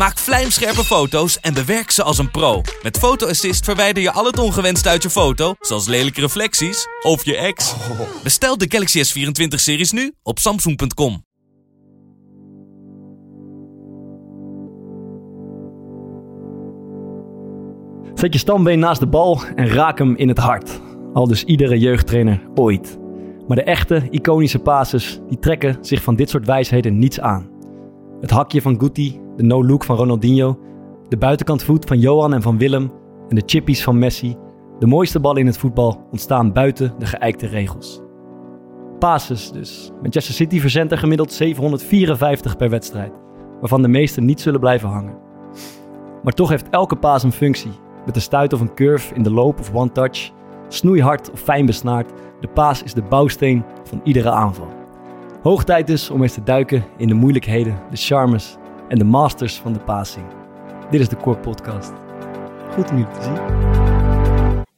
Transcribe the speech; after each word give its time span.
Maak 0.00 0.18
vlijmscherpe 0.18 0.84
foto's 0.84 1.40
en 1.40 1.54
bewerk 1.54 1.90
ze 1.90 2.02
als 2.02 2.18
een 2.18 2.30
pro. 2.30 2.62
Met 2.82 2.98
Photo 2.98 3.26
Assist 3.26 3.64
verwijder 3.64 4.02
je 4.02 4.12
al 4.12 4.24
het 4.24 4.38
ongewenst 4.38 4.86
uit 4.86 5.02
je 5.02 5.10
foto, 5.10 5.54
zoals 5.60 5.86
lelijke 5.86 6.20
reflecties 6.20 6.86
of 7.02 7.24
je 7.24 7.36
ex. 7.36 7.74
Bestel 8.22 8.58
de 8.58 8.66
Galaxy 8.68 9.02
S24-series 9.04 9.92
nu 9.92 10.12
op 10.22 10.38
samsung.com. 10.38 11.24
Zet 18.14 18.32
je 18.32 18.38
stambeen 18.38 18.78
naast 18.78 19.00
de 19.00 19.08
bal 19.08 19.42
en 19.54 19.68
raak 19.68 19.98
hem 19.98 20.16
in 20.16 20.28
het 20.28 20.38
hart. 20.38 20.80
Al 21.12 21.28
dus 21.28 21.44
iedere 21.44 21.78
jeugdtrainer 21.78 22.42
ooit. 22.54 22.98
Maar 23.46 23.56
de 23.56 23.64
echte, 23.64 24.06
iconische 24.10 24.58
passes, 24.58 25.20
die 25.28 25.38
trekken 25.38 25.78
zich 25.80 26.02
van 26.02 26.16
dit 26.16 26.30
soort 26.30 26.46
wijsheden 26.46 26.98
niets 26.98 27.20
aan. 27.20 27.48
Het 28.20 28.30
hakje 28.30 28.62
van 28.62 28.80
Guti, 28.80 29.20
de 29.40 29.46
no-look 29.46 29.84
van 29.84 29.96
Ronaldinho, 29.96 30.58
de 31.08 31.16
buitenkantvoet 31.16 31.84
van 31.84 31.98
Johan 31.98 32.34
en 32.34 32.42
van 32.42 32.58
Willem 32.58 32.90
en 33.28 33.34
de 33.36 33.42
chippies 33.46 33.82
van 33.82 33.98
Messi. 33.98 34.36
De 34.78 34.86
mooiste 34.86 35.20
ballen 35.20 35.40
in 35.40 35.46
het 35.46 35.58
voetbal 35.58 36.06
ontstaan 36.10 36.52
buiten 36.52 36.94
de 36.98 37.06
geëikte 37.06 37.46
regels. 37.46 38.00
Passes 38.98 39.52
dus. 39.52 39.90
Manchester 40.02 40.34
City 40.34 40.60
verzendt 40.60 40.92
er 40.92 40.98
gemiddeld 40.98 41.32
754 41.32 42.56
per 42.56 42.70
wedstrijd, 42.70 43.12
waarvan 43.60 43.82
de 43.82 43.88
meeste 43.88 44.20
niet 44.20 44.40
zullen 44.40 44.60
blijven 44.60 44.88
hangen. 44.88 45.18
Maar 46.22 46.32
toch 46.32 46.48
heeft 46.48 46.68
elke 46.70 46.96
paas 46.96 47.22
een 47.22 47.32
functie. 47.32 47.72
Met 48.06 48.16
een 48.16 48.22
stuit 48.22 48.52
of 48.52 48.60
een 48.60 48.74
curve 48.74 49.14
in 49.14 49.22
de 49.22 49.30
loop 49.30 49.58
of 49.58 49.74
one 49.74 49.92
touch, 49.92 50.30
snoeihard 50.68 51.30
of 51.30 51.40
fijn 51.40 51.66
besnaard, 51.66 52.12
de 52.40 52.48
paas 52.48 52.82
is 52.82 52.94
de 52.94 53.02
bouwsteen 53.02 53.64
van 53.84 54.00
iedere 54.04 54.30
aanval. 54.30 54.68
Hoog 55.42 55.64
tijd 55.64 55.86
dus 55.86 56.10
om 56.10 56.22
eens 56.22 56.34
te 56.34 56.42
duiken 56.42 56.84
in 56.96 57.08
de 57.08 57.14
moeilijkheden, 57.14 57.78
de 57.90 57.96
charmes 57.96 58.58
en 58.90 58.98
de 58.98 59.04
masters 59.04 59.58
van 59.58 59.72
de 59.72 59.78
passing. 59.78 60.26
Dit 60.90 61.00
is 61.00 61.08
de 61.08 61.16
Core 61.16 61.38
Podcast. 61.38 61.92
Goed 62.72 62.90
om 62.90 62.96
jullie 62.96 63.12
te 63.12 63.22
zien. 63.22 63.38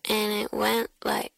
and 0.03 0.43
it 0.43 0.49
went 0.51 0.89
like 0.99 1.31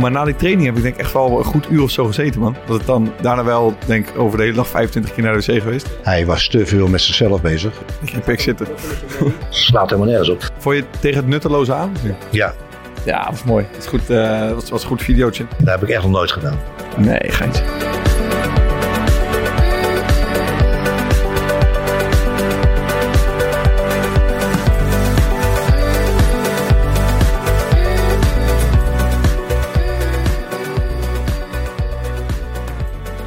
Maar 0.00 0.10
na 0.10 0.24
die 0.24 0.36
training 0.36 0.66
heb 0.66 0.76
ik 0.76 0.82
denk 0.82 0.96
echt 0.96 1.12
wel 1.12 1.38
een 1.38 1.44
goed 1.44 1.70
uur 1.70 1.82
of 1.82 1.90
zo 1.90 2.04
gezeten, 2.04 2.40
man. 2.40 2.56
Dat 2.66 2.76
het 2.76 2.86
dan 2.86 3.12
daarna 3.20 3.44
wel, 3.44 3.74
denk 3.86 4.08
ik, 4.08 4.18
over 4.18 4.36
de 4.38 4.44
hele 4.44 4.56
dag 4.56 4.68
25 4.68 5.14
keer 5.14 5.24
naar 5.24 5.40
de 5.40 5.52
wc 5.52 5.62
geweest. 5.62 5.88
Hij 6.02 6.26
was 6.26 6.48
te 6.48 6.66
veel 6.66 6.88
met 6.88 7.00
zichzelf 7.00 7.42
bezig. 7.42 7.80
Ik 8.02 8.08
heb 8.08 8.24
pik 8.24 8.40
zitten. 8.40 8.66
Slaat 9.50 9.90
helemaal 9.90 10.08
nergens 10.08 10.28
op. 10.28 10.50
Vond 10.58 10.76
je 10.76 10.82
het 10.82 11.00
tegen 11.00 11.16
het 11.16 11.26
nutteloze 11.26 11.72
aan? 11.72 11.92
Ja, 12.30 12.54
Ja, 13.04 13.18
dat 13.18 13.30
was 13.30 13.44
mooi. 13.44 13.66
Dat 13.66 13.76
was 13.76 13.86
goed, 13.86 14.10
eh, 14.10 14.40
dat 14.40 14.54
was, 14.54 14.70
was 14.70 14.82
een 14.82 14.88
goed 14.88 15.02
videootje. 15.02 15.46
dat 15.58 15.68
heb 15.68 15.82
ik 15.82 15.88
echt 15.88 16.02
nog 16.02 16.12
nooit 16.12 16.32
gedaan. 16.32 16.58
Nee, 16.96 17.20
geintje. 17.20 17.62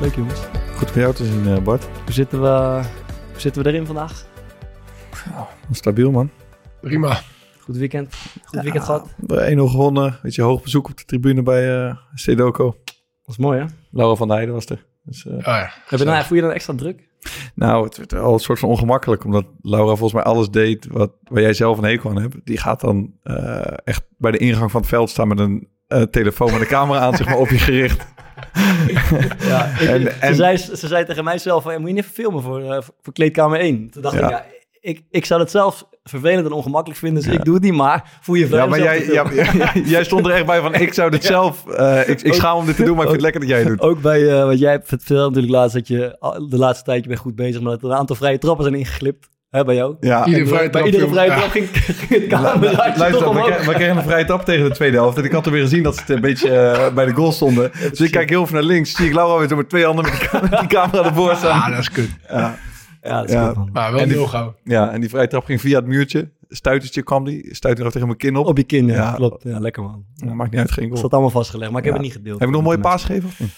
Leuk 0.01 0.15
jongens. 0.15 0.39
Goed 0.75 0.91
om 0.91 0.99
jou 0.99 1.13
te 1.13 1.25
zien, 1.25 1.47
eh, 1.47 1.57
Bart. 1.57 1.83
Hoe 2.03 2.13
zitten 2.13 2.41
we, 2.41 2.81
hoe 3.31 3.39
zitten 3.39 3.63
we 3.63 3.69
erin 3.69 3.85
vandaag? 3.85 4.25
Stabiel, 5.71 6.11
man. 6.11 6.29
Prima. 6.81 7.19
Goed 7.67 7.77
weekend? 7.77 8.15
Goed 8.45 8.61
weekend 8.61 8.83
gehad? 8.83 9.07
1-0 9.09 9.15
gewonnen. 9.57 10.19
Weet 10.21 10.35
je, 10.35 10.41
hoog 10.41 10.61
bezoek 10.61 10.89
op 10.89 10.97
de 10.97 11.05
tribune 11.05 11.43
bij 11.43 11.85
eh 11.87 11.95
Sedoko. 12.13 12.75
Was 13.23 13.37
mooi 13.37 13.59
hè? 13.59 13.65
Laura 13.91 14.15
van 14.15 14.27
der 14.27 14.35
Heijden 14.35 14.55
was 14.55 14.65
er. 14.65 14.85
Dus, 15.03 15.25
eh, 15.25 15.33
Oh 15.33 15.39
ja. 15.43 15.71
Heb 15.87 15.99
je 15.99 16.05
nou, 16.05 16.23
voel 16.25 16.37
je 16.37 16.43
dan 16.43 16.51
extra 16.53 16.73
druk? 16.75 17.07
Nou, 17.55 17.83
het 17.85 17.97
werd 17.97 18.13
al 18.13 18.33
een 18.33 18.39
soort 18.39 18.59
van 18.59 18.69
ongemakkelijk, 18.69 19.23
omdat 19.25 19.45
Laura 19.61 19.87
volgens 19.95 20.13
mij 20.13 20.23
alles 20.23 20.49
deed 20.49 20.87
wat, 20.91 21.11
waar 21.23 21.41
jij 21.41 21.53
zelf 21.53 21.77
een 21.77 21.83
hekel 21.83 22.09
aan 22.09 22.21
hebt. 22.21 22.35
Die 22.43 22.57
gaat 22.57 22.81
dan 22.81 23.13
eh, 23.23 23.61
echt 23.83 24.03
bij 24.17 24.31
de 24.31 24.37
ingang 24.37 24.71
van 24.71 24.81
het 24.81 24.89
veld 24.89 25.09
staan 25.09 25.27
met 25.27 25.39
een 25.39 25.67
eh, 25.87 26.01
telefoon 26.01 26.51
met 26.51 26.61
een 26.61 26.67
camera 26.67 26.99
aan, 26.99 27.15
zeg 27.15 27.27
maar, 27.27 27.37
op 27.37 27.49
je 27.49 27.57
gericht. 27.59 28.05
Ja, 29.39 29.65
ik- 29.65 29.87
En- 29.89 30.21
en- 30.21 30.29
ze, 30.29 30.35
zei, 30.35 30.57
ze 30.57 30.87
zei 30.87 31.05
tegen 31.05 31.23
mij 31.23 31.37
zelf 31.37 31.63
van, 31.63 31.71
moet 31.79 31.87
je 31.87 31.93
niet 31.95 32.03
even 32.03 32.15
filmen 32.15 32.41
voor, 32.43 32.83
voor 33.01 33.13
kleedkamer 33.13 33.59
1? 33.59 33.89
Toen 33.89 34.01
dacht 34.01 34.15
Ja. 34.19 34.23
ik, 34.25 34.29
ja, 34.29 34.45
ik, 34.79 35.03
ik 35.09 35.25
zou 35.25 35.39
het 35.41 35.51
zelf 35.51 35.87
vervelend 36.09 36.45
en 36.45 36.51
ongemakkelijk 36.51 36.99
vinden, 36.99 37.23
dus 37.23 37.31
Ja. 37.31 37.37
ik 37.39 37.45
doe 37.45 37.53
het 37.53 37.63
niet, 37.63 37.73
maar 37.73 38.03
voel 38.21 38.35
je 38.35 38.47
vrij 38.47 38.59
Ja, 38.59 38.65
maar 38.65 38.79
jij, 38.79 39.05
ja, 39.05 39.25
jij 39.95 40.03
stond 40.03 40.25
er 40.25 40.31
echt 40.31 40.45
bij 40.45 40.61
van, 40.61 40.73
ik 40.73 40.93
zou 40.93 41.09
dit 41.11 41.23
zelf, 41.35 41.67
eh, 41.67 42.09
ik, 42.09 42.21
ik 42.21 42.33
schaam 42.33 42.57
om 42.57 42.65
dit 42.65 42.75
te 42.75 42.83
doen, 42.83 42.95
maar 42.95 43.05
ik 43.05 43.09
vind 43.11 43.23
het 43.23 43.33
lekker 43.33 43.39
dat 43.41 43.49
jij 43.49 43.59
het 43.59 43.67
doet. 43.67 43.81
Ook 43.81 44.01
bij, 44.01 44.27
eh, 44.39 44.45
wat 44.45 44.59
jij 44.59 44.71
hebt 44.71 44.87
verteld 44.87 45.27
natuurlijk 45.27 45.53
laatst, 45.53 45.73
dat 45.75 45.87
je 45.87 46.17
de 46.49 46.57
laatste 46.57 46.83
tijd 46.85 47.01
je 47.03 47.07
bent 47.09 47.19
goed 47.21 47.35
bezig, 47.35 47.61
maar 47.61 47.71
dat 47.71 47.81
er 47.83 47.89
een 47.89 47.95
aantal 47.95 48.15
vrije 48.15 48.37
trappen 48.37 48.63
zijn 48.65 48.77
ingeglipt, 48.77 49.27
hè, 49.49 49.63
bij 49.63 49.75
jou. 49.75 49.95
Ja, 49.99 50.25
Ieder 50.25 50.41
En, 50.41 50.47
eh, 50.47 50.53
vrije 50.53 50.69
bij 50.69 50.81
trap 50.81 50.85
iedere 50.85 51.07
vrije 51.11 51.29
Ja. 51.29 51.37
trap 51.37 51.49
ging, 51.49 51.67
ging 52.07 52.21
het 52.21 52.27
camera 52.29 52.93
Luister, 52.97 53.33
we, 53.33 53.41
kregen- 53.41 53.65
we 53.67 53.73
kregen 53.73 53.97
een 53.97 54.03
vrije 54.03 54.25
trap 54.25 54.45
tegen 54.45 54.63
de 54.69 54.71
tweede 54.75 54.97
helft. 54.97 55.17
En 55.17 55.23
ik 55.23 55.31
had 55.31 55.45
er 55.45 55.51
weer 55.51 55.61
gezien 55.61 55.83
dat 55.83 55.95
ze 56.05 56.13
een 56.13 56.21
beetje 56.21 56.91
bij 56.95 57.05
de 57.05 57.11
goal 57.13 57.31
stonden. 57.31 57.71
Dus 57.89 57.99
ik 58.01 58.11
kijk 58.11 58.29
heel 58.29 58.45
veel 58.47 58.55
naar 58.55 58.63
links. 58.67 58.95
Zie 58.95 59.05
ik 59.07 59.13
Laura 59.13 59.39
weer 59.39 59.47
zo 59.47 59.55
met 59.55 59.69
twee 59.69 59.85
handen 59.85 60.05
met 60.05 60.19
die, 60.59 60.67
camera 60.67 61.03
ervoor 61.03 61.29
Ah, 61.31 61.37
staan. 61.37 61.71
dat 61.71 61.79
is 61.79 61.91
kut. 61.91 62.09
Ja, 62.29 62.55
Ja, 63.01 63.19
dat 63.19 63.27
is 63.27 63.33
Ja. 63.33 63.47
goed, 63.47 63.55
man. 63.57 63.69
Maar 63.73 63.91
wel 63.91 64.01
En 64.01 64.07
die- 64.07 64.17
heel 64.17 64.27
gauw. 64.27 64.55
ja, 64.63 64.91
en 64.91 64.99
die 65.01 65.09
vrije 65.09 65.27
trap 65.27 65.45
ging 65.45 65.61
via 65.61 65.77
het 65.77 65.87
muurtje. 65.87 66.29
Stuitertje 66.49 67.01
kwam 67.03 67.23
die. 67.25 67.55
Stuitte 67.55 67.83
nog 67.83 67.91
tegen 67.91 68.07
mijn 68.07 68.19
kin 68.19 68.35
op. 68.35 68.45
Op 68.45 68.57
je 68.57 68.63
kin, 68.63 68.87
ja, 68.87 68.93
Ja. 68.95 69.11
klopt. 69.13 69.43
Ja, 69.43 69.59
lekker 69.59 69.83
man. 69.83 70.05
Ja, 70.15 70.33
maakt 70.33 70.51
niet 70.51 70.59
uit, 70.59 70.71
geen 70.71 70.77
Dat 70.83 70.87
goal. 70.87 70.97
staat 70.99 71.11
allemaal 71.11 71.29
vastgelegd, 71.29 71.69
maar 71.71 71.79
ik 71.79 71.85
heb 71.85 71.93
het 71.93 72.03
niet 72.03 72.11
gedeeld. 72.13 72.39
Heb 72.39 72.47
ik 72.47 72.53
nog 72.53 72.63
een 72.63 72.67
mooie 72.69 72.79
paas 72.81 73.03
gegeven? 73.05 73.29
of 73.29 73.39
niet? 73.39 73.51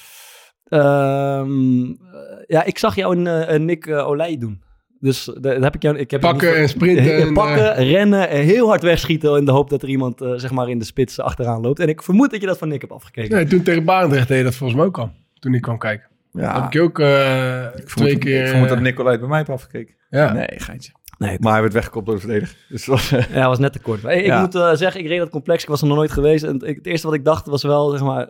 Ehm, 0.69 1.83
eh, 1.83 2.43
ja, 2.47 2.63
ik 2.63 2.77
zag 2.77 2.95
jou 2.95 3.17
een, 3.17 3.27
eh, 3.27 3.53
een 3.53 3.65
Nick 3.65 3.85
uh, 3.85 4.07
Olij 4.07 4.37
doen. 4.37 4.61
Dus 4.99 5.31
daar 5.41 5.61
heb 5.61 5.75
ik 5.75 5.81
jou... 5.81 5.97
Ik 5.97 6.11
heb 6.11 6.21
Pakken 6.21 6.55
en 6.57 6.69
sprinten 6.69 7.15
en, 7.27 7.33
pakken, 7.33 7.73
rennen 7.75 8.29
en 8.29 8.41
heel 8.43 8.67
hard 8.67 8.81
wegschieten 8.83 9.37
in 9.37 9.45
de 9.45 9.51
hoop 9.51 9.69
dat 9.69 9.81
er 9.83 9.89
iemand 9.89 10.21
zeg 10.35 10.51
maar 10.51 10.69
in 10.69 10.79
de 10.79 10.85
spits 10.85 11.19
achteraan 11.19 11.61
loopt. 11.61 11.79
En 11.79 11.87
ik 11.87 12.01
vermoed 12.03 12.31
dat 12.31 12.41
je 12.41 12.47
dat 12.47 12.57
van 12.57 12.67
Nick 12.67 12.81
hebt 12.81 12.93
afgekeken. 12.93 13.35
Nee, 13.35 13.45
toen 13.45 13.63
tegen 13.63 13.83
Barendrecht 13.85 14.27
deed 14.27 14.37
je 14.37 14.43
dat 14.43 14.55
volgens 14.55 14.79
mij 14.79 14.87
ook 14.87 14.97
al. 14.97 15.11
Toen 15.39 15.53
ik 15.53 15.61
kwam 15.61 15.77
kijken. 15.77 16.08
Ja, 16.31 16.61
heb 16.61 16.73
ik 16.73 16.81
ook 16.81 16.99
eh, 16.99 17.63
ik 17.63 17.71
vermoed, 17.71 17.87
twee 17.95 18.17
keer... 18.17 18.41
ik 18.41 18.47
vermoed 18.47 18.67
dat 18.69 18.77
eh, 18.77 18.83
Nicolai 18.83 19.17
bij 19.17 19.27
mij 19.27 19.37
heeft 19.37 19.49
afgekeken. 19.49 19.95
Ja. 20.09 20.33
Nee, 20.33 20.47
geintje. 20.55 20.91
Nee, 21.17 21.37
Maar 21.39 21.51
hij 21.51 21.61
werd 21.61 21.73
weggekopt 21.73 22.05
door 22.05 22.15
de 22.15 22.21
verdediger. 22.21 22.57
Dus 22.69 22.85
dat 22.85 22.95
was, 22.95 23.11
eh, 23.11 23.33
Ja, 23.35 23.47
was 23.47 23.59
net 23.59 23.73
te 23.73 23.79
kort. 23.79 24.03
Ik 24.03 24.25
Ja. 24.25 24.39
moet 24.41 24.55
eh, 24.55 24.71
zeggen, 24.73 25.01
ik 25.01 25.07
reed 25.07 25.19
dat 25.19 25.29
complex. 25.29 25.63
Ik 25.63 25.69
was 25.69 25.81
er 25.81 25.87
nog 25.87 25.95
nooit 25.97 26.11
geweest. 26.11 26.43
En 26.43 26.61
ik- 26.61 26.75
het 26.75 26.85
eerste 26.85 27.07
wat 27.07 27.15
ik 27.15 27.25
dacht 27.25 27.45
was 27.47 27.63
wel, 27.63 27.89
zeg 27.89 28.01
maar... 28.03 28.27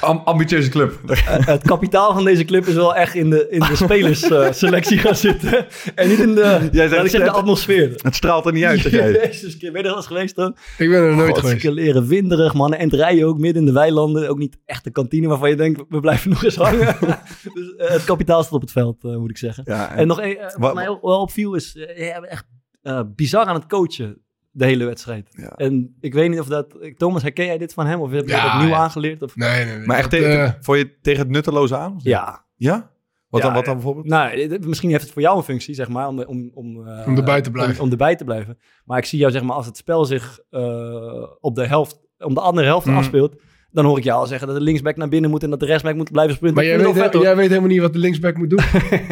am- 0.00 0.22
ambitieuze 0.24 0.68
club. 0.70 1.00
het 1.24 1.62
kapitaal 1.62 2.14
van 2.14 2.24
deze 2.24 2.44
club 2.44 2.66
is 2.66 2.74
wel 2.74 2.94
echt 2.94 3.14
in 3.14 3.30
de, 3.30 3.46
in 3.50 3.60
de 3.60 3.76
spelersselectie 3.84 4.98
gaan 4.98 5.14
zitten. 5.16 5.66
En 5.94 6.08
niet 6.08 6.18
in 6.18 6.34
de, 6.34 6.68
ik 6.72 7.10
zegt 7.10 7.24
de 7.24 7.30
atmosfeer. 7.30 7.92
Het 8.02 8.14
straalt 8.14 8.46
er 8.46 8.52
niet 8.52 8.64
uit, 8.64 8.80
jij. 8.82 9.12
Jezus, 9.12 9.56
ben 9.56 9.72
je 9.72 9.82
er 9.88 9.96
eens 9.96 10.06
geweest 10.06 10.34
dan? 10.36 10.56
Ik 10.78 10.88
ben 10.90 11.02
er 11.02 11.14
nooit 11.16 11.30
Hartstikke 11.30 11.60
geweest. 11.60 11.86
leren 11.86 12.06
winderig, 12.06 12.54
man. 12.54 12.74
En 12.74 12.84
het 12.90 12.94
rijden 12.98 13.26
ook 13.26 13.38
midden 13.38 13.60
in 13.62 13.66
de 13.68 13.72
weilanden. 13.74 14.28
Ook 14.28 14.38
niet 14.38 14.58
echt 14.64 14.84
de 14.84 14.90
kantine 14.90 15.28
waarvan 15.28 15.48
je 15.48 15.56
denkt, 15.56 15.82
we 15.88 16.00
blijven 16.00 16.30
nog 16.30 16.44
eens 16.44 16.56
hangen. 16.56 16.96
dus 17.54 17.74
eh, 17.76 17.88
het 17.90 18.04
kapitaal 18.04 18.42
staat 18.42 18.52
op 18.54 18.60
het 18.60 18.72
veld, 18.72 19.04
eh, 19.04 19.16
moet 19.16 19.30
ik 19.30 19.38
zeggen. 19.38 19.62
Ja, 19.66 19.94
En 19.94 20.06
nog 20.06 20.20
één, 20.20 20.36
eh, 20.38 20.42
wat 20.44 20.54
Wa- 20.56 20.72
mij 20.72 20.84
wel 20.84 21.20
opviel 21.20 21.54
is, 21.54 21.72
bent 21.96 22.26
echt 22.26 22.44
eh, 22.82 23.00
bizar 23.16 23.44
aan 23.46 23.54
het 23.54 23.66
coachen 23.66 24.24
de 24.56 24.64
hele 24.64 24.84
wedstrijd. 24.84 25.28
Ja. 25.30 25.48
En 25.56 25.96
ik 26.00 26.14
weet 26.14 26.30
niet 26.30 26.40
of 26.40 26.46
dat... 26.46 26.78
Thomas, 26.96 27.22
herken 27.22 27.44
jij 27.46 27.58
dit 27.58 27.72
van 27.74 27.86
hem? 27.86 28.00
Of 28.00 28.10
heb 28.10 28.24
je 28.26 28.30
Ja, 28.34 28.52
dat 28.52 28.60
nieuw 28.62 28.70
ja. 28.74 28.76
aangeleerd? 28.80 29.22
Of? 29.22 29.36
Nee, 29.36 29.64
nee, 29.64 29.76
nee. 29.76 29.86
Maar 29.86 29.96
echt 29.98 30.10
Dat, 30.10 30.20
tegen, 30.20 30.44
eh, 30.44 30.50
voor 30.60 30.76
je 30.76 31.00
tegen 31.00 31.20
het 31.22 31.30
nutteloze 31.30 31.76
aan? 31.76 31.94
Ja. 32.02 32.44
Ja? 32.56 32.90
Wat, 33.28 33.40
Ja, 33.40 33.46
dan, 33.46 33.56
wat 33.56 33.64
dan 33.64 33.74
eh, 33.74 33.80
bijvoorbeeld? 33.80 34.06
Nou, 34.06 34.48
dit- 34.48 34.66
misschien 34.66 34.90
heeft 34.90 35.02
het 35.02 35.12
voor 35.12 35.22
jou 35.22 35.36
een 35.36 35.42
functie, 35.42 35.74
zeg 35.74 35.88
maar, 35.88 36.08
om, 36.08 36.20
om, 36.20 36.50
om, 36.54 36.86
eh, 36.88 37.06
Om 37.06 37.16
erbij 37.16 37.40
te 37.40 37.50
blijven. 37.50 37.74
Om, 37.78 37.84
om 37.84 37.90
erbij 37.90 38.16
te 38.16 38.24
blijven. 38.24 38.58
Maar 38.84 38.98
ik 38.98 39.04
zie 39.04 39.18
jou, 39.18 39.32
zeg 39.32 39.42
maar, 39.42 39.56
als 39.56 39.66
het 39.66 39.76
spel 39.76 40.04
zich 40.04 40.38
eh, 40.50 41.26
op 41.40 41.54
de 41.54 41.66
helft, 41.66 42.00
om 42.18 42.34
de 42.34 42.40
andere 42.40 42.66
helft 42.66 42.86
Mhm. 42.86 42.96
afspeelt, 42.96 43.36
dan 43.76 43.84
hoor 43.84 43.98
ik 43.98 44.04
jou 44.04 44.20
al 44.20 44.26
zeggen 44.26 44.46
dat 44.46 44.56
de 44.56 44.62
linksback 44.62 44.96
naar 44.96 45.08
binnen 45.08 45.30
moet 45.30 45.42
en 45.42 45.50
dat 45.50 45.60
de 45.60 45.66
rechtsback 45.66 45.94
moet 45.94 46.12
blijven 46.12 46.34
sprinten. 46.34 46.64
Maar 46.64 46.72
jij 46.72 46.92
weet, 46.94 47.12
jij 47.22 47.36
weet 47.36 47.48
helemaal 47.48 47.68
niet 47.68 47.80
wat 47.80 47.92
de 47.92 47.98
linksback 47.98 48.36
moet 48.36 48.50
doen. 48.50 48.58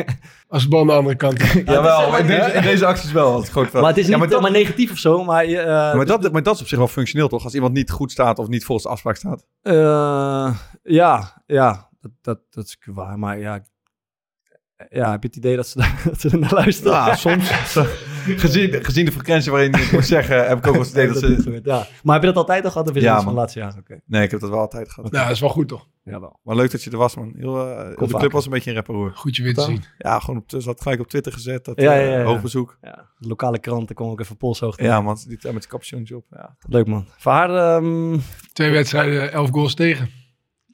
Als 0.48 0.62
de 0.62 0.68
bal 0.68 0.80
aan 0.80 0.86
de 0.86 0.92
andere 0.92 1.16
kant 1.16 1.40
is. 1.40 1.52
Jawel, 1.52 2.10
maar 2.10 2.20
in 2.20 2.26
deze, 2.26 2.52
in 2.52 2.62
deze 2.72 2.86
acties 2.86 3.12
wel. 3.12 3.44
Hoor. 3.52 3.68
Maar 3.72 3.84
het 3.84 3.96
is 3.96 4.02
niet 4.02 4.12
ja, 4.12 4.18
maar, 4.18 4.28
dat, 4.28 4.40
maar 4.40 4.50
negatief 4.50 4.90
of 4.90 4.98
zo, 4.98 5.24
maar... 5.24 5.46
je, 5.46 5.58
eh, 5.58 5.94
maar, 5.94 6.06
dat, 6.06 6.32
maar 6.32 6.42
dat 6.42 6.54
is 6.54 6.60
op 6.60 6.66
zich 6.66 6.78
wel 6.78 6.88
functioneel, 6.88 7.28
toch? 7.28 7.44
Als 7.44 7.54
iemand 7.54 7.72
niet 7.72 7.90
goed 7.90 8.10
staat 8.12 8.38
of 8.38 8.48
niet 8.48 8.64
volgens 8.64 8.86
de 8.86 8.92
afspraak 8.92 9.16
staat. 9.16 9.46
eh, 9.62 10.56
ja, 10.82 11.42
ja, 11.46 11.88
dat, 12.00 12.10
dat, 12.22 12.38
dat 12.50 12.64
is 12.64 12.78
waar. 12.84 13.18
Maar 13.18 13.38
ja, 13.38 13.62
Ja, 14.90 15.10
heb 15.10 15.22
je 15.22 15.28
het 15.28 15.36
idee 15.36 15.56
dat 15.56 15.66
ze, 15.66 15.78
dat 16.04 16.20
ze 16.20 16.30
er 16.30 16.38
naar 16.38 16.54
luisteren? 16.54 16.92
Ja, 16.92 17.14
soms. 17.14 17.50
gezien, 18.44 18.84
gezien 18.84 19.04
de 19.04 19.12
frequentie 19.12 19.50
waarin 19.50 19.70
je 19.70 19.76
het 19.76 19.92
moet 19.92 20.06
zeggen, 20.06 20.46
heb 20.48 20.58
ik 20.58 20.66
ook 20.66 20.72
wel 20.72 20.82
eens 20.84 20.92
het 20.92 20.96
idee 20.96 21.06
dat 21.12 21.22
dat 21.22 21.42
ze... 21.42 21.50
het, 21.50 21.64
ja. 21.64 21.86
Maar 22.02 22.14
heb 22.14 22.22
je 22.22 22.28
dat 22.28 22.36
altijd 22.36 22.64
al 22.64 22.70
gehad 22.70 22.88
of 22.88 22.96
is 22.96 23.02
Ja, 23.02 23.20
van 23.20 23.32
de 23.32 23.38
laatste 23.38 23.58
jaar? 23.58 23.74
Oké. 23.78 24.00
Nee, 24.06 24.22
ik 24.22 24.30
heb 24.30 24.40
dat 24.40 24.50
wel 24.50 24.58
altijd 24.58 24.90
gehad. 24.90 25.12
Nou, 25.12 25.24
dat 25.24 25.34
is 25.34 25.40
wel 25.40 25.48
goed 25.48 25.68
toch? 25.68 25.88
Ja, 26.04 26.20
wel. 26.20 26.38
Maar 26.42 26.56
leuk 26.56 26.70
dat 26.70 26.82
je 26.82 26.90
er 26.90 26.96
was, 26.96 27.16
man. 27.16 27.34
Heel, 27.36 27.70
eh, 27.70 27.88
de 27.96 28.06
club 28.06 28.32
was 28.32 28.44
een 28.44 28.50
beetje 28.50 28.70
een 28.70 28.76
rapperoer. 28.76 29.12
Goed 29.14 29.36
je 29.36 29.42
weer 29.42 29.54
te 29.54 29.60
zien. 29.60 29.84
Ja, 29.98 30.18
gewoon 30.18 30.40
op, 30.40 30.50
ze 30.50 30.68
had 30.68 30.80
gelijk 30.80 31.00
op 31.00 31.08
Twitter 31.08 31.32
gezet. 31.32 31.64
Dat, 31.64 31.80
Ja, 31.80 31.94
eh, 31.94 32.06
ja, 32.06 32.18
ja. 32.18 32.24
Hoogbezoek. 32.24 32.78
Ja, 32.82 33.10
de 33.18 33.28
lokale 33.28 33.58
kranten 33.58 33.94
komen 33.94 34.12
ook 34.12 34.20
even 34.20 34.36
polshoogte. 34.36 34.82
Ja, 34.82 35.00
man. 35.00 35.18
Die 35.26 35.38
met 35.42 35.52
zijn 35.52 35.66
capuchoontje 35.66 36.16
op. 36.16 36.24
Ja. 36.30 36.56
Leuk 36.68 36.86
man. 36.86 37.06
Voor 37.16 37.32
haar 37.32 37.76
ehm, 37.76 38.18
Twee 38.52 38.70
wedstrijden, 38.70 39.32
elf 39.32 39.50
goals 39.50 39.74
tegen. 39.74 40.10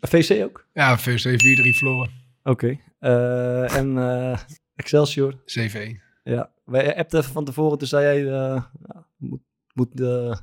VC 0.00 0.44
ook? 0.44 0.66
Ja, 0.72 0.98
VSC 0.98 1.28
4-3 1.28 1.36
verloren. 1.76 2.10
Oké. 2.42 2.66
Eh, 2.68 2.76
en 3.00 3.98
eh, 3.98 4.38
Excelsior? 4.74 5.34
7-1. 5.34 5.36
Ja. 6.22 6.52
Wij 6.64 6.96
appten 6.96 7.18
even 7.20 7.32
van 7.32 7.44
tevoren, 7.44 7.78
toen 7.78 7.88
zei 7.88 8.04
jij, 8.04 8.32
eh, 8.32 8.62
ja, 8.86 9.06
moet, 9.16 9.40
moet 9.72 10.00
eh, 10.00 10.36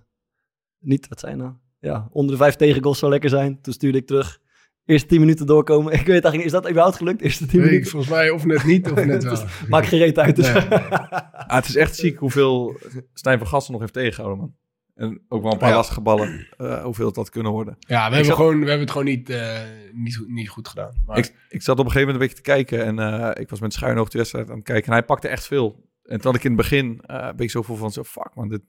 niet, 0.80 1.08
wat 1.08 1.20
zijn 1.20 1.38
nou? 1.38 1.52
Ja, 1.80 2.08
onder 2.12 2.32
de 2.32 2.42
vijf 2.42 2.56
tegengoals 2.56 3.00
zou 3.00 3.12
lekker 3.12 3.30
zijn. 3.30 3.62
Toen 3.62 3.74
stuurde 3.74 3.98
ik 3.98 4.08
terug. 4.08 4.40
Eerste 4.86 5.08
tien 5.08 5.20
minuten 5.20 5.46
doorkomen. 5.46 5.94
Ik 6.00 6.06
weet 6.06 6.10
eigenlijk, 6.10 6.44
is 6.44 6.52
dat 6.52 6.70
überhaupt 6.70 6.96
gelukt? 6.96 7.22
Eerste 7.22 7.46
tien 7.46 7.62
Weet 7.62 7.66
ik, 7.66 7.72
minuten? 7.72 7.92
volgens 7.92 8.12
mij 8.12 8.30
of 8.30 8.46
net 8.46 8.64
niet 8.64 8.92
of 8.92 9.06
net 9.06 9.24
wel. 9.30 9.44
Maakt 9.68 9.88
geen 9.88 10.00
reet 10.00 10.18
uit. 10.20 10.36
Dus. 10.36 10.54
Nee. 10.54 10.68
Ah, 11.48 11.56
het 11.56 11.68
is 11.68 11.76
echt 11.76 11.96
ziek 11.96 12.18
hoeveel 12.18 12.80
Stijn 13.14 13.38
van 13.38 13.48
Gassen 13.48 13.72
nog 13.72 13.82
heeft 13.82 13.94
tegengehouden, 13.94 14.40
man. 14.40 14.56
En 14.98 15.22
ook 15.30 15.42
wel 15.44 15.52
een 15.52 15.58
paar 15.58 15.70
Ja. 15.70 15.76
lastige 15.76 16.02
ballen. 16.02 16.48
eh, 16.58 16.84
hoeveel 16.84 17.06
het 17.08 17.16
had 17.16 17.30
kunnen 17.30 17.52
worden. 17.52 17.76
Ja, 17.80 17.96
we 17.96 18.02
hebben, 18.02 18.26
zat- 18.26 18.36
gewoon, 18.36 18.54
we 18.60 18.66
hebben 18.66 18.80
het 18.80 18.92
gewoon 18.92 19.06
niet, 19.08 19.30
eh, 19.30 19.60
niet, 19.92 20.16
goed- 20.18 20.28
niet 20.30 20.50
goed 20.50 20.68
gedaan. 20.68 21.04
Maar, 21.06 21.18
Ik, 21.18 21.34
ik 21.50 21.62
zat 21.62 21.80
op 21.80 21.86
een 21.86 21.92
gegeven 21.92 22.14
moment 22.14 22.14
een 22.14 22.20
beetje 22.28 22.44
te 22.44 22.50
kijken. 22.52 22.86
En 22.86 23.00
eh, 23.00 23.42
ik 23.42 23.50
was 23.50 23.60
met 23.60 23.74
schuin 23.74 23.98
oog 23.98 24.10
de 24.10 24.18
wedstrijd 24.18 24.50
aan 24.50 24.56
het 24.56 24.64
kijken. 24.66 24.86
En 24.88 24.92
hij 24.92 25.04
pakte 25.04 25.28
echt 25.28 25.48
veel. 25.48 25.86
En 26.04 26.16
toen 26.22 26.32
had 26.32 26.36
ik 26.36 26.44
in 26.44 26.52
het 26.52 26.60
begin 26.62 27.02
eh 27.06 27.16
een 27.30 27.36
beetje 27.36 27.52
zo 27.52 27.60
gevoel 27.60 27.78
van... 27.78 27.92
Zo, 27.92 28.04
fuck 28.04 28.36
man, 28.36 28.50
dit... 28.50 28.62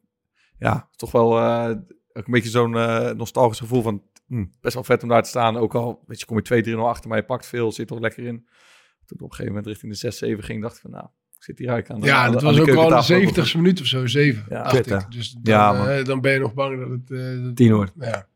Ja, 0.59 0.89
toch 0.97 1.13
wel 1.13 1.39
eh, 1.39 1.69
een 2.13 2.25
beetje 2.27 2.51
zo'n 2.51 2.71
nostalgisch 3.17 3.59
gevoel 3.59 3.83
van... 3.83 4.03
hm, 4.27 4.45
best 4.61 4.75
wel 4.75 4.85
vet 4.85 5.03
om 5.03 5.09
daar 5.09 5.23
te 5.23 5.29
staan. 5.29 5.57
Ook 5.57 5.75
al, 5.75 6.03
weet 6.07 6.21
je, 6.21 6.27
kom 6.27 6.41
je 6.43 6.75
2-3-0 6.77 6.79
achter. 6.79 7.09
Maar 7.09 7.19
je 7.19 7.25
pakt 7.25 7.47
veel, 7.47 7.73
zit 7.73 7.91
er 7.91 8.01
lekker 8.01 8.25
in. 8.25 8.49
Toen 9.07 9.19
op 9.21 9.31
een 9.31 9.35
gegeven 9.37 9.47
moment 9.53 9.67
richting 9.67 9.99
de 9.99 10.37
6-7 10.37 10.45
ging... 10.45 10.63
dacht 10.63 10.75
ik 10.75 10.81
van, 10.81 10.91
nou, 10.91 11.07
zit 11.49 11.59
hier 11.59 11.69
eigenlijk 11.69 11.91
aan 11.91 12.01
de 12.01 12.07
ja, 12.07 12.25
aan 12.25 12.33
dat 12.33 12.41
de- 12.41 12.47
was 12.47 12.55
ook 12.55 12.61
al 12.61 12.65
de 12.67 12.73
keukentafel 12.73 13.17
ook 13.17 13.35
wel 13.35 13.45
70ste 13.45 13.57
minuut 13.57 13.81
of 13.81 13.87
zo, 13.87 14.07
7. 14.07 14.45
Ja. 14.49 14.63
dacht 14.63 14.91
ik. 14.91 15.11
Dus 15.11 15.31
dan, 15.31 15.41
Ja, 15.55 15.73
man. 15.73 15.89
eh, 15.89 16.05
dan 16.05 16.21
ben 16.21 16.33
je 16.33 16.39
nog 16.39 16.55
bang 16.55 16.81
dat 16.81 16.91
het... 16.91 17.11
eh, 17.11 17.43
dat- 17.45 17.57
Tien 17.57 17.73
wordt. 17.73 17.93
Ja. 18.01 18.27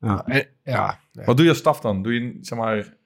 Ja. 0.00 0.24
En- 0.26 0.46
ja. 0.64 0.98
ja. 1.12 1.24
Wat 1.24 1.36
doe 1.36 1.44
je 1.44 1.50
als 1.50 1.60
staf 1.60 1.80
dan? 1.80 2.02
Doe 2.02 2.14
je, 2.14 2.38
zeg 2.40 2.58
maar... 2.58 2.96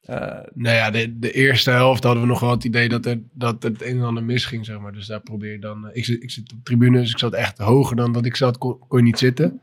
eh, 0.00 0.16
Nou 0.54 0.74
ja, 0.76 0.90
de, 0.90 1.18
de 1.18 1.32
eerste 1.32 1.70
helft 1.70 2.02
hadden 2.04 2.22
we 2.22 2.28
nog 2.28 2.40
wel 2.40 2.50
het 2.50 2.64
idee 2.64 2.88
dat, 2.88 3.06
er, 3.06 3.20
dat 3.32 3.62
het 3.62 3.82
een 3.82 3.96
en 3.98 4.02
ander 4.04 4.24
misging, 4.24 4.64
zeg 4.64 4.78
maar. 4.80 4.92
Dus 4.92 5.06
daar 5.06 5.20
probeer 5.20 5.52
je 5.52 5.58
dan... 5.58 5.90
ik, 5.92 6.04
zit, 6.04 6.22
ik 6.22 6.30
zit 6.30 6.42
op 6.52 6.56
de 6.56 6.62
tribune, 6.62 6.98
dus 7.00 7.10
ik 7.10 7.18
zat 7.18 7.32
echt 7.32 7.58
hoger 7.58 7.96
dan 7.96 8.12
dat 8.12 8.24
ik 8.26 8.36
zat. 8.36 8.58
Kon, 8.58 8.78
kon 8.78 8.98
je 8.98 9.04
niet 9.04 9.18
zitten. 9.18 9.60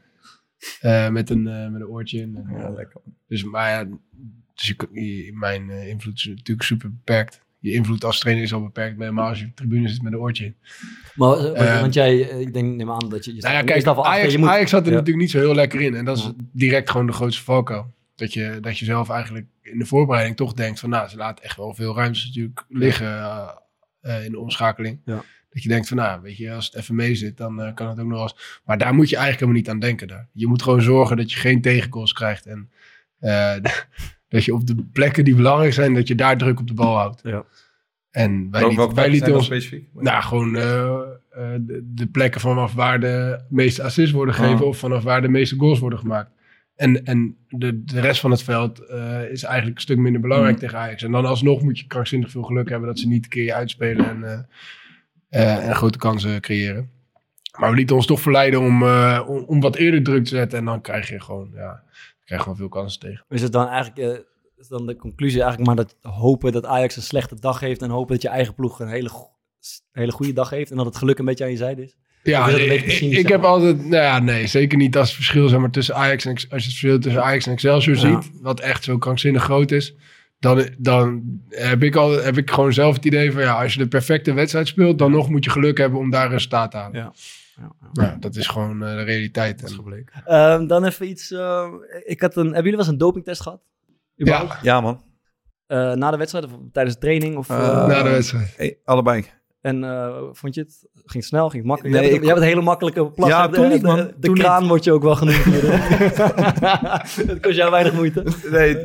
Eh, 0.79 1.09
met, 1.09 1.29
een, 1.29 1.47
eh, 1.47 1.67
met 1.69 1.81
een 1.81 1.87
oortje 1.87 2.19
in. 2.19 2.35
En, 2.35 2.57
ja, 2.57 2.69
lekker. 2.69 3.01
dus, 3.27 3.43
maar 3.43 3.69
ja, 3.69 3.97
dus 4.53 4.73
je, 4.91 5.31
mijn 5.33 5.69
invloed 5.69 6.15
is 6.15 6.25
natuurlijk 6.25 6.67
super 6.67 6.91
beperkt. 6.91 7.41
Je 7.63 7.71
invloed 7.71 8.03
als 8.03 8.19
trainer 8.19 8.43
is 8.43 8.53
al 8.53 8.63
beperkt, 8.63 8.97
maar 8.97 9.05
helemaal 9.07 9.29
als 9.29 9.39
je 9.39 9.53
tribune 9.53 9.87
zit 9.87 10.01
met 10.01 10.13
een 10.13 10.19
oortje 10.19 10.45
in. 10.45 10.55
Maar, 11.15 11.37
eh, 11.37 11.73
Eh, 11.75 11.81
want 11.81 11.93
jij, 11.93 12.29
eh, 12.29 12.39
ik 12.39 12.53
denk, 12.53 12.75
neem 12.75 12.91
aan 12.91 13.09
dat 13.09 13.25
je... 13.25 13.35
je 13.35 13.41
Nou 13.41 13.53
ja, 13.53 13.61
kijk, 13.63 13.83
wel 13.83 13.95
achter, 13.95 14.11
Ajax, 14.13 14.31
je 14.31 14.37
moet- 14.37 14.47
Ajax 14.49 14.69
zat 14.69 14.81
er 14.85 14.87
Ja. 14.91 14.91
natuurlijk 14.97 15.21
niet 15.23 15.31
zo 15.31 15.39
heel 15.39 15.55
lekker 15.55 15.81
in. 15.81 15.95
En 15.95 16.05
dat 16.05 16.17
is 16.17 16.23
Ja. 16.23 16.31
direct 16.51 16.89
gewoon 16.89 17.05
de 17.05 17.13
grootste 17.13 17.43
valkuil. 17.43 17.93
Dat 18.15 18.33
je, 18.33 18.57
dat 18.61 18.77
je 18.77 18.85
zelf 18.85 19.09
eigenlijk 19.09 19.45
in 19.61 19.79
de 19.79 19.85
voorbereiding 19.85 20.37
toch 20.37 20.53
denkt 20.53 20.79
van... 20.79 20.89
Nou, 20.89 21.09
ze 21.09 21.17
laten 21.17 21.43
echt 21.43 21.57
wel 21.57 21.73
veel 21.73 21.95
ruimtes 21.95 22.25
natuurlijk 22.25 22.65
liggen 22.69 23.07
in 24.25 24.31
de 24.31 24.39
omschakeling. 24.39 24.99
Ja. 25.05 25.23
Dat 25.49 25.63
je 25.63 25.69
denkt 25.69 25.87
van, 25.87 25.97
nou, 25.97 26.21
weet 26.21 26.37
je, 26.37 26.51
als 26.53 26.65
het 26.65 26.75
even 26.75 26.95
mee 26.95 27.15
zit, 27.15 27.37
dan 27.37 27.71
kan 27.73 27.87
het 27.89 27.99
ook 27.99 28.07
nog 28.07 28.21
eens... 28.21 28.61
Maar 28.65 28.77
daar 28.77 28.93
moet 28.93 29.09
je 29.09 29.15
eigenlijk 29.17 29.39
helemaal 29.45 29.61
niet 29.61 29.69
aan 29.69 29.89
denken. 29.89 30.07
Daar. 30.07 30.27
Je 30.33 30.47
moet 30.47 30.61
gewoon 30.63 30.81
zorgen 30.81 31.17
dat 31.17 31.31
je 31.31 31.39
geen 31.39 31.61
tegengoals 31.61 32.13
krijgt. 32.13 32.45
En 32.45 32.69
dat 34.33 34.43
je 34.45 34.53
op 34.53 34.67
de 34.67 34.75
plekken 34.91 35.23
die 35.23 35.35
belangrijk 35.35 35.73
zijn, 35.73 35.93
dat 35.93 36.07
je 36.07 36.15
daar 36.15 36.37
druk 36.37 36.59
op 36.59 36.67
de 36.67 36.73
bal 36.73 36.95
houdt. 36.95 37.21
Ja. 37.23 37.43
En 38.11 38.31
wij, 38.31 38.61
Welke- 38.61 38.65
lieten- 38.67 38.75
welke 38.77 38.93
wij 38.95 39.03
zijn 39.03 39.11
lieten 39.15 39.35
ons... 39.35 39.45
specifiek? 39.45 39.87
Nou, 39.93 40.23
gewoon 40.23 40.55
eh, 40.55 40.83
eh, 41.29 41.59
de, 41.61 41.81
de 41.93 42.07
plekken 42.07 42.41
vanaf 42.41 42.73
waar 42.73 42.99
de 42.99 43.39
meeste 43.49 43.83
assists 43.83 44.11
worden 44.13 44.33
gegeven 44.35 44.59
Ah. 44.59 44.65
of 44.67 44.77
vanaf 44.77 45.03
waar 45.03 45.21
de 45.21 45.27
meeste 45.29 45.55
goals 45.55 45.79
worden 45.79 45.99
gemaakt. 45.99 46.31
En, 46.75 47.05
en 47.05 47.35
de, 47.49 47.83
de 47.83 47.99
rest 47.99 48.19
van 48.19 48.31
het 48.31 48.43
veld 48.43 48.79
eh, 48.79 49.29
is 49.31 49.43
eigenlijk 49.43 49.75
een 49.75 49.81
stuk 49.81 49.97
minder 49.97 50.21
belangrijk 50.21 50.53
Mm. 50.55 50.59
tegen 50.59 50.77
Ajax. 50.77 51.03
En 51.03 51.11
dan 51.11 51.25
alsnog 51.25 51.61
moet 51.61 51.79
je 51.79 51.87
krankzinnig 51.87 52.31
veel 52.31 52.43
geluk 52.43 52.69
hebben 52.69 52.87
dat 52.87 52.99
ze 52.99 53.07
niet 53.07 53.23
een 53.23 53.29
keer 53.29 53.43
je 53.43 53.53
uitspelen 53.53 54.09
en, 54.09 54.23
eh, 54.23 54.39
eh, 55.57 55.67
en 55.67 55.75
grote 55.75 55.97
kansen 55.97 56.41
creëren. 56.41 56.89
Maar 57.59 57.69
we 57.69 57.75
lieten 57.75 57.95
ons 57.95 58.05
toch 58.05 58.21
verleiden 58.21 58.59
om, 58.59 58.83
eh, 58.83 59.23
om, 59.27 59.37
om 59.43 59.59
wat 59.61 59.75
eerder 59.75 60.03
druk 60.03 60.23
te 60.23 60.29
zetten. 60.35 60.59
En 60.59 60.65
dan 60.65 60.81
krijg 60.81 61.09
je 61.09 61.19
gewoon, 61.21 61.49
ja, 61.55 61.83
krijg 62.25 62.41
gewoon 62.41 62.57
veel 62.57 62.69
kansen 62.69 62.99
tegen. 62.99 63.25
Is 63.29 63.41
het 63.41 63.51
dan 63.51 63.67
eigenlijk... 63.67 63.97
eh, 63.97 64.19
is 64.57 64.67
dan 64.67 64.85
de 64.85 64.95
conclusie 64.95 65.41
eigenlijk 65.41 65.75
maar 65.75 65.85
dat 65.85 66.13
hopen 66.13 66.51
dat 66.51 66.65
Ajax 66.65 66.95
een 66.95 67.01
slechte 67.01 67.39
dag 67.39 67.59
heeft 67.59 67.81
en 67.81 67.89
hopen 67.89 68.13
dat 68.13 68.21
je 68.21 68.27
eigen 68.27 68.53
ploeg 68.53 68.79
een 68.79 68.87
hele, 68.87 69.09
hele 69.91 70.11
goede 70.11 70.33
dag 70.33 70.49
heeft 70.49 70.71
en 70.71 70.77
dat 70.77 70.85
het 70.85 70.97
geluk 70.97 71.17
een 71.17 71.25
beetje 71.25 71.43
aan 71.43 71.49
je 71.49 71.57
zijde 71.57 71.83
is? 71.83 71.97
Ja, 72.23 72.47
is 72.47 73.01
ik, 73.01 73.27
heb 73.27 73.43
altijd, 73.43 73.77
nou 73.77 74.03
ja, 74.03 74.19
nee, 74.19 74.47
zeker 74.47 74.77
niet 74.77 74.97
als 74.97 75.07
het 75.07 75.15
verschil 75.15 75.47
zeg 75.47 75.59
maar, 75.59 75.71
tussen 75.71 75.95
Ajax 75.95 76.25
en 76.25 76.31
als 76.31 76.41
je 76.41 76.55
het 76.55 76.63
verschil 76.63 76.99
tussen 76.99 77.23
Ajax 77.23 77.45
en 77.45 77.51
Excelsior 77.51 77.95
Ja. 77.95 78.01
ziet, 78.01 78.31
wat 78.41 78.59
echt 78.59 78.83
zo 78.83 78.97
krankzinnig 78.97 79.43
groot 79.43 79.71
is, 79.71 79.95
dan, 80.39 80.69
dan 80.77 81.23
heb, 81.49 81.83
ik 81.83 81.95
al, 81.95 82.11
heb 82.11 82.37
ik 82.37 82.51
gewoon 82.51 82.73
zelf 82.73 82.95
het 82.95 83.05
idee 83.05 83.31
van 83.31 83.41
ja, 83.41 83.61
als 83.61 83.73
je 83.73 83.79
de 83.79 83.87
perfecte 83.87 84.33
wedstrijd 84.33 84.67
speelt, 84.67 84.99
dan 84.99 85.11
nog 85.11 85.29
moet 85.29 85.43
je 85.43 85.49
geluk 85.49 85.77
hebben 85.77 85.99
om 85.99 86.09
daar 86.09 86.25
een 86.25 86.31
resultaat 86.31 86.71
te 86.71 86.77
halen. 86.77 86.99
Ja. 86.99 87.13
Ja, 87.55 87.71
Ja, 87.91 88.17
dat 88.19 88.35
is 88.35 88.47
gewoon 88.47 88.83
eh, 88.83 88.95
de 88.95 89.03
realiteit. 89.03 89.59
Dat 89.59 89.69
is 89.69 89.75
En- 89.77 89.83
gebleken. 89.83 90.23
Ehm, 90.25 90.67
dan 90.67 90.85
even 90.85 91.07
iets. 91.09 91.31
eh, 91.31 91.67
ik 92.05 92.21
had 92.21 92.35
een, 92.35 92.43
hebben 92.43 92.55
jullie 92.55 92.71
wel 92.71 92.79
eens 92.79 92.87
een 92.93 92.97
dopingtest 92.97 93.41
gehad? 93.41 93.61
Überhaupt? 94.21 94.51
ja, 94.51 94.59
Ja, 94.61 94.81
man. 94.81 95.01
Eh, 95.67 95.91
na 95.93 96.11
de 96.11 96.17
wedstrijd 96.17 96.45
of 96.45 96.51
tijdens 96.71 96.95
de 96.95 97.01
training? 97.01 97.37
Of, 97.37 97.47
na 97.47 98.03
de 98.03 98.09
wedstrijd. 98.09 98.53
Hey, 98.57 98.77
allebei. 98.85 99.25
En 99.61 99.83
eh, 99.83 100.17
vond 100.31 100.55
je 100.55 100.61
het? 100.61 100.87
Ging 100.93 101.13
het 101.13 101.23
snel? 101.25 101.43
Ging 101.49 101.61
het 101.61 101.65
makkelijk? 101.65 101.95
Nee, 101.95 102.05
je, 102.05 102.13
hebt, 102.13 102.25
ik- 102.29 102.35
een 102.35 102.41
hele 102.43 102.61
makkelijke 102.61 103.11
plas. 103.11 103.29
Ja, 103.29 103.47
de, 103.47 103.55
toen 103.55 103.69
niet, 103.69 103.81
de- 103.81 103.87
man. 103.87 103.95
De, 103.97 104.13
Toen 104.19 104.35
kraan 104.35 104.67
wordt 104.67 104.83
je 104.83 104.91
ook 104.91 105.03
wel 105.03 105.15
genoemd. 105.15 105.43
Het 107.29 107.39
kost 107.41 107.55
jou 107.55 107.71
weinig 107.71 107.93
moeite. 107.93 108.23
Nee, 108.51 108.77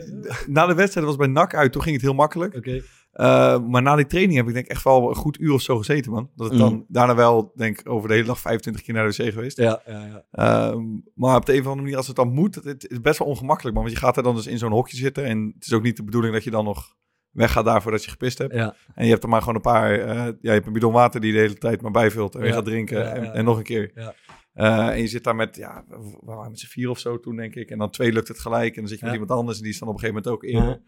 na 0.47 0.67
de 0.67 0.75
wedstrijd 0.75 1.07
was 1.07 1.17
bij 1.17 1.27
NAC 1.27 1.55
uit, 1.55 1.73
toen 1.73 1.83
ging 1.83 1.95
het 1.95 2.05
heel 2.05 2.15
makkelijk. 2.15 2.83
Eh, 3.19 3.61
maar 3.61 3.83
na 3.83 3.97
die 3.97 4.07
training 4.07 4.37
heb 4.39 4.47
ik 4.49 4.53
denk 4.55 4.65
ik 4.65 4.71
echt 4.71 4.85
wel 4.85 5.09
een 5.09 5.15
goed 5.15 5.41
uur 5.41 5.53
of 5.53 5.61
zo 5.61 5.77
gezeten, 5.79 6.13
man. 6.13 6.31
Dat 6.37 6.51
het 6.51 6.59
dan 6.59 6.73
Mm. 6.73 6.85
daarna 6.89 7.15
wel, 7.15 7.53
denk 7.55 7.81
ik, 7.81 7.89
over 7.89 8.09
de 8.09 8.15
hele 8.15 8.27
dag 8.27 8.41
25 8.41 8.83
keer 8.83 8.95
naar 8.95 9.11
de 9.11 9.23
wc 9.25 9.33
geweest. 9.33 9.57
Ja, 9.57 9.83
ja, 9.87 10.05
ja. 10.07 10.25
Ehm, 10.31 10.85
maar 11.15 11.37
op 11.37 11.47
de 11.47 11.53
een 11.53 11.59
of 11.61 11.65
andere 11.65 11.83
manier, 11.83 11.97
als 11.97 12.07
het 12.07 12.17
dan 12.17 12.33
moet, 12.33 12.55
het, 12.55 12.91
is 12.91 13.01
best 13.01 13.19
wel 13.19 13.29
ongemakkelijk, 13.29 13.75
man. 13.75 13.85
Want 13.85 13.97
je 13.97 14.03
gaat 14.05 14.17
er 14.17 14.23
dan 14.23 14.35
dus 14.35 14.47
in 14.47 14.59
zo'n 14.59 14.73
hokje 14.73 14.97
zitten 14.97 15.25
en 15.25 15.53
het 15.55 15.67
is 15.67 15.73
ook 15.73 15.83
niet 15.83 15.97
de 15.97 16.05
bedoeling 16.05 16.35
dat 16.35 16.45
je 16.45 16.51
dan 16.51 16.65
nog 16.65 16.97
weggaat 17.31 17.65
daarvoor 17.65 17.91
dat 17.93 18.05
je 18.05 18.11
gepist 18.11 18.39
hebt. 18.39 18.55
ja. 18.55 18.75
En 18.95 19.05
je 19.05 19.11
hebt 19.11 19.23
er 19.23 19.29
maar 19.29 19.41
gewoon 19.41 19.55
een 19.55 19.61
paar, 19.61 19.93
eh, 19.99 20.15
ja, 20.17 20.33
je 20.41 20.51
hebt 20.51 20.67
een 20.67 20.73
bidon 20.73 20.93
water 20.93 21.21
die 21.21 21.31
je 21.31 21.37
de 21.37 21.43
hele 21.43 21.59
tijd 21.59 21.83
maar 21.83 21.91
bijvult 21.91 22.35
en 22.35 22.41
weer 22.41 22.49
Ja. 22.49 22.55
gaat 22.55 22.65
drinken 22.65 23.13
en, 23.15 23.33
en 23.33 23.45
nog 23.45 23.57
een 23.57 23.63
keer. 23.63 23.91
Ja. 23.95 24.15
Eh, 24.53 24.89
en 24.89 25.01
je 25.01 25.07
zit 25.09 25.25
daar 25.25 25.37
met, 25.37 25.57
ja, 25.57 25.85
we 25.89 26.19
waren 26.21 26.51
met 26.51 26.59
z'n 26.61 26.67
vier 26.67 26.91
of 26.91 26.99
zo 26.99 27.21
toen, 27.21 27.37
denk 27.37 27.55
ik. 27.55 27.71
En 27.71 27.79
dan 27.79 27.91
twee 27.91 28.13
lukt 28.13 28.29
het 28.29 28.39
gelijk. 28.39 28.75
En 28.75 28.81
dan 28.81 28.89
zit 28.89 28.99
je 28.99 29.05
met 29.05 29.15
Ja. 29.15 29.21
iemand 29.21 29.39
anders 29.41 29.57
en 29.57 29.63
die 29.63 29.73
is 29.73 29.79
dan 29.79 29.89
op 29.89 29.95
een 29.95 30.01
gegeven 30.01 30.23
moment 30.25 30.43
ook. 30.43 30.51
Ja. 30.51 30.81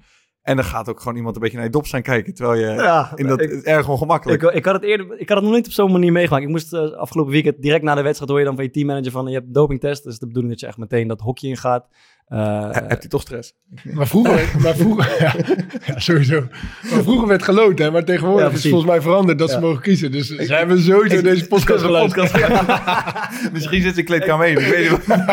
En 0.42 0.56
dan 0.56 0.64
gaat 0.64 0.88
ook 0.88 0.99
gewoon 1.00 1.16
iemand 1.16 1.35
een 1.35 1.40
beetje 1.42 1.56
naar 1.56 1.66
je 1.66 1.73
dop 1.73 1.87
staan 1.87 2.02
kijken. 2.02 2.35
Terwijl 2.35 2.61
je 2.61 2.66
Ja, 2.82 3.12
in 3.14 3.26
dat, 3.26 3.40
ik- 3.40 3.49
het 3.50 3.59
is 3.59 3.64
erg 3.64 3.88
ongemakkelijk. 3.88 4.42
Ik, 4.42 4.50
ik 4.50 4.64
had 4.64 4.75
het 4.75 4.85
eerder, 4.85 5.06
ik 5.18 5.28
had 5.28 5.37
het 5.38 5.47
nog 5.47 5.54
niet 5.56 5.66
op 5.66 5.73
zo'n 5.73 5.92
manier 5.92 6.12
meegemaakt. 6.12 6.42
Ik 6.44 6.49
moest 6.50 6.73
eh, 6.73 6.90
afgelopen 6.92 7.32
weekend 7.32 7.62
direct 7.62 7.82
na 7.85 7.94
de 7.94 8.02
wedstrijd 8.02 8.30
hoor 8.30 8.38
je 8.38 8.44
dan 8.47 8.54
van 8.54 8.64
je 8.64 8.70
teammanager 8.70 9.11
van 9.11 9.26
je 9.26 9.35
hebt 9.35 9.54
dopingtest. 9.54 10.04
Dus 10.04 10.18
de 10.18 10.26
bedoeling 10.26 10.52
dat 10.52 10.61
je 10.62 10.66
echt 10.66 10.76
meteen 10.78 11.09
dat 11.09 11.20
hokje 11.20 11.49
ingaat. 11.49 11.87
Eh, 12.26 12.38
He- 12.70 12.87
Heb 12.87 13.02
je 13.02 13.09
toch 13.09 13.20
stress? 13.20 13.54
Maar 13.85 14.06
vroeger, 14.06 14.54
maar 14.62 14.75
vroeger 14.75 15.16
ja, 15.23 15.35
ja, 15.87 15.99
sowieso. 15.99 16.40
Maar 16.90 17.02
vroeger 17.02 17.28
werd 17.28 17.42
geloot, 17.42 17.78
hè? 17.78 17.90
Maar 17.90 18.04
tegenwoordig 18.04 18.47
Ja, 18.49 18.54
is 18.54 18.62
het 18.62 18.70
volgens 18.73 18.90
mij 18.90 19.00
veranderd 19.00 19.38
dat 19.38 19.50
ze 19.50 19.61
mogen 19.61 19.82
kiezen. 19.82 20.12
Dus 20.12 20.26
ze 20.28 20.54
hebben 20.54 20.80
sowieso 20.80 21.23
deze 21.23 21.47
podcast 21.49 21.85
geluisterd. 21.85 22.32
Misschien 23.52 23.82
zit 23.82 23.92
ze 23.94 23.99
in 24.00 24.04
kleedkamer 24.06 24.47
heen. 24.47 24.59
Ik 24.59 24.66
weet 24.66 24.90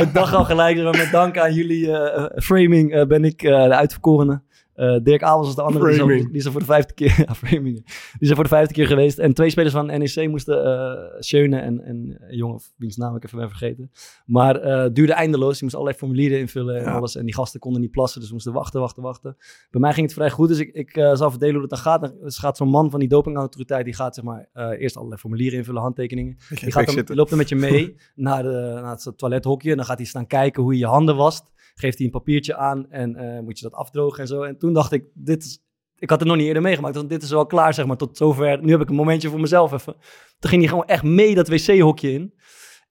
ik 0.08 0.14
dacht 0.14 0.34
al 0.34 0.46
gelijk, 0.46 0.78
maar 0.84 0.98
met 0.98 1.10
dank 1.12 1.38
aan 1.38 1.54
jullie 1.54 1.92
eh, 1.92 2.24
eh, 2.24 2.32
framing 2.44 2.94
eh, 2.94 3.06
ben 3.06 3.24
ik 3.26 3.42
eh, 3.44 3.64
de 3.64 3.76
uitverkorene. 3.76 4.42
Eh, 4.78 4.98
Dirk 5.04 5.24
Abels 5.24 5.48
is 5.50 5.56
de 5.56 5.62
andere, 5.62 5.86
die 5.88 5.96
Framing. 5.96 6.32
die 6.32 6.44
er 6.46 6.52
voor 6.52 6.60
de 6.60 6.66
vijfde 6.66 6.94
keer, 6.94 7.16
ja, 7.28 7.36
framing. 7.36 7.76
Die 7.76 7.86
is 8.20 8.30
er 8.30 8.36
voor 8.36 8.44
de 8.44 8.50
vijfde 8.50 8.74
keer 8.74 8.88
geweest. 8.88 9.18
En 9.18 9.34
twee 9.34 9.50
spelers 9.50 9.74
van 9.74 9.86
NEC 9.86 10.30
moesten, 10.30 11.16
Schöne 11.20 11.60
en, 11.60 11.84
en 11.84 12.18
een 12.20 12.36
jongen, 12.36 12.60
wiens 12.76 12.96
naam 12.98 13.16
ik 13.16 13.24
even 13.24 13.38
ben 13.38 13.50
vergeten. 13.50 13.92
Maar 14.26 14.56
het 14.56 14.96
duurde 14.96 15.14
eindeloos. 15.14 15.54
Die 15.54 15.64
moest 15.64 15.76
allerlei 15.76 15.98
formulieren 15.98 16.40
invullen 16.40 16.76
en 16.78 16.84
Ja. 16.84 16.92
alles. 16.92 17.16
En 17.16 17.26
die 17.26 17.34
gasten 17.34 17.60
konden 17.60 17.82
niet 17.82 17.92
plassen, 17.92 18.20
dus 18.20 18.28
we 18.30 18.34
moesten 18.36 18.54
wachten, 18.54 18.80
wachten, 18.80 19.04
wachten. 19.04 19.36
Bij 19.72 19.82
mij 19.82 19.94
ging 19.94 20.06
het 20.06 20.16
vrij 20.16 20.30
goed, 20.30 20.48
dus 20.48 20.60
ik, 20.60 20.70
ik 20.74 20.92
zal 21.14 21.30
verdelen 21.30 21.54
hoe 21.54 21.62
het 21.62 21.70
dan 21.70 21.80
gaat. 21.80 22.02
Dan 22.02 22.14
gaat 22.22 22.58
zo'n 22.58 22.70
man 22.70 22.90
van 22.92 23.00
die 23.00 23.10
dopingautoriteit, 23.10 23.86
die 23.86 23.94
gaat 23.96 24.16
zeg 24.16 24.24
maar 24.24 24.48
eerst 24.78 24.96
allerlei 24.96 25.20
formulieren 25.22 25.58
invullen, 25.58 25.82
handtekeningen. 25.82 26.38
Die, 26.50 26.72
gaat 26.72 26.86
dan, 26.86 26.96
die 27.06 27.16
loopt 27.16 27.30
dan 27.30 27.38
met 27.38 27.50
je 27.50 27.56
mee 27.56 27.96
naar, 28.16 28.44
de, 28.44 28.50
naar 28.82 28.92
het 28.92 29.12
toilethokje. 29.16 29.76
Dan 29.76 29.86
gaat 29.86 29.98
hij 29.98 30.06
staan 30.08 30.28
kijken 30.28 30.64
hoe 30.64 30.74
je 30.74 30.80
je 30.80 30.86
handen 30.86 31.16
wast. 31.16 31.52
Geeft 31.80 31.98
hij 31.98 32.06
een 32.06 32.12
papiertje 32.12 32.56
aan 32.56 32.90
en 32.92 33.16
eh, 33.16 33.40
moet 33.40 33.58
je 33.60 33.64
dat 33.64 33.80
afdrogen 33.80 34.20
en 34.20 34.28
zo. 34.28 34.42
En 34.42 34.58
toen 34.58 34.74
dacht 34.74 34.92
ik, 34.92 35.06
dit 35.14 35.44
is 35.44 35.66
ik 36.00 36.10
had 36.10 36.20
het 36.20 36.28
nog 36.28 36.38
niet 36.38 36.48
eerder 36.48 36.62
meegemaakt. 36.62 36.96
Want 36.96 37.10
dit 37.10 37.24
is 37.24 37.30
wel 37.30 37.46
klaar, 37.46 37.74
zeg 37.74 37.86
maar, 37.86 37.98
tot 37.98 38.18
zover. 38.18 38.62
Nu 38.62 38.72
heb 38.72 38.82
ik 38.82 38.90
een 38.90 38.96
momentje 38.96 39.30
voor 39.30 39.40
mezelf 39.40 39.72
even. 39.72 39.96
Toen 40.40 40.50
ging 40.50 40.62
hij 40.62 40.70
gewoon 40.70 40.86
echt 40.86 41.04
mee 41.04 41.36
dat 41.36 41.48
wc-hokje 41.48 42.12
in. 42.12 42.34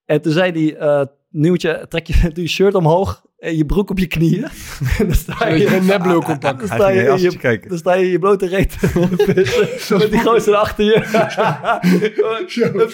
En 0.05 0.23
toen 0.23 0.33
zei 0.33 0.53
hij, 0.53 0.77
eh 0.77 1.07
Nieuwtje, 1.31 1.87
trek 1.89 2.07
je, 2.07 2.21
doe 2.33 2.43
je 2.43 2.49
shirt 2.49 2.75
omhoog 2.75 3.26
je 3.51 3.65
broek 3.67 3.91
op 3.91 3.99
je 3.99 4.07
knieën. 4.07 4.41
dan 4.99 5.15
sta 5.15 5.49
je 5.49 5.81
neblul 5.83 6.21
kon 6.23 6.37
dan 6.39 6.61
sta 6.65 6.89
je, 6.89 7.01
je 7.03 7.09
in 7.09 7.19
je, 7.51 7.61
dan 7.69 7.79
sta 7.79 7.95
je 7.95 8.11
je 8.11 8.19
blote 8.19 8.47
reet 8.47 8.77
met 9.99 10.11
die 10.11 10.21
gozer 10.21 10.55
achter 10.55 10.85
je. 10.85 11.01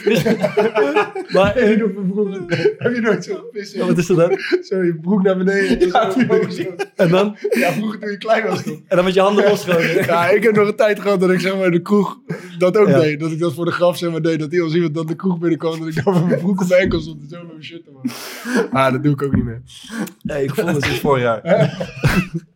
maar, 1.32 1.54
Heb 1.54 1.68
je 1.68 1.76
nog 1.76 1.97
een 1.97 2.09
broek? 2.12 2.50
Heb 2.78 2.94
je 2.94 3.00
nooit 3.00 3.25
zo 3.25 3.35
gepist? 3.35 3.75
ja, 3.75 3.87
wat 3.87 3.99
is 3.99 4.09
er 4.09 4.16
dan? 4.16 4.38
Zo, 4.62 4.82
je 4.82 4.99
broek 5.02 5.23
naar 5.23 5.37
beneden. 5.37 5.88
Ja, 5.88 6.11
zo. 6.11 6.62
En 6.97 7.09
dan, 7.09 7.37
Ja, 7.50 7.73
vroeger 7.73 7.99
toen 8.00 8.11
je 8.11 8.18
klein 8.18 8.47
was 8.47 8.62
toch? 8.62 8.75
en 8.88 8.97
dan 8.97 9.04
met 9.04 9.14
je 9.14 9.21
handen 9.21 9.44
losgooien. 9.49 10.04
Ja, 10.04 10.28
ik 10.30 10.42
heb 10.42 10.54
nog 10.56 10.68
een 10.68 10.76
tijd 10.76 11.00
gehad 11.00 11.21
dat 11.21 11.30
ik 11.30 11.40
zeg 11.40 11.56
maar 11.56 11.71
de 11.71 11.82
kroeg 11.82 12.18
dat 12.59 12.76
ook 12.76 12.88
Ja. 12.88 13.00
deed. 13.00 13.21
Dat 13.21 13.30
ik 13.30 13.38
dat 13.38 13.54
voor 13.54 13.64
de 13.64 13.71
graf 13.71 13.99
zeg 13.99 14.11
maar 14.11 14.23
deed. 14.23 14.38
Dat 14.38 14.61
als 14.61 14.75
iemand 14.75 14.94
dan 14.94 15.06
de 15.06 15.16
kroeg 15.16 15.38
binnenkwam, 15.38 15.78
dat 15.78 15.88
ik 15.88 16.04
dan 16.04 16.14
met 16.14 16.26
mijn 16.26 16.40
broek 16.40 16.61
op 16.61 16.68
mijn 16.68 16.80
enkel 16.80 17.00
stond 17.00 17.21
en 17.23 17.28
zo 17.28 17.37
met 17.38 17.47
mijn 17.52 17.64
shirt 17.64 17.85
te 17.85 17.90
maken. 17.90 18.71
Ah, 18.73 18.92
dat 18.92 19.02
doe 19.02 19.12
ik 19.12 19.23
ook 19.23 19.35
niet 19.35 19.44
meer. 19.44 19.62
Nee, 20.23 20.41
ik 20.42 20.54
vond 20.54 20.68
het 20.76 20.87
is 20.87 20.99
vorig 21.00 21.22
jaar. 21.22 21.40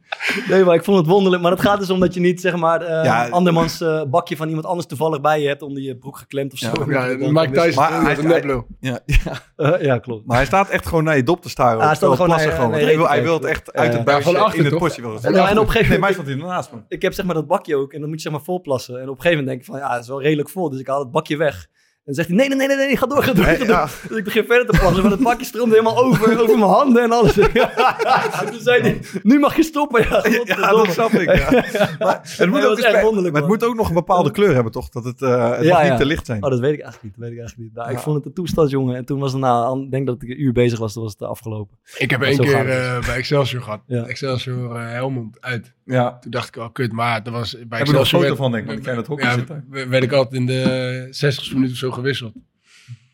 Nee, 0.49 0.65
maar 0.65 0.75
ik 0.75 0.85
vond 0.85 0.99
het 0.99 1.07
wonderlijk. 1.07 1.43
Maar 1.43 1.51
het 1.53 1.61
gaat 1.61 1.79
dus 1.79 1.91
om 1.91 2.01
dat 2.01 2.15
je 2.15 2.21
niet, 2.21 2.41
zeg 2.41 2.57
maar, 2.57 2.81
eh 2.83 3.05
Ja. 3.05 3.29
andermans 3.29 3.81
eh, 3.81 4.03
bakje 4.11 4.37
van 4.37 4.49
iemand 4.49 4.67
anders 4.67 4.87
toevallig 4.87 5.21
bij 5.21 5.41
je 5.41 5.49
hebt 5.49 5.63
onder 5.63 5.83
je 5.83 5.97
broek 5.97 6.17
geklemd 6.19 6.53
of 6.53 6.59
zo. 6.59 6.73
Ja, 6.89 7.07
Mike 7.07 7.51
Tyson 7.51 7.75
Maar 7.83 8.03
hij- 8.03 8.19
een 8.19 8.27
neblul. 8.27 8.67
Ja, 8.81 8.99
ja. 9.07 9.33
Eh, 9.57 9.83
ja, 9.83 9.99
klopt. 9.99 10.27
Maar 10.27 10.37
hij 10.37 10.47
staat 10.47 10.69
echt 10.69 10.87
gewoon 10.87 11.05
naar 11.05 11.17
je 11.17 11.23
dop 11.23 11.43
te 11.43 11.49
staren. 11.49 11.81
hij 11.87 11.95
staat 11.95 12.11
gewoon 12.11 12.27
plassen 12.27 12.49
naar 12.49 12.57
je- 12.59 12.63
gewoon. 12.65 12.79
je 12.81 12.85
hij, 13.07 13.23
wil, 13.23 13.35
het 13.35 13.45
echt 13.45 13.73
uit 13.73 13.93
het 13.93 14.05
buisje 14.05 14.33
van 14.33 14.41
achter, 14.43 14.59
in 14.59 14.65
het 14.65 14.79
potje. 14.79 15.03
Wil 15.03 15.15
het. 15.15 15.25
En, 15.25 15.33
nou, 15.33 15.49
en 15.49 15.59
op 15.59 15.65
een 15.65 15.71
gegeven 15.71 15.91
Nee, 15.91 15.99
mij 15.99 16.11
moment, 16.11 16.13
stond 16.13 16.27
hij 16.27 16.49
ernaast, 16.49 16.71
ik 16.89 17.03
heb 17.03 17.13
zeg 17.13 17.25
maar 17.25 17.35
dat 17.35 17.47
bakje 17.47 17.77
ook 17.77 17.93
en 17.93 18.01
dan 18.01 18.09
moet 18.09 18.17
je 18.23 18.23
zeg 18.29 18.33
maar 18.33 18.45
vol 18.47 18.61
plassen. 18.61 18.95
En 19.01 19.09
op 19.09 19.17
een 19.17 19.23
gegeven 19.23 19.45
moment 19.45 19.47
denk 19.47 19.61
ik 19.61 19.67
van, 19.67 19.79
ja, 19.79 19.95
het 19.95 20.03
is 20.03 20.09
wel 20.09 20.23
redelijk 20.23 20.49
vol. 20.49 20.71
Dus 20.71 20.81
ik 20.81 20.87
haal 20.87 20.99
het 21.01 21.11
bakje 21.11 21.37
weg. 21.37 21.67
En 22.07 22.15
dan 22.15 22.25
zegt 22.25 22.29
hij, 22.29 22.37
nee, 22.37 22.49
nee, 22.49 22.67
nee, 22.67 22.77
nee, 22.77 22.87
nee, 22.87 22.97
ga 22.97 23.07
door, 23.07 23.23
ga 23.23 23.33
door, 23.33 23.45
ga 23.45 23.51
Nee, 23.51 23.59
door. 23.59 23.69
ja. 23.69 23.89
Dus 24.09 24.19
ik 24.19 24.25
begin 24.25 24.45
verder 24.45 24.67
te 24.67 24.79
plassen, 24.79 25.03
maar 25.03 25.11
het 25.11 25.21
bakje 25.21 25.45
stroomde 25.45 25.71
helemaal 25.77 26.05
over, 26.05 26.41
over 26.43 26.59
mijn 26.59 26.71
handen 26.71 27.03
en 27.03 27.13
alles. 27.13 27.39
En 27.39 28.51
toen 28.53 28.61
zei 28.61 28.81
hij, 28.83 29.01
nu 29.23 29.39
mag 29.39 29.57
je 29.57 29.63
stoppen. 29.63 30.03
Ja, 30.45 30.71
dat 30.71 30.91
snap 30.91 31.11
ik. 31.11 31.35
Ja. 31.37 31.51
Maar 31.99 32.21
het 32.37 32.51
moet, 32.51 32.67
ook 32.67 32.79
echt 32.79 33.03
wonderlijk, 33.03 33.33
maar 33.33 33.43
het 33.43 33.51
moet 33.51 33.65
ook 33.65 33.75
nog 33.75 33.89
een 33.89 33.95
bepaalde 33.95 34.31
kleur 34.31 34.55
hebben, 34.55 34.73
toch? 34.73 34.89
Dat 34.89 35.05
het, 35.05 35.23
eh, 35.23 35.51
het 35.51 35.65
Ja, 35.65 35.73
mag 35.73 35.83
ja. 35.83 35.89
niet 35.89 35.99
te 35.99 36.07
licht 36.07 36.27
zijn. 36.27 36.45
Oh, 36.45 36.51
dat 36.51 36.61
weet 36.61 36.73
ik 36.73 36.81
eigenlijk 36.81 37.03
niet. 37.03 37.13
Dat 37.13 37.23
weet 37.23 37.33
ik 37.33 37.39
eigenlijk 37.39 37.69
niet. 37.69 37.79
Nou, 37.79 37.91
Ik 37.97 37.99
vond 37.99 38.17
het 38.17 38.27
een 38.27 38.33
toestand, 38.33 38.71
jongen. 38.71 38.97
En 38.97 39.05
toen 39.05 39.19
was 39.19 39.33
het, 39.33 39.41
nou, 39.41 39.83
ik 39.85 39.91
denk 39.91 40.07
dat 40.07 40.23
ik 40.23 40.29
een 40.29 40.43
uur 40.43 40.53
bezig 40.53 40.79
was, 40.79 40.93
toen 40.93 41.03
was 41.03 41.13
het 41.13 41.23
afgelopen. 41.23 41.77
Ik 41.97 42.11
heb 42.11 42.23
één 42.23 42.39
keer 42.39 42.69
eh, 42.69 43.07
bij 43.07 43.17
Excelsior 43.17 43.63
gehad. 43.63 43.81
Ja. 43.87 44.05
Excelsior 44.05 44.77
eh, 44.77 44.89
Helmond 44.91 45.37
uit. 45.41 45.75
Ja. 45.87 46.19
Toen 46.19 46.31
dacht 46.31 46.49
ik 46.49 46.57
al, 46.57 46.71
kut, 46.71 46.93
maar 46.93 47.23
dat 47.23 47.33
was 47.33 47.53
bij 47.69 47.79
Heb 47.79 47.87
je 47.87 47.93
er 47.93 47.99
een 47.99 48.07
foto 48.07 48.35
van, 48.35 48.51
denk 48.51 48.63
ik? 48.63 48.69
Want 48.69 48.79
ik 48.79 48.85
ken 48.87 48.97
het 48.97 49.07
hockey 49.07 49.27
ja, 49.27 49.35
zitten. 49.35 49.65
werd 49.69 50.03
ik 50.03 50.13
altijd 50.13 50.41
in 50.41 50.47
de 50.47 51.07
60 51.11 51.53
minuten 51.53 51.73
of 51.73 51.79
zo 51.79 51.91
gewisseld. 51.91 52.35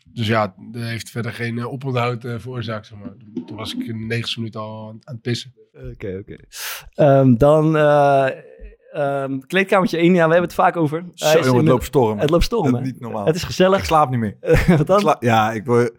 Dus 0.05 0.27
ja, 0.27 0.53
dat 0.71 0.81
heeft 0.81 1.09
verder 1.09 1.33
geen 1.33 1.57
eh, 1.57 1.71
oponthoud 1.71 2.23
eh, 2.25 2.35
veroorzaakt, 2.37 2.85
zeg 2.87 2.97
maar. 2.97 3.13
Toen 3.45 3.57
was 3.57 3.73
ik 3.75 3.79
in 3.87 3.97
de 3.97 4.05
90 4.05 4.37
minuten 4.37 4.59
al 4.61 4.87
aan, 4.87 4.99
aan 5.03 5.13
het 5.13 5.21
pissen. 5.21 5.53
Oké, 5.91 6.17
oké. 6.19 6.35
Ehm, 6.93 7.35
dan 7.35 7.77
eh, 7.77 8.27
ehm, 8.91 9.39
kleedkamertje 9.39 9.97
1, 9.97 10.05
ja, 10.05 10.13
we 10.13 10.19
hebben 10.19 10.41
het 10.41 10.53
vaak 10.53 10.77
over. 10.77 11.03
Zo, 11.13 11.39
jongen, 11.39 11.55
het 11.55 11.67
loopt 11.67 11.83
storm. 11.83 12.19
Het 12.19 12.29
loopt 12.29 12.43
storm, 12.43 12.63
Dat 12.71 12.73
hè? 12.73 12.81
is 12.85 12.91
niet 12.91 12.99
normaal. 13.01 13.25
Het 13.25 13.35
is 13.35 13.41
Ik 13.41 13.47
gezellig. 13.47 13.85
slaap 13.85 14.09
niet 14.09 14.19
meer. 14.19 14.37
Wat 14.77 14.87
dan? 14.87 14.99
Sla- 14.99 15.17
ja, 15.19 15.51
ik 15.51 15.65
word... 15.65 15.91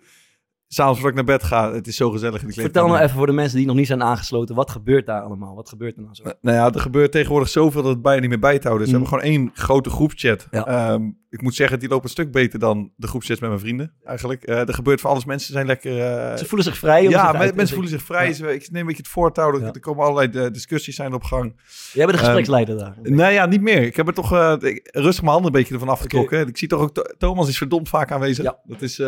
S'avonds 0.69 1.01
voordat 1.01 1.19
ik 1.21 1.27
naar 1.27 1.39
bed 1.39 1.47
ga, 1.47 1.73
het 1.73 1.87
is 1.87 1.97
zo 1.97 2.11
gezellig 2.11 2.41
in 2.41 2.47
de 2.47 2.53
Vertel 2.53 2.63
kleedkamer. 2.71 2.91
nou 2.91 3.03
even 3.05 3.17
voor 3.17 3.27
de 3.27 3.33
mensen 3.33 3.57
die 3.59 3.67
nog 3.67 3.77
niet 3.77 3.87
zijn 3.87 4.03
aangesloten. 4.03 4.55
Wat 4.55 4.71
gebeurt 4.71 5.07
daar 5.07 5.23
allemaal? 5.23 5.55
Wat 5.55 5.69
gebeurt 5.69 5.97
er 5.97 6.03
nou 6.03 6.15
zo? 6.15 6.23
Nou 6.41 6.57
ja, 6.57 6.73
er 6.73 6.81
gebeurt 6.81 7.13
tegenwoordig 7.13 7.49
zoveel 7.49 7.83
dat 7.83 7.91
het 7.93 8.03
bijna 8.03 8.21
niet 8.21 8.29
meer 8.31 8.39
bij 8.39 8.59
te 8.59 8.67
houden 8.67 8.87
is. 8.87 8.93
We 8.93 8.99
Mm. 8.99 9.05
hebben 9.05 9.21
gewoon 9.23 9.35
één 9.39 9.51
grote 9.55 9.91
groepchat. 9.91 10.47
Ja. 10.51 10.67
Ehm, 10.67 11.03
ik 11.35 11.43
moet 11.43 11.55
zeggen, 11.55 11.79
die 11.79 11.89
loopt 11.89 12.05
een 12.05 12.11
stuk 12.11 12.33
beter 12.33 12.59
dan 12.59 12.93
de 12.97 13.07
groepchats 13.07 13.41
met 13.41 13.49
mijn 13.49 13.61
vrienden, 13.63 13.95
eigenlijk. 14.05 14.43
Eh, 14.43 14.69
er 14.69 14.75
gebeurt 14.75 15.01
van 15.01 15.11
alles. 15.11 15.25
Mensen 15.25 15.53
zijn 15.53 15.67
lekker... 15.67 15.91
eh, 16.01 16.37
Ze 16.37 16.45
voelen 16.45 16.65
zich 16.67 16.79
vrij. 16.79 17.03
ja, 17.09 17.33
mensen 17.33 17.69
voelen 17.69 17.89
zich 17.91 18.03
vrij. 18.03 18.35
Ja. 18.39 18.49
Ik 18.49 18.71
neem 18.71 18.81
een 18.81 18.87
beetje 18.87 19.03
het 19.03 19.11
voortouw. 19.11 19.53
Er, 19.55 19.61
Ja. 19.61 19.73
er 19.73 19.81
komen 19.81 20.05
allerlei 20.05 20.45
eh, 20.47 20.53
discussies 20.53 20.97
zijn 20.97 21.15
op 21.15 21.23
gang. 21.23 21.61
Jij 21.93 22.07
bent 22.07 22.19
de 22.19 22.25
gespreksleider 22.25 22.79
daar. 22.79 22.97
Nee, 23.03 23.33
ja, 23.33 23.47
niet 23.47 23.61
meer. 23.61 23.83
Ik 23.83 23.97
heb 23.97 24.07
er 24.07 24.15
toch 24.15 24.31
rustig 24.31 25.21
mijn 25.23 25.33
handen 25.33 25.45
een 25.45 25.53
beetje 25.59 25.75
ervan 25.75 25.89
afgetrokken. 25.89 26.47
Ik 26.49 26.57
zie 26.59 26.69
toch 26.69 26.81
ook, 26.81 26.95
Th- 26.95 27.15
Thomas 27.19 27.49
is 27.49 27.59
verdomd 27.59 27.89
vaak 27.89 28.11
aanwezig. 28.13 28.45
Ja. 28.45 28.59
Dat 28.65 28.83
is 28.83 28.99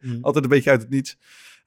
Mm. 0.00 0.18
altijd 0.20 0.44
een 0.44 0.50
beetje 0.50 0.70
uit 0.70 0.80
het 0.80 0.90
niets. 0.90 1.18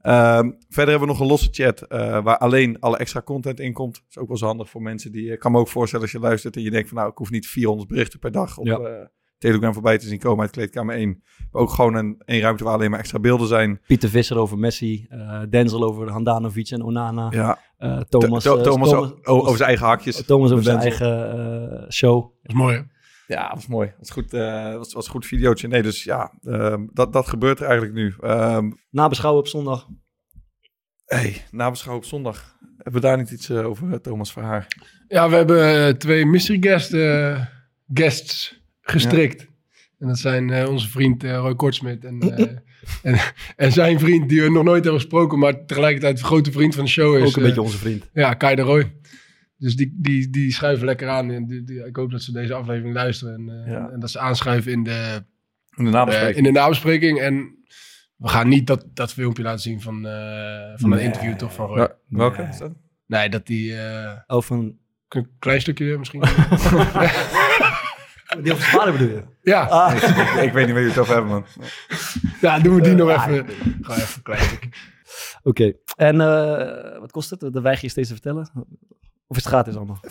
Ehm, 0.01 0.51
verder 0.69 0.89
hebben 0.89 0.99
we 0.99 1.05
nog 1.13 1.19
een 1.19 1.27
losse 1.27 1.47
chat 1.51 1.85
waar 2.23 2.37
alleen 2.37 2.79
alle 2.79 2.97
extra 2.97 3.21
content 3.21 3.59
in 3.59 3.73
komt. 3.73 3.93
Dat 3.95 4.03
is 4.09 4.17
ook 4.17 4.27
wel 4.27 4.37
zo 4.37 4.45
handig 4.45 4.69
voor 4.69 4.81
mensen 4.81 5.11
die... 5.11 5.31
Ik 5.31 5.39
kan 5.39 5.51
me 5.51 5.57
ook 5.59 5.67
voorstellen 5.67 6.05
als 6.05 6.13
je 6.13 6.19
luistert 6.19 6.55
en 6.55 6.61
je 6.61 6.71
denkt 6.71 6.87
van... 6.89 6.97
nou, 6.97 7.09
ik 7.09 7.17
hoef 7.17 7.29
niet 7.29 7.47
400 7.47 7.89
berichten 7.89 8.19
per 8.19 8.31
dag 8.31 8.57
op 8.57 8.65
Ja. 8.65 9.09
Telegram 9.41 9.73
voorbij 9.73 9.97
te 9.97 10.07
zien 10.07 10.19
komen 10.19 10.41
uit 10.41 10.51
kleedkamer 10.51 10.95
1. 10.95 11.23
Maar 11.51 11.61
ook 11.61 11.69
gewoon 11.69 11.95
een, 11.95 12.21
één 12.25 12.41
ruimte 12.41 12.63
waar 12.63 12.73
alleen 12.73 12.89
maar 12.89 12.99
extra 12.99 13.19
beelden 13.19 13.47
zijn. 13.47 13.81
Pieter 13.87 14.09
Visser 14.09 14.37
over 14.37 14.57
Messi. 14.57 15.05
eh, 15.09 15.41
Denzel 15.49 15.83
over 15.83 16.09
Handanovic 16.09 16.69
en 16.69 16.83
Onana. 16.83 17.27
Ja, 17.31 17.59
eh, 17.77 17.97
Thomas, 17.99 18.45
eh, 18.45 18.53
Thomas, 18.61 18.93
o- 18.93 19.17
over 19.23 19.55
zijn 19.57 19.67
eigen 19.69 19.85
hakjes. 19.87 20.25
Thomas 20.25 20.51
over 20.51 20.63
zijn 20.63 20.77
eigen 20.79 21.31
eh, 21.81 21.89
show. 21.89 22.21
Dat 22.21 22.51
is 22.51 22.53
mooi, 22.57 22.75
hè? 22.75 22.81
Ja, 23.27 23.47
dat 23.47 23.55
was 23.55 23.67
mooi. 23.67 23.87
Dat 23.87 23.97
was 23.99 24.09
goed, 24.09 24.33
eh 24.33 24.75
was, 24.75 24.93
was 24.93 25.05
een 25.05 25.11
goed 25.11 25.25
videootje. 25.25 25.67
Nee, 25.67 25.81
dus 25.81 26.03
ja, 26.03 26.33
ehm, 26.43 26.85
dat, 26.93 27.13
dat 27.13 27.27
gebeurt 27.27 27.59
er 27.59 27.65
eigenlijk 27.65 27.93
nu. 27.95 28.13
Ehm 28.19 28.71
Nabeschouwen 28.89 29.41
op 29.41 29.47
zondag. 29.47 29.87
hey, 31.05 31.41
nabeschouw 31.51 31.95
op 31.95 32.05
zondag. 32.05 32.55
Hebben 32.77 33.01
we 33.01 33.07
daar 33.07 33.17
niet 33.17 33.31
iets 33.31 33.51
over, 33.51 34.01
Thomas 34.01 34.31
Verhaar? 34.31 34.67
Ja, 35.07 35.29
we 35.29 35.35
hebben 35.35 35.97
twee 35.97 36.25
mystery 36.25 36.57
guest, 36.61 36.93
eh, 36.93 37.45
guests 37.93 38.60
gestrikt. 38.81 39.47
En 39.99 40.07
dat 40.07 40.19
zijn 40.19 40.49
eh, 40.49 40.69
onze 40.69 40.89
vriend 40.89 41.23
eh, 41.23 41.35
Roy 41.35 41.55
Kortsmit 41.55 42.05
en, 42.05 42.19
eh, 42.19 42.47
en, 43.13 43.19
en 43.55 43.71
zijn 43.71 43.99
vriend 43.99 44.29
die 44.29 44.41
we 44.41 44.49
nog 44.49 44.63
nooit 44.63 44.83
hebben 44.83 45.01
gesproken, 45.01 45.39
maar 45.39 45.65
tegelijkertijd 45.65 46.19
een 46.19 46.25
grote 46.25 46.51
vriend 46.51 46.75
van 46.75 46.83
de 46.83 46.89
show 46.89 47.17
is. 47.17 47.27
Ook 47.29 47.35
een 47.35 47.43
beetje 47.43 47.61
onze 47.61 47.77
vriend. 47.77 48.09
Ja, 48.13 48.33
Kai 48.33 48.55
de 48.55 48.61
Roy. 48.61 48.93
Dus 49.57 49.75
die, 49.75 49.97
die, 49.97 50.29
die 50.29 50.51
schuiven 50.53 50.85
lekker 50.85 51.07
aan. 51.09 51.31
En 51.31 51.47
die, 51.47 51.63
die- 51.63 51.85
ik 51.85 51.95
hoop 51.95 52.11
dat 52.11 52.21
ze 52.21 52.31
deze 52.31 52.53
aflevering 52.53 52.93
luisteren. 52.95 53.33
En, 53.33 53.63
eh, 53.65 53.71
Ja. 53.71 53.89
en 53.93 53.99
dat 53.99 54.09
ze 54.11 54.19
aanschuiven 54.19 54.71
in 54.71 54.83
de, 54.83 55.23
In 55.75 55.83
de 55.85 55.89
nabespreking. 55.91 56.37
in 56.37 56.43
de 56.43 56.51
nabespreking. 56.59 57.19
En 57.19 57.55
we 58.15 58.27
gaan 58.27 58.47
niet 58.49 58.67
dat, 58.67 58.85
dat 58.93 59.13
filmpje 59.13 59.43
laten 59.43 59.61
zien 59.61 59.81
van, 59.81 60.07
eh, 60.07 60.13
van 60.75 60.89
Nee. 60.89 60.99
een 60.99 61.05
interview 61.05 61.35
toch 61.35 61.53
van 61.53 61.67
Roy. 61.67 61.77
Ja, 61.77 61.95
welke 62.07 62.41
Nee. 62.41 62.49
is 62.49 62.57
dat? 62.57 62.71
Nee, 63.05 63.29
dat 63.29 63.47
die... 63.47 63.75
eh, 63.77 64.11
Oh, 64.27 64.41
van... 64.41 64.75
een 65.09 65.27
klein 65.39 65.61
stukje 65.61 65.97
misschien. 65.97 66.21
Die 68.41 68.51
over 68.53 68.63
vader 68.63 68.91
bedoel 68.91 69.07
je? 69.09 69.23
ja, 69.41 69.63
Ah. 69.65 69.95
ik, 69.95 70.01
ik 70.43 70.53
weet 70.53 70.65
niet 70.65 70.73
waar 70.73 70.83
je 70.83 70.89
het 70.89 70.97
over 70.97 71.15
hebt, 71.15 71.27
man. 71.27 71.45
ja, 72.41 72.59
doen 72.59 72.75
we 72.75 72.81
die 72.81 72.93
nog 72.95 73.09
Ah, 73.09 73.27
even. 73.31 73.45
Ga 73.81 73.93
even 73.95 74.07
stukje. 74.07 74.69
Oké. 75.43 75.73
En 75.95 76.21
eh, 76.21 76.99
wat 76.99 77.11
kost 77.11 77.29
het? 77.29 77.39
Dat 77.39 77.61
weiger 77.61 77.83
je 77.83 77.89
steeds 77.89 78.07
te 78.07 78.13
vertellen? 78.13 78.49
Of 79.27 79.37
is 79.37 79.43
het 79.43 79.45
gratis 79.53 79.75
allemaal? 79.75 79.99
4,99. 80.07 80.09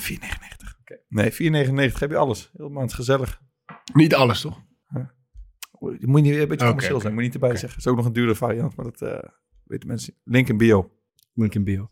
Nee, 1.08 1.32
4,99 1.32 1.98
heb 1.98 2.10
je 2.10 2.16
alles. 2.16 2.50
Heel 2.56 2.68
maand 2.68 2.92
gezellig. 2.92 3.40
Niet 3.94 4.14
alles, 4.14 4.40
toch? 4.40 4.60
Je 5.98 6.06
moet 6.06 6.22
niet 6.22 6.34
een 6.36 6.48
beetje 6.48 6.66
commercieel 6.66 6.92
oké. 6.94 7.00
zijn. 7.02 7.14
Moet 7.14 7.22
je 7.22 7.28
niet 7.30 7.42
erbij 7.42 7.50
zeggen. 7.56 7.68
Het 7.70 7.78
is 7.78 7.86
ook 7.86 7.96
nog 7.96 8.06
een 8.06 8.12
dure 8.12 8.34
variant, 8.34 8.76
maar 8.76 8.84
dat 8.84 9.00
eh, 9.02 9.18
weten 9.64 9.88
mensen. 9.88 10.14
Link 10.24 10.48
in 10.48 10.56
bio. 10.56 10.90
Link 11.34 11.54
in 11.54 11.64
bio. 11.64 11.88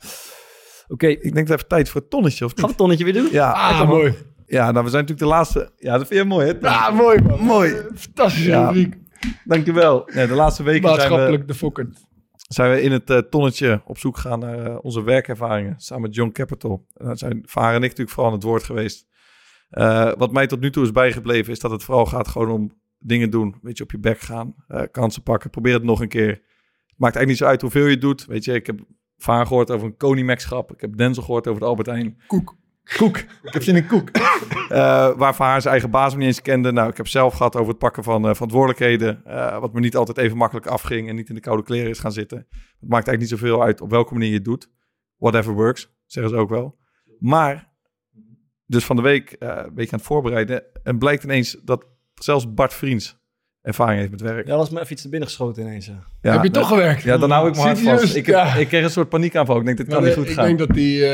Oké. 0.88 1.06
Ik 1.06 1.34
denk 1.34 1.46
dat 1.46 1.56
even 1.56 1.68
tijd 1.68 1.88
voor 1.88 2.00
het 2.00 2.10
tonnetje, 2.10 2.44
of 2.44 2.50
Gaan 2.50 2.60
we 2.60 2.60
niet? 2.62 2.70
het 2.70 2.78
tonnetje 2.78 3.04
weer 3.04 3.12
doen? 3.12 3.28
Ja, 3.32 3.52
Ah, 3.52 3.88
mooi. 3.88 4.14
Ja, 4.50 4.70
nou, 4.70 4.84
we 4.84 4.90
zijn 4.90 5.02
natuurlijk 5.04 5.18
de 5.30 5.36
laatste... 5.36 5.72
Ja, 5.76 5.98
dat 5.98 6.06
vind 6.06 6.20
je 6.20 6.26
mooi, 6.26 6.46
hè? 6.46 6.52
Ja, 6.60 6.90
mooi 6.90 7.22
man. 7.22 7.40
Mooi. 7.40 7.74
Fantastische 7.94 8.48
Ja. 8.50 8.64
rubriek. 8.66 8.96
Dankjewel. 9.44 10.10
Nee, 10.14 10.26
de 10.26 10.34
laatste 10.34 10.62
weken 10.62 10.82
zijn 10.82 10.94
we, 10.94 11.00
Maatschappelijk 11.02 11.48
de 11.48 11.54
fokkert. 11.54 11.98
zijn 12.48 12.70
we 12.70 12.82
in 12.82 12.92
het 12.92 13.10
eh, 13.10 13.18
tonnetje 13.18 13.82
op 13.84 13.98
zoek 13.98 14.16
gegaan 14.16 14.38
naar 14.38 14.66
eh, 14.66 14.76
onze 14.82 15.02
werkervaringen. 15.02 15.74
Samen 15.80 16.02
met 16.02 16.14
John 16.14 16.30
Capital. 16.30 16.86
En 16.94 17.06
daar 17.06 17.18
zijn 17.18 17.42
Varen 17.46 17.70
en 17.70 17.76
ik 17.76 17.82
natuurlijk 17.82 18.10
vooral 18.10 18.26
aan 18.32 18.36
het 18.38 18.46
woord 18.46 18.62
geweest. 18.62 19.06
Eh, 19.70 20.12
wat 20.16 20.32
mij 20.32 20.46
tot 20.46 20.60
nu 20.60 20.70
toe 20.70 20.84
is 20.84 20.92
bijgebleven 20.92 21.52
is 21.52 21.58
dat 21.60 21.70
het 21.70 21.82
vooral 21.84 22.06
gaat 22.06 22.28
gewoon 22.28 22.50
om 22.50 22.70
dingen 22.98 23.30
doen. 23.30 23.54
Weet 23.62 23.76
je, 23.78 23.82
op 23.84 23.90
je 23.90 23.98
bek 23.98 24.20
gaan. 24.20 24.54
kansen 24.90 25.22
pakken. 25.22 25.50
Probeer 25.50 25.74
het 25.74 25.82
nog 25.82 26.00
een 26.00 26.08
keer. 26.08 26.42
Maakt 26.96 27.16
eigenlijk 27.16 27.28
niet 27.28 27.36
zo 27.38 27.44
uit 27.44 27.60
hoeveel 27.60 27.86
je 27.86 27.98
doet. 27.98 28.26
Weet 28.26 28.44
je, 28.44 28.52
ik 28.52 28.66
heb 28.66 28.80
Varen 29.16 29.46
gehoord 29.46 29.70
over 29.70 29.86
een 29.86 29.96
Konimax-grap. 29.96 30.72
Ik 30.72 30.80
heb 30.80 30.96
Denzel 30.96 31.22
gehoord 31.22 31.46
over 31.48 31.60
de 31.60 31.66
Albert 31.66 31.86
Heijn. 31.86 32.20
Koek. 32.26 32.56
Koek. 32.96 33.16
Ik 33.18 33.52
heb 33.52 33.62
zin 33.62 33.76
in 33.76 33.86
koek. 33.86 34.10
Eh, 34.68 35.10
waar 35.16 35.34
Van 35.34 35.46
Haar 35.46 35.60
zijn 35.60 35.72
eigen 35.72 35.90
baas 35.90 36.08
nog 36.10 36.18
niet 36.18 36.26
eens 36.28 36.42
kende. 36.42 36.72
Nou, 36.72 36.90
ik 36.90 36.96
heb 36.96 37.06
zelf 37.06 37.34
gehad 37.34 37.56
over 37.56 37.68
het 37.68 37.78
pakken 37.78 38.02
van 38.02 38.28
eh, 38.28 38.34
verantwoordelijkheden. 38.34 39.20
eh, 39.24 39.58
wat 39.58 39.72
me 39.72 39.80
niet 39.80 39.96
altijd 39.96 40.18
even 40.18 40.36
makkelijk 40.36 40.66
afging 40.66 41.08
en 41.08 41.14
niet 41.14 41.28
in 41.28 41.34
de 41.34 41.40
koude 41.40 41.62
kleren 41.62 41.90
is 41.90 41.98
gaan 41.98 42.12
zitten. 42.12 42.38
Het 42.38 42.88
maakt 42.88 43.06
eigenlijk 43.06 43.18
niet 43.20 43.28
zoveel 43.28 43.62
uit 43.62 43.80
op 43.80 43.90
welke 43.90 44.12
manier 44.12 44.28
je 44.28 44.34
het 44.34 44.44
doet. 44.44 44.68
Whatever 45.16 45.52
works, 45.52 45.90
zeggen 46.06 46.32
ze 46.32 46.38
ook 46.38 46.48
wel. 46.50 46.78
Maar, 47.18 47.68
dus 48.66 48.84
van 48.84 48.96
de 48.96 49.02
week 49.02 49.30
eh, 49.32 49.48
een 49.48 49.74
beetje 49.74 49.92
aan 49.92 49.98
het 49.98 50.06
voorbereiden. 50.08 50.62
En 50.82 50.98
blijkt 50.98 51.24
ineens 51.24 51.56
dat 51.64 51.86
zelfs 52.14 52.54
Bart 52.54 52.74
Vriends 52.74 53.18
ervaring 53.62 53.98
heeft 53.98 54.10
met 54.10 54.20
werk. 54.20 54.46
Ja, 54.46 54.56
was 54.56 54.70
me 54.70 54.80
even 54.80 54.92
iets 54.92 55.02
te 55.02 55.08
binnen 55.08 55.28
geschoten 55.28 55.62
ineens. 55.62 55.86
Ja. 55.86 55.92
Ja, 55.92 56.32
Heb 56.32 56.42
je 56.42 56.50
nou, 56.50 56.50
toch 56.50 56.68
gewerkt? 56.68 57.02
Ja, 57.02 57.18
dan 57.18 57.30
hou 57.30 57.48
ik 57.48 57.54
me 57.54 57.60
hard 57.60 57.78
vast. 57.80 58.14
Ik, 58.14 58.26
heb- 58.26 58.54
ik 58.58 58.68
kreeg 58.68 58.84
een 58.84 58.90
soort 58.90 59.08
paniekaanval. 59.08 59.58
Ik 59.58 59.64
denk, 59.64 59.76
dit 59.76 59.86
kan 59.88 59.96
Maar 59.96 60.06
niet 60.08 60.18
goed 60.18 60.28
ik 60.28 60.34
gaan. 60.34 60.44
denk 60.46 60.58
dat 60.58 60.68
die... 60.70 61.06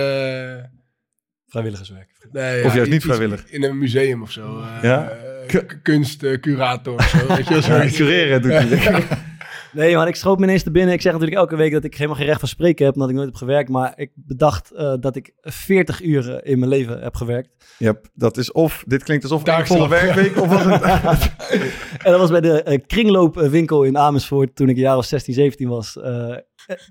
eh, 1.54 1.61
vrijwilligerswerk. 1.61 2.08
Nee, 2.32 2.64
Of 2.64 2.75
juist 2.75 2.90
niet 2.90 2.96
iets 2.96 3.04
vrijwillig. 3.04 3.44
In 3.50 3.64
een 3.64 3.78
museum 3.78 4.23
of 4.23 4.30
zo. 4.30 4.61
eh, 4.61 4.82
Ja? 4.82 5.08
eh, 5.46 5.58
kunstcurator 5.82 6.94
of 6.94 7.08
zo. 7.08 7.26
Weet 7.34 7.46
je 7.46 7.90
cureren 7.96 8.42
doet 8.42 8.52
hij. 8.52 9.04
Nee, 9.73 9.96
maar 9.96 10.08
ik 10.08 10.14
schoot 10.14 10.38
me 10.38 10.44
ineens 10.44 10.62
te 10.62 10.70
binnen. 10.70 10.94
Ik 10.94 11.00
zeg 11.00 11.12
natuurlijk 11.12 11.38
elke 11.40 11.56
week 11.56 11.73
dat 11.73 11.84
ik 11.84 11.94
helemaal 11.94 12.16
geen 12.16 12.26
recht 12.26 12.38
van 12.38 12.49
spreken 12.49 12.84
heb, 12.84 12.94
omdat 12.94 13.08
ik 13.11 13.14
nooit 13.14 13.28
heb 13.28 13.37
gewerkt. 13.37 13.68
Maar 13.68 13.92
ik 13.96 14.11
bedacht 14.14 14.70
eh, 14.70 14.94
dat 15.00 15.16
ik 15.16 15.32
40 15.42 16.02
uur 16.02 16.44
in 16.44 16.58
mijn 16.58 16.70
leven 16.70 17.02
heb 17.02 17.14
gewerkt. 17.16 17.49
Yep, 17.78 18.06
dat 18.14 18.37
is 18.37 18.52
of, 18.52 18.84
dit 18.87 19.02
klinkt 19.02 19.23
alsof 19.25 19.38
een 19.38 19.44
Dagstraf. 19.44 19.78
volle 19.78 19.88
werkweek, 19.90 20.40
of 20.40 20.49
was 20.49 20.64
het... 20.64 21.32
En 22.04 22.11
dat 22.11 22.18
was 22.20 22.30
bij 22.30 22.40
de 22.40 22.62
eh, 22.62 22.78
kringloopwinkel 22.87 23.82
in 23.82 23.99
Amersfoort 23.99 24.56
toen 24.56 24.68
ik 24.68 24.76
een 24.76 24.82
jaar 24.82 24.96
of 24.96 25.04
16, 25.04 25.34
17 25.34 25.68
was. 25.68 25.99
Eh, 26.00 26.28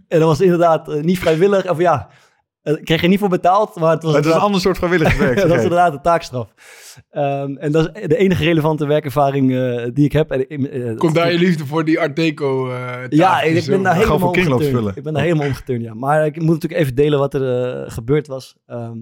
en 0.07 0.19
dat 0.19 0.21
was 0.21 0.41
inderdaad 0.41 0.89
eh, 0.89 1.01
niet 1.01 1.19
vrijwillig. 1.19 1.69
Of 1.69 1.79
ja, 1.79 2.09
eh, 2.09 2.15
ik 2.63 2.85
kreeg 2.85 3.03
er 3.03 3.07
niet 3.09 3.19
voor 3.19 3.29
betaald, 3.29 3.75
maar 3.75 3.91
het 3.91 4.03
was, 4.03 4.15
Het 4.15 4.25
is 4.25 4.33
een 4.33 4.39
ander 4.39 4.61
soort 4.61 4.77
vrijwilligerswerk. 4.77 5.35
dat 5.41 5.47
jij. 5.47 5.63
inderdaad 5.63 5.93
een 5.93 6.01
taakstraf. 6.01 6.53
Ehm, 7.09 7.55
en 7.55 7.71
dat 7.71 7.89
is 7.93 8.07
de 8.07 8.17
enige 8.17 8.43
relevante 8.43 8.85
werkervaring 8.85 9.55
eh, 9.55 9.87
die 9.93 10.05
ik 10.05 10.11
heb. 10.11 10.31
En, 10.31 10.47
eh, 10.47 10.89
eh, 10.89 10.97
Komt 10.97 11.15
daar 11.15 11.31
je 11.31 11.37
liefde 11.37 11.65
voor 11.65 11.85
die 11.85 11.99
Art 11.99 12.15
Deco 12.15 12.71
eh, 12.71 12.93
Ja, 13.09 13.41
ik 13.41 13.65
ben 13.65 13.83
daar 13.83 13.95
helemaal 13.95 14.27
omgeturnd. 14.27 14.97
Ik 14.97 15.03
ben 15.03 15.13
daar 15.13 15.23
helemaal 15.23 15.47
omgeturnd, 15.47 15.83
ja. 15.83 15.93
Maar 15.93 16.25
ik 16.25 16.41
moet 16.41 16.53
natuurlijk 16.53 16.81
even 16.81 16.95
delen 16.95 17.19
wat 17.19 17.33
er 17.33 17.83
eh, 17.83 17.91
gebeurd 17.91 18.27
was. 18.27 18.55
Ehm, 18.65 18.97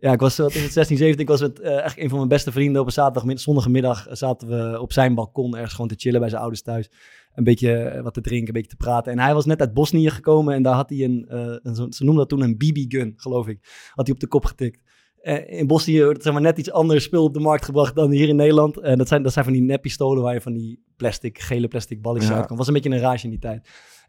ja, 0.00 0.12
ik 0.12 0.20
was, 0.20 0.36
wat 0.36 0.54
is 0.54 0.62
het, 0.62 0.72
16, 0.72 0.96
17, 0.96 1.22
ik 1.22 1.28
was 1.28 1.40
met 1.40 1.60
eh, 1.60 1.84
echt 1.84 1.98
een 1.98 2.08
van 2.08 2.16
mijn 2.16 2.28
beste 2.28 2.52
vrienden 2.52 2.80
op 2.80 2.86
een 2.86 2.92
zaterdagmiddag, 2.92 3.42
zondagmiddag 3.42 4.06
eh, 4.06 4.14
zaten 4.14 4.48
we 4.48 4.80
op 4.80 4.92
zijn 4.92 5.14
balkon 5.14 5.54
ergens 5.54 5.72
gewoon 5.72 5.88
te 5.88 5.94
chillen 5.98 6.20
bij 6.20 6.28
zijn 6.28 6.40
ouders 6.40 6.62
thuis. 6.62 6.90
Een 7.38 7.44
beetje 7.44 7.72
eh, 7.72 8.02
wat 8.02 8.14
te 8.14 8.20
drinken, 8.20 8.46
een 8.46 8.52
beetje 8.52 8.70
te 8.70 8.76
praten. 8.76 9.12
En 9.12 9.18
hij 9.18 9.34
was 9.34 9.46
net 9.46 9.60
uit 9.60 9.74
Bosnië 9.74 10.10
gekomen 10.10 10.54
en 10.54 10.62
daar 10.62 10.74
had 10.74 10.90
hij 10.90 11.04
een, 11.04 11.26
eh, 11.28 11.56
een 11.62 11.74
ze 11.92 12.04
noemden 12.04 12.16
dat 12.16 12.28
toen 12.28 12.42
een 12.42 12.56
BB-gun, 12.56 13.12
geloof 13.16 13.48
ik. 13.48 13.58
Had 13.94 14.06
hij 14.06 14.14
op 14.14 14.20
de 14.20 14.26
kop 14.26 14.44
getikt. 14.44 14.80
Eh, 15.20 15.58
in 15.58 15.66
Bosnië 15.66 16.02
wordt 16.04 16.22
zeg 16.22 16.32
maar, 16.32 16.42
net 16.42 16.58
iets 16.58 16.70
anders 16.70 17.04
spul 17.04 17.24
op 17.24 17.34
de 17.34 17.40
markt 17.40 17.64
gebracht 17.64 17.94
dan 17.94 18.10
hier 18.10 18.28
in 18.28 18.36
Nederland. 18.36 18.78
En 18.78 18.98
dat 18.98 19.08
zijn, 19.08 19.22
dat 19.22 19.32
zijn 19.32 19.44
van 19.44 19.54
die 19.54 19.62
neppistolen 19.62 20.22
waar 20.22 20.34
je 20.34 20.40
van 20.40 20.52
die 20.52 20.82
plastic, 20.96 21.38
gele 21.38 21.68
plastic 21.68 22.02
balletjes 22.02 22.30
Ja. 22.30 22.36
uit 22.36 22.46
kan. 22.46 22.56
was 22.56 22.66
een 22.66 22.72
beetje 22.72 22.90
een 22.90 22.98
rage 22.98 23.24
in 23.24 23.30
die 23.30 23.38
tijd. 23.38 23.68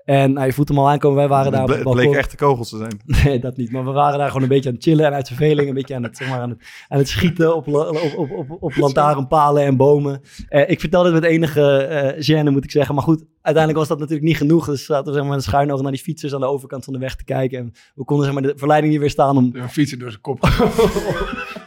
En 0.09 0.33
nou, 0.33 0.45
je 0.45 0.53
voelt 0.53 0.67
hem 0.67 0.77
al 0.79 0.89
aankomen, 0.89 1.17
wij 1.17 1.27
waren 1.27 1.51
daar 1.51 1.63
op 1.63 1.69
Het 1.69 1.89
bleek 1.89 2.13
echte 2.13 2.35
kogels 2.35 2.69
te 2.69 2.77
zijn. 2.77 3.01
Nee, 3.23 3.39
dat 3.39 3.57
niet. 3.57 3.71
Maar 3.71 3.85
we 3.85 3.91
waren 3.91 4.19
daar 4.19 4.27
gewoon 4.27 4.41
een 4.41 4.47
beetje 4.49 4.69
aan 4.69 4.75
het 4.75 4.83
chillen 4.83 5.05
en 5.05 5.13
uit 5.13 5.27
verveling 5.27 5.67
een 5.67 5.73
beetje 5.73 5.95
aan 5.95 6.03
het, 6.03 6.17
zeg 6.17 6.29
maar, 6.29 6.39
aan 6.39 6.49
het, 6.49 6.59
aan 6.87 6.97
het 6.97 7.07
schieten 7.07 7.55
op, 7.55 7.67
op, 7.67 8.13
op, 8.17 8.31
op, 8.31 8.57
op 8.59 8.75
lantaarnpalen 8.85 9.63
en 9.63 9.77
bomen. 9.77 10.21
Eh, 10.47 10.69
ik 10.69 10.79
vertelde 10.79 11.11
het 11.11 11.21
met 11.21 11.31
enige 11.31 11.77
eh 11.77 12.43
gêne, 12.43 12.51
moet 12.51 12.63
ik 12.63 12.71
zeggen. 12.71 12.95
Maar 12.95 13.03
goed, 13.03 13.23
uiteindelijk 13.41 13.77
was 13.77 13.87
dat 13.87 13.99
natuurlijk 13.99 14.27
niet 14.27 14.37
genoeg. 14.37 14.65
Dus 14.65 14.85
zaten 14.85 15.05
we 15.05 15.11
zeg 15.11 15.21
maar, 15.21 15.29
met 15.29 15.37
een 15.37 15.51
schuin 15.51 15.71
oog 15.71 15.81
naar 15.81 15.91
die 15.91 16.01
fietsers 16.01 16.33
aan 16.33 16.39
de 16.39 16.45
overkant 16.45 16.83
van 16.83 16.93
de 16.93 16.99
weg 16.99 17.15
te 17.15 17.23
kijken. 17.23 17.59
En 17.59 17.73
we 17.95 18.03
konden 18.03 18.25
zeg 18.25 18.33
maar, 18.33 18.43
de 18.43 18.53
verleiding 18.55 18.91
niet 18.91 19.01
weerstaan 19.01 19.37
om, 19.37 19.49
Een 19.53 19.69
fietser 19.69 19.99
door 19.99 20.09
zijn 20.09 20.21
kop. 20.21 20.39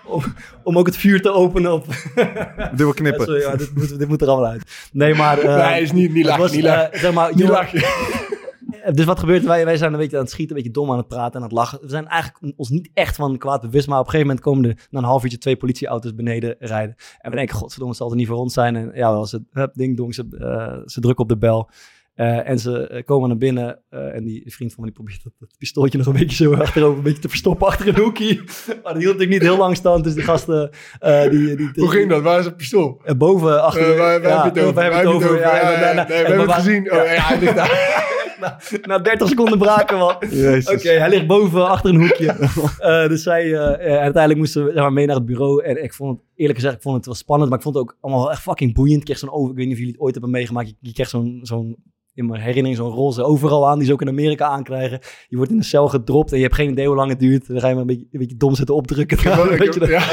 om, 0.06 0.22
om 0.62 0.78
ook 0.78 0.86
het 0.86 0.96
vuur 0.96 1.22
te 1.22 1.30
openen 1.32 1.72
op... 1.72 1.86
Dubbel 2.70 2.86
Ja, 2.86 2.92
knippen. 2.92 3.24
sorry, 3.24 3.40
ja, 3.40 3.56
dit, 3.56 3.74
moet, 3.74 3.98
dit 3.98 4.08
moet 4.08 4.22
er 4.22 4.28
allemaal 4.28 4.50
uit. 4.50 4.88
Nee, 4.92 5.14
maar... 5.14 5.38
eh, 5.38 5.70
nee, 5.70 5.82
is 5.82 5.92
niet, 5.92 6.12
niet 6.12 6.36
was, 6.36 6.52
eh, 6.52 6.82
zeg 6.92 7.12
maar, 7.12 7.34
niet 7.34 7.48
lachen. 7.48 8.30
Dus 8.90 9.04
wat 9.04 9.18
gebeurt 9.18 9.42
er? 9.42 9.48
Wij, 9.48 9.64
wij 9.64 9.76
zijn 9.76 9.92
een 9.92 9.98
beetje 9.98 10.16
aan 10.16 10.22
het 10.22 10.32
schieten, 10.32 10.56
een 10.56 10.62
beetje 10.62 10.80
dom 10.80 10.90
aan 10.90 10.96
het 10.96 11.08
praten 11.08 11.32
en 11.32 11.36
aan 11.36 11.42
het 11.42 11.52
lachen. 11.52 11.80
We 11.80 11.88
zijn 11.88 12.06
eigenlijk 12.06 12.54
ons 12.58 12.68
niet 12.68 12.90
echt 12.94 13.16
van 13.16 13.38
kwaad 13.38 13.60
bewust, 13.60 13.88
maar 13.88 13.98
op 13.98 14.04
een 14.04 14.10
gegeven 14.10 14.26
moment 14.26 14.46
komen 14.46 14.70
er 14.70 14.86
na 14.90 14.98
een 14.98 15.04
half 15.04 15.22
uurtje 15.22 15.38
twee 15.38 15.56
politieauto's 15.56 16.14
beneden 16.14 16.56
rijden. 16.58 16.94
En 17.18 17.30
we 17.30 17.36
denken, 17.36 17.56
godverdomme, 17.56 17.94
het 17.94 18.02
zal 18.02 18.10
er 18.10 18.16
niet 18.16 18.26
voor 18.26 18.36
ons 18.36 18.54
zijn. 18.54 18.76
En 18.76 18.90
ja, 18.94 19.10
wel, 19.10 19.26
ze, 19.26 19.42
hup, 19.50 19.74
ding 19.74 19.96
dong, 19.96 20.14
ze, 20.14 20.26
eh, 20.38 20.86
ze 20.86 21.00
drukken 21.00 21.22
op 21.22 21.28
de 21.28 21.38
bel. 21.38 21.70
Eh, 22.14 22.48
en 22.48 22.58
ze 22.58 22.86
eh, 22.86 23.04
komen 23.04 23.28
naar 23.28 23.38
binnen 23.38 23.80
en 23.90 24.24
die 24.24 24.42
vriend 24.46 24.72
van 24.72 24.84
me 24.84 24.90
die 24.90 24.94
probeert 24.94 25.24
dat, 25.24 25.32
dat 25.38 25.54
pistooltje 25.58 25.98
nog 25.98 26.06
een 26.06 26.12
beetje 26.12 26.44
zo 26.44 26.54
achterover 26.54 26.96
een 26.96 27.02
beetje 27.02 27.22
te 27.22 27.28
verstoppen 27.28 27.66
achter 27.66 27.88
een 27.88 28.02
hoekje. 28.02 28.34
Maar 28.82 28.92
dat 28.92 29.02
hield 29.02 29.12
natuurlijk 29.12 29.30
niet 29.30 29.42
heel 29.42 29.56
lang 29.56 29.76
stand, 29.76 30.04
dus 30.04 30.14
die 30.14 30.22
gasten... 30.22 30.70
die, 31.30 31.56
die, 31.56 31.70
Hoe 31.74 31.90
ging 31.90 32.08
dat? 32.08 32.22
Waar 32.22 32.38
is 32.38 32.44
het 32.44 32.56
pistool? 32.56 33.02
Boven, 33.16 33.62
achter... 33.62 33.96
Ja, 33.96 34.44
het 34.44 34.58
over? 34.58 34.74
wij 34.74 34.84
hebben 34.84 35.00
het 35.00 35.14
over. 35.14 35.38
Ja, 35.38 35.56
ja, 35.56 35.92
nee, 35.92 36.06
we 36.06 36.12
en 36.12 36.26
hebben 36.26 36.40
het 36.40 36.52
gezien. 36.52 36.92
Oh, 36.92 36.96
ja, 36.96 37.04
hij 37.04 37.38
ligt 37.38 37.54
daar. 37.54 38.10
na, 38.42 38.58
na 38.82 38.98
30 38.98 39.28
seconden 39.28 39.58
braken, 39.58 39.98
man. 39.98 40.14
Oké, 40.74 40.90
hij 40.90 41.08
ligt 41.08 41.26
boven 41.26 41.68
achter 41.68 41.90
een 41.90 42.00
hoekje. 42.00 42.30
Eh, 42.78 43.08
dus 43.08 43.22
zij, 43.22 43.42
eh, 43.42 43.74
eh, 43.74 44.00
uiteindelijk 44.00 44.38
moesten 44.38 44.64
we 44.64 44.72
zeg 44.72 44.80
maar, 44.80 44.92
mee 44.92 45.06
naar 45.06 45.16
het 45.16 45.26
bureau. 45.26 45.64
En 45.64 45.82
ik 45.82 45.94
vond 45.94 46.18
het, 46.18 46.26
eerlijk 46.36 46.58
gezegd, 46.58 46.76
ik 46.76 46.82
vond 46.82 46.96
het 46.96 47.06
wel 47.06 47.14
spannend. 47.14 47.48
Maar 47.48 47.58
ik 47.58 47.64
vond 47.64 47.76
het 47.76 47.84
ook 47.84 47.96
allemaal 48.00 48.22
wel 48.22 48.30
echt 48.30 48.42
fucking 48.42 48.74
boeiend. 48.74 48.98
Ik 48.98 49.04
kreeg 49.04 49.18
zo'n 49.18 49.32
over, 49.32 49.50
ik 49.50 49.56
weet 49.56 49.64
niet 49.64 49.74
of 49.74 49.80
jullie 49.80 49.94
het 49.94 50.02
ooit 50.02 50.12
hebben 50.12 50.30
meegemaakt. 50.30 50.68
Je, 50.68 50.74
je 50.80 50.92
krijgt 50.92 51.10
zo'n, 51.10 51.38
zo'n, 51.42 51.76
in 52.14 52.26
mijn 52.26 52.40
herinnering, 52.40 52.76
zo'n 52.76 52.90
roze 52.90 53.24
overal 53.24 53.68
aan. 53.68 53.78
Die 53.78 53.86
ze 53.86 53.92
ook 53.92 54.00
in 54.02 54.08
Amerika 54.08 54.46
aankrijgen. 54.46 54.98
Je 55.28 55.36
wordt 55.36 55.50
in 55.50 55.56
een 55.56 55.64
cel 55.64 55.88
gedropt 55.88 56.30
en 56.30 56.36
je 56.36 56.42
hebt 56.42 56.54
geen 56.54 56.70
idee 56.70 56.86
hoe 56.86 56.96
lang 56.96 57.10
het 57.10 57.20
duurt. 57.20 57.48
Dan 57.48 57.60
ga 57.60 57.66
je 57.68 57.72
maar 57.72 57.80
een 57.82 57.86
beetje, 57.88 58.06
een 58.12 58.18
beetje 58.18 58.36
dom 58.36 58.54
zitten 58.54 58.74
opdrukken. 58.74 59.18
Weet 59.58 59.74
je 59.74 59.80
dat? 59.80 59.88
Ja. 59.88 60.02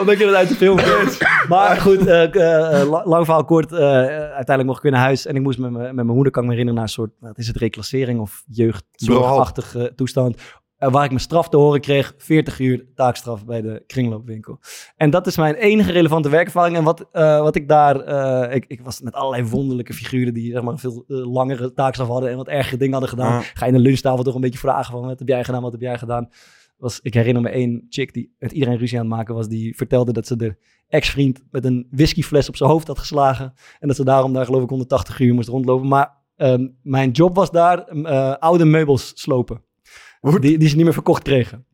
Omdat 0.00 0.18
je 0.18 0.24
dat 0.24 0.34
uit 0.34 0.48
de 0.48 0.54
film 0.54 0.76
kent. 0.90 1.18
Maar 1.48 1.76
goed, 1.76 2.06
eh, 2.06 2.34
eh, 2.34 2.80
eh, 2.80 2.88
la- 2.90 3.02
lang 3.04 3.24
verhaal 3.24 3.44
kort. 3.44 3.72
uiteindelijk 3.72 4.64
mocht 4.64 4.76
ik 4.76 4.82
weer 4.82 4.92
naar 4.92 5.00
huis. 5.00 5.26
En 5.26 5.36
ik 5.36 5.42
moest 5.42 5.58
met, 5.58 5.70
mijn- 5.70 5.94
met 5.94 6.04
mijn 6.04 6.16
moeder, 6.16 6.32
kan 6.32 6.42
ik 6.42 6.48
me 6.48 6.54
herinneren, 6.54 6.74
naar 6.74 6.82
een 6.96 7.04
soort, 7.04 7.10
wat 7.20 7.38
is 7.38 7.46
het, 7.46 7.56
reclassering 7.56 8.20
of 8.20 8.42
jeugdzorgachtige 8.46 9.92
toestand. 9.96 10.36
Eh, 10.80 10.90
waar 10.90 11.04
ik 11.04 11.10
mijn 11.10 11.22
straf 11.22 11.48
te 11.48 11.56
horen 11.56 11.80
kreeg, 11.80 12.14
40 12.16 12.58
uur 12.58 12.86
taakstraf 12.94 13.44
bij 13.44 13.60
de 13.60 13.82
kringloopwinkel. 13.86 14.58
En 14.96 15.10
dat 15.10 15.26
is 15.26 15.36
mijn 15.36 15.54
enige 15.54 15.92
relevante 15.92 16.28
werkervaring. 16.28 16.76
En 16.76 16.84
wat, 16.84 17.08
eh, 17.12 17.40
wat 17.40 17.56
ik 17.56 17.68
daar, 17.68 18.00
eh, 18.00 18.54
ik, 18.54 18.64
ik 18.68 18.80
was 18.80 19.00
met 19.00 19.14
allerlei 19.14 19.44
wonderlijke 19.48 19.92
figuren 19.92 20.34
die 20.34 20.52
zeg 20.52 20.62
maar, 20.62 20.72
een 20.72 20.78
veel 20.78 21.04
langere 21.06 21.72
taakstraf 21.72 22.08
hadden 22.08 22.30
en 22.30 22.36
wat 22.36 22.48
ergere 22.48 22.76
dingen 22.76 22.92
hadden 22.92 23.10
gedaan. 23.10 23.42
Ga 23.42 23.66
je 23.66 23.72
in 23.72 23.76
de 23.76 23.82
lunchtafel 23.82 24.24
toch 24.24 24.34
een 24.34 24.40
beetje 24.40 24.58
vragen 24.58 24.92
van, 24.92 25.06
wat 25.06 25.18
heb 25.18 25.28
jij 25.28 25.44
gedaan, 25.44 25.62
wat 25.62 25.72
heb 25.72 25.80
jij 25.80 25.98
gedaan? 25.98 26.28
Was, 26.76 27.00
ik 27.02 27.14
herinner 27.14 27.42
me 27.42 27.48
één 27.48 27.86
chick 27.88 28.12
die 28.12 28.34
met 28.38 28.52
iedereen 28.52 28.78
ruzie 28.78 28.98
aan 28.98 29.06
het 29.06 29.14
maken 29.14 29.34
was, 29.34 29.48
die 29.48 29.76
vertelde 29.76 30.12
dat 30.12 30.26
ze 30.26 30.36
de 30.36 30.56
ex-vriend 30.88 31.42
met 31.50 31.64
een 31.64 31.86
whiskyfles 31.90 32.48
op 32.48 32.56
zijn 32.56 32.70
hoofd 32.70 32.86
had 32.86 32.98
geslagen. 32.98 33.52
En 33.78 33.88
dat 33.88 33.96
ze 33.96 34.04
daarom 34.04 34.32
daar 34.32 34.44
geloof 34.44 34.62
ik 34.62 34.68
180 34.68 35.20
uur 35.20 35.34
moest 35.34 35.48
rondlopen. 35.48 35.88
Maar 35.88 36.16
ehm, 36.36 36.68
mijn 36.82 37.10
job 37.10 37.34
was 37.34 37.50
daar 37.50 37.84
oude 38.38 38.64
meubels 38.64 39.12
slopen. 39.14 39.68
Die, 40.20 40.58
die 40.58 40.68
ze 40.68 40.76
niet 40.76 40.84
meer 40.84 40.92
verkocht 40.92 41.22
kregen. 41.22 41.66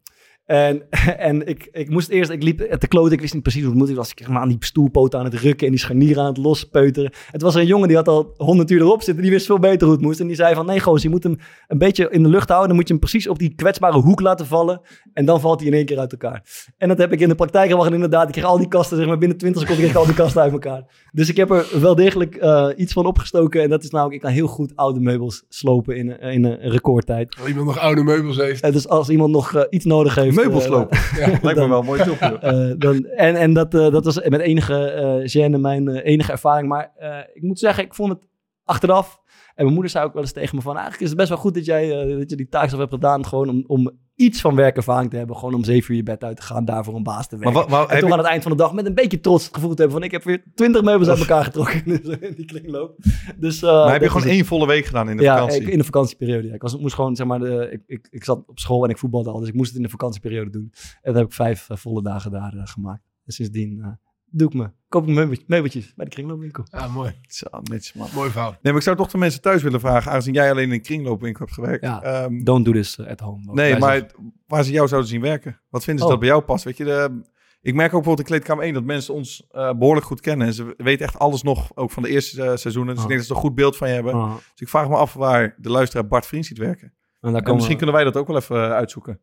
En, 0.46 0.82
en 1.30 1.46
ik, 1.46 1.68
ik 1.72 1.90
moest 1.90 2.08
eerst, 2.08 2.30
ik 2.30 2.42
liep 2.42 2.58
te 2.58 2.88
kloten, 2.88 3.12
ik 3.12 3.20
wist 3.20 3.34
niet 3.34 3.42
precies 3.42 3.60
hoe 3.62 3.70
het 3.70 3.78
moet. 3.78 3.88
Ik 3.88 3.96
was 3.96 4.10
ik 4.10 4.28
maar 4.28 4.40
aan 4.40 4.48
die 4.48 4.56
stoelpoten 4.60 5.18
aan 5.18 5.24
het 5.24 5.34
rukken 5.34 5.66
en 5.66 5.72
die 5.72 5.80
scharnieren 5.80 6.22
aan 6.22 6.28
het 6.28 6.36
lospeuteren. 6.36 7.12
Het 7.30 7.42
was 7.42 7.54
een 7.54 7.66
jongen 7.66 7.88
die 7.88 7.96
had 7.96 8.08
al 8.08 8.34
100 8.36 8.70
uur 8.70 8.80
erop 8.80 9.02
zitten, 9.02 9.22
die 9.22 9.32
wist 9.32 9.46
veel 9.46 9.58
beter 9.58 9.86
hoe 9.86 9.96
het 9.96 10.04
moest. 10.04 10.20
En 10.20 10.26
die 10.26 10.36
zei 10.36 10.54
van, 10.54 10.66
nee 10.66 10.80
goos, 10.80 11.02
je 11.02 11.08
moet 11.08 11.22
hem 11.22 11.38
een 11.68 11.78
beetje 11.78 12.10
in 12.10 12.22
de 12.22 12.28
lucht 12.28 12.48
houden. 12.48 12.68
Dan 12.68 12.76
moet 12.76 12.86
je 12.88 12.92
hem 12.92 13.02
precies 13.02 13.28
op 13.28 13.38
die 13.38 13.54
kwetsbare 13.54 13.98
hoek 13.98 14.20
laten 14.20 14.46
vallen. 14.46 14.80
En 15.12 15.24
dan 15.24 15.40
valt 15.40 15.58
hij 15.58 15.68
in 15.68 15.74
één 15.74 15.84
keer 15.84 15.98
uit 15.98 16.12
elkaar. 16.12 16.42
En 16.76 16.88
dat 16.88 16.98
heb 16.98 17.12
ik 17.12 17.20
in 17.20 17.28
de 17.28 17.34
praktijk 17.34 17.68
gebracht. 17.68 17.88
En 17.88 17.94
inderdaad, 17.94 18.26
ik 18.26 18.32
kreeg 18.32 18.44
al 18.44 18.58
die 18.58 18.68
kasten, 18.68 18.96
zeg 18.96 19.06
maar 19.06 19.18
binnen 19.18 19.38
20 19.38 19.60
seconden 19.60 19.84
kreeg 19.84 19.96
ik 19.96 20.02
al 20.02 20.14
die 20.14 20.22
kasten 20.24 20.42
uit 20.42 20.52
elkaar. 20.52 20.84
Dus 21.12 21.28
ik 21.28 21.36
heb 21.36 21.50
er 21.50 21.80
wel 21.80 21.94
degelijk 21.94 22.34
eh, 22.34 22.68
iets 22.76 22.92
van 22.92 23.06
opgestoken. 23.06 23.62
En 23.62 23.70
dat 23.70 23.84
is 23.84 23.90
namelijk, 23.90 24.16
ik 24.16 24.22
kan 24.22 24.30
heel 24.30 24.46
goed 24.46 24.72
oude 24.76 25.00
meubels 25.00 25.44
slopen 25.48 25.96
in, 25.96 26.20
in 26.20 26.44
een 26.44 26.70
recordtijd. 26.70 27.36
Als 27.38 27.48
iemand 27.48 27.66
nog 27.66 27.78
oude 27.78 28.02
meubels 28.02 28.36
heeft. 28.36 28.62
En 28.62 28.72
dus 28.72 28.88
als 28.88 29.08
iemand 29.08 29.30
nog 29.30 29.54
eh, 29.54 29.62
iets 29.70 29.84
nodig 29.84 30.14
heeft... 30.14 30.35
Meubels 30.36 30.64
eh, 30.64 30.70
lopen. 30.70 30.98
Lijkt 31.42 31.58
me 31.58 31.68
wel 31.68 31.82
mooi 31.82 32.04
joh. 32.04 32.22
eh, 32.22 32.74
dan, 32.78 33.04
en 33.04 33.36
en 33.36 33.52
dat, 33.52 33.74
eh, 33.74 33.90
dat 33.90 34.04
was 34.04 34.20
met 34.28 34.40
enige 34.40 35.22
gêne 35.26 35.60
mijn 35.60 35.88
enige 35.88 36.32
ervaring. 36.32 36.68
Maar 36.68 36.92
ik 37.32 37.42
moet 37.42 37.58
zeggen, 37.58 37.84
ik 37.84 37.94
vond 37.94 38.12
het 38.12 38.28
achteraf... 38.64 39.24
En 39.54 39.62
mijn 39.62 39.74
moeder 39.74 39.92
zei 39.92 40.04
ook 40.04 40.12
wel 40.12 40.22
eens 40.22 40.32
tegen 40.32 40.56
me 40.56 40.62
van... 40.62 40.72
Eigenlijk 40.72 41.02
is 41.02 41.08
het 41.08 41.18
best 41.18 41.28
wel 41.28 41.38
goed 41.38 41.54
dat 41.54 41.64
jij 41.64 41.88
dat 42.18 42.30
je 42.30 42.36
die 42.36 42.48
taakstraf 42.48 42.80
hebt 42.80 42.92
gedaan. 42.92 43.26
Gewoon 43.26 43.48
om, 43.48 43.64
om 43.66 43.90
iets 44.16 44.40
van 44.40 44.54
werkervaring 44.54 45.10
te 45.10 45.16
hebben. 45.16 45.36
Gewoon 45.36 45.54
om 45.54 45.64
zeven 45.64 45.90
uur 45.90 45.96
je 45.96 46.02
bed 46.02 46.24
uit 46.24 46.36
te 46.36 46.42
gaan. 46.42 46.64
Daarvoor 46.64 46.94
een 46.94 47.02
baas 47.02 47.28
te 47.28 47.36
werken. 47.36 47.60
en 47.62 47.68
toch 47.68 47.88
je- 48.08 48.12
aan 48.12 48.18
het 48.18 48.26
eind 48.26 48.42
van 48.42 48.52
de 48.52 48.58
dag 48.58 48.72
met 48.72 48.86
een 48.86 48.94
beetje 48.94 49.20
trots 49.20 49.44
het 49.44 49.54
gevoel 49.54 49.74
te 49.74 49.82
hebben 49.82 49.96
van... 49.96 50.06
Ik 50.06 50.10
heb 50.12 50.24
weer 50.24 50.42
twintig 50.54 50.82
meubels 50.82 51.08
uit 51.08 51.18
elkaar 51.18 51.44
getrokken. 51.44 51.82
Dus, 51.84 52.00
in 52.18 52.34
die 52.34 52.44
kringloop. 52.44 52.96
Dus, 53.36 53.62
eh, 53.62 53.70
maar 53.70 53.84
heb 53.84 53.94
je 53.94 53.98
dat 54.00 54.08
gewoon 54.08 54.22
het. 54.26 54.36
één 54.36 54.44
volle 54.46 54.66
week 54.66 54.84
gedaan 54.84 55.08
in 55.10 55.16
de 55.16 55.22
ja, 55.22 55.34
vakantie? 55.34 55.60
ik- 55.62 55.68
in 55.68 55.78
de 55.78 55.84
vakantieperiode. 55.84 56.48
Ja. 56.48 56.54
Ik, 56.54 56.62
was, 56.62 56.78
moest 56.78 56.94
gewoon, 56.94 57.16
zeg 57.16 57.26
maar, 57.26 57.38
de, 57.38 57.68
ik, 57.70 57.82
ik, 57.86 58.06
ik 58.10 58.24
zat 58.24 58.42
op 58.46 58.58
school 58.58 58.84
en 58.84 58.90
ik 58.90 58.98
voetbalde 58.98 59.30
al, 59.30 59.38
dus 59.40 59.48
ik 59.48 59.54
moest 59.54 59.68
het 59.68 59.76
in 59.76 59.82
de 59.82 59.88
vakantieperiode 59.90 60.50
doen. 60.50 60.72
En 60.72 61.12
dan 61.12 61.14
heb 61.16 61.26
ik 61.26 61.32
vijf 61.32 61.70
eh, 61.70 61.76
volle 61.76 62.02
dagen 62.02 62.30
daar 62.30 62.52
eh, 62.56 62.60
gemaakt. 62.64 63.02
En 63.26 63.32
sindsdien 63.32 63.98
doe 64.38 64.48
ik 64.48 64.54
me, 64.54 64.70
koop 64.88 65.08
ik 65.08 65.44
meubeltjes, 65.46 65.94
bij 65.94 66.04
de 66.04 66.10
kringloopwinkel. 66.10 66.64
Ja, 66.70 66.88
mooi. 66.88 67.14
Zo, 67.22 67.46
netjes 67.62 67.92
man. 67.92 68.08
Mooi 68.14 68.30
verhaal. 68.30 68.50
Nee, 68.50 68.58
maar 68.62 68.76
ik 68.76 68.82
zou 68.82 68.96
toch 68.96 69.10
de 69.10 69.18
mensen 69.18 69.40
thuis 69.40 69.62
willen 69.62 69.80
vragen, 69.80 70.10
aangezien 70.10 70.34
jij 70.34 70.50
alleen 70.50 70.64
in 70.66 70.72
een 70.72 70.82
kringloopwinkel 70.82 71.40
hebt 71.44 71.54
gewerkt. 71.56 71.84
Ja. 71.84 72.02
Ehm, 72.02 72.42
Don't 72.44 72.64
do 72.64 72.72
this 72.72 73.00
at 73.06 73.20
home. 73.20 73.52
nee, 73.52 73.78
maar 73.78 73.92
zeggen- 73.96 74.34
waar 74.46 74.64
ze 74.64 74.70
jou 74.72 74.88
zouden 74.88 75.10
zien 75.10 75.20
werken. 75.20 75.60
Wat 75.70 75.84
vinden 75.84 75.98
ze 76.02 76.04
Oh. 76.04 76.10
dat 76.10 76.20
bij 76.20 76.28
jou 76.28 76.42
past? 76.42 76.64
Weet 76.64 76.76
je, 76.76 76.84
de, 76.84 77.20
ik 77.60 77.74
merk 77.74 77.86
ook 77.94 78.02
bijvoorbeeld 78.02 78.18
in 78.18 78.24
Kleedkamer 78.34 78.64
1 78.64 78.74
dat 78.74 78.84
mensen 78.84 79.14
ons 79.14 79.46
eh, 79.50 79.72
behoorlijk 79.72 80.06
goed 80.06 80.20
kennen. 80.20 80.46
En 80.46 80.52
ze 80.52 80.74
weten 80.76 81.06
echt 81.06 81.18
alles 81.18 81.42
nog, 81.42 81.70
ook 81.76 81.90
van 81.90 82.02
de 82.02 82.08
eerste 82.08 82.42
eh, 82.42 82.56
seizoenen. 82.56 82.94
Dus 82.94 82.96
Ah. 82.96 83.02
ik 83.02 83.08
denk 83.08 83.18
dat 83.20 83.28
ze 83.28 83.34
een 83.34 83.40
goed 83.48 83.54
beeld 83.54 83.76
van 83.76 83.88
je 83.88 83.94
hebben. 83.94 84.14
Ah, 84.14 84.34
Dus 84.34 84.60
ik 84.60 84.68
vraag 84.68 84.88
me 84.88 84.96
af 84.96 85.14
waar 85.14 85.54
de 85.58 85.70
luisteraar 85.70 86.06
Bart 86.06 86.26
Vriend 86.26 86.46
ziet 86.46 86.58
werken. 86.58 86.94
en 87.20 87.32
daar 87.32 87.42
En 87.42 87.54
misschien 87.54 87.76
kunnen 87.76 87.94
wij 87.94 88.04
dat 88.04 88.16
ook 88.16 88.26
wel 88.26 88.36
even 88.36 88.56
eh, 88.64 88.70
uitzoeken. 88.70 89.20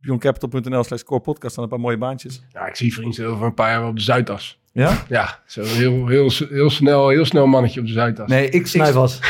beyondcapital.nl 0.00 0.84
slash 0.84 1.02
core 1.02 1.20
podcast 1.20 1.52
staan 1.52 1.64
een 1.64 1.70
paar 1.70 1.80
mooie 1.80 1.98
baantjes. 1.98 2.42
Ja, 2.52 2.66
ik 2.66 2.76
zie 2.76 2.94
vrienden 2.94 3.26
over 3.26 3.46
een 3.46 3.54
paar 3.54 3.70
jaar 3.70 3.80
wel 3.80 3.88
op 3.88 3.96
de 3.96 4.02
Zuidas. 4.02 4.60
Ja? 4.72 5.04
Ja, 5.08 5.42
zo 5.46 5.62
heel, 5.62 6.06
heel, 6.06 6.30
heel, 6.48 6.70
snel, 6.70 7.08
heel 7.08 7.24
snel 7.24 7.46
mannetje 7.46 7.80
op 7.80 7.86
de 7.86 7.92
Zuidas. 7.92 8.28
Nee, 8.28 8.46
ik, 8.46 8.52
ik, 8.52 8.66
Snijvas. 8.76 9.20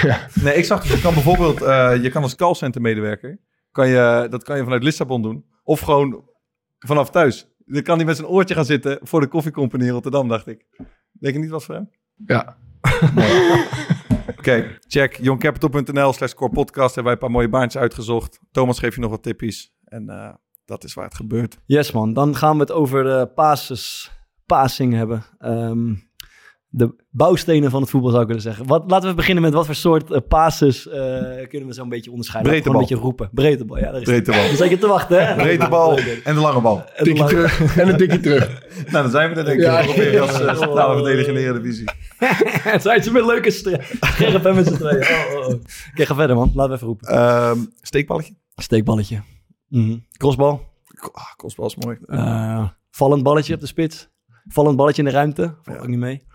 nee, 0.42 0.54
ik 0.54 0.64
zag 0.64 0.88
je 0.92 1.00
kan 1.00 1.14
bijvoorbeeld, 1.14 1.62
eh, 1.62 2.02
je 2.02 2.10
kan 2.10 2.22
als 2.22 2.34
callcenter 2.34 2.80
medewerker, 2.80 3.38
kan 3.72 3.88
je, 3.88 4.26
dat 4.30 4.44
kan 4.44 4.56
je 4.56 4.62
vanuit 4.62 4.82
Lissabon 4.82 5.22
doen. 5.22 5.44
Of 5.62 5.80
gewoon 5.80 6.24
vanaf 6.78 7.10
thuis. 7.10 7.48
Dan 7.66 7.82
kan 7.82 7.96
hij 7.96 8.06
met 8.06 8.16
zijn 8.16 8.28
oortje 8.28 8.54
gaan 8.54 8.64
zitten 8.64 8.98
voor 9.02 9.20
de 9.20 9.26
koffiecompany 9.26 9.84
in 9.84 9.90
Rotterdam, 9.90 10.28
dacht 10.28 10.46
ik. 10.46 10.66
Denk 11.12 11.34
je 11.34 11.40
niet 11.40 11.50
wat 11.50 11.64
voor 11.64 11.74
hem? 11.74 11.90
Ja. 12.26 12.56
Oké, 14.38 14.78
check 14.86 15.16
youngcapital.nl 15.16 16.12
slash 16.12 16.32
core 16.32 16.52
podcast. 16.52 16.94
Hebben 16.94 17.04
wij 17.04 17.12
een 17.12 17.18
paar 17.18 17.30
mooie 17.30 17.48
baantjes 17.48 17.82
uitgezocht. 17.82 18.40
Thomas 18.50 18.78
geeft 18.78 18.94
je 18.94 19.00
nog 19.00 19.10
wat 19.10 19.22
tippies. 19.22 19.72
En 19.84 20.08
eh, 20.08 20.34
dat 20.68 20.84
is 20.84 20.94
waar 20.94 21.04
het 21.04 21.14
gebeurt. 21.14 21.58
Yes 21.66 21.92
man, 21.92 22.12
dan 22.12 22.36
gaan 22.36 22.54
we 22.54 22.60
het 22.60 22.72
over 22.72 23.04
de 23.04 23.30
passes, 23.34 24.10
passing 24.46 24.94
hebben. 24.94 25.24
Ehm, 25.38 25.94
de 26.70 26.94
bouwstenen 27.10 27.70
van 27.70 27.80
het 27.80 27.90
voetbal 27.90 28.10
zou 28.10 28.22
ik 28.22 28.28
willen 28.28 28.42
zeggen. 28.42 28.66
Wat, 28.66 28.90
laten 28.90 29.08
we 29.08 29.14
beginnen 29.14 29.42
met 29.42 29.52
wat 29.52 29.66
voor 29.66 29.74
soort 29.74 30.10
eh, 30.10 30.20
passes 30.28 30.88
eh, 30.88 30.96
kunnen 31.48 31.68
we 31.68 31.74
zo'n 31.74 31.88
beetje 31.88 32.10
onderscheiden. 32.10 32.52
Breedte 32.52 32.70
Gewoon 32.70 32.82
een 32.82 32.88
bal. 32.88 32.88
beetje 32.88 32.94
roepen. 32.94 33.28
Breedtebal, 33.32 33.78
ja. 33.78 33.90
Daar 33.90 34.00
is 34.00 34.06
Breedte 34.06 34.30
bal. 34.30 34.46
Dan 34.46 34.56
zat 34.56 34.68
je 34.70 34.78
te 34.78 34.86
wachten, 34.86 35.26
hè? 35.26 35.34
Breedte 35.34 35.68
bal 35.68 35.98
en 36.24 36.34
de 36.34 36.40
lange 36.40 36.60
bal. 36.60 36.84
En 36.94 37.14
dan- 37.14 37.26
terug 37.28 37.76
en 37.76 37.88
een 37.88 37.96
tikje 37.96 38.20
terug. 38.20 38.66
Nou, 38.92 39.02
dan 39.02 39.10
zijn 39.10 39.30
we 39.30 39.36
er 39.36 39.44
denk 39.44 39.58
ik. 39.58 39.64
Ja. 39.64 39.80
Ongeveer 39.80 40.20
als 40.20 40.40
uh, 40.40 40.56
centrale 40.56 40.94
verdediger 40.94 41.28
in 41.28 41.34
de 41.34 41.40
Eredivisie. 41.40 41.88
Het 42.72 42.82
zijn 42.82 43.02
ze 43.02 43.12
met 43.12 43.24
leuke 43.24 43.50
scherp 43.50 44.42
hè, 44.44 44.54
met 44.54 44.66
z'n 44.66 44.74
tweeën. 44.74 45.02
Oh, 45.02 45.38
oh, 45.38 45.46
oh. 45.48 45.54
Oké, 45.92 46.06
ga 46.06 46.14
verder 46.14 46.36
man. 46.36 46.50
Laten 46.54 46.70
we 46.70 46.74
even 46.76 46.86
roepen. 46.86 47.08
Ehm, 47.08 47.58
steekballetje. 47.82 48.34
Steekballetje. 48.56 49.22
Mhm. 49.68 49.98
Crossbal. 50.16 50.66
Ah, 51.12 51.34
kostbal 51.36 51.66
is 51.66 51.76
mooi. 51.76 51.98
Eh, 52.06 52.68
vallend 52.90 53.22
balletje 53.22 53.54
op 53.54 53.60
de 53.60 53.66
spits. 53.66 54.08
Vallend 54.46 54.76
balletje 54.76 55.02
in 55.02 55.08
de 55.08 55.14
ruimte. 55.14 55.54
Valt 55.62 55.76
Ja. 55.76 55.82
ook 55.82 55.88
niet 55.88 55.98
mee. 55.98 56.26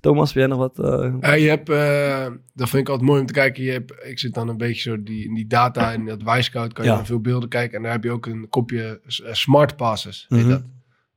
Thomas, 0.00 0.28
heb 0.28 0.36
jij 0.36 0.46
nog 0.46 0.58
wat? 0.58 0.78
eh, 0.78 1.14
Ja, 1.20 1.32
je 1.32 1.48
hebt, 1.48 1.68
eh, 1.68 2.26
dat 2.54 2.68
vind 2.68 2.82
ik 2.82 2.88
altijd 2.88 3.08
mooi 3.08 3.20
om 3.20 3.26
te 3.26 3.32
kijken. 3.32 3.62
Je 3.64 3.70
hebt, 3.70 3.92
ik 4.04 4.18
zit 4.18 4.34
dan 4.34 4.48
een 4.48 4.56
beetje 4.56 4.90
zo 4.90 5.02
die, 5.02 5.24
in 5.24 5.34
die 5.34 5.46
data 5.46 5.92
en 5.92 6.04
dat 6.04 6.22
Y-scout 6.22 6.72
kan 6.72 6.84
je 6.84 6.90
Ja. 6.90 6.96
naar 6.96 7.06
veel 7.06 7.20
beelden 7.20 7.48
kijken. 7.48 7.76
En 7.76 7.82
daar 7.82 7.92
heb 7.92 8.04
je 8.04 8.10
ook 8.10 8.26
een 8.26 8.48
kopje 8.48 9.00
smart 9.30 9.76
passes, 9.76 10.26
heet 10.28 10.40
Mhm. 10.40 10.48
dat. 10.50 10.62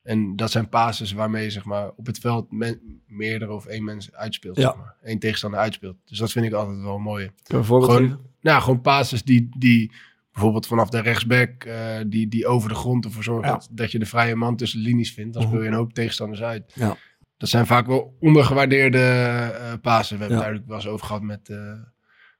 En 0.03 0.35
dat 0.35 0.51
zijn 0.51 0.69
passes 0.69 1.11
waarmee 1.11 1.43
je 1.43 1.49
zeg 1.49 1.65
maar, 1.65 1.91
op 1.95 2.05
het 2.05 2.19
veld 2.19 2.51
men- 2.51 3.01
meerdere 3.07 3.51
of 3.51 3.65
één 3.65 3.83
mens 3.83 4.13
uitspeelt. 4.13 4.55
Ja. 4.57 4.63
Zeg 4.69 4.75
maar. 4.77 4.95
Eén 5.01 5.19
tegenstander 5.19 5.59
uitspeelt. 5.59 5.95
Dus 6.05 6.17
dat 6.17 6.31
vind 6.31 6.45
ik 6.45 6.53
altijd 6.53 6.81
wel 6.81 6.97
mooi. 6.99 7.25
Kun 7.25 7.35
je 7.43 7.55
een 7.57 7.63
voorbeeld 7.65 7.91
Gewoon, 7.91 8.07
geven? 8.09 8.25
nou, 8.41 8.61
gewoon 8.61 8.81
passes 8.81 9.23
die, 9.23 9.49
die 9.57 9.91
bijvoorbeeld 10.33 10.67
vanaf 10.67 10.89
de 10.89 10.99
rechtsback, 11.01 11.63
eh, 11.63 11.97
die, 12.07 12.27
die 12.27 12.47
over 12.47 12.69
de 12.69 12.75
grond 12.75 13.05
ervoor 13.05 13.23
zorgen 13.23 13.47
Ja. 13.47 13.53
dat, 13.53 13.67
dat 13.71 13.91
je 13.91 13.99
de 13.99 14.05
vrije 14.05 14.35
man 14.35 14.55
tussen 14.55 14.79
de 14.83 14.89
linies 14.89 15.13
vindt. 15.13 15.33
Dan 15.33 15.41
Mhm. 15.41 15.51
speel 15.51 15.63
je 15.63 15.69
een 15.69 15.75
hoop 15.75 15.93
tegenstanders 15.93 16.41
uit. 16.41 16.71
Ja. 16.75 16.97
Dat 17.37 17.49
zijn 17.49 17.65
vaak 17.65 17.87
wel 17.87 18.17
ondergewaardeerde 18.19 18.97
eh 18.97 19.73
passen. 19.81 20.17
We 20.17 20.21
hebben 20.23 20.27
het 20.27 20.45
duidelijk 20.45 20.67
wel 20.67 20.75
eens 20.77 20.87
over 20.87 21.05
gehad 21.05 21.21
met, 21.21 21.49
eh 21.49 21.57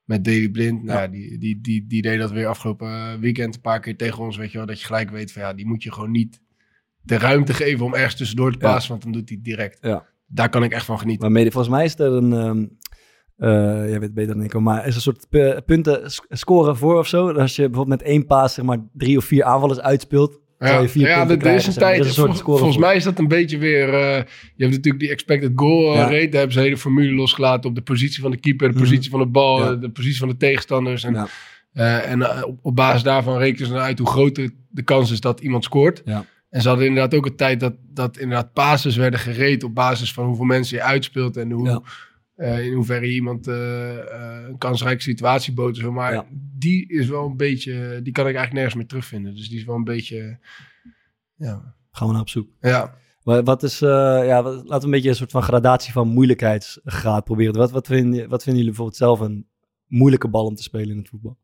met 0.03 0.23
Daley 0.25 0.49
Blind. 0.49 0.83
Nou, 0.83 1.09
die, 1.11 1.37
die, 1.37 1.61
die, 1.61 1.87
die 1.87 2.01
deed 2.01 2.19
dat 2.19 2.31
weer 2.31 2.47
afgelopen 2.47 3.19
weekend 3.19 3.55
een 3.55 3.61
paar 3.61 3.79
keer 3.79 3.97
tegen 3.97 4.23
ons. 4.23 4.37
Weet 4.37 4.51
je 4.51 4.57
wel, 4.57 4.67
dat 4.67 4.79
je 4.79 4.85
gelijk 4.85 5.09
weet 5.09 5.31
van 5.31 5.41
ja, 5.41 5.53
die 5.53 5.65
moet 5.67 5.83
je 5.83 5.91
gewoon 5.91 6.11
niet 6.11 6.41
de 7.01 7.17
ruimte 7.17 7.53
geven 7.53 7.85
om 7.85 7.93
ergens 7.93 8.15
tussendoor 8.15 8.51
te 8.51 8.65
Ja. 8.65 8.71
passen, 8.73 8.91
want 8.91 9.03
dan 9.03 9.11
doet 9.11 9.27
hij 9.29 9.37
het 9.37 9.45
direct. 9.45 9.77
Ja. 9.81 10.05
Daar 10.27 10.49
kan 10.49 10.63
ik 10.63 10.71
echt 10.71 10.85
van 10.85 10.99
genieten. 10.99 11.23
Maar 11.23 11.31
mede, 11.31 11.51
volgens 11.51 11.73
mij 11.73 11.85
is 11.85 11.99
er 11.99 12.11
een... 12.11 12.33
ehm 12.33 12.65
eh, 13.37 13.49
jij 13.89 13.99
weet 13.99 14.13
beter 14.13 14.35
dan 14.35 14.43
ik, 14.43 14.59
maar 14.59 14.87
is 14.87 14.95
een 14.95 15.01
soort 15.01 15.25
pu- 15.29 15.61
punten 15.65 16.11
sc- 16.11 16.25
scoren 16.29 16.77
voor 16.77 16.97
of 16.97 17.07
zo. 17.07 17.31
Als 17.31 17.55
je 17.55 17.61
bijvoorbeeld 17.69 17.99
met 17.99 18.09
één 18.09 18.25
paas 18.25 18.53
zeg 18.53 18.65
maar 18.65 18.77
drie 18.93 19.17
of 19.17 19.25
vier 19.25 19.43
aanvallers 19.43 19.79
uitspeelt, 19.79 20.39
zou 20.59 20.81
je 20.81 20.89
vier 20.89 21.07
ja, 21.07 21.29
er- 21.29 21.45
er 21.45 21.55
is 21.55 21.67
een 21.67 21.73
tijd. 21.73 21.99
Is 21.99 22.05
een 22.07 22.13
soort 22.13 22.39
vol- 22.39 22.57
volgens 22.57 22.71
voor. 22.75 22.85
mij 22.85 22.95
is 22.95 23.03
dat 23.03 23.19
een 23.19 23.27
beetje 23.27 23.57
weer. 23.57 23.87
eh, 23.93 24.15
je 24.55 24.63
hebt 24.63 24.71
natuurlijk 24.75 24.99
die 24.99 25.09
expected 25.09 25.51
goal 25.55 25.91
eh, 25.93 25.95
Ja. 25.95 26.01
rate. 26.03 26.11
Daar 26.29 26.31
hebben 26.31 26.51
ze 26.51 26.57
een 26.57 26.63
hele 26.65 26.77
formule 26.77 27.13
losgelaten 27.13 27.69
op 27.69 27.75
de 27.75 27.81
positie 27.81 28.21
van 28.21 28.31
de 28.31 28.37
keeper, 28.37 28.67
de 28.67 28.73
Mhm. 28.73 28.83
positie 28.83 29.09
van 29.11 29.19
de 29.19 29.25
bal, 29.25 29.59
Ja. 29.59 29.71
eh, 29.71 29.79
de 29.79 29.89
positie 29.89 30.19
van 30.19 30.27
de 30.27 30.37
tegenstanders. 30.37 31.03
En, 31.03 31.13
Ja. 31.13 31.27
eh, 31.73 32.11
en 32.11 32.21
eh, 32.21 32.43
op, 32.47 32.59
op 32.61 32.75
basis 32.75 33.03
daarvan 33.03 33.37
rekenen 33.37 33.67
ze 33.69 33.77
uit 33.77 33.99
hoe 33.99 34.07
groot 34.07 34.35
de, 34.35 34.51
de 34.69 34.81
kans 34.83 35.11
is 35.11 35.19
dat 35.19 35.39
iemand 35.39 35.63
scoort. 35.63 36.01
Ja. 36.05 36.25
En 36.49 36.61
ze 36.61 36.67
hadden 36.67 36.87
inderdaad 36.87 37.13
ook 37.13 37.25
een 37.25 37.35
tijd 37.35 37.59
dat, 37.59 37.73
dat 37.89 38.17
inderdaad 38.17 38.53
passes 38.53 38.95
werden 38.95 39.19
gereed 39.19 39.63
op 39.63 39.75
basis 39.75 40.13
van 40.13 40.25
hoeveel 40.25 40.45
mensen 40.45 40.77
je 40.77 40.83
uitspeelt 40.83 41.37
en 41.37 41.51
hoe, 41.51 41.81
Eh, 42.43 42.65
in 42.65 42.73
hoeverre 42.73 43.07
iemand 43.13 43.47
eh, 43.47 43.97
eh, 43.99 44.47
een 44.47 44.57
kansrijke 44.57 45.01
situatie 45.01 45.53
bood. 45.53 45.77
zo. 45.77 45.91
Maar 45.91 46.13
Ja. 46.13 46.25
die 46.57 46.87
is 46.87 47.07
wel 47.07 47.25
een 47.25 47.37
beetje, 47.37 47.99
die 48.03 48.13
kan 48.13 48.27
ik 48.27 48.35
eigenlijk 48.35 48.53
nergens 48.53 48.75
meer 48.75 48.87
terugvinden. 48.87 49.35
Dus 49.35 49.49
die 49.49 49.57
is 49.59 49.65
wel 49.65 49.75
een 49.75 49.83
beetje, 49.83 50.39
ja. 51.35 51.75
Gaan 51.91 52.07
we 52.07 52.13
naar 52.13 52.21
op 52.21 52.29
zoek. 52.29 52.49
Ja, 52.59 52.95
Wat, 53.23 53.45
wat 53.45 53.63
is, 53.63 53.81
eh, 53.81 53.89
ja, 54.25 54.43
wat- 54.43 54.53
laten 54.55 54.79
we 54.79 54.85
een 54.85 54.91
beetje 54.91 55.09
een 55.09 55.15
soort 55.15 55.31
van 55.31 55.43
gradatie 55.43 55.91
van 55.93 56.07
moeilijkheidsgraad 56.07 57.23
proberen. 57.23 57.53
Wat, 57.53 57.71
wat, 57.71 57.87
vinden, 57.87 58.29
wat 58.29 58.43
vinden 58.43 58.63
jullie 58.63 58.65
bijvoorbeeld 58.65 58.97
zelf 58.97 59.19
een 59.19 59.47
moeilijke 59.87 60.27
bal 60.29 60.45
om 60.45 60.55
te 60.55 60.63
spelen 60.63 60.89
in 60.89 60.97
het 60.97 61.09
voetbal? 61.09 61.37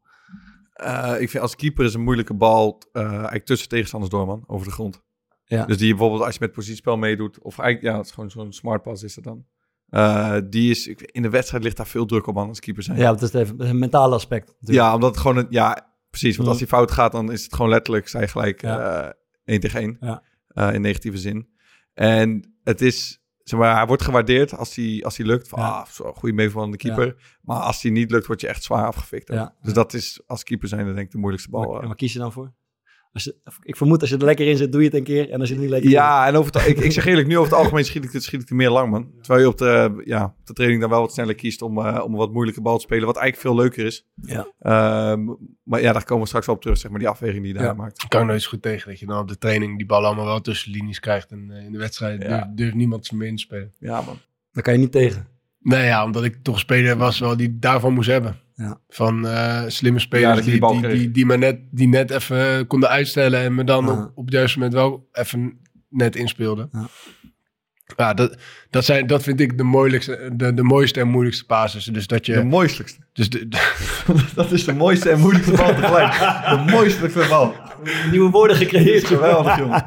Eh, 0.74 1.16
ik 1.20 1.30
vind 1.30 1.44
als 1.44 1.56
keeper 1.56 1.86
is 1.86 1.94
een 1.94 2.04
moeilijke 2.04 2.34
bal 2.34 2.82
eh, 2.92 3.04
eigenlijk 3.12 3.46
tussen 3.46 3.70
tegenstanders 3.70 4.12
door, 4.12 4.26
man. 4.26 4.44
Over 4.48 4.66
de 4.68 4.72
grond. 4.74 5.02
Ja. 5.46 5.66
Dus 5.66 5.78
die 5.78 5.90
bijvoorbeeld 5.90 6.22
als 6.24 6.34
je 6.34 6.40
met 6.42 6.52
positiespel 6.52 6.98
meedoet. 6.98 7.40
Of 7.42 7.60
eigenlijk, 7.60 7.92
ja, 7.94 7.98
het 7.98 8.06
is 8.08 8.12
gewoon 8.14 8.30
zo'n 8.32 8.54
smart 8.54 8.82
pass 8.84 9.04
is 9.04 9.16
dat 9.16 9.24
dan. 9.24 9.46
Eh, 9.90 10.36
die 10.50 10.70
is, 10.70 10.88
in 10.88 11.22
de 11.22 11.30
wedstrijd 11.30 11.64
ligt 11.64 11.78
daar 11.78 11.88
veel 11.88 12.06
druk 12.06 12.28
op, 12.28 12.38
als 12.38 12.60
keeper 12.60 12.84
zijn. 12.84 12.98
Ja, 12.98 13.14
dat 13.14 13.22
is 13.22 13.34
even 13.34 13.68
een 13.68 13.80
mentale 13.80 14.16
aspect. 14.16 14.48
natuurlijk. 14.48 14.88
Ja, 14.88 14.94
omdat 14.94 15.10
het 15.10 15.20
gewoon, 15.20 15.38
een, 15.38 15.48
ja, 15.50 15.94
precies. 16.10 16.38
Want 16.38 16.50
als 16.50 16.58
die 16.58 16.68
fout 16.68 16.92
gaat, 16.92 17.12
dan 17.12 17.32
is 17.32 17.44
het 17.44 17.54
gewoon 17.56 17.72
letterlijk, 17.72 18.08
zij 18.08 18.28
gelijk 18.28 18.62
Ja. 18.62 19.04
eh 19.06 19.12
één 19.46 19.60
tegen 19.60 19.80
één. 19.80 19.98
Ja. 20.00 20.24
Eh, 20.48 20.74
in 20.74 20.82
negatieve 20.82 21.18
zin. 21.18 21.50
En 21.94 22.54
het 22.64 22.82
is, 22.82 23.22
zeg 23.44 23.60
maar, 23.60 23.76
hij 23.76 23.86
wordt 23.88 24.04
gewaardeerd 24.04 24.58
als 24.58 24.76
hij, 24.76 25.02
als 25.04 25.18
hij 25.18 25.26
lukt. 25.26 25.48
Van, 25.48 25.60
Ja. 25.60 25.68
ah, 25.70 25.86
zo, 25.86 26.14
goede 26.14 26.36
meevalende 26.36 26.78
keeper. 26.78 27.38
Maar 27.42 27.58
als 27.60 27.82
hij 27.82 27.92
niet 27.92 28.12
lukt, 28.12 28.26
word 28.28 28.42
je 28.42 28.48
echt 28.48 28.64
zwaar 28.64 28.86
afgefikt. 28.86 29.28
Dus 29.62 29.74
dat 29.74 29.94
is 29.94 30.22
als 30.28 30.44
keeper 30.44 30.68
zijn, 30.68 30.86
denk 30.86 30.98
ik, 30.98 31.12
de 31.12 31.18
moeilijkste 31.18 31.52
bal. 31.52 31.72
Maar, 31.72 31.80
eh. 31.82 31.88
maar 31.88 31.96
kies 31.96 32.14
je 32.14 32.20
dan 32.20 32.32
voor? 32.32 32.54
Als 33.14 33.24
je, 33.24 33.36
ik 33.62 33.76
vermoed 33.76 34.02
als 34.02 34.10
je 34.10 34.18
er 34.18 34.24
lekker 34.26 34.48
in 34.48 34.58
zit, 34.58 34.72
doe 34.72 34.82
je 34.82 34.88
het 34.88 34.96
een 34.98 35.04
keer. 35.04 35.30
En 35.30 35.40
als 35.40 35.50
je 35.50 35.56
er 35.56 35.62
niet 35.62 35.70
lekker 35.70 35.90
in 35.90 35.96
Ja, 35.96 36.28
en 36.28 36.36
over 36.36 36.54
het, 36.54 36.68
ik, 36.68 36.80
ik 36.80 36.92
zeg 36.92 37.06
eerlijk, 37.06 37.28
nu 37.28 37.38
over 37.38 37.52
het 37.52 37.60
algemeen 37.62 37.86
schiet 37.86 38.04
ik, 38.04 38.22
schiet 38.22 38.42
ik 38.42 38.50
er 38.50 38.56
meer 38.56 38.70
lang, 38.70 38.92
man. 38.92 39.12
Terwijl 39.22 39.40
je 39.42 39.48
op 39.52 39.58
de, 39.58 40.02
ja, 40.06 40.36
de 40.44 40.54
training 40.54 40.82
dan 40.82 40.90
wel 40.90 41.00
wat 41.02 41.14
sneller 41.14 41.36
kiest 41.36 41.62
om, 41.62 41.78
eh, 41.80 42.02
om 42.04 42.12
een 42.12 42.18
wat 42.18 42.32
moeilijke 42.34 42.62
bal 42.62 42.76
te 42.78 42.82
spelen. 42.84 43.06
Wat 43.06 43.18
eigenlijk 43.18 43.48
veel 43.48 43.64
leuker 43.64 43.86
is. 43.86 44.08
Ja. 44.22 44.48
Ehm, 44.60 45.26
maar 45.64 45.82
ja, 45.82 45.94
daar 45.94 46.04
komen 46.04 46.22
we 46.22 46.28
straks 46.28 46.46
wel 46.46 46.56
op 46.56 46.62
terug, 46.62 46.78
zeg 46.78 46.92
maar, 46.92 47.00
die 47.00 47.10
afweging 47.10 47.44
die 47.44 47.52
je 47.54 47.58
daar 47.60 47.68
Ja. 47.68 47.74
maakt. 47.74 48.04
ik 48.04 48.10
kan 48.10 48.26
nooit 48.26 48.42
zo 48.42 48.50
goed 48.50 48.62
tegen 48.62 48.90
dat 48.90 49.00
je 49.00 49.06
dan 49.06 49.20
op 49.20 49.28
de 49.28 49.38
training 49.38 49.78
die 49.78 49.86
bal 49.86 50.06
allemaal 50.06 50.26
wel 50.26 50.42
tussen 50.42 50.72
linies 50.72 51.00
krijgt. 51.00 51.32
En 51.32 51.52
eh, 51.52 51.66
in 51.66 51.72
de 51.72 51.78
wedstrijd 51.78 52.22
Ja. 52.22 52.28
durft, 52.28 52.58
durft 52.58 52.76
niemand 52.76 53.06
ze 53.06 53.16
meer 53.16 53.28
in 53.28 53.36
te 53.36 53.42
spelen. 53.42 53.74
Ja, 53.80 54.02
man. 54.02 54.18
Daar 54.52 54.64
kan 54.64 54.74
je 54.74 54.80
niet 54.80 54.92
tegen. 54.92 55.28
Nee, 55.60 55.86
ja, 55.86 56.04
omdat 56.04 56.24
ik 56.24 56.38
toch 56.44 56.54
een 56.54 56.60
speler 56.60 56.98
was 56.98 57.20
wel 57.20 57.38
die 57.38 57.60
daarvan 57.60 57.94
moest 57.94 58.10
hebben. 58.10 58.36
Ja. 58.60 58.80
Van 58.90 59.28
eh, 59.28 59.64
slimme 59.68 60.00
spelers 60.00 60.42
die, 60.42 60.60
die 60.60 60.70
die, 60.70 60.82
kreeg. 60.82 60.98
die, 60.98 61.12
die, 61.12 61.26
me 61.26 61.38
net, 61.38 61.60
die 61.72 61.88
net 61.88 62.12
even 62.12 62.68
konden 62.68 62.90
uitstellen 62.90 63.40
en 63.40 63.56
me 63.56 63.64
dan 63.64 63.90
op, 63.90 64.12
op 64.16 64.26
het 64.26 64.34
juiste 64.34 64.60
moment 64.60 64.78
wel 64.78 65.08
even 65.12 65.60
net 65.90 66.16
inspeelden. 66.16 66.70
Ja. 66.72 66.88
Ja, 67.98 68.14
dat, 68.14 68.38
dat, 68.70 68.86
zijn, 68.86 69.08
dat 69.08 69.24
vind 69.24 69.40
ik 69.40 69.58
de, 69.58 69.64
moeilijkste, 69.64 70.30
de, 70.34 70.54
de 70.54 70.64
mooiste 70.64 71.00
en 71.00 71.08
moeilijkste 71.08 71.46
basis. 71.48 71.86
Dus 71.86 72.08
dat 72.08 72.26
je. 72.26 72.34
De 72.34 72.44
mooiste. 72.44 72.84
dus 73.14 73.30
de, 73.30 73.48
Dat 74.36 74.52
is 74.52 74.66
de 74.66 74.74
mooiste 74.74 75.10
en 75.10 75.20
moeilijkste 75.20 75.56
bal 75.56 75.76
tegelijk. 75.76 76.14
De 76.50 76.72
mooiste 76.72 77.26
bal. 77.30 77.56
Nieuwe 78.12 78.30
woorden 78.30 78.58
gecreëerd. 78.58 79.06
Geweldig, 79.06 79.58
jongen. 79.58 79.86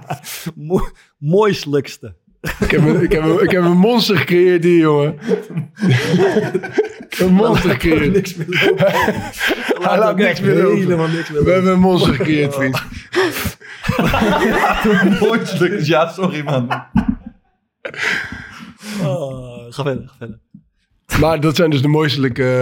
Mo 0.54 0.88
mooistelijkste. 1.18 2.16
Ik, 2.60 2.70
heb 2.70 2.80
een, 2.86 3.02
ik, 3.02 3.12
heb 3.12 3.22
een, 3.24 3.42
ik 3.42 3.50
heb 3.50 3.62
een 3.64 3.76
monster 3.76 4.16
gecreëerd 4.16 4.64
hier, 4.64 4.78
jongen. 4.78 5.18
een 7.18 7.32
monster 7.32 7.70
gecreëerd. 7.70 8.12
niks 8.12 8.34
meer 8.34 8.46
lopen. 8.48 8.86
Hij 9.88 9.98
laat 9.98 10.16
niks 10.16 10.40
meer 10.40 10.54
lopen. 10.54 10.76
Helemaal 10.76 11.08
niks 11.08 11.30
meer 11.30 11.44
We 11.44 11.50
hebben 11.52 11.72
een 11.72 11.80
monster 11.80 12.14
gecreëerd, 12.14 12.54
vriend. 12.54 12.82
Mooiste. 15.20 15.78
Ja, 15.84 16.08
sorry, 16.12 16.42
man. 16.44 16.68
Oh, 19.02 19.64
ga 19.72 19.82
verder, 19.82 20.04
ga 20.08 20.14
verder. 20.18 20.40
Maar 21.20 21.40
dat 21.40 21.56
zijn 21.56 21.70
dus 21.70 21.82
de 21.82 21.88
mooistelijke 21.88 22.58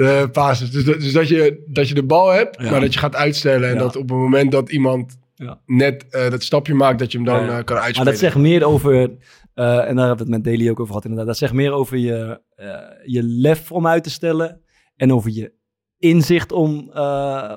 eh 0.00 0.22
passes. 0.32 0.70
Dus, 0.70 0.84
dat, 0.84 1.00
dus 1.00 1.12
dat, 1.12 1.28
je, 1.28 1.64
dat 1.66 1.88
je 1.88 1.94
de 1.94 2.04
bal 2.04 2.28
hebt, 2.30 2.62
Ja. 2.62 2.70
maar 2.70 2.80
dat 2.80 2.92
je 2.92 2.98
gaat 2.98 3.16
uitstellen. 3.16 3.68
En 3.68 3.74
Ja. 3.74 3.80
dat 3.80 3.96
op 3.96 4.08
het 4.08 4.18
moment 4.18 4.52
dat 4.52 4.70
iemand 4.70 5.18
Ja. 5.42 5.60
net 5.66 6.08
eh, 6.08 6.30
dat 6.30 6.42
stapje 6.42 6.74
maakt, 6.74 6.98
dat 6.98 7.12
je 7.12 7.18
hem 7.18 7.26
dan 7.26 7.40
eh, 7.40 7.46
kan 7.64 7.74
Maar 7.76 7.84
uitspelen. 7.84 8.10
dat 8.10 8.20
zegt 8.20 8.36
meer 8.36 8.64
over, 8.64 8.94
eh, 8.94 9.08
en 9.88 9.96
daar 9.96 10.06
hebben 10.06 10.16
we 10.16 10.22
het 10.22 10.28
met 10.28 10.44
Daily 10.44 10.68
ook 10.70 10.74
over 10.80 10.86
gehad 10.86 11.02
inderdaad. 11.02 11.26
Dat 11.26 11.36
zegt 11.38 11.52
meer 11.52 11.72
over 11.72 11.96
je, 11.98 12.40
eh, 12.54 12.66
je 13.04 13.22
lef 13.22 13.72
om 13.72 13.86
uit 13.86 14.02
te 14.04 14.10
stellen 14.10 14.60
en 14.96 15.12
over 15.12 15.30
je 15.30 15.52
inzicht 15.98 16.52
om, 16.52 16.90
eh, 16.92 17.56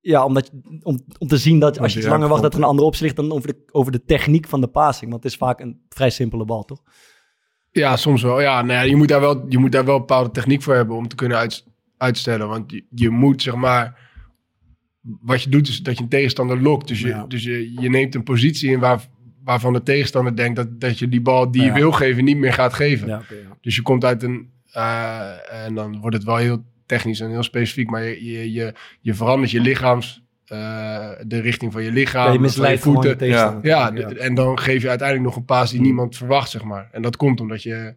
ja, 0.00 0.24
omdat, 0.24 0.46
je- 0.52 0.78
om, 0.82 1.04
om 1.18 1.28
te 1.28 1.36
zien 1.36 1.58
dat 1.58 1.78
als 1.78 1.92
je 1.92 1.98
iets 1.98 2.08
langer 2.08 2.28
wacht 2.28 2.42
dat 2.42 2.52
er 2.52 2.58
een 2.58 2.64
andere 2.64 2.86
optie 2.86 3.02
ligt 3.02 3.16
dan 3.16 3.32
over 3.32 3.48
de, 3.48 3.62
over 3.70 3.92
de 3.92 4.04
techniek 4.04 4.46
van 4.48 4.60
de 4.60 4.68
passing. 4.68 5.10
Want 5.10 5.22
het 5.22 5.32
is 5.32 5.38
vaak 5.38 5.60
een 5.60 5.84
vrij 5.88 6.10
simpele 6.10 6.44
bal, 6.44 6.64
toch? 6.64 6.82
Ja, 7.70 7.96
soms 7.96 8.22
wel. 8.22 8.40
Ja, 8.40 8.62
nou 8.62 8.72
ja, 8.72 8.80
je, 8.80 8.96
moet 8.96 9.08
daar 9.08 9.20
wel 9.20 9.44
je 9.48 9.58
moet 9.58 9.72
daar 9.72 9.84
wel 9.84 9.94
een 9.94 10.00
bepaalde 10.00 10.30
techniek 10.30 10.62
voor 10.62 10.74
hebben 10.74 10.96
om 10.96 11.08
te 11.08 11.14
kunnen 11.16 11.36
uit, 11.38 11.64
uitstellen. 11.96 12.48
Want 12.48 12.70
je, 12.70 12.86
je 12.90 13.10
moet, 13.10 13.42
zeg 13.42 13.54
maar... 13.54 14.03
Wat 15.20 15.42
je 15.42 15.50
doet 15.50 15.68
is 15.68 15.82
dat 15.82 15.96
je 15.96 16.02
een 16.02 16.08
tegenstander 16.08 16.62
lokt. 16.62 16.88
Dus 16.88 17.00
je, 17.00 17.08
Ja. 17.08 17.24
dus 17.26 17.42
je, 17.42 17.72
je 17.80 17.88
neemt 17.90 18.14
een 18.14 18.22
positie 18.22 18.70
in 18.70 18.78
waar, 18.78 19.06
waarvan 19.44 19.72
de 19.72 19.82
tegenstander 19.82 20.36
denkt 20.36 20.56
dat, 20.56 20.80
dat 20.80 20.98
je 20.98 21.08
die 21.08 21.20
bal 21.20 21.50
die 21.50 21.62
je 21.62 21.72
wil 21.72 21.92
geven 21.92 22.24
niet 22.24 22.36
meer 22.36 22.52
gaat 22.52 22.72
geven. 22.74 23.08
Ja. 23.08 23.22
Dus 23.60 23.76
je 23.76 23.82
komt 23.82 24.04
uit 24.04 24.22
een, 24.22 24.52
Eh, 24.72 25.64
en 25.66 25.74
dan 25.74 26.00
wordt 26.00 26.16
het 26.16 26.24
wel 26.24 26.36
heel 26.36 26.64
technisch 26.86 27.20
en 27.20 27.30
heel 27.30 27.42
specifiek. 27.42 27.90
Maar 27.90 28.02
je, 28.04 28.24
je, 28.24 28.52
je, 28.52 28.74
je 29.00 29.14
verandert 29.14 29.50
je 29.50 29.60
lichaams, 29.60 30.22
eh, 30.44 31.10
de 31.26 31.40
richting 31.40 31.72
van 31.72 31.82
je 31.82 31.90
lichaam, 31.92 32.32
je 32.32 32.38
misleidt 32.38 32.82
voeten. 32.82 33.18
tegenstander. 33.18 33.66
Ja, 33.66 33.92
en 33.92 34.34
dan 34.34 34.58
geef 34.58 34.82
je 34.82 34.88
uiteindelijk 34.88 35.28
nog 35.28 35.36
een 35.36 35.44
paas 35.44 35.70
die 35.70 35.80
niemand 35.80 36.16
verwacht, 36.16 36.50
zeg 36.50 36.64
maar. 36.64 36.88
En 36.92 37.02
dat 37.02 37.16
komt 37.16 37.40
omdat 37.40 37.62
je, 37.62 37.94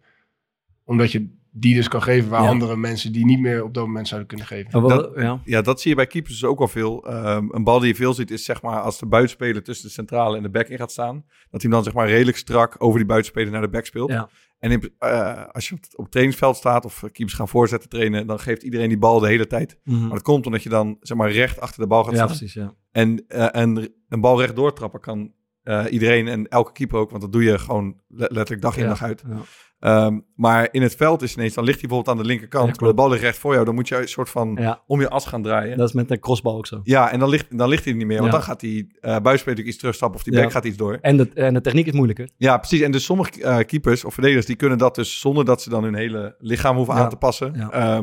omdat 0.84 1.12
je 1.12 1.28
die 1.60 1.74
dus 1.74 1.88
kan 1.88 2.02
geven 2.02 2.30
waar 2.30 2.42
Ja. 2.42 2.48
andere 2.48 2.76
mensen 2.76 3.12
die 3.12 3.24
niet 3.24 3.40
meer 3.40 3.64
op 3.64 3.74
dat 3.74 3.86
moment 3.86 4.08
zouden 4.08 4.28
kunnen 4.28 4.46
geven. 4.46 4.70
Dat- 4.88 5.12
ja. 5.16 5.40
Ja, 5.44 5.62
dat 5.62 5.80
zie 5.80 5.90
je 5.90 5.96
bij 5.96 6.06
keepers 6.06 6.32
dus 6.40 6.44
ook 6.48 6.58
wel 6.58 6.68
veel. 6.68 7.06
Ehm, 7.06 7.46
een 7.50 7.64
bal 7.64 7.78
die 7.78 7.88
je 7.88 7.94
veel 7.94 8.14
ziet 8.14 8.30
is 8.30 8.44
zeg 8.44 8.62
maar 8.62 8.80
als 8.80 8.98
de 8.98 9.06
buitenspeler 9.06 9.62
tussen 9.62 9.86
de 9.86 9.92
centrale 9.92 10.36
en 10.36 10.42
de 10.42 10.50
back 10.50 10.68
in 10.68 10.76
gaat 10.78 10.92
staan. 10.92 11.14
Dat 11.26 11.26
hij 11.50 11.60
hem 11.60 11.70
dan 11.70 11.84
zeg 11.84 11.92
maar 11.94 12.08
redelijk 12.08 12.36
strak 12.36 12.74
over 12.78 12.98
die 12.98 13.06
buitenspeler 13.08 13.50
naar 13.52 13.60
de 13.60 13.68
back 13.68 13.84
speelt. 13.86 14.10
Ja. 14.10 14.28
En 14.58 14.70
in, 14.70 14.92
eh, 14.98 15.44
als 15.52 15.68
je 15.68 15.74
op 15.74 15.80
het, 15.82 15.96
op 15.96 16.02
het 16.02 16.10
trainingsveld 16.12 16.56
staat 16.56 16.84
of 16.84 17.00
keepers 17.12 17.34
gaan 17.36 17.48
voorzetten 17.48 17.88
trainen, 17.88 18.26
dan 18.26 18.38
geeft 18.40 18.62
iedereen 18.62 18.88
die 18.88 18.98
bal 18.98 19.18
de 19.20 19.26
hele 19.28 19.46
tijd. 19.46 19.78
Mhm. 19.84 20.00
Maar 20.00 20.08
dat 20.10 20.22
komt 20.22 20.46
omdat 20.46 20.62
je 20.62 20.68
dan 20.68 20.96
zeg 21.00 21.16
maar 21.16 21.30
recht 21.30 21.60
achter 21.60 21.80
de 21.82 21.86
bal 21.88 22.04
gaat 22.04 22.12
ja, 22.12 22.16
staan. 22.16 22.26
precies. 22.36 22.54
Ja. 22.54 22.74
En 22.92 23.24
eh, 23.28 23.60
en 23.62 23.92
een 24.08 24.20
bal 24.20 24.40
recht 24.40 24.56
doortrappen 24.56 25.00
kan 25.00 25.32
eh, 25.68 25.84
iedereen 25.90 26.28
en 26.28 26.48
elke 26.48 26.72
keeper 26.72 26.98
ook, 26.98 27.10
want 27.10 27.22
dat 27.22 27.32
doe 27.32 27.42
je 27.44 27.58
gewoon 27.58 27.94
le- 28.08 28.26
letterlijk 28.30 28.62
dag 28.62 28.76
in 28.76 28.82
Ja. 28.82 28.88
dag 28.88 29.02
uit. 29.02 29.22
Ja. 29.28 29.36
Ehm, 29.78 30.18
maar 30.34 30.68
in 30.70 30.82
het 30.82 30.94
veld 30.96 31.22
is 31.22 31.34
ineens, 31.36 31.54
dan 31.54 31.64
ligt 31.64 31.80
hij 31.80 31.88
bijvoorbeeld 31.88 32.16
aan 32.16 32.22
de 32.22 32.28
linkerkant, 32.28 32.66
Ja, 32.68 32.74
maar 32.80 32.88
de 32.88 32.94
bal 32.94 33.08
ligt 33.10 33.22
recht 33.22 33.38
voor 33.38 33.52
jou. 33.52 33.64
Dan 33.64 33.74
moet 33.74 33.88
je 33.88 33.96
een 34.00 34.08
soort 34.08 34.30
van 34.30 34.76
om 34.86 35.00
je 35.00 35.08
as 35.08 35.26
gaan 35.26 35.42
draaien. 35.42 35.78
dat 35.78 35.88
is 35.88 35.94
met 35.94 36.10
een 36.10 36.20
crossbal 36.20 36.56
ook 36.56 36.66
zo. 36.66 36.80
Ja, 36.82 37.10
en 37.12 37.18
dan 37.18 37.28
ligt, 37.28 37.58
dan 37.58 37.68
ligt 37.68 37.84
hij 37.84 37.92
niet 37.94 38.06
meer. 38.06 38.18
Want 38.20 38.32
dan 38.32 38.42
gaat 38.42 38.60
die 38.60 38.78
uh, 38.84 38.90
buitenspeler 39.00 39.34
natuurlijk 39.36 39.68
iets 39.68 39.78
terugstappen 39.78 40.18
of 40.18 40.24
die 40.24 40.34
back 40.40 40.50
gaat 40.52 40.64
iets 40.64 40.76
door. 40.76 40.98
En 41.00 41.16
de, 41.16 41.28
en 41.34 41.54
de 41.54 41.60
techniek 41.60 41.86
is 41.86 41.92
moeilijker. 41.92 42.28
Ja, 42.36 42.56
precies. 42.58 42.80
En 42.80 42.90
dus 42.90 43.04
sommige 43.04 43.42
eh, 43.42 43.58
keepers 43.66 44.04
of 44.04 44.12
verdedigers, 44.14 44.46
die 44.46 44.56
kunnen 44.56 44.78
dat 44.78 44.94
dus 44.94 45.20
zonder 45.20 45.44
dat 45.44 45.62
ze 45.62 45.70
dan 45.70 45.84
hun 45.84 45.94
hele 45.94 46.34
lichaam 46.38 46.76
hoeven 46.76 46.94
aan 46.94 47.08
te 47.08 47.16
passen. 47.16 47.52
Ja. 47.56 48.02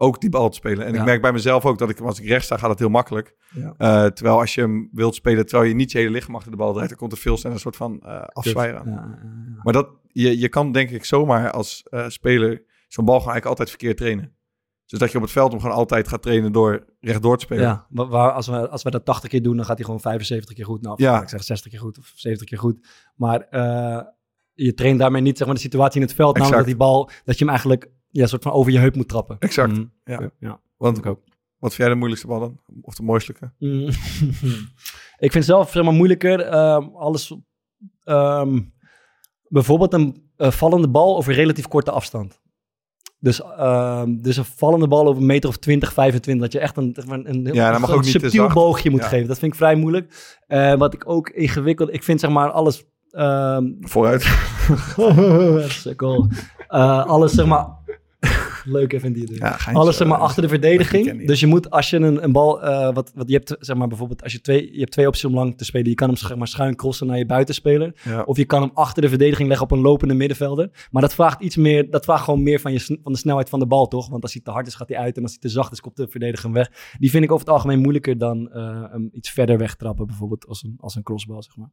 Ook 0.00 0.20
die 0.20 0.30
bal 0.30 0.48
te 0.48 0.56
spelen. 0.56 0.86
En 0.86 0.92
Ja. 0.92 0.98
ik 0.98 1.04
merk 1.04 1.20
bij 1.22 1.32
mezelf 1.32 1.64
ook 1.66 1.78
dat 1.78 1.90
ik, 1.90 2.00
als 2.00 2.20
ik 2.20 2.26
rechts 2.28 2.44
sta, 2.44 2.56
gaat 2.56 2.70
het 2.70 2.78
heel 2.78 2.88
makkelijk. 2.88 3.36
Ja. 3.54 3.74
Eh, 3.78 4.04
terwijl 4.10 4.38
als 4.40 4.54
je 4.54 4.60
hem 4.60 4.88
wilt 4.92 5.14
spelen, 5.14 5.46
terwijl 5.46 5.68
je 5.68 5.74
niet 5.74 5.92
je 5.92 5.98
hele 5.98 6.10
lichaam 6.10 6.34
achter 6.34 6.50
de 6.50 6.56
bal 6.56 6.72
draait, 6.72 6.88
dan 6.88 6.98
komt 6.98 7.12
er 7.12 7.18
veel 7.18 7.36
sneller 7.36 7.56
een 7.56 7.62
soort 7.62 7.76
van 7.76 8.00
afzwaaien. 8.32 8.74
Ja, 8.74 8.90
ja. 8.90 9.18
Maar 9.62 9.72
dat, 9.72 9.88
je, 10.12 10.38
je 10.38 10.48
kan 10.48 10.72
denk 10.72 10.90
ik 10.90 11.04
zomaar 11.04 11.50
als 11.50 11.82
eh, 11.90 12.08
speler 12.08 12.62
zo'n 12.88 13.04
bal 13.04 13.18
gewoon 13.20 13.32
eigenlijk 13.32 13.44
altijd 13.46 13.68
verkeerd 13.70 13.96
trainen. 13.96 14.36
Dus 14.86 14.98
dat 14.98 15.10
je 15.10 15.16
op 15.16 15.22
het 15.22 15.32
veld 15.32 15.50
hem 15.52 15.60
gewoon 15.60 15.76
altijd 15.76 16.08
gaat 16.08 16.22
trainen 16.22 16.52
door 16.52 16.84
rechtdoor 17.00 17.36
te 17.36 17.44
spelen. 17.44 17.62
Ja, 17.62 17.86
wa- 17.90 18.06
waar, 18.08 18.32
als, 18.32 18.46
we, 18.46 18.68
als 18.68 18.82
we 18.82 18.90
dat 18.90 19.04
80 19.04 19.30
keer 19.30 19.42
doen, 19.42 19.56
dan 19.56 19.64
gaat 19.64 19.76
hij 19.76 19.84
gewoon 19.84 20.00
75 20.00 20.54
keer 20.54 20.64
goed. 20.64 20.82
Nou, 20.82 21.02
Ja. 21.02 21.22
ik 21.22 21.28
zeg 21.28 21.42
60 21.44 21.70
keer 21.70 21.80
goed 21.80 21.98
of 21.98 22.12
70 22.14 22.48
keer 22.48 22.58
goed. 22.58 22.86
Maar 23.14 23.46
je 24.54 24.74
traint 24.74 24.98
daarmee 24.98 25.22
niet 25.22 25.36
zeg 25.38 25.46
maar, 25.46 25.56
de 25.56 25.62
situatie 25.62 26.00
in 26.00 26.06
het 26.06 26.14
veld. 26.16 26.32
Namelijk 26.34 26.56
dat 26.58 26.66
die 26.66 26.76
bal, 26.76 27.10
dat 27.24 27.38
je 27.38 27.44
hem 27.44 27.48
eigenlijk 27.48 27.90
ja, 28.18 28.26
soort 28.26 28.42
van 28.42 28.52
over 28.52 28.72
je 28.72 28.78
heup 28.78 28.94
moet 28.96 29.08
trappen. 29.08 29.36
Exact. 29.38 29.72
Mhm. 29.72 29.84
Ja. 30.04 30.30
ja. 30.38 30.60
Want 30.76 30.98
ik 30.98 31.06
ook. 31.06 31.20
wat 31.58 31.70
vind 31.74 31.76
jij 31.82 31.88
de 31.88 31.94
moeilijkste 31.94 32.26
bal 32.28 32.40
dan? 32.40 32.58
Of 32.82 32.94
de 32.94 33.02
mooiste? 33.02 33.34
Mm. 33.58 33.88
ik 35.26 35.32
vind 35.32 35.44
zelf 35.44 35.70
zeg 35.70 35.82
maar, 35.84 35.92
moeilijker 35.92 36.40
ehm, 36.40 36.82
alles. 36.94 37.34
ehm, 38.04 38.60
bijvoorbeeld 39.48 39.92
een 39.92 40.26
vallende 40.36 40.88
bal 40.88 41.16
over 41.16 41.32
relatief 41.34 41.68
korte 41.68 41.90
afstand. 41.90 42.40
Dus, 43.20 43.42
ehm, 43.42 44.16
dus 44.20 44.36
een 44.36 44.44
vallende 44.44 44.88
bal 44.88 45.06
over 45.06 45.20
een 45.20 45.26
meter 45.26 45.48
of 45.48 45.56
20, 45.56 45.92
25. 45.92 46.42
Dat 46.42 46.52
je 46.52 46.58
echt 46.58 46.76
een, 46.76 46.90
zeg 46.94 47.06
maar, 47.06 47.18
een, 47.24 47.44
Ja, 47.52 47.74
een 47.74 47.84
ook 47.86 48.02
niet 48.02 48.12
te 48.12 48.18
subtiel 48.18 48.48
boogje 48.48 48.90
moet 48.90 49.00
Ja. 49.00 49.08
geven. 49.08 49.28
Dat 49.28 49.38
vind 49.38 49.52
ik 49.52 49.58
vrij 49.58 49.74
moeilijk. 49.74 50.36
Eh, 50.46 50.74
wat 50.74 50.94
ik 50.94 51.08
ook 51.08 51.30
ingewikkeld... 51.30 51.92
Ik 51.92 52.02
vind 52.04 52.20
zeg 52.20 52.30
maar 52.30 52.50
alles... 52.50 52.84
ehm, 53.10 53.64
Vooruit. 53.80 54.24
Eh, 56.68 57.04
alles 57.06 57.32
zeg 57.32 57.46
maar... 57.46 57.66
Leuk 58.64 58.92
even 58.92 59.12
die. 59.12 59.34
Ja, 59.34 59.58
Alles 59.72 59.96
zeg 59.96 60.08
maar 60.08 60.18
achter 60.18 60.42
de 60.42 60.48
verdediging. 60.48 61.26
Dus 61.26 61.40
je 61.40 61.46
moet 61.46 61.70
als 61.70 61.90
je 61.90 61.96
een, 61.96 62.24
een 62.24 62.32
bal, 62.32 62.62
eh, 62.62 62.94
wat, 62.94 63.12
wat 63.14 63.28
je 63.28 63.34
hebt, 63.34 63.56
zeg 63.60 63.76
maar 63.76 63.88
bijvoorbeeld 63.88 64.22
als 64.22 64.32
je 64.32 64.40
twee, 64.40 64.72
je 64.72 64.78
hebt 64.78 64.92
twee 64.92 65.06
opties 65.06 65.24
om 65.24 65.34
lang 65.34 65.58
te 65.58 65.64
spelen. 65.64 65.88
Je 65.88 65.94
kan 65.94 66.08
hem 66.08 66.16
zeg 66.16 66.36
maar 66.36 66.48
schuin 66.48 66.76
crossen 66.76 67.06
naar 67.06 67.18
je 67.18 67.26
buitenspeler. 67.26 68.00
Ja. 68.04 68.22
Of 68.22 68.36
je 68.36 68.44
kan 68.44 68.62
hem 68.62 68.70
achter 68.74 69.02
de 69.02 69.08
verdediging 69.08 69.48
leggen 69.48 69.66
op 69.66 69.72
een 69.72 69.82
lopende 69.82 70.14
middenvelder. 70.14 70.70
Maar 70.90 71.02
dat 71.02 71.14
vraagt 71.14 71.40
iets 71.40 71.56
meer, 71.56 71.90
dat 71.90 72.04
vraagt 72.04 72.24
gewoon 72.24 72.42
meer 72.42 72.60
van, 72.60 72.72
je, 72.72 72.80
van 73.02 73.12
de 73.12 73.18
snelheid 73.18 73.48
van 73.48 73.58
de 73.58 73.66
bal, 73.66 73.86
toch? 73.88 74.08
Want 74.08 74.22
als 74.22 74.32
hij 74.32 74.42
te 74.42 74.50
hard 74.50 74.66
is, 74.66 74.74
gaat 74.74 74.88
hij 74.88 74.98
uit. 74.98 75.16
En 75.16 75.22
als 75.22 75.30
hij 75.30 75.40
te 75.40 75.48
zacht 75.48 75.72
is, 75.72 75.80
komt 75.80 75.96
de 75.96 76.08
verdediger 76.08 76.44
hem 76.44 76.54
weg. 76.54 76.70
Die 76.98 77.10
vind 77.10 77.24
ik 77.24 77.32
over 77.32 77.46
het 77.46 77.54
algemeen 77.54 77.80
moeilijker 77.80 78.18
dan 78.18 78.50
eh, 78.50 78.84
hem 78.90 79.08
iets 79.12 79.30
verder 79.30 79.58
wegtrappen. 79.58 80.06
Bijvoorbeeld 80.06 80.46
als 80.46 80.62
een, 80.62 80.74
als 80.78 80.94
een 80.94 81.02
crossbal, 81.02 81.42
zeg 81.42 81.56
maar. 81.56 81.70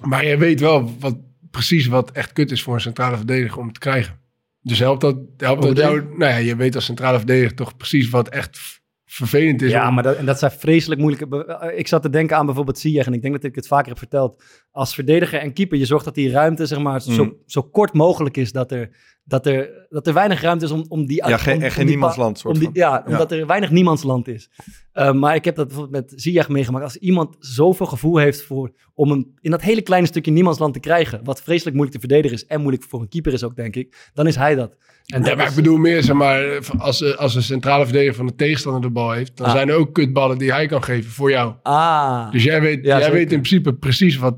Maar 0.00 0.26
je 0.26 0.36
weet 0.36 0.60
wel 0.60 0.90
wat, 0.98 1.16
precies 1.50 1.86
wat 1.86 2.10
echt 2.10 2.32
kut 2.32 2.50
is 2.50 2.62
voor 2.62 2.74
een 2.74 2.80
centrale 2.80 3.16
verdediger 3.16 3.58
om 3.58 3.72
te 3.72 3.80
krijgen. 3.80 4.20
Dus 4.62 4.78
helpt 4.78 5.00
dat, 5.00 5.16
helpt 5.36 5.62
dat 5.62 5.76
jou... 5.76 6.02
Nou 6.02 6.30
ja, 6.32 6.36
je 6.36 6.56
weet 6.56 6.74
als 6.74 6.84
centrale 6.84 7.18
verdediger 7.18 7.54
toch 7.54 7.76
precies 7.76 8.08
wat 8.08 8.28
echt 8.28 8.80
vervelend 9.04 9.62
is. 9.62 9.70
Ja, 9.70 9.88
om- 9.88 9.94
maar 9.94 10.02
dat, 10.02 10.16
en 10.16 10.26
dat 10.26 10.38
zijn 10.38 10.50
vreselijk 10.50 11.00
moeilijke... 11.00 11.44
eh, 11.46 11.78
Ik 11.78 11.88
zat 11.88 12.02
te 12.02 12.10
denken 12.10 12.36
aan 12.36 12.46
bijvoorbeeld 12.46 12.78
Ziyech, 12.78 13.06
en 13.06 13.12
ik 13.12 13.22
denk 13.22 13.34
dat 13.34 13.44
ik 13.44 13.54
het 13.54 13.66
vaker 13.66 13.88
heb 13.88 13.98
verteld. 13.98 14.42
Als 14.72 14.94
verdediger 14.94 15.38
en 15.40 15.52
keeper, 15.52 15.78
je 15.78 15.86
zorgt 15.86 16.04
dat 16.04 16.14
die 16.14 16.30
ruimte 16.30 16.66
zeg 16.66 16.78
maar, 16.78 17.02
zo, 17.02 17.24
Mhm. 17.24 17.32
zo 17.46 17.62
kort 17.62 17.92
mogelijk 17.92 18.36
is. 18.36 18.52
Dat 18.52 18.70
er, 18.72 18.90
dat 19.24 19.46
er, 19.46 19.86
dat 19.88 20.06
er 20.06 20.14
weinig 20.14 20.40
ruimte 20.40 20.64
is 20.64 20.70
om, 20.70 20.84
om 20.88 21.06
die... 21.06 21.16
Ja, 21.26 21.36
geen, 21.36 21.54
om- 21.54 21.60
en 21.60 21.66
om 21.66 21.72
geen 21.72 21.84
die 21.86 21.94
niemandsland 21.94 22.38
soort 22.38 22.54
om 22.54 22.60
die, 22.60 22.68
van. 22.72 22.80
ja, 22.80 23.04
omdat 23.06 23.32
er 23.32 23.46
weinig 23.46 23.70
niemandsland 23.70 24.28
is. 24.28 24.50
Uh, 24.94 25.12
maar 25.12 25.34
ik 25.34 25.44
heb 25.44 25.56
dat 25.56 25.66
bijvoorbeeld 25.68 26.10
met 26.10 26.20
Ziyech 26.20 26.48
meegemaakt. 26.48 26.84
Als 26.84 26.96
iemand 26.96 27.36
zoveel 27.38 27.86
gevoel 27.86 28.16
heeft 28.16 28.42
voor, 28.42 28.70
om 28.94 29.10
hem 29.10 29.34
in 29.40 29.50
dat 29.50 29.62
hele 29.62 29.82
kleine 29.82 30.06
stukje 30.06 30.30
niemandsland 30.32 30.74
te 30.74 30.80
krijgen, 30.80 31.20
wat 31.24 31.42
vreselijk 31.42 31.76
moeilijk 31.76 32.00
te 32.00 32.06
verdedigen 32.08 32.36
is 32.36 32.46
en 32.46 32.60
moeilijk 32.60 32.84
voor 32.88 33.00
een 33.00 33.08
keeper 33.08 33.32
is 33.32 33.44
ook, 33.44 33.56
denk 33.56 33.76
ik, 33.76 34.10
dan 34.14 34.26
is 34.26 34.36
hij 34.36 34.54
dat. 34.54 34.70
En 35.06 35.20
Ja, 35.20 35.26
dat 35.28 35.36
maar 35.36 35.44
is- 35.44 35.50
ik 35.50 35.56
bedoel 35.56 35.76
meer, 35.76 36.02
zeg 36.02 36.16
maar, 36.16 36.58
als, 36.78 37.02
eh, 37.02 37.16
als 37.16 37.34
een 37.34 37.42
centrale 37.42 37.84
verdediger 37.84 38.14
van 38.16 38.26
de 38.26 38.34
tegenstander 38.34 38.80
de 38.82 38.90
bal 38.90 39.10
heeft, 39.12 39.36
dan 39.36 39.46
Ah. 39.46 39.52
zijn 39.52 39.68
er 39.68 39.74
ook 39.74 39.94
kutballen 39.94 40.38
die 40.38 40.52
hij 40.52 40.66
kan 40.66 40.82
geven 40.82 41.10
voor 41.10 41.30
jou. 41.30 41.54
Ah, 41.62 42.30
Dus 42.30 42.44
jij 42.44 42.60
weet, 42.60 42.76
Ja, 42.84 42.88
jij 42.88 42.98
zeker. 42.98 43.12
weet 43.12 43.32
in 43.32 43.40
principe 43.40 43.74
precies 43.74 44.16
wat 44.16 44.36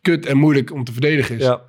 kut 0.00 0.26
en 0.26 0.36
moeilijk 0.36 0.72
om 0.72 0.84
te 0.84 0.92
verdedigen 0.92 1.36
is. 1.36 1.42
ja. 1.42 1.60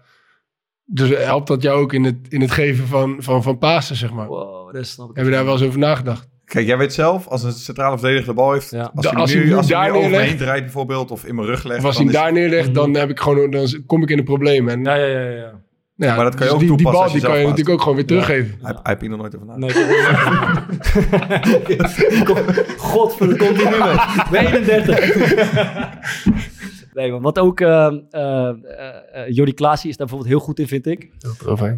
Dus 0.85 1.09
helpt 1.17 1.47
dat 1.47 1.61
jou 1.61 1.81
ook 1.81 1.93
in 1.93 2.03
het, 2.03 2.15
in 2.29 2.41
het 2.41 2.51
geven 2.51 2.87
van, 2.87 3.15
van, 3.19 3.43
van 3.43 3.57
pasen, 3.57 3.95
zeg 3.95 4.11
maar. 4.13 4.27
Wow, 4.27 4.73
dat 4.73 4.85
snap 4.85 5.09
ik. 5.09 5.15
Heb 5.15 5.25
je 5.25 5.31
daar 5.31 5.43
wel 5.45 5.53
eens 5.53 5.63
over 5.63 5.79
nagedacht? 5.79 6.27
Kijk, 6.45 6.65
jij 6.65 6.77
weet 6.77 6.93
zelf, 6.93 7.27
als 7.27 7.43
een 7.43 7.51
centrale 7.51 7.97
verdediger 7.97 8.27
de 8.27 8.33
bal 8.33 8.51
heeft, 8.51 8.69
Ja. 8.71 8.91
als, 8.95 9.05
Da- 9.05 9.11
hij 9.11 9.19
als 9.19 9.33
hij 9.33 9.43
nu, 9.43 9.53
als 9.55 9.69
hij 9.69 9.89
daar 9.89 9.93
hem 10.01 10.29
nu 10.29 10.35
draait 10.35 10.63
bijvoorbeeld, 10.63 11.11
of 11.11 11.25
in 11.25 11.35
mijn 11.35 11.47
rug 11.47 11.63
legt, 11.63 11.79
Of 11.79 11.85
als 11.85 11.95
dan 11.97 12.05
hij 12.07 12.15
hem 12.15 12.23
daar 12.23 12.33
neerlegt, 12.33 12.65
Mhm. 12.65 12.73
dan, 12.75 12.93
heb 12.95 13.09
ik 13.09 13.19
gewoon, 13.19 13.51
dan 13.51 13.83
kom 13.85 14.03
ik 14.03 14.09
in 14.09 14.17
een 14.17 14.23
probleem. 14.23 14.69
En, 14.69 14.83
Ja, 14.83 14.95
ja, 14.95 15.05
ja, 15.05 15.19
ja. 15.29 15.51
nou 15.95 16.11
ja, 16.11 16.15
Maar 16.15 16.23
dat 16.25 16.35
kan 16.35 16.47
je 16.47 16.53
dus 16.53 16.53
ook 16.53 16.59
die, 16.67 16.77
die 16.77 16.85
bal 16.91 17.01
als 17.01 17.11
je 17.13 17.17
die 17.19 17.27
kan 17.27 17.37
je 17.39 17.43
natuurlijk 17.43 17.69
ook 17.69 17.81
gewoon 17.81 17.95
weer 17.95 18.05
teruggeven. 18.05 18.57
Hij, 18.61 18.71
hij 18.71 18.79
heeft 18.83 19.01
hier 19.01 19.09
nog 19.09 19.19
nooit 19.19 19.35
over 19.35 19.47
nagedacht. 19.47 19.75
Nee. 19.75 19.85
Hij 21.77 23.49
nu 23.49 23.77
met? 23.77 24.29
Bij 24.31 24.45
31. 24.45 24.99
Nee, 26.93 27.11
maar 27.11 27.21
wat 27.21 27.39
ook 27.39 27.59
uh, 27.59 27.91
uh, 28.11 28.49
uh, 28.51 29.29
Jordi 29.29 29.53
Klaasie 29.53 29.89
is 29.89 29.97
daar 29.97 30.07
bijvoorbeeld 30.07 30.37
heel 30.37 30.45
goed 30.45 30.59
in, 30.59 30.67
vind 30.67 30.85
ik. 30.85 31.11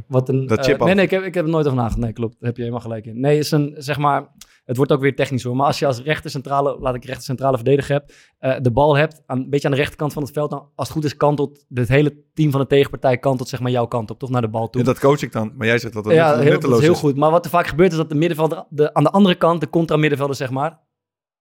Wat 0.08 0.30
een, 0.30 0.48
Dat 0.48 0.58
eh, 0.58 0.64
chip 0.64 0.80
nee, 0.80 0.96
nee, 0.96 1.06
ik 1.06 1.12
heb, 1.12 1.24
ik 1.24 1.34
heb 1.34 1.46
er 1.46 1.52
nooit 1.52 1.66
over 1.66 1.78
nagedacht. 1.78 2.02
Nee, 2.02 2.14
klopt. 2.14 2.34
Daar 2.34 2.48
heb 2.48 2.56
je 2.56 2.62
helemaal 2.62 2.84
gelijk 2.84 3.06
in. 3.06 3.20
Nee, 3.20 3.38
is 3.38 3.52
een, 3.52 3.76
zeg 3.78 3.98
maar, 3.98 4.28
het 4.66 4.78
wordt 4.78 4.92
ook 4.92 5.02
weer 5.02 5.16
technisch 5.16 5.44
hoor. 5.44 5.56
Maar 5.56 5.66
als 5.66 5.80
je 5.80 5.86
als 5.86 6.02
rechter 6.02 6.30
centrale, 6.30 6.78
laat 6.80 6.96
ik 6.96 7.06
rechter 7.06 7.24
centrale 7.24 7.56
verdediger 7.56 7.94
heb, 7.94 8.12
uh, 8.40 8.56
de 8.62 8.72
bal 8.72 8.96
hebt, 8.96 9.22
aan, 9.26 9.38
een 9.38 9.50
beetje 9.50 9.68
aan 9.68 9.74
de 9.74 9.80
rechterkant 9.80 10.14
van 10.14 10.24
het 10.24 10.32
veld, 10.32 10.50
dan 10.50 10.60
als 10.76 10.88
het 10.88 10.98
goed 10.98 11.06
is, 11.06 11.18
kantelt 11.18 11.66
het 11.74 11.88
hele 11.88 12.24
team 12.34 12.52
van 12.52 12.62
de 12.62 12.68
tegenpartij 12.68 13.18
kantelt 13.18 13.50
zeg 13.50 13.60
maar 13.60 13.72
jouw 13.72 13.86
kant 13.86 14.12
op, 14.12 14.20
toch 14.20 14.30
naar 14.30 14.42
de 14.42 14.50
bal 14.50 14.70
toe. 14.70 14.82
Ja, 14.82 14.88
dat 14.88 15.00
coach 15.00 15.22
ik 15.22 15.32
dan, 15.32 15.54
maar 15.58 15.68
jij 15.68 15.78
zegt 15.78 15.94
dat 15.94 16.04
dat 16.04 16.14
ja, 16.14 16.28
heel, 16.28 16.38
dat 16.38 16.46
nutteloos 16.46 16.80
is 16.80 16.84
heel 16.84 16.96
goed. 16.96 17.16
Maar 17.16 17.32
wat 17.32 17.46
er 17.46 17.52
vaak 17.52 17.68
gebeurt 17.68 17.92
is 17.92 17.98
dat 17.98 18.10
de 18.10 18.16
middenvelder 18.16 18.66
de, 18.70 18.94
aan 18.94 19.04
de 19.04 19.12
andere 19.12 19.36
kant, 19.36 19.62
de 19.62 19.70
contra-middenvelder 19.70 20.36
zeg 20.36 20.50
maar, 20.50 20.80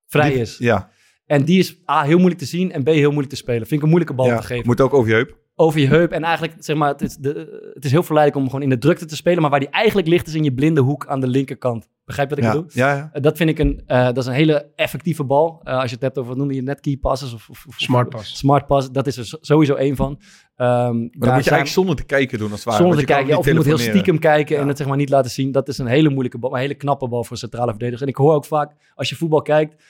vrij 0.06 0.30
Die- 0.30 0.40
is. 0.40 0.58
Ja, 0.58 0.90
En 1.26 1.44
die 1.44 1.58
is 1.58 1.80
A, 1.90 2.02
heel 2.02 2.16
moeilijk 2.16 2.40
te 2.40 2.46
zien 2.46 2.72
en 2.72 2.82
B, 2.82 2.86
heel 2.86 3.08
moeilijk 3.08 3.28
te 3.28 3.36
spelen. 3.36 3.60
Vind 3.60 3.72
ik 3.72 3.82
een 3.82 3.88
moeilijke 3.88 4.14
bal 4.14 4.26
ja. 4.26 4.36
te 4.36 4.46
geven. 4.46 4.66
moet 4.66 4.80
ook 4.80 4.94
over 4.94 5.08
je 5.08 5.14
heup. 5.14 5.40
Over 5.54 5.80
je 5.80 5.86
heup. 5.86 6.10
En 6.12 6.22
eigenlijk, 6.22 6.54
zeg 6.58 6.76
maar, 6.76 6.88
het 6.88 7.02
is, 7.02 7.16
de, 7.16 7.70
het 7.74 7.84
is 7.84 7.90
heel 7.90 8.02
verleidelijk 8.02 8.44
om 8.44 8.50
gewoon 8.50 8.64
in 8.64 8.74
de 8.74 8.78
drukte 8.78 9.04
te 9.04 9.16
spelen. 9.16 9.40
Maar 9.40 9.50
waar 9.50 9.60
die 9.60 9.68
eigenlijk 9.68 10.08
ligt, 10.08 10.26
is 10.26 10.34
in 10.34 10.44
je 10.44 10.52
blinde 10.52 10.80
hoek 10.80 11.06
aan 11.06 11.20
de 11.20 11.26
linkerkant. 11.26 11.88
Begrijp 12.04 12.28
je 12.28 12.34
wat 12.34 12.44
ik 12.44 12.50
Ja, 12.50 12.56
bedoel? 12.56 12.70
ja, 12.74 12.94
ja. 12.94 13.10
Uh, 13.14 13.22
dat 13.22 13.36
vind 13.36 13.50
ik 13.50 13.58
een, 13.58 13.82
uh, 13.86 14.04
dat 14.04 14.16
is 14.16 14.26
een 14.26 14.32
hele 14.32 14.70
effectieve 14.76 15.24
bal. 15.24 15.60
Uh, 15.64 15.74
als 15.74 15.88
je 15.88 15.94
het 15.94 16.02
hebt 16.02 16.18
over, 16.18 16.30
wat 16.30 16.38
noemde 16.38 16.54
je 16.54 16.62
net, 16.62 16.80
key 16.80 16.96
passes 16.96 17.34
of, 17.34 17.48
of, 17.48 17.64
of 17.68 17.74
Smart 17.76 18.08
pass. 18.08 18.38
Smart 18.38 18.66
pass, 18.66 18.90
dat 18.90 19.06
is 19.06 19.16
er 19.16 19.38
sowieso 19.40 19.74
één 19.74 19.96
van. 19.96 20.10
Um, 20.10 20.18
Maar 20.56 20.92
dat 20.92 21.02
moet 21.10 21.20
je 21.20 21.28
eigenlijk 21.28 21.66
zonder 21.66 21.96
te 21.96 22.04
kijken 22.04 22.38
doen 22.38 22.50
als 22.50 22.64
het 22.64 22.68
ware. 22.68 22.82
Zonder 22.82 22.98
te 22.98 23.04
kijken, 23.04 23.38
of 23.38 23.44
je 23.46 23.54
moet 23.54 23.64
heel 23.64 23.78
stiekem 23.78 24.18
kijken 24.18 24.58
en 24.58 24.68
het 24.68 24.76
zeg 24.76 24.86
maar 24.86 24.96
niet 24.96 25.08
laten 25.08 25.30
zien. 25.30 25.52
Dat 25.52 25.68
is 25.68 25.78
een 25.78 25.86
hele 25.86 26.08
moeilijke 26.08 26.38
bal, 26.38 26.50
maar 26.50 26.60
een 26.60 26.66
hele 26.66 26.78
knappe 26.78 27.08
bal 27.08 27.22
voor 27.22 27.32
een 27.32 27.38
centrale 27.38 27.70
verdediger. 27.70 28.02
En 28.02 28.08
ik 28.08 28.16
hoor 28.16 28.34
ook 28.34 28.44
vaak, 28.44 28.72
als 28.94 29.08
je 29.08 29.16
voetbal 29.16 29.42
kijkt, 29.42 29.82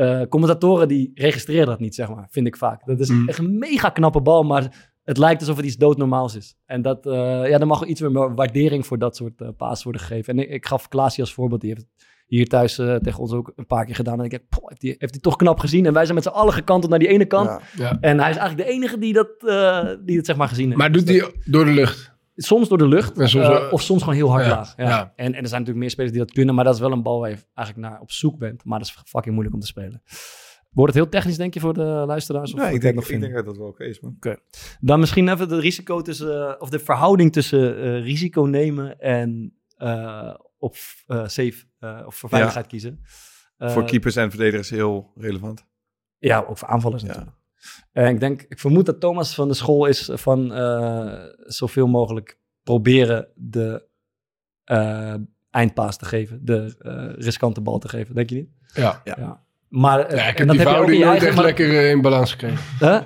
uh, 0.00 0.22
commentatoren 0.28 0.88
die 0.88 1.10
registreren 1.14 1.66
dat 1.66 1.80
niet, 1.80 1.94
zeg 1.94 2.08
maar, 2.08 2.26
vind 2.30 2.46
ik 2.46 2.56
vaak. 2.56 2.86
Dat 2.86 3.00
is 3.00 3.08
Mm. 3.08 3.28
echt 3.28 3.38
een 3.38 3.58
mega 3.58 3.88
knappe 3.88 4.20
bal, 4.20 4.42
maar 4.42 4.90
het 5.04 5.18
lijkt 5.18 5.40
alsof 5.40 5.56
het 5.56 5.64
iets 5.64 5.76
doodnormaals 5.76 6.36
is. 6.36 6.56
En 6.66 6.82
dat, 6.82 7.06
uh, 7.06 7.12
ja, 7.48 7.58
dan 7.58 7.68
mag 7.68 7.80
wel 7.80 7.88
iets 7.88 8.00
meer 8.00 8.34
waardering 8.34 8.86
voor 8.86 8.98
dat 8.98 9.16
soort 9.16 9.40
uh, 9.40 9.48
paas 9.56 9.82
worden 9.82 10.00
gegeven. 10.00 10.38
En 10.38 10.42
ik, 10.42 10.50
ik 10.50 10.66
gaf 10.66 10.88
Klaasie 10.88 11.22
als 11.22 11.34
voorbeeld, 11.34 11.60
die 11.60 11.70
heeft 11.70 11.82
het 11.82 12.08
hier 12.26 12.46
thuis 12.46 12.78
uh, 12.78 12.94
tegen 12.94 13.20
ons 13.20 13.32
ook 13.32 13.52
een 13.56 13.66
paar 13.66 13.84
keer 13.84 13.94
gedaan. 13.94 14.18
En 14.18 14.24
ik 14.24 14.30
denk, 14.30 14.42
poh, 14.48 14.68
heeft 14.68 14.82
hij 14.82 14.94
heeft 14.98 15.22
toch 15.22 15.36
knap 15.36 15.58
gezien. 15.58 15.86
En 15.86 15.92
wij 15.92 16.02
zijn 16.02 16.14
met 16.14 16.24
z'n 16.24 16.30
allen 16.30 16.52
gekanteld 16.52 16.90
naar 16.90 16.98
die 16.98 17.08
ene 17.08 17.24
kant. 17.24 17.48
Ja. 17.48 17.60
Ja. 17.76 17.96
En 18.00 18.20
hij 18.20 18.30
is 18.30 18.36
eigenlijk 18.36 18.68
de 18.68 18.74
enige 18.74 18.98
die 18.98 19.12
dat, 19.12 19.28
die 20.06 20.16
het 20.16 20.26
zeg 20.26 20.36
maar 20.36 20.48
gezien 20.48 20.66
heeft. 20.66 20.78
Maar 20.78 20.92
doet 20.92 21.08
hij 21.08 21.32
door 21.44 21.64
de 21.64 21.70
lucht? 21.70 22.09
Soms 22.42 22.68
door 22.68 22.78
de 22.78 22.88
lucht, 22.88 23.12
soms, 23.16 23.34
eh, 23.34 23.72
of 23.72 23.82
soms 23.82 24.00
gewoon 24.00 24.14
heel 24.14 24.30
hard 24.30 24.44
ja, 24.44 24.50
laag. 24.50 24.74
Ja. 24.76 24.88
ja. 24.88 25.12
En, 25.16 25.26
en 25.26 25.42
er 25.42 25.48
zijn 25.48 25.60
natuurlijk 25.60 25.78
meer 25.78 25.90
spelers 25.90 26.12
die 26.12 26.20
dat 26.24 26.32
kunnen, 26.32 26.54
maar 26.54 26.64
dat 26.64 26.74
is 26.74 26.80
wel 26.80 26.92
een 26.92 27.02
bal 27.02 27.20
waar 27.20 27.30
je 27.30 27.36
eigenlijk 27.54 27.88
naar 27.88 28.00
op 28.00 28.10
zoek 28.10 28.38
bent. 28.38 28.64
Maar 28.64 28.78
dat 28.78 28.88
is 28.88 29.02
fucking 29.06 29.32
moeilijk 29.34 29.54
om 29.54 29.60
te 29.60 29.66
spelen. 29.66 30.02
Wordt 30.70 30.94
het 30.94 31.02
heel 31.02 31.12
technisch, 31.12 31.36
denk 31.36 31.54
je, 31.54 31.60
voor 31.60 31.74
de 31.74 31.82
luisteraars? 32.06 32.52
Of 32.54 32.60
Nee, 32.60 32.74
ik 32.74 32.80
denk, 32.80 33.00
ik 33.00 33.20
denk 33.20 33.34
dat 33.34 33.44
dat 33.44 33.56
wel 33.56 33.66
oké 33.66 33.84
is, 33.84 34.00
man. 34.00 34.16
Dan 34.80 35.00
misschien 35.00 35.28
even 35.28 35.48
de 35.48 35.60
risico 35.60 36.00
tussen, 36.02 36.48
eh, 36.48 36.54
of 36.58 36.70
de 36.70 36.78
verhouding 36.78 37.32
tussen 37.32 37.76
eh, 37.82 38.02
risico 38.02 38.42
nemen 38.42 38.98
en 39.00 39.54
eh, 39.76 40.34
op 40.58 40.76
eh, 41.06 41.18
safe 41.26 41.64
eh, 41.78 42.02
of 42.06 42.14
voor 42.14 42.28
veiligheid 42.28 42.66
kiezen. 42.66 43.00
Eh, 43.56 43.70
Voor 43.70 43.84
keepers 43.84 44.16
en 44.16 44.30
verdedigers 44.30 44.70
heel 44.70 45.12
relevant. 45.16 45.66
Ja, 46.18 46.44
ook 46.48 46.58
voor 46.58 46.68
aanvallers 46.68 47.02
Ja. 47.02 47.08
natuurlijk. 47.08 47.36
En 47.92 48.06
ik 48.08 48.20
denk, 48.20 48.42
ik 48.48 48.58
vermoed 48.58 48.86
dat 48.86 49.00
Thomas 49.00 49.34
van 49.34 49.48
de 49.48 49.54
school 49.54 49.86
is 49.86 50.10
van 50.12 50.52
eh, 50.54 51.12
zoveel 51.38 51.86
mogelijk 51.86 52.38
proberen 52.62 53.28
de 53.34 53.86
eh, 54.64 55.14
eindpaas 55.50 55.96
te 55.96 56.04
geven, 56.04 56.44
de 56.44 56.74
eh, 56.78 57.24
riskante 57.24 57.60
bal 57.60 57.78
te 57.78 57.88
geven, 57.88 58.14
denk 58.14 58.30
je 58.30 58.36
niet? 58.36 58.48
Ja. 58.74 59.00
Ja. 59.04 59.42
Maar 59.68 60.00
eh, 60.00 60.16
Ja, 60.16 60.28
ik 60.28 60.38
en 60.38 60.48
heb 60.48 60.56
dat 60.64 60.86
die 60.86 61.04
heb 61.06 61.20
je 61.20 61.26
echt 61.26 61.36
maar- 61.36 61.44
lekker 61.44 61.68
eh, 61.78 61.90
in 61.90 62.00
balans 62.00 62.30
gekregen. 62.30 62.58
Huh? 62.78 63.00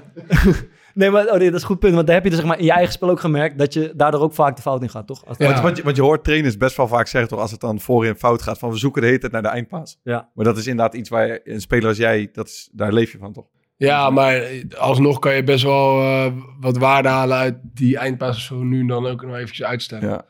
nee, 0.94 1.10
maar 1.10 1.24
oh 1.26 1.36
nee, 1.38 1.44
dat 1.46 1.54
is 1.54 1.60
een 1.60 1.66
goed 1.66 1.78
punt. 1.78 1.94
Want 1.94 2.06
daar 2.06 2.14
heb 2.14 2.24
je 2.24 2.30
dus 2.30 2.38
zeg 2.38 2.48
maar 2.48 2.58
in 2.58 2.64
je 2.64 2.72
eigen 2.72 2.92
spel 2.92 3.10
ook 3.10 3.20
gemerkt 3.20 3.58
dat 3.58 3.72
je 3.72 3.92
daardoor 3.96 4.20
ook 4.20 4.34
vaak 4.34 4.56
de 4.56 4.62
fout 4.62 4.82
in 4.82 4.88
gaat, 4.90 5.06
toch? 5.06 5.26
Als 5.26 5.36
Ja. 5.38 5.46
Want, 5.48 5.60
want, 5.60 5.76
je, 5.76 5.82
want 5.82 5.96
je 5.96 6.02
hoort 6.02 6.24
trainers 6.24 6.56
best 6.56 6.76
wel 6.76 6.88
vaak 6.88 7.06
zeggen, 7.06 7.30
toch, 7.30 7.40
als 7.40 7.50
het 7.50 7.60
dan 7.60 7.80
voorin 7.80 8.16
fout 8.16 8.42
gaat, 8.42 8.58
van 8.58 8.70
we 8.70 8.76
zoeken 8.76 9.00
de 9.02 9.06
hele 9.06 9.18
tijd 9.18 9.32
naar 9.32 9.42
de 9.42 9.48
eindpaas. 9.48 9.98
Ja. 10.02 10.30
Maar 10.34 10.44
dat 10.44 10.56
is 10.58 10.66
inderdaad 10.66 10.94
iets 10.94 11.08
waar 11.08 11.26
je, 11.26 11.40
een 11.44 11.60
speler 11.60 11.88
als 11.88 11.96
jij, 11.96 12.28
dat 12.32 12.46
is, 12.46 12.68
daar 12.72 12.92
leef 12.92 13.12
je 13.12 13.18
van, 13.18 13.32
toch? 13.32 13.46
Ja, 13.76 14.10
maar 14.10 14.62
alsnog 14.78 15.18
kan 15.18 15.34
je 15.34 15.44
best 15.44 15.64
wel 15.64 16.00
eh, 16.00 16.32
wat 16.60 16.76
waarde 16.78 17.08
halen 17.08 17.36
uit 17.36 17.56
die 17.62 17.96
eindpassen 17.98 18.44
zo 18.44 18.62
nu 18.62 18.80
en 18.80 18.86
dan 18.86 19.06
ook 19.06 19.22
nog 19.22 19.34
eventjes 19.34 19.66
uitstellen. 19.66 20.08
Ja. 20.08 20.24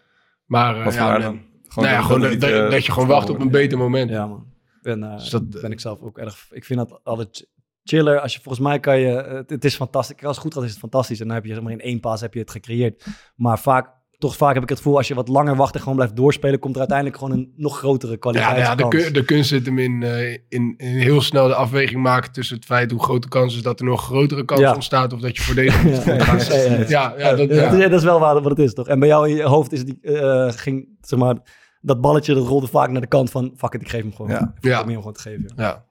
Maar 0.46 0.87
eh, 0.87 0.94
ja, 0.94 1.12
dan? 1.12 1.20
dan? 1.20 1.40
nou 1.74 1.88
ja, 1.88 2.02
gewoon 2.02 2.20
dat 2.20 2.30
dat, 2.30 2.40
het 2.40 2.50
niet, 2.50 2.59
dat- 2.59 2.64
eh, 2.64 2.70
dat 2.70 2.87
je 2.87 2.92
gewoon 2.92 3.09
wacht 3.09 3.30
op 3.30 3.40
een 3.40 3.50
beter 3.50 3.78
moment. 3.78 4.11
Ja, 4.11 4.26
man. 4.26 4.46
En 4.83 5.02
uh, 5.02 5.16
Dus 5.16 5.30
dat- 5.30 5.61
ben 5.61 5.72
ik 5.72 5.80
zelf 5.80 6.00
ook 6.00 6.18
erg... 6.18 6.46
Ik 6.50 6.64
vind 6.64 6.78
dat 6.78 7.00
altijd 7.04 7.28
ch- 7.30 7.42
chiller. 7.85 8.20
Als 8.20 8.35
je 8.35 8.40
volgens 8.40 8.64
mij 8.66 8.80
kan 8.80 8.98
je... 8.98 9.07
Het, 9.09 9.50
het 9.50 9.64
is 9.64 9.76
fantastisch. 9.76 10.16
Als 10.22 10.37
het 10.37 10.44
goed 10.44 10.54
gaat 10.54 10.62
is 10.62 10.70
het 10.70 10.78
fantastisch. 10.78 11.20
En 11.20 11.26
dan 11.26 11.35
heb 11.35 11.44
je 11.44 11.54
zeg 11.54 11.62
maar 11.62 11.72
in 11.72 11.80
één 11.80 12.00
paas 12.00 12.20
heb 12.20 12.35
je 12.35 12.40
het 12.40 12.50
gecreëerd. 12.50 13.07
Maar 13.37 13.59
vaak... 13.59 13.88
Toch 14.24 14.37
vaak 14.37 14.54
heb 14.54 14.62
ik 14.62 14.68
het 14.68 14.78
gevoel, 14.78 14.96
als 14.96 15.08
je 15.08 15.14
wat 15.14 15.28
langer 15.28 15.56
wacht 15.56 15.74
en 15.74 15.80
gewoon 15.80 15.94
blijft 15.96 16.16
doorspelen, 16.16 16.58
komt 16.58 16.72
er 16.74 16.78
uiteindelijk 16.78 17.18
gewoon 17.18 17.32
een 17.38 17.52
nog 17.56 17.78
grotere 17.78 18.12
Ja, 18.12 18.18
kwaliteit. 18.18 18.56
ja 18.56 18.74
de, 18.74 18.88
kun- 18.88 19.12
de 19.12 19.24
kunst 19.24 19.48
zit 19.48 19.66
hem 19.66 19.78
in, 19.78 20.02
eh, 20.02 20.32
in, 20.32 20.74
in 20.76 20.96
heel 20.96 21.20
snel 21.20 21.46
de 21.46 21.54
afweging 21.54 22.02
maken 22.02 22.32
tussen 22.32 22.56
het 22.56 22.64
feit 22.64 22.90
hoe 22.90 23.02
groot 23.02 23.22
de 23.22 23.28
kans 23.28 23.54
is 23.56 23.62
dat 23.62 23.78
er 23.80 23.87
nog 23.87 24.02
grotere 24.04 24.44
kans 24.44 24.60
Ja. 24.60 24.74
ontstaat 24.74 25.12
of 25.12 25.20
dat 25.20 25.37
je 25.37 25.42
voor 25.46 25.54
deze 25.54 25.82
moet 25.84 26.04
Ja, 26.04 26.18
gaan. 26.18 26.38
ja, 26.38 26.62
ja. 26.78 26.87
Ja, 26.88 27.14
ja, 27.18 27.28
dat, 27.37 27.48
dat, 27.48 27.58
ja. 27.58 27.70
is, 27.72 27.78
dat 27.82 27.92
is 27.92 28.02
wel 28.04 28.20
waar 28.20 28.34
wat 28.34 28.44
het 28.44 28.58
is, 28.58 28.74
toch? 28.74 28.88
En 28.88 28.98
bij 28.98 29.08
jou 29.08 29.28
in 29.28 29.37
je 29.37 29.42
hoofd 29.42 29.72
is 29.72 29.84
die, 29.84 29.98
eh, 30.00 30.52
ging, 30.52 30.88
zeg 31.00 31.18
maar, 31.18 31.37
dat 31.80 32.00
balletje 32.00 32.34
dat 32.34 32.46
rolde 32.46 32.66
vaak 32.66 32.90
naar 32.90 33.00
de 33.00 33.06
kant 33.06 33.30
van, 33.30 33.52
fuck 33.56 33.74
it, 33.74 33.80
ik 33.80 33.88
geef 33.88 34.02
hem 34.02 34.14
gewoon. 34.14 34.30
Ja. 34.30 34.52
Ik 34.60 34.64
Ja. 34.64 34.84
hem 34.84 34.94
gewoon 34.94 35.12
te 35.12 35.20
geven. 35.20 35.52
Ja. 35.56 35.62
Ja. 35.64 35.84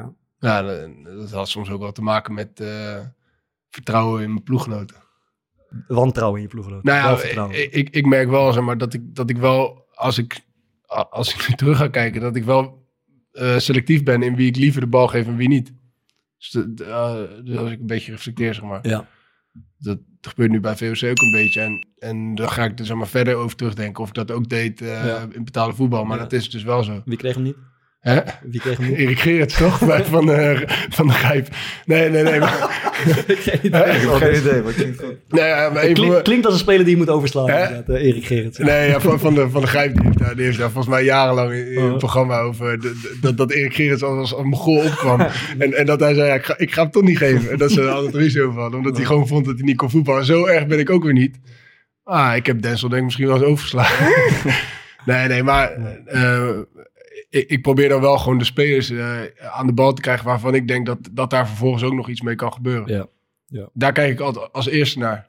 Ja. 0.00 0.12
Ja, 0.38 0.62
dat, 0.62 0.88
dat 1.18 1.30
had 1.30 1.48
soms 1.48 1.70
ook 1.70 1.80
wel 1.80 1.92
te 1.92 2.02
maken 2.02 2.34
met 2.34 2.60
eh, 2.60 2.96
vertrouwen 3.70 4.22
in 4.22 4.28
mijn 4.30 4.42
ploeggenoten. 4.42 4.96
Wantrouwen 5.88 6.36
in 6.40 6.42
je 6.46 6.50
ploeggenoot. 6.52 6.82
Nou 6.82 7.22
ja, 7.32 7.48
ik, 7.50 7.72
ik, 7.72 7.88
ik 7.90 8.06
merk 8.06 8.28
wel, 8.28 8.52
zeg 8.52 8.62
maar, 8.62 8.78
dat 8.78 8.94
ik, 8.94 9.14
dat 9.14 9.30
ik 9.30 9.36
wel, 9.36 9.86
als 9.94 10.18
ik, 10.18 10.40
als 11.10 11.34
ik 11.34 11.48
nu 11.48 11.54
terug 11.64 11.76
ga 11.76 11.88
kijken, 11.88 12.20
dat 12.20 12.36
ik 12.36 12.44
wel 12.44 12.88
eh, 13.32 13.58
selectief 13.58 14.02
ben 14.02 14.22
in 14.22 14.36
wie 14.36 14.48
ik 14.48 14.56
liever 14.56 14.80
de 14.80 14.86
bal 14.86 15.08
geef 15.08 15.26
en 15.26 15.36
wie 15.36 15.48
niet. 15.48 15.72
Dus, 16.38 16.50
de, 16.50 16.74
de, 16.74 16.84
eh, 16.84 17.44
dus 17.44 17.56
als 17.56 17.70
ik 17.70 17.80
een 17.80 17.86
beetje 17.86 18.12
reflecteer, 18.12 18.54
zeg 18.54 18.64
maar. 18.64 18.88
Ja. 18.88 19.08
Dat 19.78 19.98
gebeurt 20.20 20.50
nu 20.50 20.60
bij 20.60 20.76
VOC 20.76 21.02
ook 21.10 21.20
een 21.22 21.30
beetje. 21.30 21.60
En, 21.60 21.86
en 21.98 22.34
dan 22.34 22.50
ga 22.50 22.64
ik 22.64 22.78
er 22.78 22.86
zeg 22.86 22.96
maar, 22.96 23.08
verder 23.08 23.34
over 23.34 23.56
terugdenken 23.56 24.02
of 24.02 24.08
ik 24.08 24.14
dat 24.14 24.30
ook 24.30 24.48
deed 24.48 24.80
eh, 24.80 25.06
Ja. 25.06 25.26
in 25.32 25.44
betaalde 25.44 25.74
voetbal. 25.74 26.04
Maar 26.04 26.16
Ja. 26.16 26.22
dat 26.22 26.32
is 26.32 26.50
dus 26.50 26.62
wel 26.62 26.82
zo. 26.82 27.02
Wie 27.04 27.16
kreeg 27.16 27.34
hem 27.34 27.42
niet? 27.42 27.56
Hè? 28.00 28.20
Wie 28.42 28.60
kreeg 28.60 28.78
hem? 28.78 28.94
Erik 28.94 29.18
Gerrits, 29.20 29.56
toch? 29.56 29.80
Bij- 29.86 30.04
van, 30.04 30.26
de, 30.26 30.62
van 30.90 31.06
de 31.06 31.12
Grijp. 31.12 31.48
Nee, 31.84 32.10
nee, 32.10 32.22
nee. 32.22 32.38
Maar, 32.40 32.78
Ik 33.06 33.38
heb 33.72 34.12
geen 34.12 34.36
idee, 34.36 34.62
maar 34.62 34.72
klinkt 34.72 34.98
goed. 34.98 35.16
nee, 35.28 35.50
maar 35.54 35.72
van 35.72 35.92
Klink- 35.92 36.22
klinkt 36.24 36.44
als 36.44 36.54
een 36.54 36.60
speler 36.60 36.80
die 36.84 36.90
je 36.90 36.96
moet 36.96 37.08
overslaan, 37.10 37.48
inderdaad, 37.48 37.88
eh, 37.88 38.02
Erik 38.06 38.26
Gerrits. 38.26 38.58
Nee, 38.58 38.88
ja, 38.88 39.00
van, 39.00 39.18
van, 39.20 39.34
de, 39.34 39.50
van 39.50 39.60
de 39.60 39.66
Grijp. 39.66 39.94
Die 39.94 40.04
heeft, 40.04 40.18
daar, 40.18 40.36
die 40.36 40.44
heeft 40.44 40.58
daar 40.58 40.70
volgens 40.70 40.94
mij 40.94 41.04
jarenlang 41.04 41.52
in, 41.52 41.72
in 41.72 41.78
Oh. 41.82 41.88
het 41.88 41.98
programma 41.98 42.38
over... 42.40 42.80
de- 42.80 43.00
de- 43.02 43.18
dat, 43.20 43.36
dat 43.36 43.50
Erik 43.50 43.74
Gerrits 43.74 44.02
als, 44.02 44.18
als 44.32 44.40
een 44.42 44.48
mogol 44.48 44.76
opkwam. 44.84 45.20
en, 45.58 45.74
en 45.74 45.86
dat 45.86 46.00
hij 46.00 46.14
zei, 46.14 46.26
ja, 46.28 46.34
ik, 46.34 46.44
ga, 46.44 46.54
ik 46.58 46.72
ga 46.72 46.82
hem 46.82 46.90
toch 46.90 47.02
niet 47.02 47.18
geven. 47.18 47.50
En 47.50 47.58
dat 47.58 47.70
ze 47.70 47.80
er 47.82 47.88
altijd 47.88 48.14
ruzie 48.14 48.42
over 48.42 48.60
hadden. 48.60 48.78
Omdat 48.78 48.96
hij 48.96 49.06
gewoon 49.06 49.26
vond 49.26 49.44
dat 49.44 49.54
hij 49.56 49.64
niet 49.64 49.76
kon 49.76 49.90
voetballen. 49.90 50.24
Zo 50.24 50.46
erg 50.46 50.66
ben 50.66 50.78
ik 50.78 50.90
ook 50.90 51.04
weer 51.04 51.12
niet. 51.12 51.38
Ah, 52.04 52.36
ik 52.36 52.46
heb 52.46 52.62
Denzel 52.62 52.88
denk 52.88 52.98
ik 53.00 53.04
misschien 53.06 53.26
wel 53.26 53.36
eens 53.36 53.44
overgeslagen. 53.44 54.06
nee, 55.04 55.28
nee, 55.28 55.42
maar... 55.42 55.72
eh, 56.06 56.48
ik, 57.30 57.50
ik 57.50 57.62
probeer 57.62 57.88
dan 57.88 58.00
wel 58.00 58.18
gewoon 58.18 58.38
de 58.38 58.44
spelers 58.44 58.90
eh, 58.90 59.20
aan 59.50 59.66
de 59.66 59.72
bal 59.72 59.92
te 59.92 60.02
krijgen... 60.02 60.26
waarvan 60.26 60.54
ik 60.54 60.68
denk 60.68 60.86
dat, 60.86 60.98
dat 61.12 61.30
daar 61.30 61.46
vervolgens 61.46 61.82
ook 61.82 61.92
nog 61.92 62.08
iets 62.08 62.20
mee 62.20 62.34
kan 62.34 62.52
gebeuren. 62.52 62.94
Ja. 62.94 63.06
Ja. 63.46 63.68
Daar 63.72 63.92
kijk 63.92 64.12
ik 64.12 64.20
altijd 64.20 64.52
als 64.52 64.68
eerste 64.68 64.98
naar. 64.98 65.24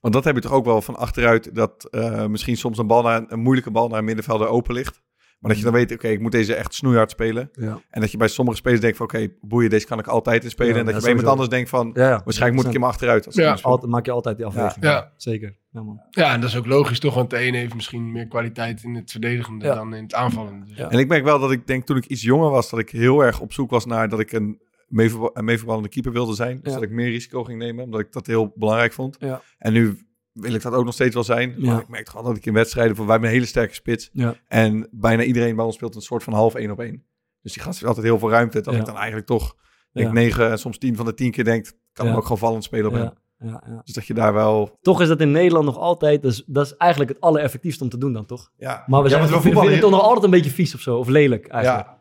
Want 0.00 0.14
dat 0.14 0.24
heb 0.24 0.34
je 0.34 0.40
toch 0.40 0.52
ook 0.52 0.64
wel 0.64 0.82
van 0.82 0.96
achteruit, 0.96 1.54
dat 1.54 1.88
eh, 1.90 2.26
misschien 2.26 2.56
soms 2.56 2.78
een, 2.78 2.86
bal 2.86 3.02
naar, 3.02 3.24
een 3.28 3.40
moeilijke 3.40 3.70
bal 3.70 3.88
naar 3.88 3.98
een 3.98 4.04
middenvelder 4.04 4.48
open 4.48 4.74
ligt. 4.74 5.02
Maar 5.38 5.50
dat 5.50 5.58
je 5.58 5.64
dan 5.64 5.72
weet, 5.72 5.92
oké, 5.92 6.08
ik 6.08 6.20
moet 6.20 6.32
deze 6.32 6.54
echt 6.54 6.74
snoeihard 6.74 7.10
spelen. 7.10 7.48
Ja. 7.52 7.80
En 7.90 8.00
dat 8.00 8.10
je 8.10 8.16
bij 8.16 8.28
sommige 8.28 8.56
spelers 8.56 8.80
denkt 8.80 8.96
van, 8.96 9.06
oké, 9.06 9.28
boeien, 9.40 9.70
deze 9.70 9.86
kan 9.86 9.98
ik 9.98 10.06
altijd 10.06 10.44
in 10.44 10.50
spelen. 10.50 10.72
Ja, 10.72 10.78
en 10.78 10.84
dat 10.84 10.94
ja, 10.94 10.98
je 10.98 11.04
bij 11.04 11.14
iemand 11.14 11.30
anders 11.30 11.48
denkt 11.48 11.68
van, 11.68 11.90
Ja, 11.94 12.08
ja. 12.08 12.20
waarschijnlijk 12.24 12.62
moet 12.62 12.74
ik 12.74 12.80
hem 12.80 12.88
achteruit. 12.88 13.26
Als 13.26 13.34
Ja. 13.34 13.58
Altijd, 13.62 13.90
maak 13.90 14.04
je 14.06 14.10
altijd 14.10 14.36
die 14.36 14.46
afweging. 14.46 14.84
Ja. 14.84 15.12
Zeker. 15.16 15.56
Ja, 15.70 15.82
man. 15.82 16.00
Ja, 16.10 16.32
en 16.32 16.40
dat 16.40 16.50
is 16.50 16.56
ook 16.56 16.66
logisch 16.66 16.98
toch, 17.00 17.14
want 17.14 17.30
de 17.30 17.36
ene 17.36 17.56
heeft 17.56 17.74
misschien 17.74 18.12
meer 18.12 18.26
kwaliteit 18.28 18.82
in 18.82 18.94
het 18.94 19.10
verdedigende 19.10 19.64
Ja. 19.64 19.74
dan 19.74 19.94
in 19.94 20.02
het 20.02 20.14
aanvallende. 20.14 20.66
Dus 20.66 20.76
Ja. 20.76 20.90
En 20.90 20.98
ik 20.98 21.08
merk 21.08 21.24
wel 21.24 21.38
dat 21.38 21.50
ik 21.52 21.66
denk, 21.66 21.86
toen 21.86 21.96
ik 21.96 22.04
iets 22.06 22.22
jonger 22.22 22.50
was, 22.50 22.70
dat 22.70 22.80
ik 22.80 22.90
heel 22.90 23.20
erg 23.24 23.40
op 23.40 23.52
zoek 23.52 23.70
was 23.70 23.86
naar 23.86 24.08
dat 24.08 24.20
ik 24.20 24.32
een, 24.32 24.60
meevoetballende 24.88 25.88
keeper 25.88 26.12
wilde 26.12 26.34
zijn. 26.34 26.56
Dus 26.62 26.72
Ja. 26.72 26.78
dat 26.78 26.82
ik 26.82 26.90
meer 26.94 27.10
risico 27.10 27.44
ging 27.44 27.58
nemen, 27.58 27.84
omdat 27.84 28.00
ik 28.00 28.12
dat 28.12 28.26
heel 28.26 28.52
belangrijk 28.54 28.92
vond. 28.92 29.16
Ja. 29.20 29.42
En 29.58 29.72
nu 29.72 29.98
wil 30.36 30.54
ik 30.54 30.62
dat 30.62 30.72
ook 30.72 30.84
nog 30.84 30.94
steeds 30.94 31.14
wel 31.14 31.24
zijn. 31.24 31.54
Ja. 31.58 31.72
Maar 31.72 31.80
ik 31.80 31.88
merk 31.88 32.04
toch 32.04 32.14
wel 32.14 32.22
dat 32.22 32.36
ik 32.36 32.46
in 32.46 32.52
wedstrijden, 32.52 32.96
voor 32.96 33.04
wij 33.04 33.12
hebben 33.12 33.30
een 33.30 33.36
hele 33.36 33.48
sterke 33.50 33.74
spits. 33.74 34.10
Ja. 34.12 34.34
En 34.48 34.88
bijna 34.90 35.22
iedereen 35.22 35.56
bij 35.56 35.64
ons 35.64 35.74
speelt 35.74 35.94
een 35.94 36.00
soort 36.00 36.22
van 36.22 36.32
half 36.32 36.54
één 36.54 36.70
op 36.70 36.80
één. 36.80 37.04
Dus 37.42 37.52
die 37.52 37.62
gast 37.62 37.74
heeft 37.74 37.86
altijd 37.88 38.06
heel 38.06 38.18
veel 38.18 38.30
ruimte. 38.30 38.60
Dat 38.60 38.74
Ja. 38.74 38.80
ik 38.80 38.86
dan 38.86 38.96
eigenlijk 38.96 39.26
toch, 39.26 39.56
denk 39.92 40.06
Ja. 40.06 40.12
negen 40.12 40.50
en 40.50 40.58
soms 40.58 40.78
tien 40.78 40.96
van 40.96 41.04
de 41.04 41.14
tien 41.14 41.30
keer 41.30 41.44
denk, 41.44 41.64
kan 41.92 42.04
Ja. 42.04 42.10
hem 42.10 42.16
ook 42.20 42.22
gewoon 42.26 42.38
vallend 42.38 42.64
spelen 42.64 42.86
op 42.86 42.92
hem. 42.92 43.02
Ja. 43.02 43.14
Ja, 43.38 43.62
ja. 43.66 43.80
Dus 43.84 43.94
dat 43.94 44.06
je 44.06 44.14
daar 44.14 44.34
wel... 44.34 44.78
Toch 44.82 45.00
is 45.00 45.08
dat 45.08 45.20
in 45.20 45.30
Nederland 45.30 45.64
nog 45.64 45.78
altijd, 45.78 46.22
dus, 46.22 46.42
dat 46.46 46.66
is 46.66 46.76
eigenlijk 46.76 47.10
het 47.12 47.20
allereffectiefste 47.20 47.84
om 47.84 47.90
te 47.90 47.98
doen 47.98 48.12
dan, 48.12 48.26
toch? 48.26 48.50
Ja, 48.56 48.84
Maar 48.86 49.02
we, 49.02 49.08
zijn, 49.08 49.20
want 49.20 49.34
we 49.34 49.40
vinden 49.40 49.70
het 49.70 49.80
toch 49.80 49.90
nog 49.90 50.00
altijd 50.02 50.24
een 50.24 50.30
beetje 50.30 50.50
vies 50.50 50.74
of 50.74 50.80
zo, 50.80 50.96
of 50.98 51.08
lelijk 51.08 51.46
eigenlijk. 51.46 51.86
Ja, 51.86 51.94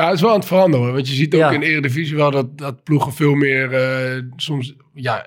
Ja, 0.00 0.04
het 0.06 0.14
is 0.14 0.20
wel 0.20 0.30
aan 0.30 0.38
het 0.38 0.46
veranderen. 0.46 0.92
Want 0.92 1.08
je 1.08 1.14
ziet 1.14 1.34
ook 1.34 1.40
Ja. 1.40 1.50
in 1.50 1.60
de 1.60 1.66
Eredivisie 1.66 2.16
wel 2.16 2.30
dat, 2.30 2.58
dat 2.58 2.82
ploegen 2.82 3.12
veel 3.12 3.34
meer... 3.34 3.72
eh, 3.74 4.22
soms, 4.36 4.74
ja, 4.94 5.26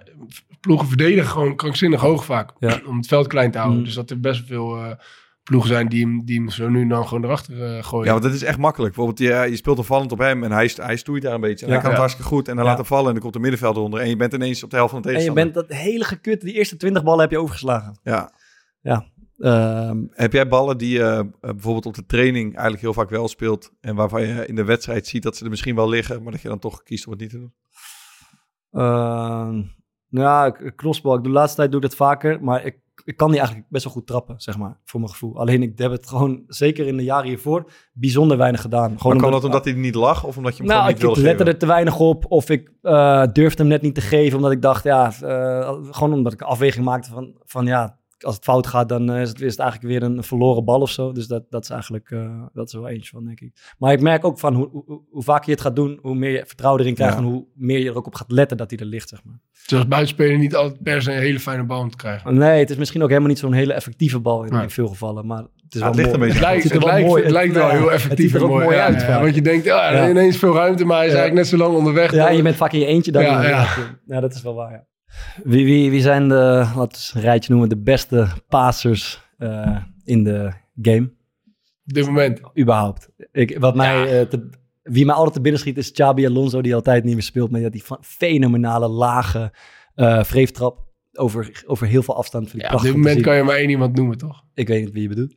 ploegen 0.65 0.87
verdedigen 0.87 1.29
gewoon 1.29 1.55
krankzinnig 1.55 2.01
hoog 2.01 2.25
vaak. 2.25 2.51
Ja. 2.59 2.79
Om 2.89 2.97
het 2.97 3.07
veld 3.07 3.27
klein 3.27 3.51
te 3.51 3.57
houden. 3.57 3.79
Mm. 3.79 3.85
Dus 3.85 3.93
dat 3.93 4.09
er 4.09 4.19
best 4.19 4.45
veel 4.45 4.75
eh, 4.77 4.91
ploegen 5.43 5.69
zijn 5.69 5.87
die 5.89 6.03
hem, 6.05 6.25
die 6.25 6.39
hem 6.39 6.49
zo 6.49 6.69
nu 6.69 6.81
en 6.81 6.87
dan 6.87 7.07
gewoon 7.07 7.23
erachter 7.23 7.53
eh, 7.77 7.83
gooien. 7.83 8.05
Ja, 8.05 8.11
want 8.11 8.23
dat 8.23 8.33
is 8.33 8.43
echt 8.43 8.57
makkelijk. 8.57 8.95
Bijvoorbeeld, 8.95 9.29
je, 9.29 9.49
je 9.49 9.55
speelt 9.55 9.77
er 9.77 9.83
vallend 9.83 10.11
op 10.11 10.19
hem 10.19 10.43
en 10.43 10.51
hij, 10.51 10.71
hij 10.75 10.95
stoeit 10.97 11.21
daar 11.21 11.33
een 11.33 11.41
beetje. 11.41 11.65
En 11.65 11.71
Ja. 11.71 11.77
hij 11.77 11.81
kan 11.81 11.85
het 11.91 11.93
Ja. 11.93 11.99
hartstikke 12.05 12.29
goed 12.29 12.47
en 12.47 12.55
dan 12.55 12.63
Ja. 12.63 12.69
laat 12.69 12.79
hem 12.79 12.87
vallen 12.87 13.05
en 13.07 13.11
dan 13.13 13.21
komt 13.21 13.33
de 13.33 13.39
middenvelder 13.39 13.83
onder. 13.83 13.99
En 13.99 14.09
je 14.09 14.15
bent 14.15 14.33
ineens 14.33 14.63
op 14.63 14.69
de 14.69 14.75
helft 14.75 14.91
van 14.91 15.01
de 15.01 15.07
En 15.07 15.13
je 15.13 15.19
tegenstander. 15.19 15.53
bent 15.53 15.67
dat 15.69 15.77
hele 15.77 16.03
gekut, 16.03 16.41
die 16.41 16.53
eerste 16.53 16.77
20 16.77 17.03
ballen 17.03 17.19
heb 17.21 17.31
je 17.31 17.39
overgeslagen. 17.39 17.99
Ja. 18.03 18.31
Ehm, 19.39 20.03
Heb 20.11 20.33
jij 20.33 20.47
ballen 20.47 20.77
die 20.77 20.89
je 20.97 21.03
eh, 21.41 21.51
bijvoorbeeld 21.51 21.85
op 21.85 21.93
de 21.93 22.05
training 22.05 22.51
eigenlijk 22.53 22.81
heel 22.81 22.93
vaak 22.93 23.09
wel 23.09 23.27
speelt 23.27 23.71
en 23.81 23.95
waarvan 23.95 24.21
je 24.27 24.45
in 24.45 24.55
de 24.55 24.63
wedstrijd 24.63 25.07
ziet 25.07 25.23
dat 25.23 25.37
ze 25.37 25.43
er 25.43 25.49
misschien 25.49 25.75
wel 25.75 25.89
liggen, 25.89 26.23
maar 26.23 26.31
dat 26.31 26.41
je 26.41 26.47
dan 26.47 26.59
toch 26.59 26.83
kiest 26.83 27.05
om 27.05 27.11
het 27.11 27.21
niet 27.21 27.29
te 27.29 27.37
doen? 27.39 27.53
ehm, 28.71 29.61
ja, 30.23 30.49
k- 30.49 30.73
crossbal. 30.75 31.15
Ik 31.15 31.23
doe 31.23 31.31
de 31.31 31.37
laatste 31.37 31.57
tijd 31.57 31.71
doe 31.71 31.81
ik 31.81 31.87
dat 31.87 31.95
vaker, 31.97 32.43
maar 32.43 32.65
ik, 32.65 32.79
ik 33.03 33.17
kan 33.17 33.27
die 33.29 33.37
eigenlijk 33.37 33.69
best 33.69 33.83
wel 33.83 33.93
goed 33.93 34.07
trappen, 34.07 34.35
zeg 34.37 34.57
maar, 34.57 34.77
voor 34.83 34.99
mijn 34.99 35.11
gevoel. 35.11 35.39
Alleen 35.39 35.61
ik 35.63 35.77
heb 35.77 35.91
het 35.91 36.07
gewoon, 36.07 36.43
zeker 36.47 36.87
in 36.87 36.97
de 36.97 37.03
jaren 37.03 37.27
hiervoor, 37.27 37.71
bijzonder 37.93 38.37
weinig 38.37 38.61
gedaan. 38.61 38.97
Gewoon 38.97 39.11
Maar 39.11 39.21
kwam 39.21 39.31
dat 39.31 39.43
omdat 39.43 39.65
hij 39.65 39.73
niet 39.73 39.95
lag 39.95 40.23
of 40.23 40.37
omdat 40.37 40.57
je 40.57 40.63
hem 40.63 40.71
Nou, 40.71 40.79
gewoon 40.81 40.95
ik, 40.95 41.01
niet 41.01 41.09
ik 41.09 41.15
wilde 41.15 41.21
lette 41.29 41.37
geven? 41.43 41.53
er 41.53 41.59
te 41.59 41.65
weinig 41.73 41.99
op. 41.99 42.25
Of 42.31 42.49
ik 42.49 42.71
eh, 42.81 43.23
durfde 43.33 43.61
hem 43.61 43.71
net 43.71 43.81
niet 43.81 43.95
te 43.95 44.01
geven. 44.01 44.35
Omdat 44.37 44.51
ik 44.51 44.61
dacht, 44.61 44.83
ja, 44.83 45.11
eh, 45.21 45.73
gewoon 45.91 46.13
omdat 46.13 46.33
ik 46.33 46.41
een 46.41 46.47
afweging 46.47 46.85
maakte 46.85 47.09
van, 47.09 47.35
van 47.43 47.65
ja, 47.65 47.97
als 48.19 48.35
het 48.35 48.43
fout 48.43 48.67
gaat, 48.67 48.89
dan 48.89 49.11
eh, 49.11 49.21
is, 49.21 49.29
het, 49.29 49.41
is 49.41 49.51
het 49.51 49.59
eigenlijk 49.59 49.91
weer 49.91 50.03
een 50.09 50.23
verloren 50.23 50.65
bal 50.65 50.81
of 50.81 50.89
zo. 50.89 51.11
Dus 51.11 51.27
dat, 51.27 51.43
dat 51.49 51.63
is 51.63 51.69
eigenlijk, 51.69 52.11
eh, 52.11 52.43
dat 52.53 52.67
is 52.67 52.73
er 52.73 52.81
wel 52.81 52.89
eentje 52.89 53.09
van, 53.09 53.25
denk 53.25 53.39
ik. 53.39 53.73
Maar 53.77 53.91
ik 53.93 54.01
merk 54.01 54.25
ook 54.25 54.39
van 54.39 54.53
hoe, 54.53 54.69
hoe, 54.71 55.01
hoe 55.09 55.23
vaker 55.23 55.45
je 55.45 55.51
het 55.51 55.61
gaat 55.61 55.75
doen, 55.75 55.99
hoe 56.01 56.15
meer 56.15 56.31
je 56.31 56.43
vertrouwen 56.45 56.81
erin 56.81 56.93
krijgt 56.95 57.13
Ja. 57.13 57.19
en 57.19 57.25
hoe 57.25 57.45
meer 57.55 57.79
je 57.79 57.89
er 57.89 57.95
ook 57.95 58.07
op 58.07 58.15
gaat 58.15 58.31
letten 58.31 58.57
dat 58.57 58.69
hij 58.69 58.79
er 58.79 58.85
ligt, 58.85 59.09
zeg 59.09 59.23
maar. 59.23 59.39
Het 59.61 59.71
is 59.71 59.77
als 59.77 59.87
buitenspeler 59.87 60.37
niet 60.37 60.55
altijd 60.55 60.83
per 60.83 61.01
se 61.01 61.11
een 61.11 61.19
hele 61.19 61.39
fijne 61.39 61.63
bal 61.63 61.79
om 61.79 61.89
te 61.89 61.97
krijgen. 61.97 62.37
Nee, 62.37 62.59
het 62.59 62.69
is 62.69 62.75
misschien 62.77 63.01
ook 63.01 63.07
helemaal 63.09 63.29
niet 63.29 63.39
zo'n 63.39 63.53
hele 63.53 63.73
effectieve 63.73 64.19
bal 64.19 64.43
in, 64.43 64.53
Nee. 64.53 64.61
in 64.61 64.69
veel 64.69 64.87
gevallen, 64.87 65.25
maar 65.25 65.37
het 65.37 65.73
is 65.75 65.79
Ja, 65.79 65.79
wel 65.79 65.87
het 65.87 65.95
ligt 65.97 66.09
mooi. 66.09 66.13
een 66.13 66.19
beetje 66.27 66.45
Het 66.45 66.47
lijkt, 66.53 66.65
er 66.65 66.71
het 66.71 66.83
wel 66.83 66.93
lijkt, 66.93 67.07
mooi- 67.09 67.23
het 67.23 67.31
lijkt 67.31 67.53
wel 67.53 67.69
heel 67.69 67.81
het 67.83 67.91
effectief 67.91 68.25
ziet 68.31 68.35
er 68.35 68.41
en 68.41 68.47
mooi. 68.47 68.77
uit 68.77 69.01
ja, 69.01 69.07
vaak. 69.07 69.21
want 69.21 69.35
je 69.35 69.41
denkt, 69.41 69.65
ja, 69.65 69.91
Ja. 69.93 70.09
ineens 70.09 70.37
veel 70.37 70.53
ruimte, 70.53 70.85
maar 70.85 70.97
hij 70.97 71.05
is 71.05 71.11
Ja. 71.13 71.17
eigenlijk 71.19 71.49
net 71.51 71.59
zo 71.59 71.65
lang 71.65 71.77
onderweg. 71.77 72.11
Ja, 72.11 72.25
dan- 72.25 72.35
je 72.35 72.41
bent 72.43 72.55
vaak 72.55 72.71
in 72.73 72.79
je 72.79 72.85
eentje 72.85 73.11
dan. 73.11 73.23
Ja, 73.23 73.41
Ja, 73.43 73.49
ja. 73.49 73.67
ja, 74.05 74.19
dat 74.19 74.33
is 74.33 74.41
wel 74.41 74.53
waar, 74.55 74.71
ja. 74.71 74.85
Wie, 75.43 75.65
wie, 75.65 75.89
wie 75.89 76.01
zijn 76.01 76.27
de, 76.27 76.69
laten 76.75 77.01
we 77.13 77.17
een 77.19 77.21
rijtje 77.25 77.51
noemen, 77.51 77.69
de 77.69 77.77
beste 77.77 78.27
passers 78.49 79.21
eh, 79.37 79.77
in 80.03 80.23
de 80.23 80.51
game? 80.81 81.13
Op 81.87 81.93
dit 81.93 82.05
moment. 82.05 82.41
Überhaupt. 82.59 83.09
Ik, 83.31 83.57
wat 83.59 83.75
mij, 83.75 84.19
eh, 84.19 84.27
te- 84.27 84.49
wie 84.83 85.05
mij 85.05 85.15
altijd 85.15 85.33
te 85.35 85.41
binnen 85.41 85.59
schiet 85.61 85.77
is 85.77 85.91
Xabi 85.91 86.25
Alonso, 86.27 86.61
die 86.61 86.75
altijd 86.75 87.03
niet 87.03 87.13
meer 87.13 87.23
speelt. 87.23 87.49
Maar 87.51 87.59
die 87.59 87.69
had 87.69 87.77
die 87.77 87.83
van- 87.85 88.03
fenomenale 88.03 88.87
lage 88.87 89.51
eh 89.95 90.23
vreeftrap 90.23 90.83
over, 91.13 91.63
over 91.65 91.87
heel 91.87 92.03
veel 92.03 92.15
afstand. 92.17 92.49
Vind 92.49 92.63
ik 92.63 92.69
Ja, 92.69 92.75
op 92.75 92.81
dit 92.81 92.91
moment 92.95 93.21
kan 93.21 93.35
je 93.35 93.43
maar 93.43 93.55
één 93.55 93.69
iemand 93.69 93.95
noemen, 93.95 94.17
toch? 94.17 94.43
Ik 94.53 94.67
weet 94.67 94.83
niet 94.83 94.93
wie 94.93 95.01
je 95.01 95.07
bedoelt. 95.07 95.35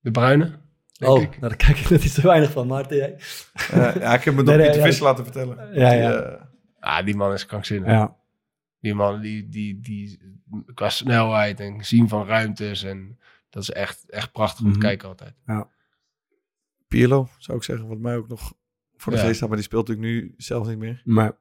De 0.00 0.10
Bruine. 0.10 0.44
denk 0.92 1.12
Oh, 1.12 1.22
ik. 1.22 1.28
nou, 1.28 1.40
daar 1.40 1.56
kijk 1.56 1.78
ik 1.78 1.90
net 1.90 2.04
iets 2.04 2.14
te 2.14 2.22
weinig 2.22 2.50
van. 2.50 2.66
Maarten, 2.66 2.96
jij? 2.96 3.16
Eh, 3.70 3.94
ja, 4.00 4.14
ik 4.14 4.24
heb 4.24 4.34
me 4.34 4.42
Nee, 4.42 4.44
door 4.44 4.56
nee, 4.56 4.64
Pieter 4.64 4.80
ja. 4.80 4.86
Visser 4.86 5.04
laten 5.04 5.24
vertellen. 5.24 5.56
Ja, 5.74 5.90
Die, 5.90 5.98
ja. 5.98 6.48
Ah, 6.80 7.04
die 7.04 7.16
man 7.16 7.32
is 7.32 7.46
krankzinnig. 7.46 7.88
Ja. 7.90 8.16
Die 8.82 8.94
man, 8.94 9.20
die, 9.20 9.48
die, 9.48 9.80
die, 9.80 10.18
qua 10.74 10.88
snelheid 10.90 11.60
en 11.60 11.84
zien 11.84 12.08
van 12.08 12.26
ruimtes. 12.26 12.82
En 12.82 13.18
dat 13.50 13.62
is 13.62 13.70
echt, 13.70 14.10
echt 14.10 14.32
prachtig 14.32 14.60
om 14.64 14.70
Mhm. 14.70 14.78
te 14.80 14.86
kijken 14.86 15.08
altijd. 15.08 15.34
Pirlo, 16.88 17.28
zou 17.38 17.58
ik 17.58 17.64
zeggen, 17.64 17.88
wat 17.88 17.98
mij 17.98 18.16
ook 18.16 18.28
nog 18.28 18.54
voor 18.96 19.12
de 19.12 19.18
Ja. 19.18 19.24
geest 19.24 19.36
staat. 19.36 19.48
Maar 19.48 19.56
die 19.58 19.66
speelt 19.66 19.88
natuurlijk 19.88 20.14
nu 20.14 20.34
zelf 20.36 20.66
niet 20.68 20.78
meer. 20.78 21.02
Maar 21.04 21.32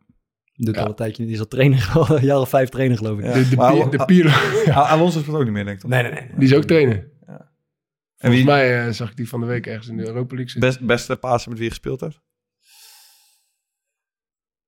doet 0.55 0.75
Ja. 0.75 0.81
al 0.81 0.87
een 0.89 0.95
tijdje 0.95 1.17
niet. 1.23 1.27
Die 1.31 1.35
is 1.35 1.43
al 1.43 1.49
trainer, 1.49 1.89
al 1.95 2.17
een 2.17 2.25
jaar 2.25 2.39
of 2.39 2.49
vijf 2.49 2.69
trainer 2.69 2.97
geloof 2.97 3.19
ik. 3.19 3.25
Ja. 3.25 3.33
De, 3.33 3.49
de, 3.49 3.55
Maar 3.55 3.71
Al- 3.71 3.89
de 3.89 4.05
Pirlo, 4.05 4.31
Al- 4.73 4.85
Alonso 4.87 5.19
speelt 5.19 5.37
ook 5.37 5.43
niet 5.43 5.53
meer, 5.53 5.63
denk 5.65 5.75
ik. 5.75 5.81
toch? 5.81 5.89
Nee, 5.91 6.03
nee, 6.03 6.11
nee. 6.11 6.29
die 6.35 6.47
is 6.47 6.53
ook 6.53 6.63
trainer. 6.63 6.95
En 6.97 8.29
Volgens 8.29 8.41
wie 8.41 8.45
mij 8.45 8.85
eh, 8.87 8.93
zag 8.93 9.09
ik 9.09 9.17
die 9.17 9.29
van 9.29 9.39
de 9.39 9.45
week 9.45 9.67
ergens 9.67 9.87
in 9.87 9.97
de 9.97 10.05
Europa 10.07 10.35
League 10.35 10.51
zitten. 10.51 10.69
best, 10.69 10.85
beste 10.85 11.15
pasen 11.15 11.49
met 11.49 11.57
wie 11.59 11.67
je 11.67 11.73
gespeeld 11.73 11.99
hebt? 11.99 12.21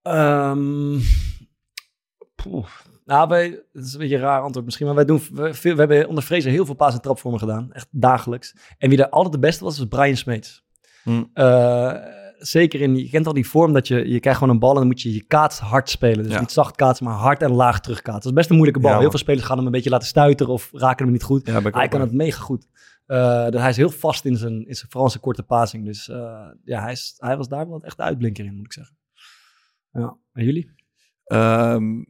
Ehm, 0.01 0.99
poeh. 2.49 2.65
Nou, 3.05 3.27
wij, 3.27 3.45
het 3.73 3.85
is 3.85 3.93
een 3.93 3.99
beetje 3.99 4.15
een 4.15 4.21
raar 4.21 4.41
antwoord 4.41 4.65
misschien, 4.65 4.85
maar 4.85 4.95
wij 4.95 5.05
doen 5.05 5.21
we, 5.33 5.59
we 5.61 5.69
hebben 5.69 6.07
onder 6.07 6.23
Vrezen 6.23 6.51
heel 6.51 6.65
veel 6.65 6.75
paas- 6.75 6.93
en 6.93 7.01
trapvormen 7.01 7.39
gedaan. 7.39 7.71
Echt 7.71 7.87
dagelijks. 7.91 8.55
En 8.77 8.89
wie 8.89 8.97
daar 8.97 9.09
altijd 9.09 9.33
de 9.33 9.39
beste 9.39 9.63
was, 9.63 9.77
was 9.77 9.87
Brian 9.87 10.15
Smeets. 10.15 10.63
Hm. 11.03 11.23
Eh, 11.33 11.93
zeker 12.37 12.81
in, 12.81 12.95
je 12.95 13.09
kent 13.09 13.27
al 13.27 13.33
die 13.33 13.47
vorm 13.47 13.73
dat 13.73 13.87
je, 13.87 14.09
je 14.09 14.19
krijgt 14.19 14.39
gewoon 14.39 14.53
een 14.53 14.59
bal 14.59 14.71
en 14.71 14.77
dan 14.77 14.87
moet 14.87 15.01
je 15.01 15.13
je 15.13 15.23
kaats 15.23 15.59
hard 15.59 15.89
spelen. 15.89 16.23
Dus 16.23 16.33
Ja. 16.33 16.39
niet 16.39 16.51
zacht 16.51 16.75
kaatsen, 16.75 17.05
maar 17.05 17.15
hard 17.15 17.41
en 17.41 17.51
laag 17.51 17.79
terugkaatsen. 17.79 18.21
Dat 18.21 18.31
is 18.31 18.37
best 18.37 18.49
een 18.49 18.55
moeilijke 18.55 18.81
bal. 18.81 18.91
Ja, 18.91 18.99
heel 18.99 19.09
veel 19.09 19.19
spelers 19.19 19.45
gaan 19.45 19.57
hem 19.57 19.65
een 19.65 19.71
beetje 19.71 19.89
laten 19.89 20.07
stuiteren 20.07 20.53
of 20.53 20.69
raken 20.73 21.03
hem 21.03 21.13
niet 21.13 21.23
goed. 21.23 21.47
Ja, 21.47 21.61
Hij 21.61 21.87
kan 21.87 22.01
het 22.01 22.13
mega 22.13 22.39
goed. 22.41 22.67
Eh, 23.05 23.49
dus 23.49 23.59
hij 23.59 23.69
is 23.69 23.77
heel 23.77 23.89
vast 23.89 24.25
in 24.25 24.37
zijn, 24.37 24.67
in 24.67 24.75
zijn 24.75 25.09
zijn 25.09 25.19
korte 25.23 25.43
passing. 25.43 25.85
Dus 25.85 26.09
eh, 26.09 26.47
ja, 26.63 26.81
hij, 26.81 26.91
is, 26.91 27.13
hij 27.17 27.37
was 27.37 27.47
daar 27.47 27.69
wel 27.69 27.81
echt 27.83 27.97
de 27.97 28.03
uitblinker 28.03 28.45
in, 28.45 28.55
moet 28.55 28.65
ik 28.65 28.73
zeggen. 28.73 28.97
Ja, 29.91 30.17
en 30.33 30.45
jullie? 30.45 30.71
Ehm, 31.23 32.03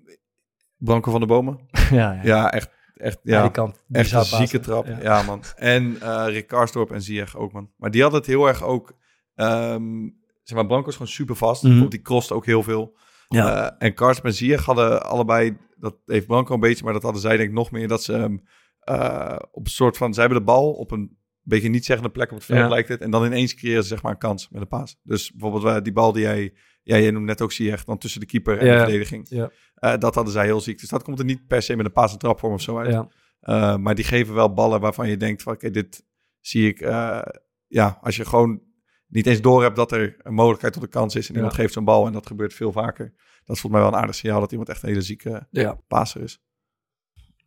Branko 0.84 1.12
van 1.12 1.20
de 1.20 1.26
Bomen. 1.26 1.60
ja, 1.72 2.12
ja. 2.14 2.20
Ja, 2.24 2.52
echt. 2.52 2.70
echt 2.96 3.20
Ja, 3.24 3.42
die 3.42 3.52
kan 3.52 3.68
echt 3.70 3.78
een 3.90 4.20
bizar 4.20 4.26
zieke 4.26 4.60
trap. 4.60 4.86
Ja. 4.88 5.00
Ja, 5.02 5.22
man. 5.22 5.44
En 5.56 6.02
eh 6.02 6.26
Rick 6.28 6.48
Karsdorp 6.48 6.92
en 6.92 7.02
Ziyech 7.02 7.36
ook, 7.38 7.52
man. 7.52 7.70
Maar 7.78 7.92
die 7.92 8.02
had 8.02 8.12
het 8.12 8.26
heel 8.26 8.48
erg 8.48 8.64
ook... 8.64 8.94
ehm, 9.36 10.10
zeg 10.44 10.58
maar, 10.58 10.66
Branko 10.68 10.88
is 10.88 10.94
gewoon 10.94 11.12
super 11.12 11.36
vast. 11.36 11.62
Bijvoorbeeld, 11.62 11.92
Die 11.92 12.02
crossed 12.02 12.32
ook 12.32 12.46
heel 12.46 12.64
veel. 12.64 12.98
Ja. 13.28 13.66
Eh, 13.70 13.76
en 13.88 13.94
Karsdorp 13.94 14.26
en 14.28 14.34
Ziyech 14.34 14.66
hadden 14.66 15.04
allebei... 15.06 15.58
Dat 15.76 15.96
heeft 16.06 16.28
Branko 16.28 16.54
een 16.54 16.60
beetje, 16.60 16.84
maar 16.84 16.94
dat 16.94 17.04
hadden 17.04 17.22
zij 17.22 17.38
denk 17.38 17.50
ik 17.50 17.56
nog 17.56 17.72
meer. 17.72 17.88
Dat 17.88 18.04
ze 18.04 18.40
eh, 18.80 19.36
op 19.52 19.66
een 19.66 19.72
soort 19.72 19.98
van... 19.98 20.14
Zij 20.14 20.24
hebben 20.24 20.40
de 20.42 20.46
bal 20.52 20.72
op 20.74 20.92
een 20.92 21.18
beetje 21.42 21.70
niet 21.70 21.86
zeggende 21.86 22.12
plek 22.12 22.30
op 22.32 22.36
het 22.38 22.46
veld, 22.46 22.60
Ja. 22.60 22.68
lijkt 22.68 22.90
het. 22.90 23.02
En 23.02 23.12
dan 23.12 23.26
ineens 23.26 23.54
creëren 23.56 23.82
ze 23.82 23.88
zeg 23.88 24.02
maar 24.02 24.12
een 24.12 24.18
kans 24.18 24.50
met 24.50 24.62
een 24.62 24.68
paas. 24.68 25.00
Dus 25.04 25.32
bijvoorbeeld 25.32 25.84
die 25.84 25.94
bal 25.94 26.12
die 26.12 26.22
jij... 26.24 26.54
Ja, 26.84 26.98
jij 26.98 27.12
noemde 27.12 27.28
net 27.28 27.42
ook 27.42 27.52
Ziyech, 27.52 27.84
dan 27.84 27.98
tussen 27.98 28.20
de 28.20 28.26
keeper 28.26 28.58
en 28.58 28.66
Ja. 28.66 28.74
de 28.74 28.80
verdediging. 28.80 29.30
Ja. 29.30 29.52
Eh, 29.76 29.98
dat 29.98 30.16
hadden 30.16 30.34
zij 30.34 30.46
heel 30.46 30.62
ziek. 30.62 30.80
Dus 30.80 30.90
dat 30.90 31.04
komt 31.04 31.20
er 31.20 31.26
niet 31.26 31.48
per 31.48 31.62
se 31.62 31.76
met 31.76 31.86
een 31.86 31.92
paas 31.92 32.12
en 32.12 32.18
trapvorm 32.18 32.54
of 32.54 32.62
zo 32.62 32.78
uit. 32.78 32.92
Ja. 32.92 33.08
Uh, 33.42 33.78
maar 33.78 33.96
die 33.96 34.06
geven 34.06 34.34
wel 34.34 34.54
ballen 34.54 34.80
waarvan 34.80 35.10
je 35.10 35.18
denkt 35.18 35.42
van 35.42 35.54
oké, 35.54 35.70
dit 35.70 36.06
zie 36.40 36.68
ik. 36.68 36.82
uh, 36.82 37.22
ja, 37.68 37.98
als 38.02 38.16
je 38.16 38.26
gewoon 38.26 38.62
niet 39.08 39.28
eens 39.28 39.42
door 39.42 39.64
hebt 39.64 39.76
dat 39.76 39.92
er 39.92 40.16
een 40.18 40.34
mogelijkheid 40.34 40.74
tot 40.74 40.84
een 40.84 40.90
kans 40.90 41.16
is 41.16 41.30
en 41.30 41.36
iemand 41.36 41.54
geeft 41.54 41.74
zo'n 41.74 41.84
bal 41.86 42.08
en 42.08 42.14
dat 42.14 42.28
gebeurt 42.28 42.54
veel 42.54 42.72
vaker. 42.72 43.06
Dat 43.46 43.56
is 43.56 43.62
volgens 43.62 43.72
mij 43.72 43.82
wel 43.82 43.92
een 43.92 43.98
aardig 44.00 44.16
signaal 44.16 44.40
dat 44.40 44.52
iemand 44.52 44.70
echt 44.70 44.84
een 44.84 44.90
hele 44.90 45.02
zieke 45.02 45.48
ja. 45.50 45.74
passer 45.88 46.22
is. 46.22 46.42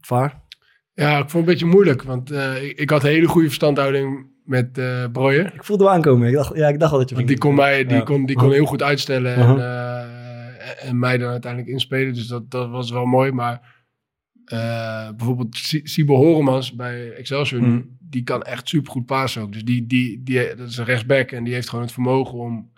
Vaar? 0.01 0.45
Ja, 0.99 1.11
ik 1.19 1.31
vond 1.31 1.33
het 1.33 1.35
een 1.35 1.45
beetje 1.45 1.67
moeilijk. 1.67 2.03
Want 2.03 2.31
eh, 2.31 2.65
ik, 2.65 2.79
ik 2.79 2.91
had 2.91 3.03
een 3.05 3.11
hele 3.11 3.29
goede 3.29 3.47
verstandhouding 3.47 4.27
met 4.45 4.79
eh 4.79 5.05
Breuer. 5.13 5.55
Ik 5.55 5.65
voelde 5.65 5.85
hem 5.85 5.93
aankomen. 5.93 6.29
Ik 6.29 6.35
dacht, 6.35 6.57
ja, 6.57 6.69
ik 6.69 6.79
dacht 6.79 6.93
al 6.93 6.99
dat 6.99 7.09
je... 7.09 7.15
Want 7.15 7.29
die 7.29 7.39
kon 7.39 7.55
mij 7.55 7.85
die 7.85 7.97
Ja. 7.97 8.03
kon, 8.03 8.27
die 8.27 8.37
kon 8.37 8.53
heel 8.53 8.65
goed 8.67 8.83
uitstellen 8.83 9.35
en, 9.35 9.41
Uh-huh. 9.41 10.01
eh, 10.01 10.89
en 10.89 10.99
mij 10.99 11.19
dan 11.19 11.31
uiteindelijk 11.31 11.73
inspelen. 11.73 12.15
Dus 12.15 12.27
dat, 12.27 12.51
dat 12.51 12.71
was 12.71 12.91
wel 12.91 13.05
mooi. 13.05 13.33
Maar 13.33 13.75
eh, 14.45 15.09
bijvoorbeeld 15.17 15.57
Si- 15.57 15.81
Sibo 15.85 16.15
Horemans 16.17 16.75
bij 16.75 17.13
Excelsior, 17.13 17.63
Mm. 17.63 17.97
die 18.01 18.23
kan 18.23 18.43
echt 18.43 18.69
supergoed 18.69 19.07
pasen 19.07 19.43
ook. 19.43 19.53
Dus 19.53 19.65
die, 19.65 19.87
die, 19.87 20.23
die, 20.23 20.55
dat 20.57 20.69
is 20.69 20.77
een 20.77 20.85
rechtsback 20.85 21.31
en 21.33 21.45
die 21.45 21.55
heeft 21.55 21.69
gewoon 21.69 21.85
het 21.85 21.95
vermogen 21.95 22.39
om 22.39 22.73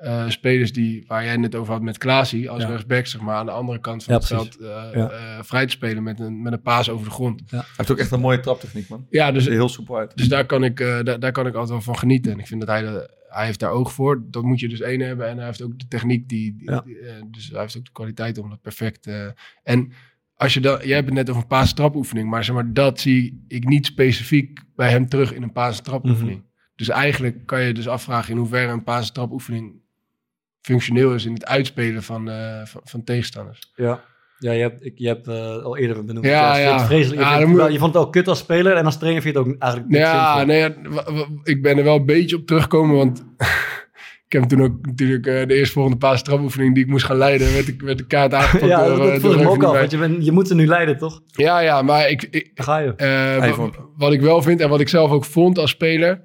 eh, 0.00 0.28
spelers 0.28 0.72
die, 0.72 1.04
waar 1.06 1.22
jij 1.22 1.30
het 1.32 1.40
net 1.40 1.54
over 1.54 1.72
had 1.72 1.82
met 1.82 1.98
Klaasie, 1.98 2.50
als 2.50 2.62
Ja. 2.62 2.68
rechtsback 2.68 3.06
zeg 3.06 3.20
maar, 3.20 3.34
aan 3.36 3.46
de 3.46 3.52
andere 3.52 3.78
kant 3.80 4.04
van 4.04 4.14
Ja, 4.14 4.20
het 4.20 4.28
precies. 4.28 4.56
veld 4.56 4.70
eh, 4.92 4.94
Ja. 5.00 5.10
eh, 5.10 5.42
vrij 5.42 5.64
te 5.66 5.70
spelen 5.72 6.02
met 6.02 6.20
een, 6.20 6.42
met 6.42 6.52
een 6.52 6.62
paas 6.62 6.90
over 6.90 7.04
de 7.04 7.10
grond. 7.12 7.42
Hij 7.50 7.62
heeft 7.76 7.90
ook 7.90 7.98
echt 7.98 8.10
een 8.10 8.20
mooie 8.20 8.40
traptechniek, 8.40 8.88
man. 8.88 9.06
Ja, 9.10 9.32
dus 9.32 9.46
heel 9.46 9.68
soepel 9.68 9.96
uit. 9.98 10.16
dus 10.16 10.28
daar 10.28 10.46
kan, 10.46 10.64
ik, 10.64 10.80
eh, 10.80 11.02
daar, 11.02 11.20
daar 11.20 11.32
kan 11.32 11.46
ik 11.46 11.52
altijd 11.54 11.70
wel 11.70 11.80
van 11.80 11.98
genieten. 11.98 12.32
En 12.32 12.38
ik 12.38 12.46
vind 12.46 12.60
dat 12.60 12.68
hij, 12.68 12.82
de- 12.82 13.18
hij 13.28 13.44
heeft 13.46 13.60
daar 13.60 13.70
oog 13.70 13.92
voor. 13.92 14.22
Dat 14.30 14.42
moet 14.42 14.60
je 14.60 14.68
dus 14.68 14.80
één 14.80 15.00
hebben. 15.00 15.28
En 15.28 15.36
hij 15.36 15.46
heeft 15.46 15.62
ook 15.62 15.78
de 15.78 15.88
techniek. 15.88 16.28
Die, 16.28 16.56
die- 16.56 16.70
Ja. 16.70 16.80
die, 16.80 16.98
eh, 16.98 17.14
dus 17.30 17.48
hij 17.50 17.60
heeft 17.60 17.76
ook 17.76 17.84
de 17.84 17.92
kwaliteit 17.92 18.38
om 18.38 18.48
dat 18.50 18.60
perfect... 18.60 19.06
eh, 19.06 19.26
en 19.62 19.92
als 20.34 20.54
je 20.54 20.60
dan... 20.60 20.78
Jij 20.82 20.94
hebt 20.94 21.06
het 21.06 21.14
net 21.14 21.30
over 21.30 21.42
een 21.42 21.48
paas- 21.48 21.68
en 21.68 21.74
trapoefening. 21.74 22.30
Maar 22.30 22.44
zeg 22.44 22.54
maar, 22.54 22.72
dat 22.72 23.00
zie 23.00 23.44
ik 23.48 23.68
niet 23.68 23.86
specifiek 23.86 24.60
bij 24.76 24.90
hem 24.90 25.08
terug 25.08 25.32
in 25.34 25.42
een 25.42 25.52
paas- 25.52 25.78
en 25.78 25.84
trapoefening. 25.84 26.36
Mhm. 26.38 26.46
Dus 26.76 26.88
eigenlijk 26.88 27.46
kan 27.46 27.62
je 27.62 27.72
dus 27.74 27.88
afvragen 27.88 28.30
in 28.32 28.38
hoeverre 28.38 28.72
een 28.72 28.84
paas- 28.84 29.06
en 29.08 29.12
trapoefening 29.14 29.72
functioneel 30.62 31.14
is 31.14 31.24
in 31.24 31.32
het 31.32 31.46
uitspelen 31.46 32.02
van, 32.02 32.30
eh, 32.30 32.60
van, 32.64 32.80
van 32.84 33.04
tegenstanders. 33.04 33.72
Ja. 33.74 34.00
Ja, 34.38 34.52
je 34.52 34.60
hebt, 34.62 34.84
ik, 34.84 34.92
je 34.96 35.06
hebt 35.06 35.28
eh, 35.28 35.62
al 35.62 35.76
eerder 35.76 36.04
benoemd. 36.04 36.26
Ja, 36.26 36.56
je, 36.56 36.62
ja. 36.62 36.76
het 36.76 36.86
vreselijk. 36.86 37.20
Je, 37.20 37.26
Ja, 37.26 37.26
vindt 37.26 37.40
het 37.40 37.48
moet- 37.48 37.58
wel- 37.58 37.70
je 37.72 37.78
vond 37.78 37.94
het 37.94 38.02
ook 38.02 38.12
kut 38.12 38.28
als 38.28 38.38
speler 38.38 38.72
en 38.76 38.84
als 38.84 38.98
trainer 38.98 39.22
vind 39.22 39.34
je 39.34 39.40
het 39.40 39.48
ook 39.50 39.56
eigenlijk 39.58 39.92
niet 39.92 40.00
Ja, 40.00 40.44
nee, 40.44 40.58
ja, 40.58 40.74
ik 41.42 41.62
ben 41.62 41.78
er 41.78 41.84
wel 41.84 41.96
een 41.96 42.06
beetje 42.06 42.36
op 42.36 42.46
teruggekomen, 42.46 42.96
want 42.96 43.24
ik 44.26 44.32
heb 44.32 44.42
toen 44.42 44.62
ook 44.62 44.86
natuurlijk 44.86 45.26
eh, 45.26 45.46
de 45.46 45.54
eerstvolgende 45.54 45.98
paas 45.98 46.22
trapoefening 46.22 46.74
die 46.74 46.84
ik 46.84 46.90
moest 46.90 47.04
gaan 47.04 47.16
leiden, 47.16 47.52
werd 47.52 47.68
ik 47.68 47.82
werd 47.82 47.98
de 47.98 48.06
kaart 48.06 48.34
aangepakt 48.40 48.70
Ja, 48.70 48.86
door, 48.86 48.96
dat, 48.96 49.06
eh, 49.06 49.12
dat 49.12 49.12
door 49.12 49.20
voel 49.20 49.40
ik 49.40 49.46
me 49.46 49.48
ook 49.50 49.62
al. 49.62 49.72
Want 49.74 49.90
je, 49.90 50.16
je 50.24 50.32
moet 50.32 50.48
ze 50.48 50.54
nu 50.54 50.66
leiden, 50.66 50.98
toch? 50.98 51.20
Ja, 51.26 51.60
ja, 51.60 51.82
maar 51.82 52.08
ik, 52.10 52.22
ik, 52.30 52.50
ga 52.54 52.78
je. 52.78 52.94
eh, 52.96 53.58
wat 53.96 54.12
ik 54.12 54.20
wel 54.20 54.42
vind 54.42 54.60
en 54.60 54.68
wat 54.68 54.80
ik 54.80 54.88
zelf 54.88 55.10
ook 55.10 55.24
vond 55.24 55.58
als 55.58 55.70
speler, 55.70 56.20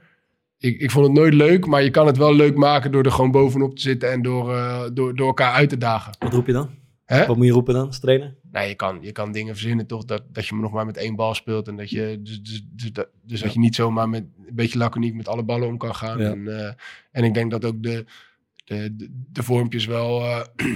ik, 0.65 0.79
ik 0.79 0.91
vond 0.91 1.05
het 1.05 1.15
nooit 1.15 1.33
leuk, 1.33 1.65
maar 1.65 1.83
je 1.83 1.89
kan 1.89 2.07
het 2.07 2.17
wel 2.17 2.35
leuk 2.35 2.55
maken 2.55 2.91
door 2.91 3.03
er 3.03 3.11
gewoon 3.11 3.31
bovenop 3.31 3.75
te 3.75 3.81
zitten 3.81 4.11
en 4.11 4.21
door, 4.21 4.53
eh, 4.53 4.83
door, 4.93 5.15
door 5.15 5.27
elkaar 5.27 5.53
uit 5.53 5.69
te 5.69 5.77
dagen. 5.77 6.15
Wat 6.19 6.33
roep 6.33 6.47
je 6.47 6.53
dan? 6.53 6.69
Hè? 7.05 7.25
Wat 7.25 7.37
moet 7.37 7.45
je 7.45 7.51
roepen 7.51 7.73
dan 7.73 7.85
als 7.85 7.99
trainer? 7.99 8.35
Nee, 8.51 8.67
je 8.67 8.75
kan, 8.75 8.97
je 9.01 9.11
kan 9.11 9.31
dingen 9.31 9.55
verzinnen 9.55 9.87
toch, 9.87 10.05
dat, 10.05 10.23
dat 10.31 10.47
je 10.47 10.55
nog 10.55 10.71
maar 10.71 10.85
met 10.85 10.97
één 10.97 11.15
bal 11.15 11.33
speelt. 11.33 11.67
En 11.67 11.75
dat 11.75 11.89
je, 11.89 12.19
dus, 12.23 12.41
dus, 12.41 12.65
dus, 12.71 12.93
dat, 12.93 13.07
dus 13.21 13.41
dat 13.41 13.53
je 13.53 13.59
niet 13.59 13.75
zomaar 13.75 14.09
met 14.09 14.23
een 14.47 14.55
beetje 14.55 14.77
laconiek 14.77 15.15
met 15.15 15.27
alle 15.27 15.43
ballen 15.43 15.67
om 15.67 15.77
kan 15.77 15.95
gaan. 15.95 16.19
Ja. 16.19 16.31
En, 16.31 16.59
eh, 16.59 16.73
en 17.11 17.23
ik 17.23 17.33
denk 17.33 17.51
dat 17.51 17.65
ook 17.65 17.83
de, 17.83 18.05
de, 18.65 18.95
de, 18.95 19.09
de 19.31 19.43
vormpjes 19.43 19.85
wel 19.85 20.21
eh, 20.21 20.41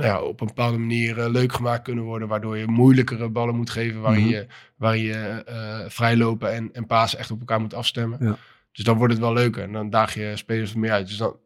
nou 0.00 0.12
ja, 0.12 0.20
op 0.22 0.40
een 0.40 0.46
bepaalde 0.46 0.78
manier 0.78 1.18
eh, 1.18 1.30
leuk 1.30 1.52
gemaakt 1.52 1.82
kunnen 1.82 2.04
worden. 2.04 2.28
Waardoor 2.28 2.56
je 2.58 2.66
moeilijkere 2.66 3.28
ballen 3.28 3.56
moet 3.56 3.70
geven, 3.70 4.00
waarin 4.00 4.22
Mhm. 4.24 4.30
je, 4.32 4.46
waarin 4.76 5.02
je 5.02 5.42
eh, 5.46 5.78
vrijlopen 5.88 6.52
en, 6.52 6.70
en 6.72 6.86
pasen 6.86 7.18
echt 7.18 7.30
op 7.30 7.38
elkaar 7.38 7.60
moet 7.60 7.74
afstemmen. 7.74 8.18
Ja. 8.20 8.36
Dus 8.72 8.84
dan 8.84 8.96
wordt 8.96 9.12
het 9.12 9.22
wel 9.22 9.32
leuker 9.32 9.62
en 9.62 9.72
dan 9.72 9.90
daag 9.90 10.14
je 10.14 10.32
spelers 10.36 10.72
er 10.72 10.78
meer 10.78 10.90
uit. 10.92 11.06
Dus 11.06 11.16
dan, 11.16 11.36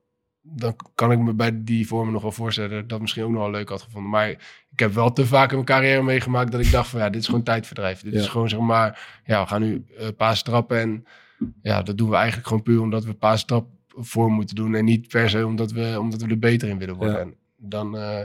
dan 0.42 0.76
kan 0.94 1.12
ik 1.12 1.18
me 1.18 1.32
bij 1.34 1.62
die 1.64 1.86
vormen 1.86 2.12
nog 2.12 2.22
wel 2.22 2.32
voorstellen 2.32 2.70
dat 2.70 2.88
dat 2.88 3.00
misschien 3.00 3.22
ook 3.24 3.30
nog 3.30 3.40
wel 3.40 3.50
leuk 3.50 3.68
had 3.68 3.82
gevonden. 3.82 4.10
Maar 4.10 4.28
ik 4.70 4.78
heb 4.78 4.92
wel 4.92 5.12
te 5.12 5.26
vaak 5.26 5.48
in 5.48 5.54
mijn 5.54 5.66
carrière 5.66 6.02
meegemaakt 6.02 6.52
dat 6.52 6.60
ik 6.60 6.70
dacht 6.70 6.88
van 6.88 7.00
ja, 7.00 7.10
dit 7.10 7.20
is 7.20 7.26
gewoon 7.26 7.42
tijdverdrijf. 7.42 8.02
Dit 8.02 8.12
Ja. 8.12 8.18
is 8.20 8.28
gewoon 8.28 8.48
zeg 8.48 8.60
maar, 8.60 9.20
ja, 9.24 9.42
we 9.42 9.48
gaan 9.48 9.62
nu 9.62 9.84
eh 9.98 10.08
paas 10.16 10.42
trappen 10.42 10.78
en 10.80 11.04
ja, 11.62 11.82
dat 11.82 11.98
doen 11.98 12.08
we 12.10 12.16
eigenlijk 12.16 12.46
gewoon 12.46 12.62
puur 12.62 12.80
omdat 12.80 13.04
we 13.04 13.14
paas 13.14 13.44
trap 13.44 13.66
voor 13.88 14.30
moeten 14.30 14.54
doen 14.56 14.74
en 14.74 14.84
niet 14.84 15.08
per 15.08 15.30
se 15.30 15.46
omdat 15.46 15.72
we, 15.72 15.96
omdat 16.00 16.22
we 16.22 16.28
er 16.28 16.38
beter 16.38 16.68
in 16.68 16.78
willen 16.78 16.94
worden. 16.96 17.14
Ja. 17.14 17.20
En 17.20 17.34
dan, 17.68 17.98
eh, 17.98 18.18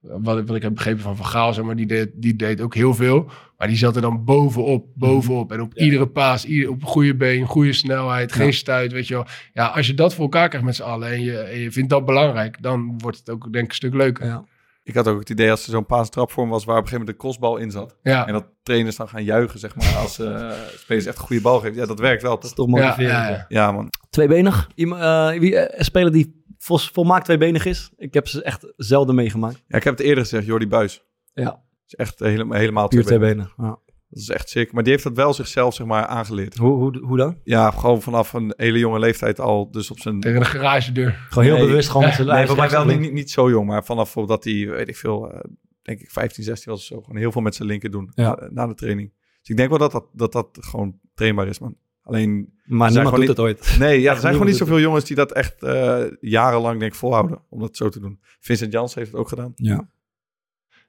wat, 0.00 0.38
ik- 0.38 0.46
wat 0.46 0.56
ik 0.56 0.62
heb 0.62 0.74
begrepen 0.74 1.02
van 1.02 1.16
Van 1.16 1.26
Gaal, 1.26 1.52
zeg 1.54 1.64
maar, 1.64 1.76
die 1.76 1.86
deed, 1.86 2.10
die 2.14 2.36
deed 2.36 2.60
ook 2.60 2.74
heel 2.74 2.94
veel. 2.94 3.30
Maar 3.58 3.68
die 3.68 3.76
zat 3.76 3.96
er 3.96 4.02
dan 4.02 4.24
bovenop, 4.24 4.86
bovenop. 4.94 5.52
En 5.52 5.60
op 5.60 5.72
Ja. 5.74 5.84
iedere 5.84 6.06
paas, 6.08 6.44
ieder, 6.44 6.70
op 6.70 6.80
een 6.80 6.86
goede 6.88 7.14
been, 7.16 7.46
goede 7.46 7.72
snelheid, 7.72 8.30
Ja. 8.30 8.36
geen 8.36 8.52
stuit, 8.52 8.92
weet 8.92 9.08
je 9.08 9.14
wel. 9.14 9.26
Ja, 9.52 9.66
als 9.66 9.86
je 9.86 9.94
dat 9.94 10.14
voor 10.14 10.22
elkaar 10.22 10.48
krijgt 10.48 10.66
met 10.66 10.76
z'n 10.76 10.82
allen 10.82 11.08
en 11.08 11.20
je, 11.22 11.38
en 11.38 11.58
je 11.58 11.72
vindt 11.72 11.90
dat 11.90 12.04
belangrijk, 12.06 12.62
dan 12.62 12.94
wordt 12.98 13.18
het 13.18 13.30
ook 13.30 13.42
denk 13.52 13.64
ik 13.64 13.70
een 13.70 13.76
stuk 13.76 13.94
leuker. 13.94 14.26
Ja. 14.26 14.44
Ik 14.84 14.94
had 14.94 15.08
ook 15.08 15.18
het 15.18 15.30
idee 15.30 15.50
als 15.50 15.64
er 15.64 15.70
zo'n 15.70 15.86
paas 15.86 16.10
trapvorm 16.10 16.48
was 16.48 16.64
waar 16.64 16.76
op 16.76 16.82
een 16.82 16.88
gegeven 16.88 17.06
moment 17.06 17.18
de 17.18 17.24
crossbal 17.24 17.56
in 17.56 17.70
zat. 17.70 17.96
En 18.02 18.32
dat 18.32 18.46
trainers 18.62 18.96
dan 18.96 19.08
gaan 19.08 19.24
juichen, 19.24 19.58
zeg 19.58 19.76
maar, 19.76 19.96
als 19.96 20.18
eh 20.18 20.50
spelers 20.76 21.06
echt 21.06 21.18
een 21.18 21.24
goede 21.24 21.42
bal 21.42 21.58
geven. 21.60 21.76
Ja, 21.76 21.86
dat 21.86 21.98
werkt 22.00 22.22
wel, 22.22 22.30
Dat 22.30 22.40
toch? 22.40 22.50
is 22.50 22.56
toch 22.56 22.66
ja, 22.66 22.72
motiverend. 22.72 23.10
ja, 23.12 23.24
ja. 23.28 23.30
ja. 23.30 23.44
Ja, 23.48 23.72
man. 23.72 23.88
Tweebenig? 24.10 24.70
Iemand, 24.74 25.02
eh, 25.02 25.38
wie, 25.40 25.56
speler 25.76 26.12
die 26.12 26.41
vol, 26.62 26.78
volmaakt 26.78 27.24
tweebenig 27.24 27.64
is? 27.66 27.90
Ik 27.96 28.14
heb 28.14 28.28
ze 28.28 28.42
echt 28.42 28.72
zelden 28.76 29.14
meegemaakt. 29.14 29.62
Ja, 29.66 29.76
ik 29.76 29.84
heb 29.84 29.96
het 29.96 30.06
eerder 30.06 30.24
gezegd, 30.24 30.46
Jordi 30.46 30.68
Buis. 30.68 31.04
Ja, 31.34 31.62
is 31.86 31.94
echt 31.94 32.18
helemaal, 32.18 32.58
helemaal 32.58 32.88
puur 32.88 33.04
twee 33.04 33.18
twee 33.18 33.30
benen. 33.34 33.50
benen. 33.56 33.70
Ja. 33.70 33.78
Dat 34.08 34.20
is 34.22 34.28
echt 34.28 34.48
sick. 34.48 34.72
Maar 34.72 34.82
die 34.82 34.92
heeft 34.92 35.04
dat 35.04 35.16
wel 35.16 35.34
zichzelf 35.34 35.74
zeg 35.74 35.86
maar 35.86 36.06
aangeleerd. 36.06 36.56
Hoe, 36.56 36.72
hoe, 36.72 36.98
hoe 36.98 37.16
dan? 37.16 37.38
Ja, 37.44 37.70
gewoon 37.70 38.02
vanaf 38.02 38.32
een 38.32 38.54
hele 38.56 38.78
jonge 38.78 38.98
leeftijd 38.98 39.40
al. 39.40 39.70
Dus 39.70 39.90
op 39.90 39.98
zijn... 39.98 40.20
Tegen 40.20 40.40
de 40.40 40.46
garagedeur. 40.46 41.26
Gewoon 41.28 41.44
heel 41.44 41.56
Nee. 41.56 41.66
bewust 41.66 41.88
gewoon 41.88 42.06
met 42.06 42.14
zijn 42.14 42.26
Nee, 42.26 42.56
lijf 42.56 42.70
wel 42.70 42.84
niet, 42.84 43.12
niet 43.12 43.30
zo 43.30 43.50
jong. 43.50 43.66
Maar 43.66 43.84
vanaf 43.84 44.12
dat 44.12 44.44
hij, 44.44 44.68
weet 44.68 44.88
ik 44.88 44.96
veel, 44.96 45.30
eh, 45.32 45.40
denk 45.82 46.00
ik 46.00 46.10
15, 46.10 46.44
16 46.44 46.72
was 46.72 46.80
of 46.80 46.86
zo. 46.86 47.00
Gewoon 47.00 47.16
heel 47.16 47.32
veel 47.32 47.40
met 47.42 47.54
zijn 47.54 47.68
linker 47.68 47.90
doen 47.90 48.10
Ja. 48.14 48.36
eh, 48.36 48.48
na 48.50 48.66
de 48.66 48.74
training. 48.74 49.12
Dus 49.40 49.48
ik 49.50 49.56
denk 49.56 49.68
wel 49.68 49.78
dat 49.78 49.92
dat, 49.92 50.06
dat, 50.12 50.32
dat 50.32 50.48
gewoon 50.60 50.98
trainbaar 51.14 51.46
is, 51.48 51.58
man. 51.58 51.76
Alleen, 52.02 52.52
Maar 52.64 52.90
zijn 52.90 53.02
niemand 53.04 53.26
doet 53.26 53.36
gewoon 53.36 53.50
het 53.50 53.60
ooit. 53.62 53.78
nee, 53.78 54.00
ja, 54.00 54.12
er 54.14 54.20
zijn 54.20 54.32
gewoon 54.32 54.48
niet 54.48 54.56
zoveel 54.56 54.80
jongens 54.80 55.04
die 55.04 55.16
dat 55.16 55.32
echt 55.32 55.62
eh, 55.62 56.02
jarenlang 56.20 56.78
denk 56.80 56.92
ik 56.92 56.98
volhouden. 56.98 57.40
Om 57.48 57.60
dat 57.60 57.76
zo 57.76 57.88
te 57.88 58.00
doen. 58.00 58.18
Vincent 58.40 58.72
Jans 58.72 58.94
heeft 58.94 59.10
het 59.10 59.20
ook 59.20 59.28
gedaan. 59.28 59.52
Ja. 59.56 59.88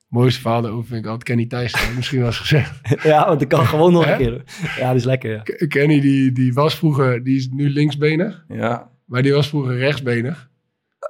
Mooiste 0.08 0.42
verhaal 0.42 0.62
daarover 0.62 0.88
vind 0.88 1.00
ik 1.00 1.06
altijd 1.06 1.24
Kenny 1.24 1.46
Thijssen. 1.46 1.96
Misschien 1.96 2.18
wel 2.18 2.28
eens 2.28 2.38
gezegd. 2.40 2.80
ja, 3.04 3.28
want 3.28 3.42
ik 3.42 3.48
kan 3.48 3.66
gewoon 3.66 3.92
nog 3.92 4.06
een 4.08 4.18
keer. 4.18 4.44
Ja, 4.78 4.88
dat 4.88 4.96
is 4.96 5.04
lekker, 5.04 5.32
ja. 5.32 5.68
Kenny 5.68 6.00
die, 6.02 6.32
die 6.32 6.54
was 6.54 6.76
vroeger, 6.76 7.24
die 7.24 7.38
is 7.38 7.50
nu 7.52 7.70
linksbenig. 7.70 8.46
Ja. 8.48 8.92
Maar 9.06 9.22
die 9.22 9.34
was 9.34 9.50
vroeger 9.50 9.78
rechtsbenig. 9.78 10.50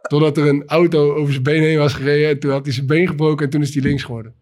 Totdat 0.08 0.38
er 0.38 0.48
een 0.48 0.66
auto 0.66 1.14
over 1.14 1.32
zijn 1.32 1.44
been 1.44 1.62
heen 1.62 1.78
was 1.78 1.94
gereden. 1.94 2.30
En 2.30 2.40
toen 2.40 2.52
had 2.52 2.66
hij 2.66 2.74
zijn 2.74 2.88
been 2.88 3.08
gebroken 3.08 3.46
en 3.46 3.52
toen 3.52 3.62
is 3.62 3.74
hij 3.74 3.84
links 3.84 4.04
geworden. 4.04 4.34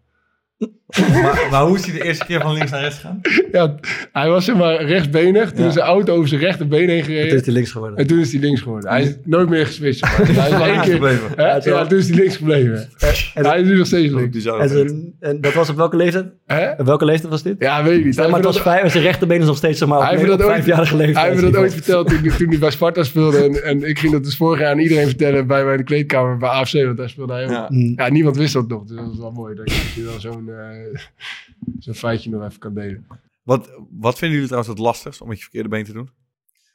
Maar, 1.00 1.46
maar 1.50 1.62
hoe 1.62 1.76
is 1.76 1.84
hij 1.86 1.98
de 1.98 2.04
eerste 2.04 2.24
keer 2.24 2.40
van 2.40 2.52
links 2.52 2.70
naar 2.70 2.80
rechts 2.80 2.96
gegaan? 2.98 3.20
Ja, 3.52 3.74
hij 4.12 4.28
was 4.28 4.44
zeg 4.44 4.56
maar 4.56 4.84
rechtsbenig. 4.84 5.50
Toen 5.52 5.62
Ja. 5.62 5.68
is 5.68 5.74
de 5.74 5.80
auto 5.80 6.14
over 6.14 6.28
zijn 6.28 6.40
rechterbeen 6.40 6.88
heen 6.88 7.02
Toen 7.02 7.12
is 7.12 7.18
gereden. 7.20 7.44
hij 7.44 7.52
links 7.52 7.70
geworden. 7.70 7.98
En 7.98 8.06
toen 8.06 8.18
is 8.18 8.32
hij 8.32 8.40
links 8.40 8.60
geworden. 8.60 8.90
Hij 8.90 9.02
is 9.02 9.16
nooit 9.24 9.48
meer 9.48 9.66
geswitcht. 9.66 10.16
Dus 10.26 10.36
hij 10.36 10.50
is 10.50 10.66
één 10.68 10.80
keer... 10.80 10.92
gebleven. 10.92 11.28
Hè? 11.36 11.44
Ja, 11.46 11.86
toen 11.86 11.98
is 11.98 12.08
hij 12.08 12.16
links 12.18 12.36
gebleven. 12.36 12.88
En 13.34 13.46
hij 13.46 13.60
is 13.60 13.66
nu 13.66 13.76
nog 13.76 13.86
steeds 13.86 14.12
links. 14.14 14.38
Zou 14.42 14.60
En, 14.60 14.68
dat 14.68 14.76
zijn- 14.78 15.12
en 15.20 15.54
was 15.54 15.68
op 15.70 15.76
welke 15.76 15.96
leeftijd? 15.96 16.26
Hè? 16.46 16.70
Op 16.70 16.86
welke 16.86 17.04
leeftijd 17.04 17.30
was 17.32 17.42
dit? 17.42 17.54
Ja, 17.58 17.82
weet 17.82 17.98
ik 17.98 18.04
niet. 18.04 18.16
maar 18.16 18.30
het 18.32 18.44
was 18.44 18.60
vijf, 18.60 18.90
zijn 18.92 19.02
rechterbeen 19.04 19.40
is 19.40 19.46
nog 19.46 19.56
steeds 19.56 19.78
zeg 19.78 19.88
maar, 19.88 19.98
op, 19.98 20.04
Hij 20.04 20.12
heeft 20.16 20.30
op 20.30 20.38
dat 20.38 20.46
ooit- 20.46 20.56
leeftijd. 20.66 21.16
Hij 21.16 21.28
heeft 21.28 21.42
me 21.42 21.50
dat 21.50 21.60
ooit 21.60 21.72
verteld 21.74 22.08
toen, 22.08 22.22
toen 22.38 22.48
hij 22.48 22.58
bij 22.58 22.70
Sparta 22.70 23.02
speelde. 23.02 23.38
En, 23.44 23.64
en 23.64 23.88
ik 23.88 23.98
ging 23.98 24.12
dat 24.12 24.24
dus 24.24 24.36
vorig 24.36 24.60
jaar 24.60 24.70
aan 24.70 24.78
iedereen 24.78 25.06
vertellen 25.06 25.46
bij 25.46 25.62
mij 25.64 25.72
in 25.72 25.78
de 25.78 25.84
kleedkamer 25.84 26.36
bij 26.36 26.48
AFC. 26.48 26.72
Want 26.84 26.96
daar 26.96 27.08
speelde 27.08 27.32
hij 27.32 27.44
ook. 27.44 27.50
Ja. 27.50 27.68
Ja, 27.96 28.08
niemand 28.10 28.36
wist 28.36 28.52
dat 28.52 28.68
nog. 28.68 28.84
Dus 28.84 28.96
dat 28.96 29.12
is 29.12 29.18
wel 29.18 29.30
mooi 29.30 29.54
dat 29.54 29.72
je 29.72 30.04
dan 30.04 30.20
zo'n 30.20 30.48
eh, 30.48 30.81
zo'n 31.78 31.94
feitje 31.94 32.30
nog 32.30 32.44
even 32.44 32.58
kan 32.58 32.74
delen. 32.74 33.06
Wat, 33.42 33.70
wat 33.90 34.18
vinden 34.18 34.30
jullie 34.38 34.46
trouwens 34.52 34.68
het 34.74 34.82
lastigst 34.86 35.20
om 35.20 35.28
met 35.28 35.36
je 35.36 35.42
verkeerde 35.42 35.68
been 35.68 35.84
te 35.84 35.92
doen? 35.92 36.10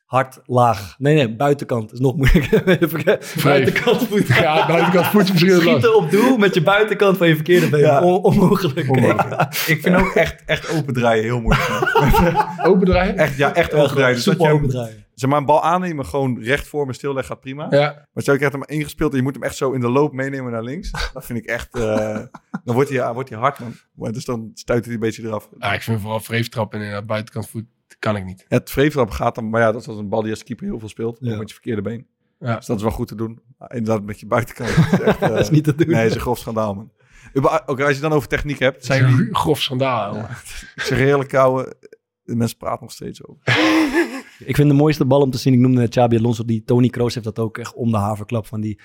Hard, 0.05 0.39
laag. 0.45 0.95
Nee, 0.97 1.15
nee, 1.15 1.35
buitenkant. 1.35 1.93
Is 1.93 1.99
nog 1.99 2.15
moeilijker. 2.15 2.63
buitenkant 3.43 4.07
voet. 4.07 4.27
Ja, 4.37 4.67
buitenkant 4.67 5.05
het 5.27 5.29
lastig. 5.39 5.61
Schieten 5.61 5.95
op 5.95 6.11
doel 6.11 6.37
met 6.37 6.53
je 6.53 6.61
buitenkant 6.61 7.17
van 7.17 7.27
je 7.27 7.35
verkeerde 7.35 7.69
been. 7.69 7.79
Ja. 7.79 8.01
On- 8.03 8.23
onmogelijk. 8.23 8.87
Ik 9.67 9.81
vind 9.81 9.95
ook 9.95 10.13
echt, 10.13 10.43
echt 10.45 10.69
open 10.69 10.93
draaien 10.93 11.23
heel 11.23 11.41
moeilijk. 11.41 11.91
Open 12.63 12.85
draaien? 12.87 13.17
Echt, 13.17 13.37
ja, 13.37 13.53
echt 13.53 13.71
Ja, 13.71 13.77
open 13.77 13.95
draaien. 13.95 14.15
Dus 14.15 14.23
dat 14.25 14.41
je 14.41 14.49
opendraaien. 14.49 15.05
Zeg 15.19 15.29
maar, 15.29 15.39
een 15.39 15.45
bal 15.45 15.63
aannemen, 15.63 16.05
gewoon 16.05 16.39
recht 16.41 16.67
voor 16.67 16.85
me 16.85 16.93
stilleggen, 16.93 17.25
gaat 17.33 17.39
prima. 17.41 17.67
Ja. 17.69 18.07
Maar 18.13 18.23
stel 18.23 18.33
je 18.33 18.39
krijgt 18.39 18.55
hem 18.55 18.77
ingespeeld 18.77 19.11
en 19.11 19.17
je 19.17 19.23
moet 19.23 19.33
hem 19.33 19.43
echt 19.43 19.55
zo 19.55 19.71
in 19.71 19.79
de 19.79 19.89
loop 19.89 20.13
meenemen 20.13 20.51
naar 20.51 20.63
links. 20.63 20.91
Dat 21.13 21.25
vind 21.25 21.39
ik 21.39 21.45
echt, 21.45 21.75
eh, 21.75 22.19
dan 22.63 22.75
wordt 22.75 22.89
hij, 22.89 22.97
ja, 22.97 23.13
wordt 23.13 23.29
hij 23.29 23.37
hard, 23.39 23.59
man. 23.59 23.73
Maar 23.93 24.11
dus 24.11 24.25
dan 24.25 24.51
stuit 24.53 24.85
hij 24.85 24.93
een 24.93 24.99
beetje 24.99 25.23
eraf. 25.23 25.49
Ah, 25.59 25.73
ik 25.73 25.81
vind 25.81 26.01
vooral 26.01 26.19
vreeftrappen 26.19 26.77
en 26.79 26.85
inderdaad 26.85 27.07
buitenkant 27.09 27.49
voet 27.49 27.65
kan 27.99 28.15
ik 28.15 28.25
niet. 28.25 28.45
Het 28.47 28.69
vreeftrap 28.71 29.09
gaat 29.09 29.35
dan, 29.35 29.49
maar 29.49 29.61
ja, 29.61 29.71
dat 29.71 29.81
is 29.81 29.87
als 29.87 29.97
een 29.97 30.09
bal 30.09 30.21
die 30.21 30.31
als 30.31 30.43
keeper 30.43 30.65
heel 30.65 30.79
veel 30.79 30.89
speelt. 30.89 31.17
Ja. 31.21 31.31
Ook 31.31 31.37
met 31.37 31.47
je 31.47 31.53
verkeerde 31.53 31.81
been. 31.81 32.07
Ja. 32.39 32.55
Dus 32.55 32.65
dat 32.65 32.77
is 32.77 32.83
wel 32.83 32.91
goed 32.91 33.07
te 33.07 33.15
doen. 33.15 33.39
Maar 33.57 33.75
inderdaad, 33.75 34.03
met 34.05 34.19
je 34.19 34.25
buitenkant. 34.25 34.75
Dat 34.91 34.99
is, 34.99 34.99
echt, 35.05 35.21
eh, 35.21 35.29
Dat 35.29 35.39
is 35.39 35.49
niet 35.49 35.63
te 35.63 35.75
doen. 35.75 35.87
Nee, 35.87 35.95
dat 36.01 36.05
is 36.09 36.15
een 36.15 36.21
grof 36.21 36.37
schandaal, 36.37 36.73
man. 36.73 36.91
Uber- 37.33 37.63
Oké, 37.65 37.85
als 37.85 37.95
je 37.95 38.01
dan 38.01 38.11
over 38.11 38.27
techniek 38.27 38.59
hebt, 38.59 38.85
zijn 38.85 39.09
jullie, 39.09 39.35
Grof 39.35 39.59
schandaal. 39.61 40.15
Ja. 40.15 40.29
ik 40.75 40.81
zeg 40.81 40.99
eerlijk, 40.99 41.29
kouwe, 41.29 41.75
de 42.23 42.35
mensen 42.35 42.57
praten 42.57 42.81
nog 42.81 42.91
steeds 42.91 43.25
over. 43.25 43.41
Ik 44.45 44.55
vind 44.55 44.69
de 44.69 44.75
mooiste 44.75 45.05
bal 45.05 45.21
om 45.21 45.31
te 45.31 45.37
zien, 45.37 45.53
ik 45.53 45.59
noemde 45.59 45.79
net 45.79 45.89
Xabi 45.89 46.17
Alonso, 46.17 46.45
die 46.45 46.63
Tony 46.63 46.89
Kroos 46.89 47.13
heeft 47.13 47.25
dat 47.25 47.39
ook 47.39 47.57
echt 47.57 47.73
om 47.73 47.91
de 47.91 47.97
haverklap 47.97 48.45
van 48.47 48.61
die 48.61 48.79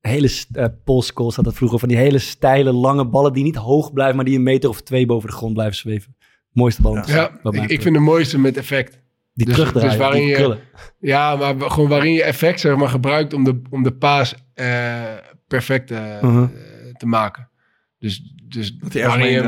hele, 0.00 0.30
uh, 0.52 0.64
Paul 0.84 1.02
Scholes 1.02 1.36
had 1.36 1.44
dat 1.44 1.54
vroeger, 1.54 1.78
van 1.78 1.88
die 1.88 1.98
hele 1.98 2.18
steile, 2.18 2.72
lange 2.72 3.06
ballen 3.08 3.32
die 3.32 3.44
niet 3.44 3.56
hoog 3.56 3.92
blijven, 3.92 4.16
maar 4.16 4.24
die 4.24 4.36
een 4.36 4.42
meter 4.42 4.68
of 4.68 4.82
twee 4.82 5.06
boven 5.06 5.28
de 5.28 5.34
grond 5.36 5.52
blijven 5.54 5.76
zweven. 5.76 6.16
Mooiste 6.52 6.82
bal 6.82 6.92
om 6.92 7.02
te 7.02 7.10
zien, 7.10 7.16
Ja, 7.20 7.62
ik, 7.62 7.70
ik 7.70 7.82
vind 7.82 7.94
de 7.94 8.00
mooiste 8.00 8.38
met 8.38 8.56
effect. 8.56 9.00
Die 9.34 9.46
dus- 9.46 9.54
terugdraaien, 9.54 9.88
dus 9.88 9.98
waarin 9.98 10.26
die 10.26 10.36
je-. 10.38 10.58
Ja, 11.00 11.36
maar 11.36 11.70
gewoon 11.70 11.88
waarin 11.88 12.12
je 12.12 12.22
effect 12.22 12.60
zeg 12.60 12.76
maar, 12.76 12.88
gebruikt 12.88 13.32
om 13.32 13.44
de, 13.44 13.62
om 13.70 13.82
de 13.82 13.92
paas 13.94 14.34
eh, 14.54 15.02
perfect 15.46 15.90
eh, 15.90 16.22
Mhm. 16.22 16.42
eh, 16.42 16.48
te 16.96 17.06
maken. 17.06 17.48
Dus, 17.98 18.34
dus 18.48 18.76
mee 19.18 19.32
je, 19.32 19.42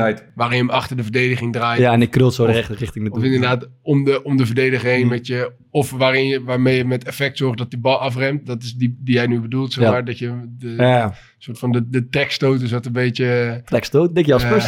je 0.51 0.57
hem 0.57 0.69
achter 0.69 0.97
de 0.97 1.03
verdediging 1.03 1.53
draait. 1.53 1.79
Ja, 1.79 1.91
en 1.93 2.01
ik 2.01 2.11
krult 2.11 2.33
zo 2.33 2.41
Of- 2.41 2.47
de 2.47 2.53
rechte 2.53 2.73
richting 2.73 3.09
Of 3.11 3.23
inderdaad 3.23 3.69
om 3.81 4.03
de, 4.03 4.23
om 4.23 4.37
de 4.37 4.45
verdediger 4.45 4.89
heen 4.89 5.03
Mm. 5.03 5.09
met 5.09 5.27
je. 5.27 5.51
Of 5.69 5.91
waarin 5.91 6.25
je, 6.27 6.43
waarmee 6.43 6.77
je 6.77 6.85
met 6.85 7.03
effect 7.03 7.37
zorgt 7.37 7.57
dat 7.57 7.69
die 7.69 7.79
bal 7.79 7.99
afremt. 7.99 8.45
Dat 8.45 8.63
is 8.63 8.73
die, 8.73 8.97
die 8.99 9.13
jij 9.15 9.27
nu 9.27 9.39
bedoelt. 9.39 9.73
Zeg 9.73 9.83
Ja. 9.83 9.91
maar, 9.91 10.05
dat 10.05 10.17
je 10.19 10.31
de, 10.57 10.69
Ja, 10.77 11.13
soort 11.37 11.59
van 11.59 11.71
de, 11.71 11.89
de 11.89 12.07
trekstoot 12.09 12.61
is 12.61 12.69
dat 12.69 12.85
een 12.85 12.91
beetje. 12.91 13.61
Trekstoot, 13.65 14.15
Dick 14.15 14.25
Jaspers. 14.25 14.65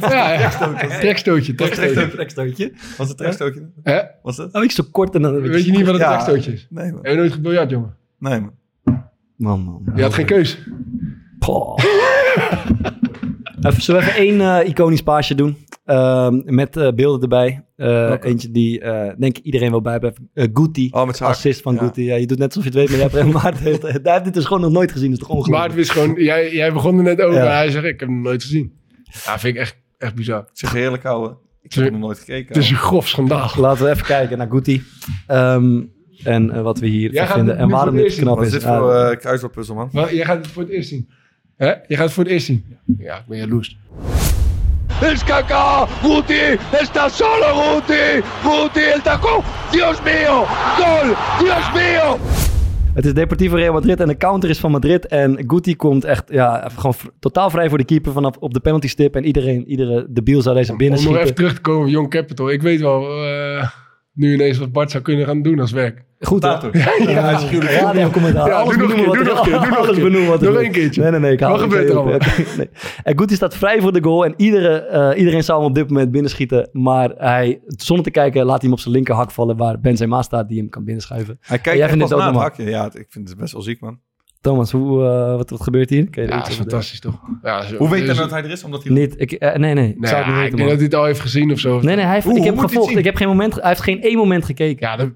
Ja, 0.00 0.32
ja. 0.40 0.50
Trekstootje. 1.00 1.54
Trekstootje. 1.54 2.08
Trekstootje. 2.10 2.72
Was 2.98 3.08
het 3.08 3.16
trekstootje? 3.16 3.70
Hè? 3.82 4.00
Was 4.22 4.36
het? 4.36 4.54
Oh, 4.54 4.62
ik 4.64 4.70
zo 4.70 4.84
kort 4.92 5.14
en 5.14 5.22
dan... 5.22 5.40
Weet 5.40 5.64
je 5.64 5.70
niet 5.72 5.84
wat 5.86 5.94
een 5.94 6.00
Ja. 6.00 6.08
trekstootje 6.10 6.52
is? 6.52 6.66
Nee, 6.70 6.92
man. 6.92 7.00
Heb 7.02 7.12
je 7.12 7.18
nooit 7.18 7.32
gebiljart, 7.32 7.70
jongen? 7.70 7.94
Nee, 8.18 8.40
man. 8.40 8.52
Man, 9.36 9.60
man. 9.60 9.82
Je 9.96 10.02
had 10.02 10.14
geen 10.14 10.26
keus. 10.26 10.58
Even, 13.62 13.82
zullen 13.82 14.00
we 14.00 14.06
even 14.08 14.20
één 14.20 14.40
eh, 14.40 14.68
iconisch 14.68 15.02
paasje 15.02 15.34
doen? 15.34 15.56
Ehm, 15.84 16.40
met 16.44 16.76
eh, 16.76 16.92
beelden 16.92 17.22
erbij. 17.22 17.64
Eh? 17.76 18.14
Eentje 18.20 18.50
die, 18.50 18.80
eh, 18.80 19.14
denk 19.18 19.38
ik, 19.38 19.44
iedereen 19.44 19.70
wel 19.70 19.80
bij 19.80 19.98
heeft. 20.00 20.18
Uh, 20.34 20.46
Guti. 20.52 20.88
Oh. 20.90 21.08
Assist 21.20 21.62
van 21.62 21.74
Ja. 21.74 21.80
Guti. 21.80 22.04
Ja, 22.04 22.14
je 22.16 22.26
doet 22.26 22.38
net 22.38 22.46
alsof 22.56 22.62
je 22.62 22.68
het 22.78 22.78
weet, 22.78 22.88
maar 23.00 23.10
jij 23.10 23.20
hebt 23.22 23.32
Maarten 23.42 23.62
heeft, 23.70 23.82
hij 23.82 24.00
heeft 24.02 24.24
dit 24.24 24.34
dus 24.34 24.44
gewoon 24.44 24.62
nog 24.62 24.72
nooit 24.72 24.92
gezien. 24.92 25.10
Dat 25.10 25.20
is 25.20 25.26
toch 25.26 25.36
Maar 25.36 25.46
het 25.46 25.48
ongelooflijk? 25.52 25.80
is 25.80 25.90
gewoon, 25.90 26.22
jij, 26.22 26.52
jij 26.54 26.72
begon 26.72 26.96
er 26.96 27.02
net 27.02 27.20
over. 27.20 27.38
Ja. 27.42 27.46
Hij 27.56 27.70
zegt, 27.70 27.84
ik 27.84 28.00
heb 28.00 28.08
hem 28.08 28.22
nooit 28.22 28.42
gezien. 28.42 28.72
Ja, 29.24 29.38
vind 29.38 29.54
ik 29.54 29.60
echt, 29.60 29.76
echt 29.98 30.14
bizar. 30.14 30.40
Ik 30.40 30.48
zeg 30.52 30.74
eerlijk, 30.74 31.04
ouwe. 31.04 31.36
Ik 31.62 31.72
heb 31.72 31.84
Het 31.84 31.92
nog 31.92 32.02
nooit 32.02 32.18
gekeken. 32.18 32.54
Het 32.54 32.56
is 32.62 32.70
een 32.70 32.76
grof 32.76 33.08
schandaal. 33.08 33.50
Laten 33.56 33.84
we 33.84 33.90
even 33.90 34.06
kijken 34.06 34.38
naar 34.38 34.48
Guti. 34.50 34.82
Ehm, 35.26 35.80
en 36.24 36.50
eh, 36.50 36.62
wat 36.62 36.78
we 36.78 36.86
hier 36.86 37.10
vinden. 37.10 37.46
het 37.46 37.56
En 37.56 37.68
waarom 37.68 37.94
het 37.96 38.04
dit 38.04 38.14
knap 38.14 38.36
Wat 38.36 38.46
is 38.46 38.52
is. 38.52 38.58
dit 38.62 38.68
voor 38.72 38.94
eh 38.94 39.16
kruiswoordpuzzel, 39.18 39.74
man? 39.74 39.88
Wel, 39.92 40.12
Jij 40.14 40.24
gaat 40.24 40.36
het 40.36 40.46
voor 40.46 40.62
het 40.62 40.72
eerst 40.72 40.88
zien. 40.88 41.08
Hè? 41.58 41.68
Je 41.86 41.96
gaat 41.96 42.04
het 42.04 42.12
voor 42.12 42.24
het 42.24 42.32
eerst 42.32 42.46
zien. 42.46 42.64
Ja, 42.98 43.16
ik 43.16 43.26
ben 43.26 43.38
jaloers. 43.38 43.76
Es 45.02 45.24
Kaká, 45.24 45.86
Guti, 46.02 46.58
está 46.72 47.08
solo 47.08 47.54
Guti, 47.54 48.22
Guti 48.42 48.80
el 48.80 49.00
tacón, 49.02 49.42
Dios 49.70 49.96
mío, 50.02 50.44
gol, 50.78 51.14
Dios 51.38 51.72
mío. 51.74 52.18
Het 52.94 53.06
is 53.06 53.14
Deportivo 53.14 53.56
Real 53.56 53.72
Madrid 53.72 54.00
en 54.00 54.06
de 54.08 54.16
counter 54.16 54.50
is 54.50 54.58
van 54.58 54.70
Madrid. 54.70 55.06
En 55.06 55.44
Guti 55.46 55.76
komt 55.76 56.04
echt 56.04 56.24
ja, 56.28 56.68
gewoon 56.76 56.94
totaal 57.20 57.50
vrij 57.50 57.68
voor 57.68 57.78
de 57.78 57.84
keeper 57.84 58.12
vanaf 58.12 58.36
op 58.36 58.54
de 58.54 58.60
penalty 58.60 58.88
stip. 58.88 59.16
En 59.16 59.24
iedereen, 59.24 59.66
iedere 59.68 60.06
debiel 60.08 60.42
zou 60.42 60.56
deze 60.56 60.76
binnen 60.76 60.98
Om 60.98 61.04
nog 61.04 61.14
even 61.14 61.26
schieten. 61.26 61.44
terug 61.44 61.54
te 61.54 61.60
komen 61.70 61.86
op 61.86 61.92
Young 61.92 62.10
Capital. 62.10 62.50
Ik 62.50 62.62
weet 62.62 62.80
wel 62.80 63.24
eh, 63.24 63.68
nu 64.18 64.34
ineens 64.34 64.58
wat 64.58 64.72
Bart 64.72 64.90
zou 64.90 65.02
kunnen 65.02 65.26
gaan 65.26 65.42
doen 65.42 65.60
als 65.60 65.72
werk. 65.72 66.04
Goed 66.20 66.42
hè? 66.42 66.48
Later. 66.48 66.76
Ja, 67.98 68.08
commentaar. 68.10 68.48
Ja, 68.48 68.54
alles 68.54 68.76
doe 68.76 68.86
nog 68.86 68.96
een 68.96 68.96
benoemen 68.96 69.04
keer, 69.04 69.06
wat 69.06 69.14
doe 69.14 69.24
er- 69.24 69.34
nog 69.34 69.38
een 69.38 69.50
keer, 69.50 69.52
doe 69.52 69.68
nog 69.68 69.70
een 69.70 69.76
alles 69.84 69.94
keer. 69.94 70.04
benoemen 70.04 70.28
wat 70.30 70.42
er 70.42 70.52
Nog 70.52 70.60
één 70.62 70.70
keertje. 70.72 71.02
Nee, 71.02 71.10
nee, 71.10 71.20
nee. 71.20 71.32
Ik 71.32 71.40
haal 71.40 71.50
Wat 71.50 71.60
gebeurt 71.60 71.88
er. 71.90 71.98
Oké, 71.98 72.18
nee. 72.56 72.68
En 73.02 73.18
Guti 73.18 73.34
staat 73.34 73.56
vrij 73.56 73.80
voor 73.80 73.92
de 73.92 74.02
goal. 74.02 74.24
En 74.24 74.34
iedere, 74.36 74.76
eh, 74.78 75.18
iedereen 75.18 75.44
zou 75.44 75.58
hem 75.58 75.68
op 75.68 75.74
dit 75.74 75.88
moment 75.88 76.10
binnenschieten. 76.10 76.68
Maar 76.72 77.10
hij, 77.16 77.60
zonder 77.66 78.04
te 78.04 78.10
kijken, 78.10 78.40
laat 78.44 78.50
hij 78.60 78.60
hem 78.62 78.72
op 78.72 78.80
zijn 78.80 78.94
linkerhak 78.94 79.30
vallen. 79.30 79.56
Waar 79.56 79.80
Benzema 79.80 80.22
staat, 80.22 80.48
die 80.48 80.58
hem 80.58 80.68
kan 80.68 80.84
binnenschuiven. 80.84 81.38
Hij 81.40 81.58
kijkt 81.58 81.80
echt 81.80 81.88
vindt 81.88 82.04
pas 82.08 82.08
dit 82.18 82.18
ook 82.26 82.32
na 82.32 82.38
het 82.40 82.42
hakje. 82.48 82.70
Ja, 82.70 82.84
ik 82.92 83.06
vind 83.08 83.28
het 83.28 83.38
best 83.38 83.52
wel 83.52 83.62
ziek, 83.62 83.80
man. 83.80 83.98
Thomas, 84.40 84.70
hoe, 84.72 85.04
eh, 85.04 85.36
wat, 85.36 85.50
wat 85.50 85.62
gebeurt 85.62 85.90
hier? 85.90 86.10
Kan 86.10 86.22
je 86.22 86.28
er 86.28 86.34
Ja, 86.34 86.38
iets 86.40 86.48
dat 86.48 86.58
is 86.58 86.62
fantastisch 86.70 87.00
toch? 87.00 87.20
Ja, 87.42 87.62
zo- 87.62 87.76
Hoe 87.76 87.88
weet 87.88 87.98
hij 87.98 88.08
dus- 88.08 88.16
dat 88.18 88.30
hij 88.30 88.42
er 88.44 88.50
is? 88.50 88.64
Omdat 88.64 88.84
hij... 88.84 88.92
Niet, 88.92 89.14
ik, 89.16 89.32
eh, 89.32 89.54
nee, 89.56 89.74
nee. 89.74 89.88
Ik 89.88 89.98
Nee, 90.00 90.08
zou 90.10 90.16
het 90.22 90.26
niet 90.26 90.36
ja, 90.36 90.42
ik 90.44 90.50
weten, 90.50 90.56
denk 90.56 90.68
dat 90.68 90.76
hij 90.78 90.86
het 90.86 90.94
al 90.94 91.04
heeft 91.04 91.20
gezien 91.20 91.52
of 91.52 91.58
zo. 91.58 91.80
Nee, 91.80 91.96
nee, 91.96 92.04
hij 92.04 92.14
heeft, 92.14 92.36
ik 92.36 92.44
heb 92.44 92.58
gevolgd. 92.58 92.96
Ik 92.96 93.04
heb 93.04 93.16
geen 93.16 93.28
moment, 93.28 93.54
hij 93.54 93.68
heeft 93.68 93.80
geen 93.80 94.02
één 94.02 94.16
moment 94.16 94.44
gekeken. 94.44 94.86
Ja, 94.88 94.96
dat, 94.96 95.08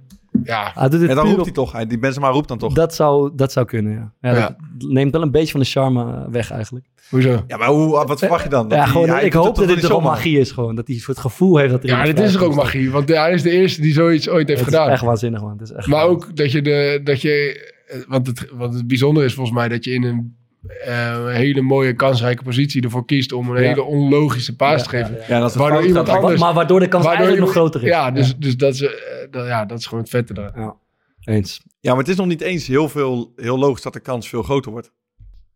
ja, 0.45 0.71
Hij 0.75 0.89
doet 0.89 1.01
dit 1.01 1.09
En 1.09 1.15
dan 1.17 1.25
roept 1.27 1.39
op- 1.39 1.45
hij 1.45 1.55
toch. 1.55 1.85
Die 1.87 1.99
Benzema 1.99 2.29
roept 2.29 2.49
dan 2.49 2.59
toch. 2.59 2.73
Dat 2.73 2.95
zou, 2.95 3.31
dat 3.37 3.53
zou 3.53 3.67
kunnen, 3.67 3.93
ja. 3.93 4.13
ja, 4.31 4.37
Ja. 4.39 4.57
Dat 4.79 4.91
neemt 4.91 5.13
wel 5.13 5.23
een 5.23 5.31
beetje 5.31 5.51
van 5.51 5.61
de 5.61 5.67
charme 5.67 6.03
eh, 6.05 6.23
weg 6.31 6.51
eigenlijk. 6.51 6.87
hoezo? 7.11 7.43
Ja, 7.47 7.57
maar 7.57 7.69
hoe, 7.69 7.91
wat 8.07 8.19
verwacht 8.19 8.43
je 8.43 8.49
dan? 8.49 8.69
Dat 8.69 8.79
ja, 8.79 8.87
gewoon, 8.87 9.09
hij 9.09 9.25
ik 9.25 9.33
hoop 9.33 9.47
het 9.47 9.55
dat 9.57 9.69
dit 9.69 9.81
toch 9.81 10.03
magie 10.03 10.39
is 10.39 10.51
gewoon. 10.51 10.75
Dat 10.75 10.87
hij 10.87 10.97
voor 10.99 11.15
het 11.15 11.23
gevoel 11.23 11.57
heeft 11.57 11.71
dat 11.71 11.83
hij... 11.83 11.91
Ja, 11.93 11.99
er 12.01 12.15
dit 12.15 12.19
is 12.25 12.35
er 12.35 12.45
ook 12.45 12.55
magie. 12.55 12.91
Want 12.91 13.09
hij 13.09 13.33
is 13.33 13.43
de 13.43 13.51
eerste 13.51 13.81
die 13.81 13.93
zoiets 13.93 14.29
ooit 14.29 14.49
heeft 14.49 14.61
Het 14.61 14.69
is 14.69 14.75
gedaan. 14.75 14.91
echt 14.93 15.03
waanzinnig, 15.03 15.41
man. 15.41 15.51
Het 15.53 15.61
is 15.61 15.73
echt 15.73 15.87
Maar 15.87 16.05
ook 16.05 16.37
dat 16.37 16.53
je 16.53 16.63
de. 16.63 17.01
Dat 17.05 17.21
je, 17.23 17.71
want, 18.09 18.27
het, 18.27 18.51
want 18.53 18.75
het 18.75 18.87
bijzondere 18.87 19.27
is 19.27 19.35
volgens 19.35 19.57
mij 19.57 19.69
dat 19.69 19.85
je 19.85 19.91
in 19.91 20.03
een 20.03 20.37
eh, 20.85 21.27
hele 21.27 21.61
mooie 21.63 21.95
kansrijke 21.95 22.43
positie 22.43 22.83
ervoor 22.83 23.05
kiest 23.05 23.33
om 23.33 23.51
een 23.51 23.63
Ja. 23.63 23.69
hele 23.69 23.83
onlogische 23.83 24.57
paas 24.57 24.77
Ja, 24.77 24.83
te 24.83 24.89
geven. 24.89 25.15
ja, 25.15 25.21
ja. 25.21 25.27
Ja, 25.29 25.41
dat 25.41 25.51
is 25.51 25.57
Waardoor 25.57 25.77
fout 25.79 25.89
iemand 25.89 26.09
anders- 26.09 26.41
Maar 26.41 26.55
waardoor 26.55 26.81
de 26.81 26.89
kans 26.89 27.05
Waardoor 27.05 27.25
eigenlijk 27.27 27.55
nog 27.55 27.63
groter 27.63 27.83
is. 27.83 27.89
Ja, 27.89 28.11
dus, 28.11 28.37
dus 28.37 28.57
dat, 28.57 28.75
is, 28.75 28.83
eh, 28.83 28.91
dat, 29.31 29.47
ja, 29.47 29.65
dat 29.65 29.79
is 29.79 29.87
gewoon 29.87 30.01
het 30.03 30.13
vette. 30.13 30.53
Ja. 30.55 30.77
Eens. 31.21 31.63
Ja, 31.81 31.91
maar 31.91 31.99
het 32.01 32.09
is 32.09 32.17
nog 32.17 32.27
niet 32.27 32.41
eens 32.41 32.67
heel, 32.67 32.89
veel, 32.89 33.33
heel 33.37 33.59
logisch 33.59 33.83
dat 33.83 33.93
de 33.93 34.01
kans 34.01 34.29
veel 34.29 34.43
groter 34.43 34.71
wordt. 34.71 34.93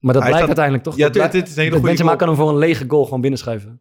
Maar 0.01 0.13
dat 0.15 0.23
Hij 0.23 0.33
blijkt 0.33 0.37
staat- 0.37 0.47
uiteindelijk 0.47 0.85
toch? 0.85 0.97
Ja, 0.97 1.09
Dat 1.09 1.33
dit, 1.33 1.47
is 1.47 1.51
een 1.57 1.59
hele 1.59 1.71
goede 1.71 1.87
Benzema 1.87 2.07
goal. 2.09 2.19
kan 2.19 2.29
hem 2.29 2.37
voor 2.37 2.49
een 2.49 2.57
lege 2.59 2.85
goal 2.89 3.05
gewoon 3.05 3.21
binnenschuiven. 3.21 3.81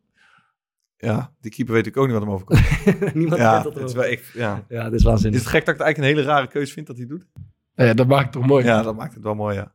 Ja, 0.98 1.34
die 1.42 1.52
keeper 1.52 1.74
weet 1.74 1.86
ik 1.86 1.98
ook 1.98 2.04
niet 2.04 2.14
wat 2.14 2.24
hem 2.24 2.32
overkomt. 2.32 2.60
Niemand 3.14 3.42
ja, 3.42 3.54
weet 3.56 3.64
dat 3.64 3.74
het 3.76 3.84
is 3.90 3.94
wel, 3.96 4.06
ik, 4.06 4.32
ja. 4.34 4.66
Ja, 4.70 4.84
dit 4.84 4.94
is 5.00 5.04
waanzinnig. 5.04 5.40
Is 5.40 5.46
het 5.46 5.56
gek 5.56 5.66
dat 5.66 5.74
ik 5.74 5.80
het 5.80 5.86
eigenlijk 5.86 5.98
een 5.98 6.24
hele 6.26 6.34
rare 6.36 6.48
keuze 6.48 6.74
vind 6.74 6.88
dat 6.88 6.98
hij 6.98 7.06
doet? 7.06 7.26
Ja, 7.76 7.94
dat 7.94 8.08
maakt 8.08 8.24
het 8.24 8.32
toch 8.34 8.46
mooi. 8.46 8.66
Ja, 8.66 8.82
dat 8.82 8.96
maakt 8.96 9.14
het 9.14 9.24
wel 9.24 9.36
mooi, 9.36 9.56
ja. 9.56 9.74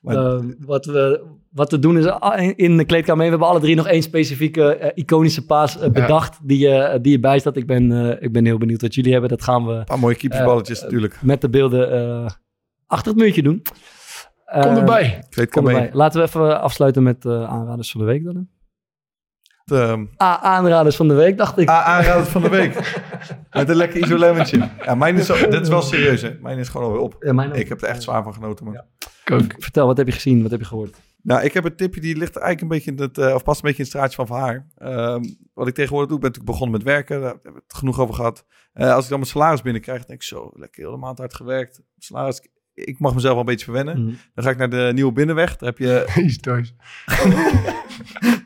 Maar, 0.00 0.16
Eh, 0.16 0.44
wat, 0.58 0.84
we, 0.84 1.24
wat 1.50 1.70
we 1.70 1.78
doen 1.78 1.98
is 1.98 2.06
ah, 2.06 2.52
in 2.56 2.76
de 2.76 2.84
kleedkamer, 2.84 3.24
we 3.24 3.30
hebben 3.30 3.48
alle 3.48 3.60
drie 3.60 3.76
nog 3.76 3.86
één 3.86 4.02
specifieke 4.02 4.76
eh, 4.76 4.90
iconische 4.94 5.46
paas 5.46 5.78
eh, 5.78 5.90
bedacht 5.90 6.38
die, 6.42 6.58
je 6.68 6.98
die 7.02 7.12
je 7.12 7.20
bijstaat. 7.20 7.56
Ik 7.56 7.66
ben, 7.66 7.92
eh, 7.92 8.22
ik 8.22 8.32
ben 8.32 8.44
heel 8.44 8.58
benieuwd 8.58 8.82
wat 8.82 8.94
jullie 8.94 9.12
hebben. 9.12 9.30
Dat 9.30 9.42
gaan 9.42 9.66
we 9.66 9.72
een 9.72 9.84
paar 9.84 9.98
mooie 9.98 10.14
keepersballetjes 10.16 10.76
eh, 10.78 10.84
natuurlijk. 10.84 11.22
met 11.22 11.40
de 11.40 11.48
beelden 11.50 11.92
eh, 11.92 12.30
achter 12.86 13.12
het 13.12 13.20
muurtje 13.20 13.42
doen. 13.42 13.62
Kom 13.62 14.60
Eh, 14.62 14.76
erbij. 14.76 15.18
Kom 15.20 15.28
Kleedkamer 15.30 15.74
erbij. 15.74 15.90
Laten 15.92 16.20
we 16.20 16.26
even 16.26 16.60
afsluiten 16.60 17.02
met 17.02 17.24
eh, 17.24 17.44
aanraders 17.44 17.90
van 17.90 18.00
de 18.00 18.06
week 18.06 18.24
dan. 18.24 18.48
Ah, 20.16 20.42
aanraders 20.42 20.96
van 20.96 21.08
de 21.08 21.14
week, 21.14 21.38
dacht 21.38 21.58
ik. 21.58 21.68
A- 21.68 21.82
aanrader 21.82 22.26
van 22.26 22.42
de 22.42 22.48
week. 22.48 22.74
Met 23.50 23.68
een 23.68 23.76
lekker 23.76 24.00
isolementje. 24.02 24.68
Ja, 24.84 24.94
mijn 24.94 25.16
is, 25.16 25.26
zo- 25.26 25.48
dit 25.48 25.60
is 25.62 25.68
wel 25.68 25.82
serieus, 25.82 26.22
hè. 26.22 26.36
Mijn 26.40 26.58
is 26.58 26.68
gewoon 26.68 26.86
alweer 26.86 27.00
op. 27.02 27.16
Ja, 27.20 27.32
mijn. 27.32 27.52
Ik 27.52 27.68
heb 27.68 27.82
er 27.82 27.88
echt 27.88 28.02
zwaar 28.02 28.22
van 28.22 28.34
genoten, 28.34 28.64
man. 28.64 28.74
Ja. 28.74 29.36
Ik. 29.36 29.54
Vertel, 29.58 29.86
wat 29.86 29.96
heb 29.96 30.06
je 30.06 30.12
gezien? 30.12 30.42
Wat 30.42 30.50
heb 30.50 30.60
je 30.60 30.66
gehoord? 30.66 30.96
Nou, 31.22 31.42
ik 31.44 31.52
heb 31.52 31.64
een 31.64 31.76
tipje 31.76 32.00
die 32.00 32.16
ligt 32.16 32.36
eigenlijk 32.36 32.60
een 32.62 32.68
beetje 32.78 32.90
in 32.90 33.00
het, 33.00 33.18
eh, 33.18 33.34
of 33.34 33.42
past 33.42 33.56
een 33.62 33.68
beetje 33.68 33.82
in 33.82 33.88
het 33.88 33.92
straatje 33.92 34.14
van 34.16 34.26
Van 34.26 34.38
Haar. 34.38 34.66
Ehm, 34.76 35.22
wat 35.54 35.68
ik 35.68 35.74
tegenwoordig 35.74 36.08
doe, 36.08 36.16
ik 36.18 36.22
ben 36.22 36.30
natuurlijk 36.32 36.44
begonnen 36.58 36.70
met 36.70 36.82
werken. 36.82 37.20
Daar 37.20 37.30
hebben 37.30 37.52
we 37.52 37.60
het 37.66 37.76
genoeg 37.76 38.00
over 38.00 38.14
gehad. 38.14 38.44
Eh, 38.72 38.94
als 38.94 39.04
ik 39.04 39.10
dan 39.10 39.18
mijn 39.18 39.30
salaris 39.30 39.62
binnenkrijg, 39.62 40.04
denk 40.04 40.20
ik 40.20 40.26
zo, 40.26 40.50
lekker 40.54 40.82
heel 40.82 40.90
de 40.92 40.96
maand 40.98 41.18
hard 41.18 41.34
gewerkt. 41.34 41.80
Salaris, 41.98 42.40
ik 42.74 42.98
mag 42.98 43.14
mezelf 43.14 43.32
wel 43.32 43.40
een 43.40 43.46
beetje 43.46 43.64
verwennen. 43.64 44.02
Mhm. 44.04 44.14
Dan 44.34 44.44
ga 44.44 44.50
ik 44.50 44.58
naar 44.58 44.70
de 44.70 44.90
Nieuwe 44.94 45.12
Binnenweg. 45.12 45.56
Daar 45.56 45.68
heb 45.68 45.78
je 45.78 46.12
Iets 46.24 46.38
thuis. 46.38 46.68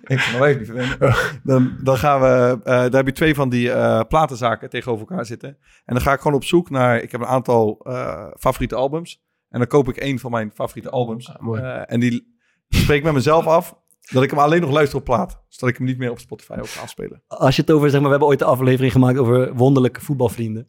ik 0.05 0.17
kan 0.17 0.33
nog 0.33 0.45
even 0.45 0.59
niet 0.59 0.67
verwennen. 0.67 1.15
Dan, 1.43 1.77
dan 1.83 1.97
gaan 1.97 2.21
we, 2.21 2.61
eh, 2.65 2.73
daar 2.73 2.91
heb 2.91 3.07
je 3.07 3.13
twee 3.13 3.35
van 3.35 3.49
die 3.49 3.71
eh, 3.71 4.01
platenzaken 4.09 4.71
tegenover 4.71 5.07
elkaar 5.09 5.27
zitten. 5.27 5.49
En 5.85 5.95
dan 5.95 6.01
ga 6.01 6.13
ik 6.13 6.21
gewoon 6.21 6.37
op 6.37 6.45
zoek 6.45 6.71
naar, 6.71 7.03
ik 7.03 7.13
heb 7.13 7.21
een 7.21 7.27
aantal 7.27 7.81
eh, 7.83 8.27
favoriete 8.39 8.75
albums. 8.75 9.23
En 9.55 9.61
dan 9.61 9.69
koop 9.69 9.89
ik 9.89 9.97
één 9.97 10.19
van 10.19 10.31
mijn 10.31 10.51
favoriete 10.55 10.91
albums. 10.91 11.29
Ah, 11.29 11.41
mooi. 11.41 11.63
Eh, 11.63 11.83
en 11.87 12.01
die 12.01 12.37
spreek 12.69 12.99
ik 12.99 13.05
met 13.05 13.13
mezelf 13.13 13.47
af 13.47 13.75
dat 14.11 14.23
ik 14.23 14.31
hem 14.31 14.39
alleen 14.39 14.61
nog 14.61 14.71
luister 14.71 14.99
op 14.99 15.05
plaat. 15.05 15.43
Zodat 15.49 15.69
ik 15.69 15.77
hem 15.77 15.87
niet 15.87 15.99
meer 15.99 16.11
op 16.11 16.19
Spotify 16.19 16.53
ook 16.53 16.69
kan 16.75 16.83
afspelen. 16.83 17.23
Als 17.27 17.57
je 17.57 17.63
het 17.63 17.71
over, 17.71 17.91
zeg 17.91 18.01
maar, 18.01 18.09
we 18.09 18.11
hebben 18.11 18.29
ooit 18.29 18.41
een 18.41 18.47
aflevering 18.47 18.93
gemaakt 18.93 19.19
over 19.19 19.55
wonderlijke 19.55 20.01
voetbalvrienden. 20.01 20.69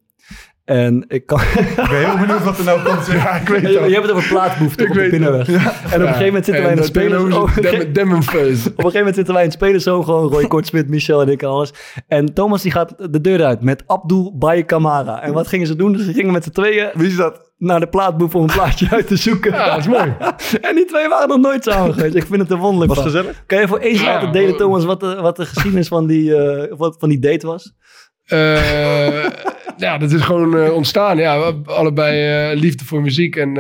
En 0.65 1.05
ik 1.07 1.25
kan... 1.25 1.39
Ik 1.39 1.73
ben 1.75 2.05
heel 2.05 2.17
benieuwd 2.17 2.43
wat 2.43 2.57
er 2.57 2.63
nou 2.63 2.81
komt. 2.81 3.05
Ja, 3.05 3.35
ik 3.35 3.47
weet 3.47 3.61
je, 3.61 3.67
het 3.67 3.87
je 3.87 3.93
hebt 3.93 4.05
het 4.05 4.15
over 4.15 4.29
plaatbehoefte 4.29 4.83
Ik 4.83 4.89
op 4.89 4.95
de. 4.95 5.01
En 5.01 5.11
op 5.11 5.27
een 5.27 5.99
gegeven 5.99 6.25
moment 6.25 6.45
zitten 6.45 6.63
wij 6.63 6.75
in 6.75 6.83
spelers... 6.83 7.21
spelen. 7.21 7.33
oh, 7.33 7.41
op 7.41 7.47
een 7.47 7.63
gegeven- 7.63 7.93
Demon 7.93 8.23
Fuzz. 8.23 8.65
Op 8.65 8.71
een 8.71 8.75
gegeven 8.75 8.97
moment 8.97 9.15
zitten 9.15 9.33
wij 9.33 9.43
in 9.43 9.49
het 9.49 9.57
spelerzoon 9.57 10.03
gewoon 10.03 10.29
Roy 10.29 10.47
Kortsmit, 10.47 10.89
Michel 10.89 11.21
en 11.21 11.29
ik 11.29 11.41
en 11.41 11.47
alles. 11.47 11.73
En 12.07 12.33
Thomas 12.33 12.61
die 12.61 12.71
gaat 12.71 12.93
de 13.11 13.21
deur 13.21 13.43
uit 13.43 13.61
met 13.61 13.83
Abdul 13.87 14.37
Baye 14.37 14.63
Kamara. 14.63 15.21
En 15.21 15.33
wat 15.33 15.47
gingen 15.47 15.67
ze 15.67 15.75
doen? 15.75 15.97
Ze 15.97 16.13
gingen 16.13 16.33
met 16.33 16.43
z'n 16.43 16.49
tweeën 16.49 16.89
Wie 16.93 17.07
is 17.07 17.15
dat? 17.15 17.53
naar 17.57 17.79
de 17.79 17.87
plaatboef 17.87 18.35
om 18.35 18.41
een 18.41 18.53
plaatje 18.53 18.87
uit 18.89 19.07
te 19.07 19.15
zoeken. 19.15 19.51
Ja, 19.51 19.65
dat 19.69 19.77
is 19.77 19.87
mooi. 19.87 20.15
en 20.69 20.75
die 20.75 20.85
twee 20.85 21.09
waren 21.09 21.27
nog 21.27 21.39
nooit 21.39 21.63
samen 21.63 21.93
geweest. 21.93 22.15
Ik 22.15 22.25
vind 22.25 22.41
het 22.41 22.51
een 22.51 22.57
wonderlijk 22.57 22.93
Was 22.93 23.03
gezellig? 23.03 23.43
Kan 23.45 23.59
je 23.59 23.67
voor 23.67 23.79
eens 23.79 24.01
laten 24.03 24.31
delen, 24.31 24.57
Thomas, 24.57 24.85
wat 24.85 24.99
de, 24.99 25.15
wat 25.21 25.35
de 25.35 25.45
geschiedenis 25.45 25.87
van 25.87 26.07
die, 26.07 26.35
eh, 26.35 26.73
van 26.77 27.09
die 27.09 27.19
date 27.19 27.47
was? 27.47 27.73
Eh, 28.25 29.25
ja, 29.85 29.97
dat 29.97 30.11
is 30.11 30.21
gewoon 30.21 30.57
eh, 30.57 30.73
ontstaan. 30.73 31.17
Ja, 31.17 31.53
allebei 31.65 32.49
eh, 32.51 32.59
liefde 32.59 32.85
voor 32.85 33.01
muziek. 33.01 33.35
En, 33.35 33.53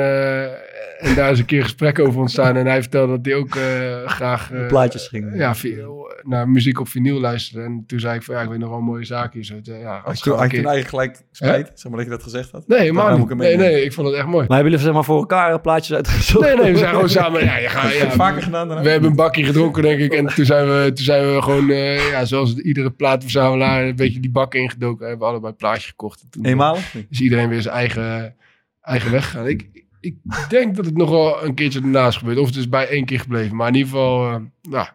en 0.97 1.15
daar 1.15 1.31
is 1.31 1.39
een 1.39 1.45
keer 1.45 1.63
gesprek 1.63 1.99
over 1.99 2.19
ontstaan. 2.19 2.55
En 2.55 2.65
hij 2.65 2.81
vertelde 2.81 3.11
dat 3.15 3.25
hij 3.25 3.35
ook 3.35 3.55
eh, 3.55 4.07
graag... 4.09 4.51
eh, 4.51 4.67
Plaatjes 4.67 5.07
ging. 5.07 5.35
Ja, 5.35 5.55
vi- 5.55 5.83
naar 6.23 6.49
muziek 6.49 6.79
op 6.79 6.87
vinyl 6.87 7.19
luisterde. 7.19 7.65
En 7.65 7.83
toen 7.87 7.99
zei 7.99 8.15
ik 8.15 8.23
van, 8.23 8.35
ja, 8.35 8.41
ik 8.41 8.49
weet 8.49 8.57
nog 8.59 8.69
wel 8.69 8.77
een 8.77 8.83
mooie 8.83 9.05
zaak 9.05 9.33
hier. 9.33 9.43
Zo, 9.43 9.55
ja, 9.63 9.93
Had 9.95 10.05
als 10.05 10.17
je 10.17 10.23
toen 10.23 10.33
keer... 10.39 10.47
toen 10.61 10.69
eigenlijk 10.71 10.87
gelijk 10.87 11.21
spijt? 11.31 11.71
Zeg 11.73 11.83
maar 11.91 11.95
dat 11.99 12.03
je 12.09 12.15
dat 12.15 12.23
gezegd 12.23 12.51
had? 12.51 12.67
Nee, 12.67 12.79
helemaal 12.79 13.17
moet 13.17 13.29
niet. 13.29 13.37
Nee, 13.37 13.57
nee, 13.57 13.83
ik 13.83 13.93
vond 13.93 14.07
het 14.07 14.15
echt 14.15 14.25
mooi. 14.25 14.45
Maar 14.47 14.55
hebben 14.57 14.65
jullie 14.71 14.85
zeg 14.85 14.93
maar 14.93 15.03
voor 15.03 15.17
elkaar 15.19 15.61
plaatjes 15.61 15.95
uitgezocht? 15.95 16.45
Nee, 16.45 16.55
nee, 16.57 16.71
we 16.71 16.77
zijn 16.77 16.89
gewoon 16.93 17.09
samen... 17.19 17.43
Ja, 17.43 17.57
je 17.57 17.67
gaat, 17.69 17.93
ja, 17.93 18.11
vaker 18.11 18.41
gedaan 18.41 18.67
daarna? 18.67 18.83
We 18.83 18.89
hebben 18.89 19.09
een 19.09 19.15
bakje 19.15 19.43
gedronken, 19.43 19.81
denk 19.83 19.99
ik. 19.99 20.13
En 20.13 20.25
toen 20.25 20.45
zijn 20.45 20.65
we, 20.67 20.91
toen 20.93 21.05
zijn 21.05 21.33
we 21.35 21.41
gewoon, 21.41 21.69
eh, 21.69 22.09
ja, 22.09 22.25
zoals 22.25 22.55
iedere 22.55 22.91
plaatverzamelaar, 22.91 23.83
een 23.83 23.95
beetje 23.95 24.19
die 24.19 24.31
bak 24.31 24.53
ingedoken. 24.53 24.99
We 25.03 25.09
hebben 25.09 25.27
allebei 25.27 25.51
een 25.51 25.57
plaatje 25.57 25.87
gekocht. 25.89 26.21
En 26.21 26.29
toen 26.29 26.45
Eenmalig? 26.45 26.95
Is 27.09 27.21
iedereen 27.21 27.49
weer 27.49 27.61
zijn 27.61 27.75
eigen, 27.75 28.35
eigen 28.81 29.11
weg 29.11 29.25
gegaan. 29.25 29.47
Ik, 29.47 29.83
ik 30.05 30.49
denk 30.49 30.75
dat 30.75 30.85
het 30.85 30.97
nog 30.97 31.09
wel 31.09 31.43
een 31.43 31.53
keertje 31.53 31.81
ernaast 31.81 32.17
gebeurt. 32.17 32.37
Of 32.37 32.47
het 32.47 32.55
is 32.55 32.69
bij 32.69 32.87
één 32.87 33.05
keer 33.05 33.19
gebleven. 33.19 33.55
Maar 33.55 33.67
in 33.67 33.75
ieder 33.75 33.89
geval, 33.89 34.31
eh 34.31 34.35
nou, 34.61 34.87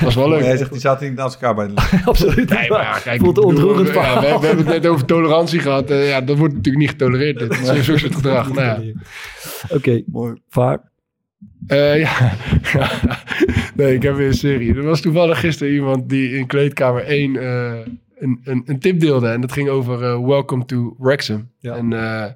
was 0.00 0.14
wel 0.14 0.28
leuk. 0.28 0.42
Jij 0.50 0.56
zegt, 0.56 0.72
die 0.72 0.80
zaten 0.80 1.08
niet 1.08 1.16
naast 1.16 1.34
elkaar 1.34 1.54
bij 1.54 1.66
de. 1.66 1.74
Absoluut 2.04 2.48
Nee, 2.50 2.70
maar 2.70 2.82
ja, 2.82 2.98
kijk, 2.98 3.20
Voelt 3.20 3.34
bedoel, 3.34 3.50
ontroerend 3.50 3.86
ja, 3.86 3.92
verhaal. 3.92 4.20
we, 4.20 4.40
we 4.40 4.46
hebben 4.46 4.64
het 4.64 4.82
net 4.82 4.86
over 4.86 5.06
tolerantie 5.06 5.58
gehad. 5.58 5.90
Eh, 5.90 6.08
ja, 6.08 6.20
dat 6.20 6.38
wordt 6.38 6.54
natuurlijk 6.54 6.84
niet 6.84 6.92
getolereerd. 6.92 7.38
Dit 7.38 7.52
is 7.52 7.84
zo'n 7.84 7.98
soort 7.98 8.14
gedrag. 8.14 8.52
Nou, 8.52 8.84
ja. 8.84 8.92
Oké, 9.76 10.02
Mooi. 10.06 10.34
vaar. 10.48 10.92
Eh, 11.66 12.00
ja. 12.00 12.32
nee, 13.74 13.94
ik 13.94 14.02
heb 14.02 14.16
weer 14.16 14.26
een 14.26 14.34
serie. 14.34 14.74
Er 14.74 14.82
was 14.82 15.00
toevallig 15.00 15.40
gisteren 15.40 15.72
iemand 15.72 16.08
die 16.08 16.36
in 16.36 16.46
kleedkamer 16.46 17.02
1 17.02 17.36
eh, 17.36 17.86
een, 18.24 18.40
een, 18.44 18.62
een 18.66 18.78
tip 18.78 19.00
deelde. 19.00 19.28
En 19.28 19.40
dat 19.40 19.52
ging 19.52 19.68
over 19.68 20.02
eh, 20.02 20.26
Welcome 20.26 20.64
to 20.64 20.96
Wrexham. 20.98 21.50
Ja. 21.58 21.76
En 21.76 21.92
eh, 21.92 22.30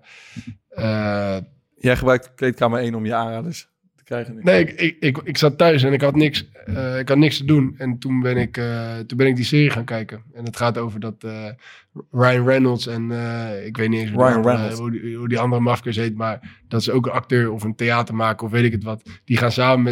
eh, 0.68 1.42
Jij 1.78 1.96
gebruikt 1.96 2.34
kleedkamer 2.34 2.80
1 2.80 2.94
om 2.94 3.06
je 3.06 3.14
aanraders 3.14 3.68
te 3.96 4.04
krijgen 4.04 4.38
nee, 4.42 4.60
ik, 4.60 4.80
ik, 4.80 4.96
ik, 5.00 5.18
ik 5.24 5.38
zat 5.38 5.58
thuis 5.58 5.82
en 5.82 5.92
ik 5.92 6.00
had 6.00 6.16
niks, 6.16 6.48
eh, 6.66 6.98
ik 6.98 7.08
had 7.08 7.18
niks 7.18 7.36
te 7.36 7.44
doen. 7.44 7.74
En 7.78 7.98
toen 7.98 8.20
ben, 8.20 8.36
ik, 8.36 8.56
eh, 8.56 8.98
toen 8.98 9.18
ben 9.18 9.26
ik 9.26 9.36
die 9.36 9.44
serie 9.44 9.70
gaan 9.70 9.84
kijken. 9.84 10.22
En 10.32 10.44
het 10.44 10.56
gaat 10.56 10.78
over 10.78 11.00
dat 11.00 11.24
eh, 11.24 11.44
Ryan 12.10 12.46
Reynolds 12.46 12.86
en 12.86 13.02
ik 13.64 13.76
weet 13.76 13.88
niet 13.88 14.00
eens 14.00 14.10
hoe, 14.10 14.24
Ryan 14.24 14.42
die, 14.42 14.50
andere, 14.50 14.56
Reynolds. 14.56 14.80
hoe, 14.80 14.90
die, 14.90 15.16
hoe 15.16 15.28
die 15.28 15.38
andere 15.38 15.62
mafkes 15.62 15.96
heet. 15.96 16.14
Maar 16.14 16.60
dat 16.68 16.80
is 16.80 16.90
ook 16.90 17.06
een 17.06 17.12
acteur 17.12 17.52
of 17.52 17.62
een 17.62 17.74
theatermaker 17.74 18.46
of 18.46 18.52
weet 18.52 18.64
ik 18.64 18.72
het 18.72 18.84
wat. 18.84 19.02
Die 19.24 19.36
gaan 19.36 19.52
samen 19.52 19.82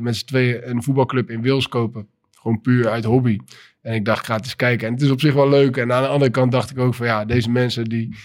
met 0.00 0.16
z'n 0.16 0.26
tweeën 0.26 0.68
een 0.68 0.82
voetbalclub 0.82 1.30
in 1.30 1.42
Wales 1.42 1.68
kopen. 1.68 2.08
Gewoon 2.30 2.60
puur 2.60 2.88
uit 2.88 3.04
hobby. 3.04 3.38
En 3.82 3.94
ik 3.94 4.04
dacht, 4.04 4.26
ga 4.26 4.34
het 4.34 4.44
eens 4.44 4.56
kijken. 4.56 4.86
En 4.86 4.92
het 4.92 5.02
is 5.02 5.10
op 5.10 5.20
zich 5.20 5.34
wel 5.34 5.48
leuk. 5.48 5.76
En 5.76 5.92
aan 5.92 6.02
de 6.02 6.08
andere 6.08 6.30
kant 6.30 6.52
dacht 6.52 6.70
ik 6.70 6.78
ook 6.78 6.94
van 6.94 7.06
ja, 7.06 7.24
deze 7.24 7.50
mensen 7.50 7.84
die... 7.84 8.16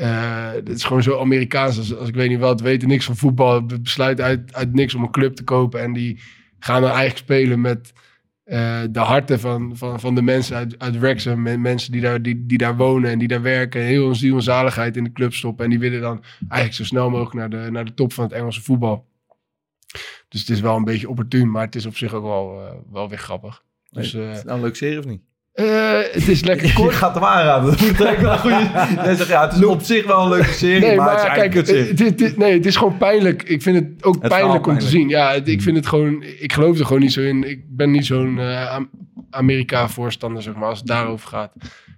eh 0.00 0.52
het 0.52 0.68
is 0.68 0.84
gewoon 0.84 1.02
zo 1.02 1.18
Amerikaans 1.20 1.78
als, 1.78 1.96
als 1.96 2.08
ik 2.08 2.14
weet 2.14 2.28
niet 2.28 2.38
wat, 2.38 2.60
weten 2.60 2.88
niks 2.88 3.04
van 3.04 3.16
voetbal, 3.16 3.66
be- 3.66 3.80
besluiten 3.80 4.24
uit, 4.24 4.54
uit 4.54 4.72
niks 4.74 4.94
om 4.94 5.02
een 5.02 5.10
club 5.10 5.34
te 5.34 5.44
kopen 5.44 5.80
en 5.80 5.92
die 5.92 6.20
gaan 6.58 6.80
dan 6.80 6.90
eigenlijk 6.90 7.18
spelen 7.18 7.60
met 7.60 7.92
eh, 8.44 8.80
de 8.90 8.98
harten 9.00 9.40
van, 9.40 9.76
van, 9.76 10.00
van 10.00 10.14
de 10.14 10.22
mensen 10.22 10.56
uit, 10.56 10.78
uit 10.78 10.98
Wrexham, 10.98 11.46
en 11.46 11.60
mensen 11.60 11.92
die 11.92 12.00
daar, 12.00 12.22
die, 12.22 12.46
die 12.46 12.58
daar 12.58 12.76
wonen 12.76 13.10
en 13.10 13.18
die 13.18 13.28
daar 13.28 13.42
werken, 13.42 13.80
en 13.80 13.86
heel 13.86 14.06
hun 14.06 14.14
ziel 14.16 14.36
en 14.36 14.42
zaligheid 14.42 14.96
in 14.96 15.04
de 15.04 15.12
club 15.12 15.34
stoppen 15.34 15.64
en 15.64 15.70
die 15.70 15.78
willen 15.78 16.00
dan 16.00 16.22
eigenlijk 16.38 16.74
zo 16.74 16.84
snel 16.84 17.10
mogelijk 17.10 17.34
naar 17.34 17.50
de, 17.64 17.70
naar 17.70 17.84
de 17.84 17.94
top 17.94 18.12
van 18.12 18.24
het 18.24 18.32
Engelse 18.32 18.62
voetbal. 18.62 19.08
Dus 20.28 20.40
het 20.40 20.50
is 20.50 20.60
wel 20.60 20.76
een 20.76 20.84
beetje 20.84 21.08
opportun, 21.08 21.50
maar 21.50 21.64
het 21.64 21.74
is 21.74 21.86
op 21.86 21.96
zich 21.96 22.12
ook 22.12 22.22
wel, 22.22 22.66
eh, 22.66 22.74
wel 22.92 23.08
weer 23.08 23.18
grappig. 23.18 23.62
Dus, 23.90 24.12
Nee, 24.12 24.30
is 24.30 24.36
het 24.36 24.44
nou 24.44 24.56
een 24.56 24.62
leuke 24.62 24.76
serie 24.76 24.98
of 24.98 25.04
niet? 25.04 25.22
Eh, 25.64 26.12
het 26.12 26.28
is 26.28 26.44
lekker 26.44 26.66
Je 26.66 26.72
kort. 26.72 26.94
gaat 26.94 27.14
hem 27.14 27.24
aanraden. 27.24 27.74
Jij 29.04 29.14
zegt, 29.14 29.28
ja, 29.28 29.42
het 29.48 29.52
is 29.56 29.64
op 29.64 29.82
zich 29.82 30.06
wel 30.06 30.22
een 30.22 30.28
leuke 30.28 30.52
serie, 30.52 30.80
Nee, 30.80 30.96
maar, 30.96 31.04
maar, 31.06 31.14
het 31.14 31.26
is 31.26 31.34
kijk, 31.34 31.54
het, 31.54 31.98
het- 31.98 32.20
het- 32.20 32.36
nee, 32.36 32.52
het 32.52 32.66
is 32.66 32.76
gewoon 32.76 32.96
pijnlijk. 32.96 33.42
Ik 33.42 33.62
vind 33.62 33.76
het 33.76 34.04
ook 34.04 34.28
pijnlijk 34.28 34.66
om 34.66 34.78
te 34.78 34.88
zien. 34.88 35.08
Ja, 35.08 35.32
ik 35.32 35.62
vind 35.62 35.76
het 35.76 35.86
gewoon... 35.86 36.22
Ik 36.38 36.52
geloof 36.52 36.78
er 36.78 36.86
gewoon 36.86 37.00
niet 37.02 37.12
zo 37.12 37.20
in. 37.20 37.50
Ik 37.50 37.60
ben 37.68 37.90
niet 37.90 38.06
zo'n 38.06 38.38
eh, 38.38 38.70
Am- 38.70 38.90
Amerika-voorstander, 39.30 40.42
zeg 40.42 40.54
maar, 40.54 40.68
als 40.68 40.78
het 40.78 40.86
daarover 40.86 41.28
gaat. 41.28 41.52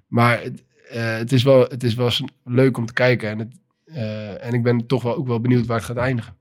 Maar 0.09 0.41
het, 0.43 0.63
eh, 0.91 1.17
het, 1.17 1.33
is, 1.33 1.43
wel, 1.43 1.61
het 1.61 1.83
is 1.85 1.95
wel 1.95 2.11
leuk 2.45 2.77
om 2.79 2.87
te 2.87 2.93
kijken. 2.93 3.29
En, 3.31 3.39
het, 3.39 3.53
en 4.41 4.53
ik 4.53 4.63
ben 4.63 4.87
toch 4.87 5.03
wel 5.03 5.17
ook 5.17 5.27
wel 5.27 5.41
benieuwd 5.41 5.67
waar 5.67 5.77
het 5.77 5.87
gaat 5.87 5.97
eindigen. 5.97 6.35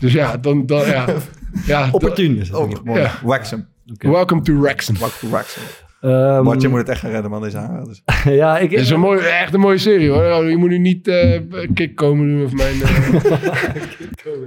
Dus 0.00 0.12
ja, 0.12 0.36
dan... 0.36 0.66
dan 0.66 0.86
ja, 0.86 1.04
ja, 1.66 1.88
Opportun 1.92 2.38
is 2.38 2.48
het. 2.48 2.56
Oh, 2.56 2.70
welcome 3.98 4.42
to 4.42 4.60
Wrexham. 4.60 4.96
Wrexham. 4.96 5.30
Wrexham. 5.30 5.62
Geval. 6.10 6.34
Ehm, 6.36 6.44
Bart, 6.44 6.62
je 6.62 6.68
moet 6.68 6.78
het 6.78 6.88
echt 6.88 7.00
gaan 7.00 7.10
redden, 7.10 7.30
man, 7.30 7.42
deze 7.42 7.58
aanraders. 7.58 8.02
ja, 8.42 8.58
ik, 8.58 8.70
Het 8.70 8.80
is 8.80 8.90
een 8.90 9.00
mooi, 9.00 9.20
echt 9.20 9.54
een 9.54 9.60
mooie 9.60 9.78
serie, 9.78 10.10
hoor. 10.10 10.44
Je 10.50 10.56
moet 10.56 10.68
nu 10.70 10.78
niet 10.78 11.08
eh 11.08 11.40
kick 11.74 11.94
komen 11.96 12.28
doen 12.28 12.44
of 12.44 12.52
mijn... 12.52 12.82
eh, 12.82 13.24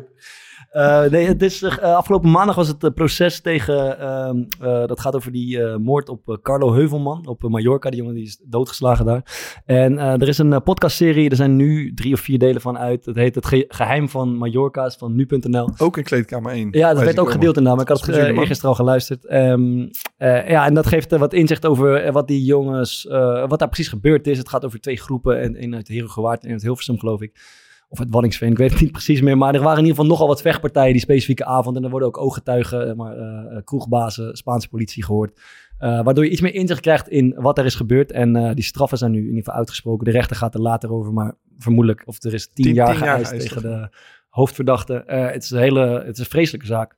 Eh, 0.76 1.04
nee, 1.06 1.28
het 1.28 1.42
is, 1.42 1.62
eh, 1.62 1.78
afgelopen 1.96 2.32
maandag 2.32 2.56
was 2.56 2.68
het 2.68 2.84
eh, 2.84 2.92
proces 2.92 3.42
tegen, 3.42 4.00
ehm, 4.00 4.44
eh, 4.60 4.88
dat 4.88 5.00
gaat 5.00 5.16
over 5.16 5.32
die 5.32 5.78
moord 5.78 6.10
op 6.10 6.40
Carlo 6.42 6.74
Heuvelman 6.74 7.28
op 7.28 7.44
Mallorca. 7.50 7.90
Die 7.90 8.00
jongen 8.00 8.16
die 8.16 8.24
is 8.24 8.42
doodgeslagen 8.46 9.06
daar. 9.06 9.62
En 9.66 9.98
er 9.98 10.28
is 10.28 10.38
een 10.38 10.64
podcastserie, 10.64 11.30
er 11.30 11.36
zijn 11.36 11.56
nu 11.56 11.94
drie 11.94 12.14
of 12.14 12.20
vier 12.20 12.40
delen 12.40 12.62
van 12.62 12.78
uit. 12.78 13.06
Het 13.06 13.16
heet 13.16 13.36
Het 13.36 13.46
Ge- 13.46 13.66
Geheim 13.68 14.10
van 14.10 14.36
Mallorca, 14.38 14.86
is 14.86 14.96
van 14.96 15.16
nu.nl. 15.16 15.70
Ook 15.78 15.98
in 15.98 16.04
kleedkamer 16.04 16.52
1. 16.52 16.68
Ja, 16.72 16.94
dat 16.94 17.04
werd 17.04 17.20
ook 17.20 17.32
gedeeld 17.32 17.58
inderdaad, 17.58 17.76
maar 17.88 17.96
ik 17.96 18.02
had 18.02 18.16
het 18.16 18.16
eergisteren 18.40 18.70
al 18.70 18.76
geluisterd. 18.76 19.26
Ehm, 19.26 19.88
eh, 20.18 20.50
ja, 20.50 20.66
en 20.66 20.74
dat 20.74 20.88
geeft 20.88 21.18
wat 21.18 21.34
inzicht 21.34 21.66
over 21.66 22.12
wat 22.12 22.28
die 22.28 22.44
jongens, 22.44 23.04
wat 23.48 23.60
daar 23.60 23.68
precies 23.70 23.88
gebeurd 23.88 24.28
is. 24.28 24.38
Het 24.38 24.50
gaat 24.50 24.66
over 24.66 24.80
twee 24.80 24.98
groepen, 24.98 25.42
en 25.42 25.56
één 25.56 25.76
uit 25.76 25.88
Herugewaard 25.88 26.44
en 26.44 26.52
uit 26.52 26.62
Hilversum, 26.62 27.00
geloof 27.00 27.22
ik. 27.22 27.64
Of 27.96 28.02
uit 28.02 28.14
Wanningsveen, 28.14 28.52
ik 28.52 28.58
weet 28.58 28.72
het 28.72 28.82
niet 28.82 28.92
precies 28.92 29.22
meer. 29.22 29.38
Maar 29.38 29.54
er 29.54 29.62
waren 29.62 29.78
in 29.78 29.86
ieder 29.86 29.96
geval 29.96 30.12
nogal 30.12 30.28
wat 30.28 30.42
vechtpartijen 30.42 30.92
die 30.92 31.02
specifieke 31.02 31.46
avond. 31.46 31.78
En 31.78 31.84
er 31.84 31.90
worden 31.90 32.08
ook 32.08 32.18
ooggetuigen, 32.18 32.90
eh, 32.90 32.96
maar, 32.96 33.18
eh, 33.18 33.64
kroegbazen, 33.64 34.36
Spaanse 34.38 34.70
politie 34.70 35.04
gehoord. 35.04 35.40
Eh, 35.78 36.04
waardoor 36.04 36.24
je 36.24 36.30
iets 36.30 36.42
meer 36.42 36.54
inzicht 36.54 36.80
krijgt 36.80 37.10
in 37.10 37.36
wat 37.38 37.58
er 37.58 37.66
is 37.66 37.76
gebeurd. 37.76 38.12
En 38.12 38.54
die 38.56 38.64
straffen 38.64 38.98
zijn 38.98 39.12
nu 39.12 39.18
in 39.18 39.26
ieder 39.26 39.44
geval 39.44 39.58
uitgesproken. 39.60 40.06
De 40.06 40.12
rechter 40.12 40.36
gaat 40.36 40.54
er 40.54 40.62
later 40.62 40.92
over, 40.92 41.14
maar 41.14 41.34
vermoedelijk, 41.58 42.04
of 42.06 42.24
er 42.24 42.34
is 42.34 42.48
tien, 42.48 42.66
Tien- 42.66 42.74
jaar 42.74 42.92
tien 42.92 42.98
geëist 42.98 43.40
tegen 43.40 43.62
de 43.62 43.90
hoofdverdachte. 44.30 45.04
Het 45.06 45.44
is 45.44 45.52
een 45.52 45.60
hele, 45.60 46.04
het 46.06 46.14
is 46.14 46.20
een 46.20 46.26
vreselijke 46.26 46.68
zaak. 46.68 46.96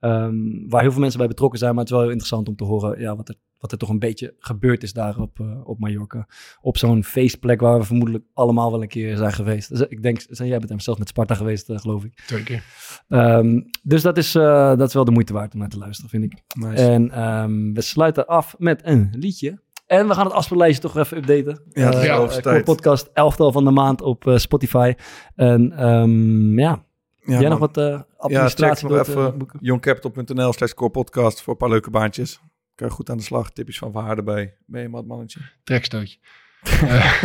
Ehm, 0.00 0.68
waar 0.68 0.80
heel 0.80 0.90
veel 0.90 1.00
mensen 1.00 1.18
bij 1.18 1.28
betrokken 1.28 1.58
zijn, 1.58 1.70
maar 1.70 1.80
het 1.80 1.88
is 1.88 1.94
wel 1.94 2.04
heel 2.04 2.12
interessant 2.12 2.48
om 2.48 2.56
te 2.56 2.64
horen 2.64 3.00
ja, 3.00 3.16
wat, 3.16 3.28
er, 3.28 3.34
wat 3.60 3.72
er 3.72 3.78
toch 3.78 3.88
een 3.88 3.98
beetje 3.98 4.34
gebeurd 4.38 4.82
is 4.82 4.92
daar 4.92 5.18
op, 5.18 5.40
eh, 5.40 5.68
op 5.68 5.78
Mallorca. 5.78 6.26
Op 6.60 6.78
zo'n 6.78 7.04
feestplek 7.04 7.60
waar 7.60 7.78
we 7.78 7.84
vermoedelijk 7.84 8.24
allemaal 8.34 8.70
wel 8.70 8.82
een 8.82 8.88
keer 8.88 9.16
zijn 9.16 9.32
geweest. 9.32 9.68
Dus 9.68 9.80
ik 9.80 10.02
denk, 10.02 10.20
jij 10.28 10.58
bent 10.58 10.82
zelf 10.82 10.98
met 10.98 11.08
Sparta 11.08 11.34
geweest, 11.34 11.68
eh, 11.70 11.78
geloof 11.78 12.04
ik. 12.04 12.14
Twee 12.26 12.42
keer. 12.42 12.64
Ehm, 13.08 13.60
dus 13.82 14.02
dat 14.02 14.16
is, 14.16 14.34
eh, 14.34 14.76
dat 14.76 14.88
is 14.88 14.94
wel 14.94 15.04
de 15.04 15.10
moeite 15.10 15.32
waard 15.32 15.52
om 15.54 15.58
naar 15.60 15.68
te 15.68 15.78
luisteren, 15.78 16.10
vind 16.10 16.24
ik. 16.24 16.42
Nice. 16.58 16.82
En 16.84 17.10
ehm, 17.10 17.72
we 17.72 17.80
sluiten 17.80 18.26
af 18.26 18.54
met 18.58 18.80
een 18.84 19.14
liedje. 19.18 19.60
En 19.86 20.08
we 20.08 20.14
gaan 20.14 20.24
het 20.24 20.34
afspeellijstje 20.34 20.82
toch 20.88 20.96
even 20.96 21.16
updaten. 21.16 21.62
Ja, 21.70 21.92
Eh, 21.92 22.00
de 22.00 22.08
eh, 22.08 22.26
tijd. 22.42 22.64
podcast, 22.64 23.10
elftal 23.12 23.52
van 23.52 23.64
de 23.64 23.70
maand 23.70 24.02
op 24.02 24.26
eh, 24.26 24.36
Spotify. 24.36 24.94
En 25.34 25.72
ehm, 25.72 26.58
ja, 26.58 26.84
Ja, 27.16 27.32
jij 27.32 27.40
man. 27.40 27.50
nog 27.50 27.58
wat 27.58 27.76
eh 27.76 27.84
Ja, 27.84 27.96
check 27.98 28.06
administratie 28.18 28.88
nog 28.88 28.98
even 28.98 29.38
boeken? 29.38 29.58
youngcapital.nl 29.62 30.52
slash 30.52 30.72
core 30.72 30.90
podcast 30.90 31.42
voor 31.42 31.52
een 31.52 31.58
paar 31.58 31.68
leuke 31.68 31.90
baantjes. 31.90 32.40
Kan 32.80 32.88
je 32.88 32.94
goed 32.94 33.10
aan 33.10 33.16
de 33.16 33.22
slag. 33.22 33.50
Tipjes 33.50 33.78
van. 33.78 33.92
Ben 33.92 34.80
je 34.80 34.86
een 34.86 35.06
mannetje? 35.06 35.40
Trekstootje. 35.64 36.18
Eh, 36.62 37.22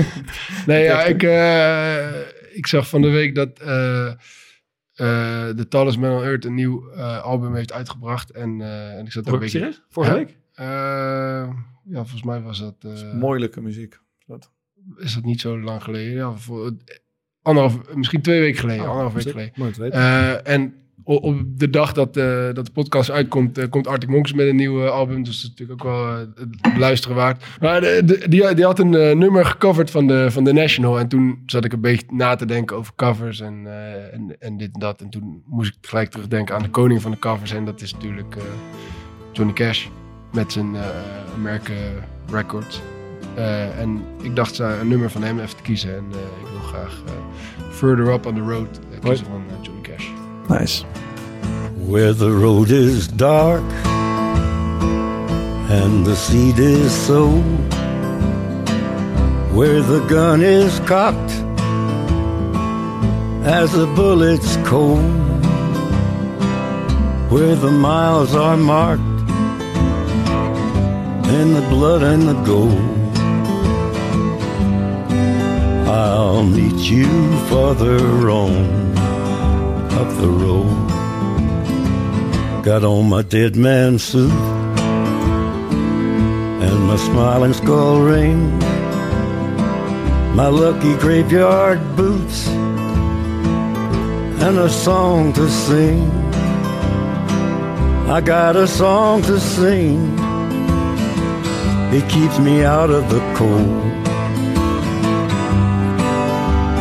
nee, 0.65 0.83
ja, 0.83 1.03
ik, 1.03 1.23
eh, 1.23 2.19
ik 2.57 2.67
zag 2.67 2.89
van 2.89 3.01
de 3.01 3.09
week 3.09 3.35
dat 3.35 3.59
eh 3.59 4.07
eh 4.07 4.15
The 5.49 5.65
Tallest 5.69 5.97
Man 5.97 6.11
on 6.11 6.23
Earth 6.23 6.45
een 6.45 6.53
nieuw 6.53 6.91
album 7.01 7.55
heeft 7.55 7.71
uitgebracht. 7.71 8.31
En, 8.31 8.61
en 8.61 9.05
ik 9.05 9.11
zat 9.11 9.29
ook 9.29 9.41
een? 9.41 9.75
Vorige 9.89 10.11
Ja. 10.13 10.17
week? 10.17 10.37
Ja, 11.83 12.01
volgens 12.01 12.23
mij 12.23 12.41
was 12.41 12.59
dat... 12.59 13.03
Moeilijke 13.13 13.61
muziek. 13.61 13.99
Dat. 14.25 14.51
is 14.97 15.13
dat 15.13 15.23
niet 15.23 15.41
zo 15.41 15.59
lang 15.59 15.83
geleden? 15.83 16.13
Ja, 16.13 16.33
voor, 16.33 16.71
anderhalf, 17.41 17.93
misschien 17.95 18.21
twee 18.21 18.39
weken 18.39 18.59
geleden. 18.59 18.83
Oh, 18.83 18.89
anderhalf 18.89 19.13
week 19.13 19.53
geleden. 19.73 20.45
En 20.45 20.84
op 21.05 21.35
de 21.59 21.69
dag 21.69 21.93
dat, 21.93 22.17
eh, 22.17 22.23
dat 22.53 22.65
de 22.65 22.71
podcast 22.71 23.11
uitkomt, 23.11 23.57
eh, 23.57 23.69
komt 23.69 23.87
Arctic 23.87 24.09
Monkeys 24.09 24.33
met 24.33 24.47
een 24.47 24.55
nieuw 24.55 24.87
album. 24.87 25.23
Dus 25.23 25.41
dat 25.41 25.43
is 25.43 25.49
natuurlijk 25.49 25.85
ook 25.85 25.91
wel 25.93 26.11
eh, 26.13 26.19
het 26.61 26.77
luisteren 26.77 27.15
waard. 27.15 27.43
Maar 27.59 27.81
de, 27.81 28.01
de- 28.05 28.27
die, 28.29 28.53
die 28.53 28.65
had 28.65 28.79
een 28.79 28.89
nummer 28.89 29.45
gecoverd 29.45 29.91
van 29.91 30.07
de, 30.07 30.31
van 30.31 30.43
de 30.43 30.53
National. 30.53 30.99
En 30.99 31.07
toen 31.07 31.43
zat 31.45 31.65
ik 31.65 31.73
een 31.73 31.81
beetje 31.81 32.05
na 32.11 32.35
te 32.35 32.45
denken 32.45 32.75
over 32.77 32.93
covers 32.95 33.39
en, 33.41 33.67
en, 34.13 34.35
en 34.39 34.57
dit 34.57 34.69
en 34.73 34.79
dat. 34.79 35.01
En 35.01 35.09
toen 35.09 35.43
moest 35.45 35.75
ik 35.81 35.87
gelijk 35.89 36.09
terugdenken 36.09 36.55
aan 36.55 36.61
de 36.63 36.69
koning 36.69 37.01
van 37.01 37.11
de 37.11 37.19
covers. 37.19 37.51
En 37.51 37.65
dat 37.65 37.81
is 37.81 37.93
natuurlijk 37.93 38.35
Johnny 39.33 39.53
Cash 39.53 39.87
met 40.33 40.51
zijn 40.51 40.75
American 41.35 41.75
Records. 42.31 42.81
En 43.79 44.01
ik 44.21 44.35
dacht 44.35 44.57
een 44.59 44.87
nummer 44.87 45.09
van 45.09 45.23
hem 45.23 45.39
even 45.39 45.55
te 45.55 45.61
kiezen. 45.63 45.95
En 45.95 46.03
ik 46.41 46.47
wil 46.51 46.59
graag 46.59 47.03
Further 47.71 48.13
Up 48.13 48.25
on 48.25 48.35
the 48.35 48.41
Road 48.41 48.79
kiezen 49.01 49.25
van 49.25 49.43
Johnny 49.61 49.81
Cash. 49.81 49.84
Nice. 50.49 50.81
Where 51.87 52.13
the 52.13 52.31
road 52.31 52.69
is 52.69 53.07
dark 53.07 53.63
and 55.71 56.05
the 56.05 56.15
seed 56.15 56.59
is 56.59 56.91
sown, 56.91 57.57
where 59.55 59.81
the 59.81 60.05
gun 60.07 60.43
is 60.43 60.79
cocked 60.81 61.31
as 63.43 63.71
the 63.71 63.87
bullet's 63.95 64.57
cold, 64.57 65.03
where 67.31 67.55
the 67.55 67.71
miles 67.71 68.35
are 68.35 68.57
marked 68.57 69.01
in 71.39 71.53
the 71.53 71.65
blood 71.69 72.03
and 72.03 72.27
the 72.27 72.39
gold. 72.43 73.17
I'll 75.87 76.43
meet 76.43 76.89
you 76.91 77.07
farther 77.47 78.29
on 78.29 78.84
up 79.95 80.09
the 80.17 80.27
road. 80.27 80.91
Got 82.63 82.83
on 82.83 83.07
my 83.09 83.21
dead 83.21 83.55
man 83.55 83.97
suit 83.97 84.31
and 86.65 86.79
my 86.89 86.97
smiling 86.97 87.53
skull 87.53 88.01
ring, 88.01 88.59
my 90.35 90.47
lucky 90.47 90.95
graveyard 90.97 91.79
boots, 91.95 92.47
and 94.45 94.57
a 94.57 94.69
song 94.69 95.31
to 95.33 95.49
sing. 95.49 96.11
I 98.15 98.21
got 98.21 98.55
a 98.55 98.67
song 98.67 99.21
to 99.23 99.39
sing. 99.39 100.13
It 101.97 102.09
keeps 102.09 102.37
me 102.39 102.63
out 102.63 102.89
of 102.89 103.09
the 103.09 103.21
cold. 103.35 103.94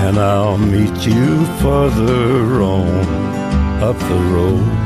And 0.06 0.18
I'll 0.18 0.58
meet 0.58 1.06
you 1.06 1.46
further 1.62 2.60
on 2.60 2.88
up 3.82 3.98
the 3.98 4.20
road. 4.34 4.84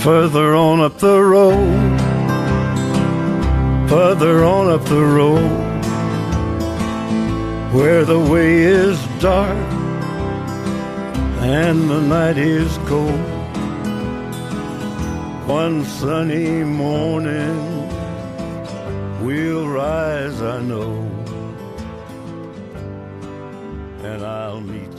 Further 0.00 0.54
on 0.54 0.80
up 0.80 0.98
the 0.98 1.20
road, 1.20 2.00
further 3.90 4.44
on 4.44 4.70
up 4.70 4.84
the 4.84 5.04
road, 5.04 5.82
where 7.74 8.04
the 8.04 8.20
way 8.20 8.58
is 8.58 8.96
dark 9.18 9.58
and 11.40 11.90
the 11.90 12.00
night 12.00 12.38
is 12.38 12.78
cold. 12.86 13.20
One 15.48 15.84
sunny 15.84 16.62
morning, 16.62 17.88
we'll 19.20 19.66
rise, 19.66 20.40
I 20.40 20.60
know, 20.60 21.17
shall 24.58 24.66
meet. 24.66 24.97